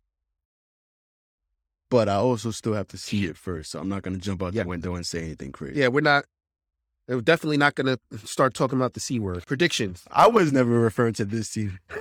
But 1.89 2.07
I 2.07 2.15
also 2.15 2.51
still 2.51 2.73
have 2.73 2.87
to 2.89 2.97
see 2.97 3.25
it 3.25 3.35
first. 3.35 3.71
So 3.71 3.79
I'm 3.79 3.89
not 3.89 4.03
going 4.03 4.15
to 4.15 4.21
jump 4.21 4.41
out 4.41 4.53
Yeah. 4.53 4.63
the 4.63 4.69
window 4.69 4.95
and 4.95 5.05
say 5.05 5.23
anything 5.23 5.51
crazy. 5.51 5.79
Yeah, 5.81 5.89
we're 5.89 6.01
not. 6.01 6.23
We're 7.07 7.19
definitely 7.19 7.57
not 7.57 7.75
going 7.75 7.97
to 7.97 8.17
start 8.27 8.53
talking 8.53 8.77
about 8.79 8.93
the 8.93 9.01
c 9.01 9.19
word. 9.19 9.45
Predictions. 9.45 10.03
I 10.11 10.27
was 10.27 10.53
never 10.53 10.69
referring 10.79 11.13
to 11.15 11.25
this 11.25 11.51
team, 11.51 11.79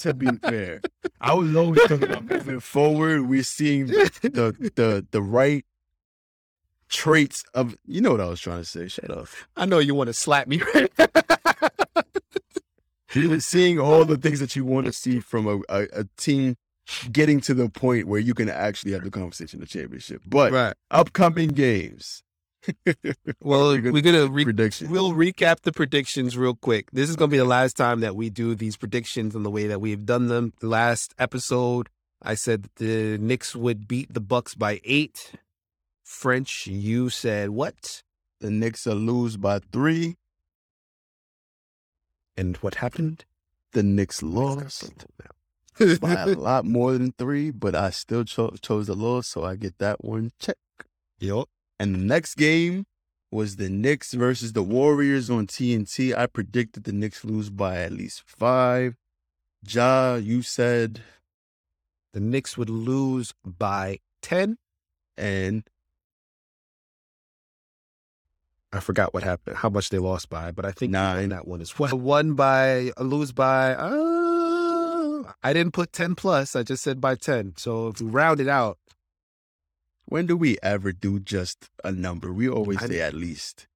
to 0.00 0.12
be 0.14 0.26
fair. 0.42 0.82
I 1.22 1.32
was 1.32 1.56
always 1.56 1.80
talking 1.84 2.10
about 2.10 2.24
moving 2.30 2.60
forward. 2.60 3.22
We're 3.28 3.44
seeing 3.44 3.86
the 3.86 4.72
the 4.74 5.06
the 5.10 5.22
right 5.22 5.64
traits 6.94 7.44
of 7.54 7.76
you 7.86 8.00
know 8.00 8.12
what 8.12 8.20
I 8.20 8.26
was 8.26 8.40
trying 8.40 8.60
to 8.60 8.64
say. 8.64 8.88
Shut 8.88 9.10
up. 9.10 9.28
I 9.56 9.66
know 9.66 9.78
you 9.80 9.94
want 9.94 10.08
to 10.08 10.14
slap 10.14 10.46
me. 10.48 10.62
Right? 13.16 13.40
Seeing 13.42 13.78
all 13.78 14.04
the 14.04 14.16
things 14.16 14.40
that 14.40 14.56
you 14.56 14.64
want 14.64 14.86
to 14.86 14.92
see 14.92 15.20
from 15.20 15.46
a, 15.46 15.58
a, 15.68 15.86
a 16.00 16.04
team 16.16 16.56
getting 17.12 17.40
to 17.42 17.54
the 17.54 17.68
point 17.68 18.08
where 18.08 18.18
you 18.18 18.34
can 18.34 18.48
actually 18.48 18.90
have 18.92 19.04
the 19.04 19.10
conversation 19.10 19.62
of 19.62 19.68
the 19.68 19.78
championship. 19.78 20.20
But 20.26 20.52
Right. 20.52 20.74
upcoming 20.90 21.50
games. 21.50 22.22
Well, 23.40 23.68
we're 23.80 24.00
gonna 24.00 24.26
re- 24.26 24.42
prediction. 24.44 24.90
we'll 24.90 25.12
recap 25.12 25.60
the 25.60 25.70
predictions 25.72 26.36
real 26.36 26.54
quick. 26.56 26.90
This 26.92 27.08
is 27.10 27.14
gonna 27.14 27.30
be 27.30 27.36
the 27.36 27.44
last 27.44 27.76
time 27.76 28.00
that 28.00 28.16
we 28.16 28.30
do 28.30 28.54
these 28.54 28.76
predictions 28.76 29.34
in 29.36 29.42
the 29.44 29.50
way 29.50 29.66
that 29.68 29.80
we've 29.82 30.04
done 30.06 30.26
them. 30.28 30.52
The 30.60 30.68
last 30.68 31.14
episode, 31.18 31.88
I 32.22 32.34
said 32.34 32.62
that 32.64 32.74
the 32.76 33.18
Knicks 33.18 33.54
would 33.54 33.86
beat 33.86 34.12
the 34.12 34.20
Bucks 34.20 34.54
by 34.54 34.80
eight. 34.84 35.32
French, 36.04 36.66
you 36.66 37.08
said 37.10 37.50
what? 37.50 38.02
the 38.40 38.50
Knicks 38.50 38.84
will 38.84 38.96
lose 38.96 39.38
by 39.38 39.58
three. 39.72 40.16
And 42.36 42.56
what 42.58 42.74
happened? 42.76 43.24
The 43.72 43.82
Knicks 43.82 44.22
lost 44.22 45.06
by 46.00 46.12
a 46.14 46.26
lot 46.26 46.64
more 46.66 46.92
than 46.92 47.12
three, 47.12 47.50
but 47.50 47.74
I 47.74 47.88
still 47.90 48.24
cho- 48.24 48.54
chose 48.60 48.86
the 48.88 48.94
loss, 48.94 49.28
so 49.28 49.44
I 49.44 49.56
get 49.56 49.78
that 49.78 50.04
one 50.04 50.32
check. 50.38 50.56
Yup. 51.18 51.48
And 51.80 51.94
the 51.94 51.98
next 51.98 52.34
game 52.34 52.84
was 53.30 53.56
the 53.56 53.68
Knicks 53.70 54.12
versus 54.12 54.52
the 54.52 54.62
Warriors 54.62 55.30
on 55.30 55.46
TNT. 55.46 56.14
I 56.16 56.26
predicted 56.26 56.84
the 56.84 56.92
Knicks 56.92 57.24
lose 57.24 57.48
by 57.50 57.78
at 57.78 57.92
least 57.92 58.24
five. 58.26 58.96
Jah, 59.64 60.20
you 60.22 60.42
said, 60.42 61.00
The 62.12 62.20
Knicks 62.20 62.58
would 62.58 62.70
lose 62.70 63.32
by 63.44 64.00
ten. 64.20 64.58
and 65.16 65.64
I 68.74 68.80
forgot 68.80 69.14
what 69.14 69.22
happened, 69.22 69.56
how 69.56 69.68
much 69.68 69.90
they 69.90 69.98
lost 69.98 70.28
by, 70.28 70.50
but 70.50 70.64
I 70.64 70.72
think 70.72 70.90
you 70.90 70.94
Nine. 70.98 71.28
that 71.28 71.46
one 71.46 71.60
as 71.60 71.78
well. 71.78 71.96
One 71.96 72.34
by, 72.34 72.90
lose 72.98 73.30
by. 73.32 73.74
Uh, 73.74 75.32
I 75.42 75.52
didn't 75.52 75.72
put 75.74 75.92
ten 75.92 76.14
plus. 76.14 76.56
I 76.56 76.62
just 76.64 76.82
said 76.82 77.00
by 77.00 77.14
ten. 77.14 77.54
So 77.56 77.88
if 77.88 78.00
we 78.00 78.08
round 78.10 78.40
it 78.40 78.48
out, 78.48 78.78
when 80.06 80.26
do 80.26 80.36
we 80.36 80.58
ever 80.62 80.92
do 80.92 81.20
just 81.20 81.70
a 81.84 81.92
number? 81.92 82.32
We 82.32 82.48
always 82.48 82.82
I- 82.82 82.86
say 82.88 83.00
at 83.00 83.14
least. 83.14 83.68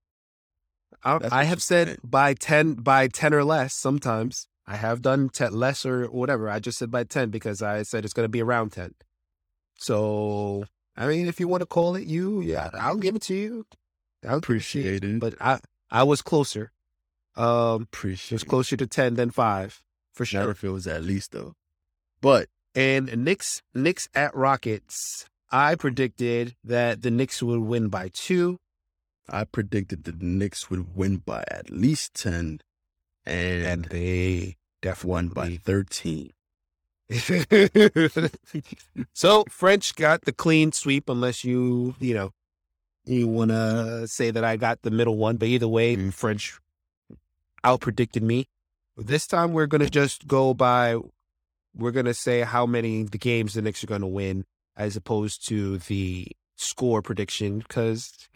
I, 1.05 1.21
I 1.31 1.45
have 1.45 1.63
said 1.63 1.89
said. 1.89 1.99
by 2.03 2.35
ten, 2.35 2.75
by 2.75 3.07
ten 3.07 3.33
or 3.33 3.45
less. 3.45 3.73
Sometimes 3.73 4.49
I 4.67 4.75
have 4.77 5.01
done 5.01 5.29
ten 5.29 5.53
less 5.53 5.87
or 5.87 6.07
whatever. 6.07 6.51
I 6.51 6.59
just 6.59 6.77
said 6.77 6.91
by 6.91 7.05
ten 7.05 7.31
because 7.31 7.63
I 7.63 7.85
said 7.85 8.05
it's 8.05 8.13
going 8.15 8.25
to 8.25 8.29
be 8.29 8.43
around 8.43 8.73
ten. 8.73 8.95
So 9.77 10.65
I 10.97 11.07
mean, 11.07 11.29
if 11.29 11.39
you 11.39 11.47
want 11.47 11.61
to 11.61 11.67
call 11.67 11.95
it 11.95 12.05
you, 12.09 12.41
yeah, 12.41 12.71
I'll 12.75 12.97
give 12.97 13.15
it 13.15 13.23
to 13.23 13.35
you. 13.35 13.65
I'll 14.27 14.39
Appreciate 14.39 15.05
it. 15.05 15.21
But 15.21 15.35
I, 15.41 15.61
I 15.91 16.03
was 16.03 16.23
closer. 16.23 16.73
Um, 17.37 17.83
it 17.83 17.85
Appreciate 17.85 18.37
was 18.37 18.43
it. 18.43 18.49
closer 18.49 18.77
to 18.77 18.87
ten 18.87 19.15
than 19.15 19.31
five 19.31 19.83
for 20.13 20.25
sure. 20.25 20.41
Never 20.41 20.55
feels 20.55 20.87
at 20.87 21.05
least 21.05 21.33
though. 21.33 21.55
But 22.21 22.49
And 22.75 23.25
Knicks, 23.25 23.63
Knicks 23.75 24.09
at 24.15 24.35
Rockets. 24.35 25.27
I 25.51 25.77
predicted 25.77 26.57
that 26.63 27.03
the 27.03 27.11
Knicks 27.11 27.43
would 27.43 27.61
win 27.61 27.89
by 27.89 28.11
two. 28.13 28.59
I 29.31 29.45
predicted 29.45 30.05
the 30.05 30.15
Knicks 30.19 30.71
would 30.71 30.95
win 30.95 31.19
by 31.19 31.45
at 31.49 31.71
least 31.71 32.15
10 32.15 32.61
and, 33.25 33.65
and 33.65 33.85
they 33.87 34.57
won 35.05 35.29
by 35.29 35.59
13. 35.65 36.33
so 39.15 39.45
French 39.49 39.95
got 39.95 40.23
the 40.23 40.35
clean 40.37 40.73
sweep, 40.73 41.09
unless 41.09 41.43
you 41.43 41.95
you 42.01 42.15
know 42.15 42.33
you 43.09 43.27
want 43.27 43.51
to 43.51 44.07
say 44.07 44.31
that 44.31 44.45
I 44.45 44.57
got 44.57 44.83
the 44.83 44.91
middle 44.91 45.17
one. 45.17 45.37
But 45.37 45.49
either 45.49 45.69
way, 45.69 45.97
Mhm. 45.97 46.13
French 46.13 46.59
out 47.65 47.81
predicted 47.81 48.23
me. 48.23 48.47
This 48.97 49.27
time 49.27 49.53
we're 49.53 49.67
gonna 49.67 49.91
just 49.91 50.27
go 50.27 50.55
by. 50.55 50.97
We're 51.75 51.93
gonna 51.93 52.15
say 52.15 52.41
how 52.41 52.67
many 52.67 53.05
the 53.05 53.19
games 53.19 53.55
the 53.55 53.63
Knicks 53.63 53.83
are 53.85 53.89
gonna 53.89 54.09
win, 54.09 54.45
as 54.77 54.97
opposed 54.97 55.47
to 55.49 55.79
the 55.79 56.29
score 56.57 57.03
prediction, 57.03 57.61
because 57.61 58.29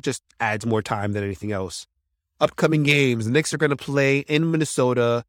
just 0.00 0.22
adds 0.40 0.64
more 0.64 0.82
time 0.82 1.12
than 1.12 1.24
anything 1.24 1.52
else. 1.52 1.86
Upcoming 2.40 2.82
games: 2.82 3.26
the 3.26 3.30
Knicks 3.30 3.52
are 3.52 3.58
gonna 3.58 3.76
play 3.76 4.20
in 4.20 4.50
Minnesota, 4.50 5.24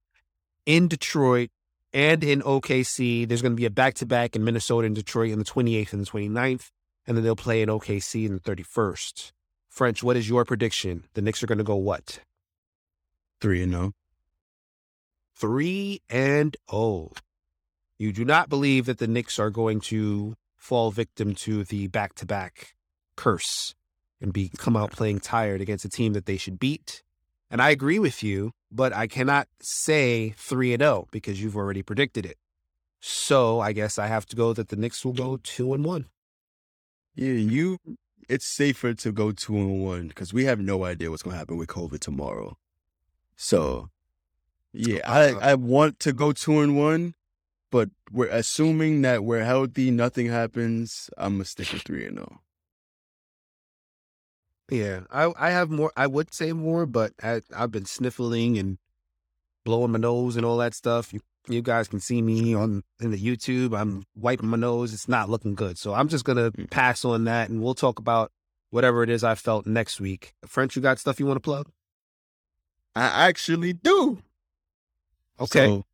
in 0.66 0.88
Detroit, 0.88 1.50
and 1.94 2.24
in 2.24 2.42
OKC. 2.44 3.26
There's 3.26 3.42
going 3.42 3.54
to 3.54 3.60
be 3.60 3.66
a 3.66 3.70
back 3.72 3.96
to 3.96 4.06
back 4.06 4.36
in 4.36 4.44
Minnesota 4.44 4.86
and 4.86 4.96
Detroit 4.96 5.32
on 5.32 5.40
the 5.40 5.46
28th 5.46 5.94
and 5.94 6.02
the 6.02 6.06
29th. 6.06 6.72
And 7.10 7.18
then 7.18 7.24
they'll 7.24 7.36
play 7.36 7.64
in 7.64 7.70
OKC 7.70 8.28
in 8.28 8.36
the 8.36 8.40
31st. 8.40 9.32
French, 9.68 10.04
what 10.04 10.16
is 10.16 10.30
your 10.30 10.46
prediction? 10.46 11.06
The 11.16 11.24
Knicks 11.24 11.42
are 11.42 11.48
going 11.48 11.58
to 11.58 11.64
go 11.64 11.76
what? 11.76 12.20
3 13.42 13.64
and 13.64 13.74
oh. 13.74 13.80
0. 13.80 13.94
Three 15.36 16.02
and 16.08 16.56
oh. 16.72 17.12
You 17.98 18.14
do 18.14 18.24
not 18.24 18.48
believe 18.48 18.86
that 18.86 19.00
the 19.00 19.08
Knicks 19.08 19.40
are 19.40 19.50
going 19.50 19.80
to 19.82 20.36
fall 20.56 20.92
victim 20.92 21.34
to 21.34 21.64
the 21.64 21.88
back 21.88 22.14
to 22.14 22.28
back 22.28 22.76
curse 23.16 23.74
and 24.22 24.32
be 24.32 24.52
come 24.56 24.78
out 24.78 24.92
playing 24.92 25.20
tired 25.20 25.62
against 25.62 25.86
a 25.86 25.90
team 25.90 26.14
that 26.14 26.28
they 26.28 26.38
should 26.38 26.60
beat. 26.60 27.02
And 27.50 27.60
I 27.60 27.72
agree 27.72 27.98
with 27.98 28.22
you, 28.22 28.52
but 28.72 28.94
I 28.94 29.08
cannot 29.08 29.48
say 29.60 30.36
three 30.38 30.74
and 30.76 30.84
oh 30.84 31.08
because 31.10 31.42
you've 31.42 31.58
already 31.58 31.82
predicted 31.82 32.24
it. 32.24 32.38
So 33.02 33.60
I 33.60 33.72
guess 33.72 33.98
I 33.98 34.06
have 34.06 34.28
to 34.28 34.36
go 34.36 34.54
that 34.54 34.68
the 34.68 34.76
Knicks 34.76 35.04
will 35.04 35.14
go 35.14 35.40
two 35.42 35.74
and 35.74 35.84
one. 35.84 36.06
Yeah, 37.16 37.34
you 37.34 37.80
it's 38.30 38.46
safer 38.46 38.94
to 38.94 39.12
go 39.12 39.32
2 39.32 39.58
and 39.58 39.84
1 39.84 40.12
cuz 40.12 40.34
we 40.34 40.46
have 40.46 40.60
no 40.60 40.86
idea 40.86 41.10
what's 41.10 41.24
going 41.24 41.34
to 41.34 41.38
happen 41.40 41.58
with 41.58 41.70
COVID 41.70 42.00
tomorrow. 42.00 42.58
So, 43.36 43.90
yeah, 44.74 45.02
oh, 45.06 45.12
I 45.14 45.34
uh 45.34 45.40
I 45.42 45.56
want 45.56 46.00
to 46.02 46.14
go 46.14 46.32
2 46.34 46.60
and 46.62 46.78
1, 46.78 47.16
but 47.72 47.90
we're 48.12 48.28
assuming 48.30 49.02
that 49.04 49.24
we're 49.24 49.44
healthy, 49.46 49.92
nothing 49.92 50.28
happens. 50.28 51.10
I'm 51.18 51.40
to 51.40 51.46
stick 51.46 51.74
with 51.74 51.84
3 51.84 52.06
and 52.08 52.20
oh. 52.20 52.40
0. 54.72 54.80
Yeah, 54.84 55.02
I 55.12 55.34
I 55.48 55.52
have 55.52 55.70
more. 55.70 55.92
I 55.98 56.08
would 56.08 56.34
say 56.34 56.54
more, 56.54 56.86
but 56.86 57.14
I, 57.24 57.42
I've 57.56 57.72
been 57.72 57.86
sniffling 57.86 58.58
and 58.58 58.78
blowing 59.66 59.92
my 59.92 60.00
nose 60.00 60.36
and 60.38 60.46
all 60.46 60.58
that 60.58 60.74
stuff. 60.76 61.14
You 61.14 61.22
you 61.50 61.62
guys 61.62 61.88
can 61.88 62.00
see 62.00 62.22
me 62.22 62.54
on 62.54 62.84
in 63.00 63.12
the 63.12 63.18
YouTube. 63.18 63.78
I'm 63.78 64.04
wiping 64.16 64.50
my 64.50 64.58
nose. 64.58 64.94
It's 64.94 65.08
not 65.10 65.30
looking 65.30 65.56
good. 65.56 65.78
So 65.78 65.94
I'm 65.94 66.08
just 66.08 66.26
gonna 66.26 66.52
Mm. 66.52 66.70
pass 66.70 67.04
on 67.06 67.24
that, 67.26 67.50
and 67.50 67.62
we'll 67.62 67.76
talk 67.76 68.00
about 68.00 68.32
whatever 68.70 69.04
it 69.04 69.10
is 69.10 69.24
I 69.24 69.36
felt 69.36 69.66
next 69.66 70.00
week. 70.00 70.34
French, 70.46 70.76
you 70.76 70.82
got 70.82 71.00
stuff 71.00 71.20
you 71.20 71.26
want 71.26 71.38
to 71.38 71.42
plug? 71.42 71.68
I 72.96 73.28
actually 73.28 73.74
do. 73.74 74.22
Okay. 75.40 75.68
So 75.68 75.86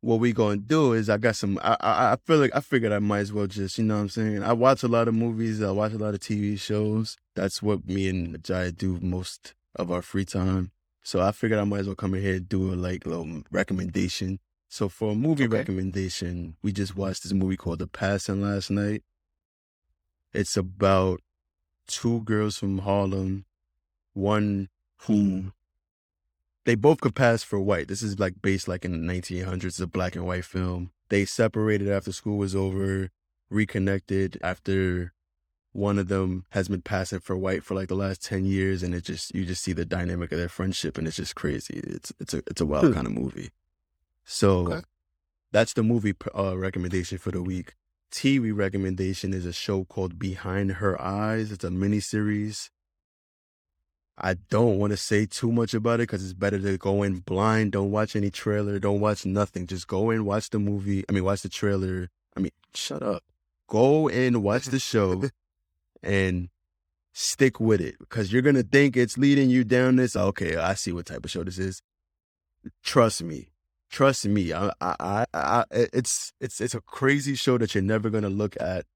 what 0.00 0.20
we 0.20 0.32
gonna 0.32 0.56
do 0.56 0.92
is 0.92 1.08
I 1.08 1.16
got 1.16 1.36
some. 1.36 1.58
I, 1.62 1.76
I 1.80 2.12
I 2.12 2.16
feel 2.26 2.38
like 2.38 2.54
I 2.54 2.60
figured 2.60 2.92
I 2.92 2.98
might 2.98 3.20
as 3.20 3.32
well 3.32 3.46
just 3.46 3.78
you 3.78 3.84
know 3.84 3.94
what 3.96 4.00
I'm 4.02 4.08
saying. 4.08 4.42
I 4.42 4.52
watch 4.52 4.82
a 4.82 4.88
lot 4.88 5.08
of 5.08 5.14
movies. 5.14 5.62
I 5.62 5.70
watch 5.70 5.92
a 5.92 5.98
lot 5.98 6.14
of 6.14 6.20
TV 6.20 6.58
shows. 6.58 7.16
That's 7.34 7.62
what 7.62 7.86
me 7.88 8.08
and 8.08 8.42
Jai 8.44 8.70
do 8.70 8.98
most 9.00 9.54
of 9.76 9.90
our 9.90 10.02
free 10.02 10.24
time. 10.24 10.70
So 11.04 11.20
I 11.20 11.32
figured 11.32 11.58
I 11.58 11.64
might 11.64 11.80
as 11.80 11.86
well 11.86 11.96
come 11.96 12.14
in 12.14 12.22
here 12.22 12.36
and 12.36 12.48
do 12.48 12.72
a 12.72 12.76
like 12.76 13.06
little 13.06 13.42
recommendation. 13.50 14.38
So 14.72 14.88
for 14.88 15.12
a 15.12 15.14
movie 15.14 15.44
Okay. 15.44 15.58
recommendation, 15.58 16.56
we 16.62 16.72
just 16.72 16.96
watched 16.96 17.24
this 17.24 17.34
movie 17.34 17.58
called 17.58 17.80
The 17.80 17.86
Passing 17.86 18.40
last 18.40 18.70
night. 18.70 19.02
It's 20.32 20.56
about 20.56 21.20
two 21.86 22.22
girls 22.22 22.56
from 22.56 22.78
Harlem, 22.78 23.44
one 24.14 24.70
who 25.02 25.52
they 26.64 26.74
both 26.74 27.02
could 27.02 27.14
pass 27.14 27.42
for 27.42 27.60
white. 27.60 27.88
This 27.88 28.00
is 28.00 28.18
like 28.18 28.40
based 28.40 28.66
like 28.66 28.86
in 28.86 28.92
the 28.92 29.12
1900s, 29.12 29.64
it's 29.66 29.80
a 29.80 29.86
black 29.86 30.16
and 30.16 30.24
white 30.24 30.46
film. 30.46 30.90
They 31.10 31.26
separated 31.26 31.90
after 31.90 32.10
school 32.10 32.38
was 32.38 32.56
over, 32.56 33.10
reconnected 33.50 34.38
after 34.42 35.12
one 35.72 35.98
of 35.98 36.08
them 36.08 36.46
has 36.52 36.68
been 36.68 36.80
passing 36.80 37.20
for 37.20 37.36
white 37.36 37.62
for 37.62 37.74
like 37.74 37.88
the 37.88 37.94
last 37.94 38.24
10 38.24 38.46
years 38.46 38.82
and 38.82 38.94
it 38.94 39.04
just 39.04 39.34
you 39.34 39.44
just 39.44 39.62
see 39.62 39.74
the 39.74 39.84
dynamic 39.84 40.32
of 40.32 40.38
their 40.38 40.48
friendship 40.48 40.96
and 40.96 41.06
it's 41.06 41.18
just 41.18 41.34
crazy. 41.34 41.78
It's 41.84 42.10
it's 42.18 42.32
a 42.32 42.38
it's 42.46 42.62
a 42.62 42.64
wild 42.66 42.86
Hmm. 42.86 42.92
kind 42.94 43.06
of 43.06 43.12
movie. 43.12 43.50
So 44.24 44.72
Okay. 44.72 44.82
that's 45.52 45.72
the 45.72 45.82
movie 45.82 46.14
uh, 46.36 46.56
recommendation 46.56 47.18
for 47.18 47.30
the 47.30 47.42
week. 47.42 47.74
TV 48.12 48.54
recommendation 48.54 49.32
is 49.32 49.46
a 49.46 49.52
show 49.52 49.84
called 49.84 50.18
Behind 50.18 50.72
Her 50.72 51.00
Eyes. 51.00 51.50
It's 51.50 51.64
a 51.64 51.68
miniseries. 51.68 52.68
I 54.18 54.34
don't 54.34 54.78
want 54.78 54.90
to 54.92 54.96
say 54.98 55.24
too 55.24 55.50
much 55.50 55.72
about 55.72 55.94
it 56.00 56.04
because 56.04 56.22
it's 56.22 56.34
better 56.34 56.58
to 56.58 56.76
go 56.76 57.02
in 57.02 57.20
blind. 57.20 57.72
Don't 57.72 57.90
watch 57.90 58.14
any 58.14 58.30
trailer. 58.30 58.78
Don't 58.78 59.00
watch 59.00 59.24
nothing. 59.24 59.66
Just 59.66 59.88
go 59.88 60.10
in, 60.10 60.26
watch 60.26 60.50
the 60.50 60.58
movie. 60.58 61.02
I 61.08 61.12
mean, 61.12 61.24
watch 61.24 61.42
the 61.42 61.48
trailer. 61.48 62.08
I 62.36 62.40
mean, 62.40 62.52
shut 62.74 63.02
up. 63.02 63.22
Go 63.68 64.08
in, 64.08 64.42
watch 64.42 64.66
the 64.66 64.78
show, 64.78 65.24
and 66.02 66.50
stick 67.14 67.58
with 67.58 67.80
it 67.80 67.98
because 67.98 68.32
you're 68.32 68.42
gonna 68.42 68.62
think 68.62 68.96
it's 68.96 69.16
leading 69.16 69.48
you 69.48 69.64
down 69.64 69.96
this. 69.96 70.14
Okay, 70.14 70.56
I 70.56 70.74
see 70.74 70.92
what 70.92 71.06
type 71.06 71.24
of 71.24 71.30
show 71.30 71.42
this 71.42 71.58
is. 71.58 71.80
Trust 72.84 73.22
me, 73.22 73.48
trust 73.92 74.26
me. 74.26 74.52
I, 74.52 74.72
I, 74.80 74.96
I, 74.98 75.24
I 75.34 75.64
it's 75.70 76.32
it's 76.40 76.60
it's 76.60 76.74
a 76.74 76.80
crazy 76.80 77.36
show 77.36 77.58
that 77.58 77.74
you're 77.76 77.82
never 77.84 78.10
gonna 78.10 78.28
look 78.30 78.56
at 78.60 78.86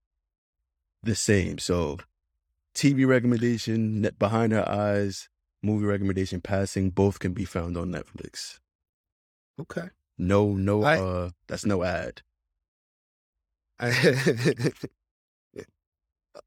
the 1.05 1.15
same. 1.15 1.59
So, 1.59 1.99
TV 2.75 3.07
recommendation, 3.07 4.01
Net 4.01 4.19
Behind 4.19 4.53
Her 4.53 4.69
Eyes, 4.69 5.29
movie 5.63 5.87
recommendation, 5.87 6.41
Passing, 6.41 6.91
both 6.91 7.21
can 7.21 7.33
be 7.33 7.45
found 7.45 7.77
on 7.77 7.93
Netflix. 7.93 8.59
Okay. 9.61 9.89
No, 10.19 10.55
no, 10.55 10.83
I- 10.83 10.99
uh, 10.99 11.31
that's 11.47 11.65
no 11.67 11.85
ad. 11.85 12.23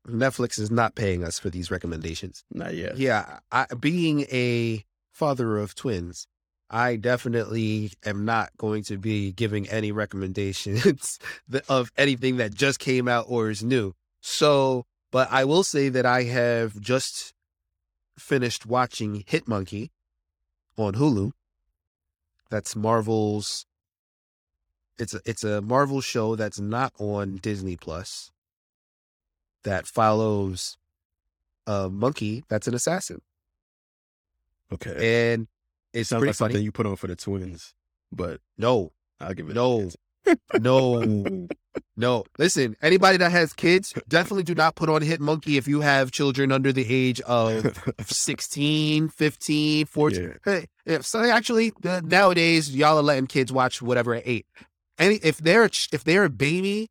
Netflix 0.07 0.59
is 0.59 0.71
not 0.71 0.95
paying 0.95 1.23
us 1.23 1.39
for 1.39 1.49
these 1.49 1.71
recommendations. 1.71 2.43
Not 2.51 2.73
yet. 2.75 2.97
Yeah, 2.97 3.39
I, 3.51 3.65
being 3.79 4.21
a 4.31 4.85
father 5.11 5.57
of 5.57 5.75
twins, 5.75 6.27
I 6.69 6.97
definitely 6.97 7.91
am 8.05 8.25
not 8.25 8.51
going 8.57 8.83
to 8.83 8.97
be 8.97 9.31
giving 9.31 9.67
any 9.69 9.91
recommendations 9.91 11.19
of 11.69 11.91
anything 11.97 12.37
that 12.37 12.53
just 12.53 12.79
came 12.79 13.07
out 13.07 13.25
or 13.27 13.49
is 13.49 13.63
new. 13.63 13.93
So, 14.21 14.85
but 15.11 15.27
I 15.31 15.45
will 15.45 15.63
say 15.63 15.89
that 15.89 16.05
I 16.05 16.23
have 16.23 16.79
just 16.79 17.33
finished 18.17 18.65
watching 18.65 19.23
Hit 19.25 19.47
Monkey 19.47 19.91
on 20.77 20.93
Hulu. 20.95 21.31
That's 22.49 22.75
Marvel's. 22.75 23.65
It's 24.99 25.13
a 25.13 25.21
it's 25.25 25.43
a 25.43 25.61
Marvel 25.61 26.01
show 26.01 26.35
that's 26.35 26.59
not 26.59 26.93
on 26.99 27.37
Disney 27.37 27.77
Plus. 27.77 28.31
That 29.63 29.87
follows 29.87 30.77
a 31.65 31.89
monkey 31.89 32.43
that's 32.47 32.67
an 32.67 32.73
assassin, 32.73 33.21
Okay. 34.71 35.31
and 35.33 35.47
it's 35.93 36.09
sounds 36.09 36.19
pretty 36.19 36.29
like 36.29 36.35
something 36.35 36.55
funny. 36.55 36.63
you 36.65 36.71
put 36.71 36.85
on 36.85 36.95
for 36.95 37.07
the 37.07 37.15
twins, 37.15 37.73
but 38.11 38.39
No, 38.57 38.91
I'll 39.19 39.33
give 39.33 39.47
it. 39.49 39.51
a 39.51 39.55
No. 39.55 39.89
no, 40.59 41.47
no. 41.97 42.23
Listen, 42.37 42.75
anybody 42.81 43.17
that 43.17 43.31
has 43.31 43.53
kids, 43.53 43.93
definitely 44.07 44.43
do 44.43 44.53
not 44.53 44.75
put 44.75 44.89
on 44.89 45.01
Hit 45.01 45.19
Monkey 45.21 45.57
if 45.57 45.67
you 45.67 45.81
have 45.81 46.11
children 46.11 46.51
under 46.51 46.71
the 46.71 46.85
age 46.87 47.19
of 47.21 47.73
16, 48.05 49.09
15, 49.09 49.85
14. 49.85 50.35
Yeah. 50.45 50.61
Hey, 50.85 50.99
so 51.01 51.23
actually 51.23 51.71
uh, 51.85 52.01
nowadays 52.03 52.75
y'all 52.75 52.97
are 52.97 53.03
letting 53.03 53.27
kids 53.27 53.51
watch 53.51 53.81
whatever 53.81 54.13
at 54.15 54.23
eight. 54.25 54.45
Any 54.97 55.15
if 55.23 55.37
they're 55.37 55.63
if 55.65 56.03
they're 56.03 56.25
a 56.25 56.29
baby, 56.29 56.89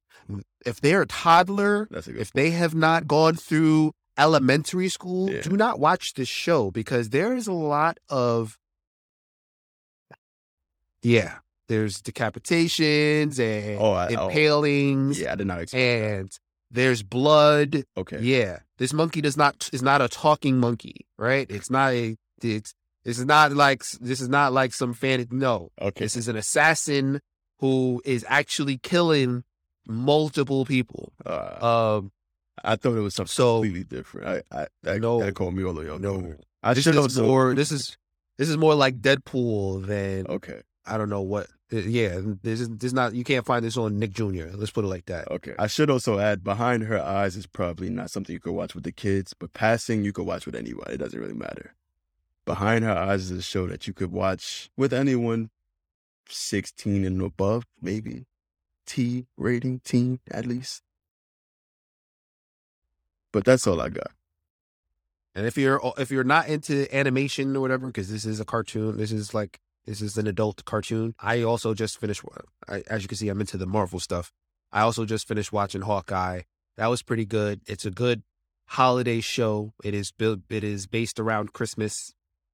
if 0.64 0.80
they're 0.80 1.02
a 1.02 1.06
toddler, 1.06 1.86
a 1.92 1.98
if 2.08 2.32
they 2.32 2.50
have 2.50 2.74
not 2.74 3.06
gone 3.06 3.34
through 3.36 3.92
elementary 4.16 4.88
school, 4.88 5.30
Yeah. 5.30 5.42
do 5.42 5.50
not 5.56 5.78
watch 5.78 6.14
this 6.14 6.28
show 6.28 6.70
because 6.70 7.10
there 7.10 7.36
is 7.36 7.46
a 7.46 7.52
lot 7.52 7.98
of 8.08 8.58
yeah. 11.02 11.38
There's 11.68 12.00
decapitations 12.00 13.38
and 13.38 13.78
Oh, 13.80 13.92
I- 13.92 14.14
oh. 14.14 14.28
impalings 14.28 15.20
yeah, 15.20 15.32
I 15.32 15.34
did 15.34 15.46
not 15.46 15.60
expect. 15.60 15.80
and 15.82 16.38
there's 16.70 17.02
blood. 17.02 17.84
Okay. 17.96 18.20
Yeah, 18.20 18.60
this 18.78 18.92
monkey 18.92 19.20
does 19.20 19.36
not 19.36 19.68
is 19.72 19.82
not 19.82 20.00
a 20.00 20.08
talking 20.08 20.58
monkey, 20.58 21.06
right? 21.18 21.46
It's 21.50 21.70
not 21.70 21.92
a 21.92 22.16
it's 22.42 22.72
this 23.04 23.18
is 23.18 23.24
not 23.26 23.52
like 23.52 23.84
this 24.00 24.20
is 24.20 24.28
not 24.28 24.52
like 24.52 24.72
some 24.74 24.94
fan. 24.94 25.26
No, 25.30 25.70
Okay. 25.80 26.04
this 26.04 26.16
is 26.16 26.28
an 26.28 26.36
assassin 26.36 27.20
who 27.60 28.00
is 28.04 28.24
actually 28.28 28.78
killing 28.78 29.44
multiple 29.86 30.64
people. 30.64 31.12
Uh, 31.24 31.96
Um, 31.98 32.12
I 32.64 32.76
thought 32.76 32.96
it 32.96 33.00
was 33.00 33.14
something 33.14 33.28
so- 33.32 33.60
completely 33.62 33.84
different. 33.84 34.26
I, 34.52 34.60
I 34.62 34.66
that, 34.82 35.00
No. 35.00 35.20
that 35.20 35.34
called 35.34 35.54
me 35.54 35.64
all 35.64 35.74
the 35.74 35.82
way. 35.92 35.98
no. 35.98 36.34
I 36.62 36.72
is 36.72 36.86
also. 36.88 37.26
more. 37.26 37.54
This 37.54 37.70
is 37.72 37.96
this 38.36 38.48
is 38.48 38.56
more 38.56 38.74
like 38.74 39.00
Deadpool 39.00 39.86
than 39.86 40.26
Okay. 40.28 40.62
I 40.88 40.98
don't 40.98 41.10
know 41.10 41.20
what. 41.22 41.46
uh, 41.72 41.76
Yeah, 41.76 42.20
this 42.42 42.60
is 42.60 42.68
this 42.68 42.88
is 42.88 42.92
not. 42.94 43.14
You 43.14 43.24
can't 43.24 43.46
find 43.46 43.64
this 43.64 43.76
on 43.76 43.98
Nick 43.98 44.12
Jr. 44.12 44.46
Let's 44.54 44.70
put 44.70 44.84
it 44.84 44.88
like 44.88 45.06
that. 45.06 45.30
Okay. 45.30 45.54
I 45.58 45.66
should 45.66 45.90
also 45.90 46.18
add, 46.18 46.42
behind 46.42 46.84
her 46.84 47.00
eyes 47.00 47.36
is 47.36 47.46
probably 47.46 47.90
not 47.90 48.10
something 48.10 48.32
you 48.32 48.40
could 48.40 48.52
watch 48.54 48.74
with 48.74 48.84
the 48.84 48.92
kids, 48.92 49.34
but 49.34 49.52
passing 49.52 50.04
you 50.04 50.12
could 50.12 50.26
watch 50.26 50.46
with 50.46 50.54
anyone. 50.54 50.86
It 50.90 50.98
doesn't 50.98 51.18
really 51.18 51.34
matter. 51.34 51.74
Behind 52.44 52.84
her 52.84 52.96
eyes 52.96 53.30
is 53.30 53.38
a 53.38 53.42
show 53.42 53.66
that 53.66 53.86
you 53.86 53.92
could 53.92 54.10
watch 54.10 54.70
with 54.76 54.92
anyone, 54.92 55.50
sixteen 56.28 57.04
and 57.04 57.20
above, 57.22 57.64
maybe. 57.80 58.24
T 58.86 59.26
rating, 59.36 59.80
teen 59.84 60.20
at 60.30 60.46
least. 60.46 60.82
But 63.32 63.44
that's 63.44 63.66
all 63.66 63.80
I 63.80 63.90
got. 63.90 64.12
And 65.34 65.46
if 65.46 65.58
you're 65.58 65.80
if 65.98 66.10
you're 66.10 66.24
not 66.24 66.48
into 66.48 66.92
animation 66.96 67.54
or 67.54 67.60
whatever, 67.60 67.86
because 67.86 68.10
this 68.10 68.24
is 68.24 68.40
a 68.40 68.44
cartoon, 68.44 68.96
this 68.96 69.12
is 69.12 69.34
like 69.34 69.60
this 69.88 70.02
is 70.02 70.18
an 70.18 70.26
adult 70.26 70.64
cartoon. 70.64 71.14
I 71.18 71.42
also 71.42 71.72
just 71.74 71.98
finished. 71.98 72.22
I, 72.68 72.82
as 72.88 73.02
you 73.02 73.08
can 73.08 73.16
see, 73.16 73.28
I'm 73.28 73.40
into 73.40 73.56
the 73.56 73.66
Marvel 73.66 73.98
stuff. 74.00 74.32
I 74.70 74.82
also 74.82 75.04
just 75.06 75.26
finished 75.26 75.52
watching 75.52 75.80
Hawkeye. 75.80 76.42
That 76.76 76.86
was 76.88 77.02
pretty 77.02 77.24
good. 77.24 77.62
It's 77.66 77.86
a 77.86 77.90
good 77.90 78.22
holiday 78.66 79.20
show. 79.20 79.72
It 79.82 79.94
is 79.94 80.12
built. 80.12 80.40
It 80.50 80.62
is 80.62 80.86
based 80.86 81.18
around 81.18 81.54
Christmas. 81.54 82.12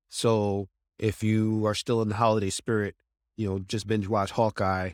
So 0.09 0.69
if 0.99 1.23
you 1.25 1.67
are 1.67 1.75
still 1.75 2.01
in 2.03 2.09
the 2.09 2.15
holiday 2.15 2.51
spirit, 2.51 2.95
you 3.37 3.49
know, 3.49 3.59
just 3.59 3.87
binge 3.89 4.07
watch 4.07 4.31
Hawkeye. 4.31 4.91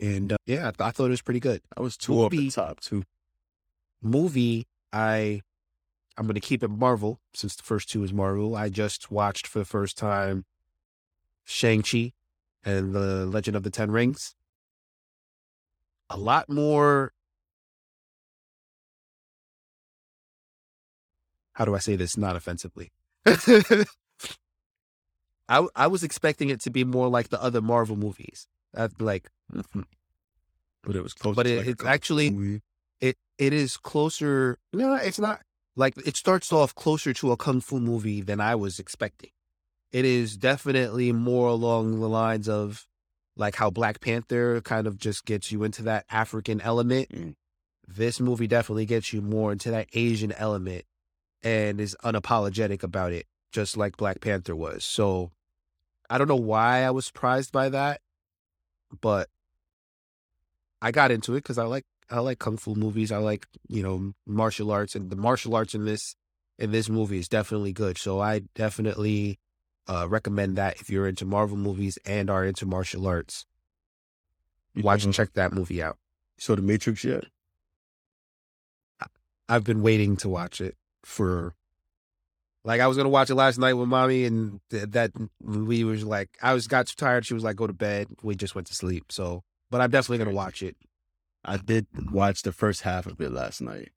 And 0.00 0.32
uh, 0.32 0.36
yeah, 0.46 0.68
I, 0.68 0.70
th- 0.70 0.80
I 0.80 0.90
thought 0.92 1.06
it 1.06 1.10
was 1.10 1.22
pretty 1.22 1.40
good. 1.40 1.60
I 1.76 1.82
was 1.82 1.96
two 1.98 2.14
off 2.14 2.32
Movie. 2.32 2.46
the 2.46 2.52
top 2.52 2.80
too. 2.80 3.02
movie 4.02 4.66
i 4.92 5.40
i'm 6.16 6.26
going 6.26 6.34
to 6.34 6.40
keep 6.40 6.62
it 6.62 6.68
marvel 6.68 7.18
since 7.34 7.56
the 7.56 7.62
first 7.62 7.88
two 7.90 8.02
is 8.04 8.12
marvel 8.12 8.54
i 8.54 8.68
just 8.68 9.10
watched 9.10 9.46
for 9.46 9.58
the 9.58 9.64
first 9.64 9.98
time 9.98 10.44
shang-chi 11.46 12.12
and 12.64 12.92
the 12.92 13.24
legend 13.24 13.56
of 13.56 13.62
the 13.62 13.70
ten 13.70 13.90
rings. 13.90 14.34
A 16.10 16.18
lot 16.18 16.48
more 16.50 17.12
how 21.54 21.64
do 21.64 21.74
i 21.74 21.78
say 21.78 21.96
this? 21.96 22.16
Not 22.18 22.36
offensively. 22.36 22.90
I, 25.48 25.66
I 25.76 25.86
was 25.86 26.02
expecting 26.02 26.50
it 26.50 26.60
to 26.62 26.70
be 26.70 26.84
more 26.84 27.08
like 27.08 27.28
the 27.28 27.40
other 27.42 27.60
marvel 27.62 27.96
movies. 27.96 28.46
I'd 28.76 28.96
be 28.98 29.04
like 29.04 29.30
mm-hmm. 29.52 29.82
But 30.82 30.96
it 30.96 31.02
was 31.02 31.14
close. 31.14 31.34
But 31.36 31.46
it- 31.46 31.58
like 31.58 31.66
it's 31.68 31.84
actually- 31.84 32.30
movie. 32.30 32.60
it 33.00 33.16
it 33.38 33.52
is 33.52 33.76
closer 33.76 34.58
no 34.72 34.94
it's 34.94 35.18
not 35.18 35.40
like 35.76 35.94
it 36.06 36.16
starts 36.16 36.52
off 36.52 36.74
closer 36.74 37.12
to 37.12 37.32
a 37.32 37.36
kung 37.36 37.60
fu 37.60 37.78
movie 37.78 38.22
than 38.22 38.40
i 38.40 38.54
was 38.54 38.78
expecting 38.78 39.28
it 39.96 40.04
is 40.04 40.36
definitely 40.36 41.10
more 41.10 41.48
along 41.48 42.00
the 42.00 42.08
lines 42.08 42.50
of 42.50 42.86
like 43.34 43.54
how 43.54 43.70
black 43.70 43.98
panther 43.98 44.60
kind 44.60 44.86
of 44.86 44.98
just 44.98 45.24
gets 45.24 45.50
you 45.50 45.64
into 45.64 45.82
that 45.82 46.04
african 46.10 46.60
element 46.60 47.08
Mm. 47.08 47.34
this 47.88 48.20
movie 48.20 48.46
definitely 48.46 48.84
gets 48.84 49.14
you 49.14 49.22
more 49.22 49.52
into 49.52 49.70
that 49.70 49.88
asian 49.94 50.32
element 50.32 50.84
and 51.42 51.80
is 51.80 51.96
unapologetic 52.04 52.82
about 52.82 53.12
it 53.12 53.26
just 53.52 53.78
like 53.78 53.96
black 53.96 54.20
panther 54.20 54.54
was 54.54 54.84
so 54.84 55.30
i 56.10 56.18
don't 56.18 56.28
know 56.28 56.36
why 56.36 56.82
i 56.82 56.90
was 56.90 57.06
surprised 57.06 57.50
by 57.50 57.70
that 57.70 58.02
but 59.00 59.30
i 60.82 60.90
got 60.90 61.10
into 61.10 61.32
it 61.32 61.38
because 61.38 61.56
i 61.56 61.64
like 61.64 61.84
I 62.08 62.20
like 62.20 62.38
kung 62.38 62.56
fu 62.56 62.76
movies. 62.76 63.10
I 63.10 63.16
like 63.16 63.48
you 63.66 63.82
know 63.82 64.12
martial 64.28 64.70
arts, 64.70 64.94
and 64.94 65.10
the 65.10 65.16
martial 65.16 65.56
arts 65.56 65.74
in 65.74 65.86
this 65.86 66.14
in 66.56 66.70
this 66.70 66.88
movie 66.88 67.18
is 67.18 67.28
definitely 67.28 67.72
good. 67.72 67.98
So 67.98 68.20
I 68.20 68.42
definitely 68.54 69.40
uh, 69.88 70.06
recommend 70.08 70.56
that 70.56 70.80
if 70.80 70.90
you're 70.90 71.06
into 71.08 71.24
Marvel 71.24 71.56
movies 71.56 71.98
and 72.04 72.28
are 72.30 72.44
into 72.44 72.66
martial 72.66 73.06
arts, 73.06 73.46
watch 74.76 75.04
and 75.04 75.14
check 75.14 75.32
that 75.34 75.52
movie 75.52 75.82
out. 75.82 75.98
Saw 76.38 76.56
the 76.56 76.62
Matrix 76.62 77.04
yet? 77.04 77.24
I've 79.48 79.64
been 79.64 79.82
waiting 79.82 80.16
to 80.18 80.28
watch 80.28 80.60
it 80.60 80.76
for 81.04 81.54
like 82.64 82.80
I 82.80 82.88
was 82.88 82.96
gonna 82.96 83.08
watch 83.08 83.30
it 83.30 83.36
last 83.36 83.58
night 83.58 83.74
with 83.74 83.88
mommy, 83.88 84.24
and 84.24 84.60
th- 84.70 84.90
that 84.90 85.12
we 85.40 85.84
was 85.84 86.04
like 86.04 86.36
I 86.42 86.52
was 86.52 86.66
got 86.66 86.88
too 86.88 86.96
tired. 86.96 87.24
She 87.24 87.34
was 87.34 87.44
like, 87.44 87.56
"Go 87.56 87.68
to 87.68 87.72
bed." 87.72 88.08
We 88.22 88.34
just 88.34 88.56
went 88.56 88.66
to 88.66 88.74
sleep. 88.74 89.12
So, 89.12 89.44
but 89.70 89.80
I'm 89.80 89.90
definitely 89.90 90.24
gonna 90.24 90.36
watch 90.36 90.62
it. 90.62 90.76
I 91.44 91.58
did 91.58 91.86
watch 92.10 92.42
the 92.42 92.50
first 92.50 92.82
half 92.82 93.06
of 93.06 93.20
it 93.20 93.32
last 93.32 93.60
night. 93.60 93.92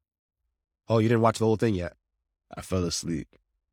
Oh, 0.88 1.00
you 1.00 1.10
didn't 1.10 1.22
watch 1.22 1.40
the 1.40 1.46
whole 1.46 1.56
thing 1.56 1.74
yet? 1.74 1.94
I 2.56 2.62
fell 2.62 2.84
asleep, 2.84 3.28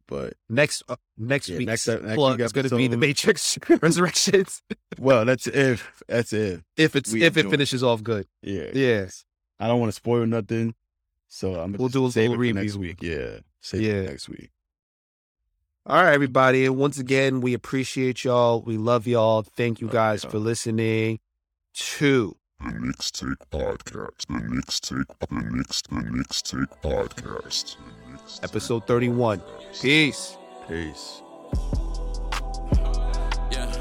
but 0.09 0.35
Next 0.49 0.83
uh, 0.89 0.97
next 1.19 1.49
Yeah, 1.49 1.59
week's 1.59 1.87
next- 1.87 2.03
next 2.03 2.15
plug 2.15 2.39
week 2.39 2.45
is 2.47 2.53
going 2.53 2.69
to 2.69 2.77
be 2.77 2.89
the 2.89 2.97
Matrix 2.97 3.59
Resurrections 3.83 4.63
well, 4.99 5.25
that's 5.25 5.47
if 5.47 6.03
that's 6.09 6.33
if 6.33 6.63
if 6.77 6.97
it's 6.97 7.13
if 7.13 7.23
it 7.23 7.27
enjoy 7.41 7.49
it. 7.49 7.51
finishes 7.51 7.83
off 7.83 8.03
good. 8.03 8.27
yeah. 8.43 8.71
Yeah. 8.73 9.07
I 9.59 9.69
don't 9.69 9.81
want 9.81 9.89
to 9.91 9.97
spoil 9.97 10.27
nothing, 10.27 10.75
so 11.29 11.55
I'm. 11.55 11.73
We'll 11.73 11.89
do 11.89 12.05
a 12.07 12.11
save 12.13 12.31
little 12.31 12.45
it 12.45 12.49
for 12.53 12.55
next 12.61 12.77
week. 12.77 13.03
Yeah, 13.03 13.39
save 13.61 13.81
Yeah. 13.83 13.93
it 13.95 14.07
next 14.11 14.29
week. 14.29 14.51
All 15.87 16.03
right, 16.03 16.13
everybody. 16.13 16.69
Once 16.69 16.99
again, 16.99 17.41
we 17.41 17.55
appreciate 17.55 18.23
y'all. 18.25 18.61
We 18.61 18.77
love 18.77 19.07
y'all. 19.07 19.43
Thank 19.43 19.81
you 19.81 19.89
guys 19.89 20.25
y'all. 20.25 20.33
for 20.33 20.39
listening 20.39 21.21
to 21.75 22.37
The 22.61 22.73
Knicks 22.81 23.11
Take 23.13 23.39
Podcast. 23.51 24.27
The 24.29 24.41
Knicks 24.47 24.81
Take. 24.81 25.07
The 25.21 25.27
Knicks. 25.31 25.83
The 25.83 26.03
Knicks 26.11 26.43
Take 26.43 26.83
Podcast. 26.83 27.77
The 28.27 28.33
Knicks 28.33 28.39
Take 28.41 28.51
episode 28.51 28.87
31. 28.87 29.43
Peace. 29.81 30.37
Peace. 30.69 31.23
Yeah, 33.53 33.73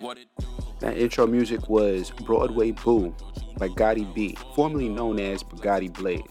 what 0.00 0.18
it 0.18 0.26
do? 0.38 0.46
That 0.80 0.96
intro 0.98 1.26
music 1.28 1.68
was 1.68 2.10
Broadway 2.10 2.72
Boo 2.72 3.14
by 3.56 3.68
Gotti 3.68 4.12
B, 4.12 4.36
formerly 4.56 4.88
known 4.88 5.20
as 5.20 5.44
Bugatti 5.44 5.92
Blade. 5.92 6.24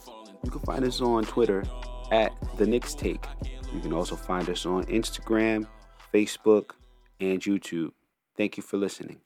You 0.44 0.52
can 0.52 0.60
find 0.62 0.84
us 0.84 1.00
on 1.00 1.24
Twitter 1.24 1.64
at 2.12 2.34
The 2.58 2.68
Knicks 2.68 2.94
Take. 2.96 3.26
You 3.74 3.80
can 3.80 3.94
also 3.94 4.18
find 4.18 4.50
us 4.50 4.66
on 4.66 4.84
Instagram, 4.86 5.66
Facebook, 6.14 6.72
and 7.22 7.42
YouTube. 7.42 7.92
Thank 8.36 8.58
you 8.58 8.64
for 8.64 8.78
listening. 8.78 9.22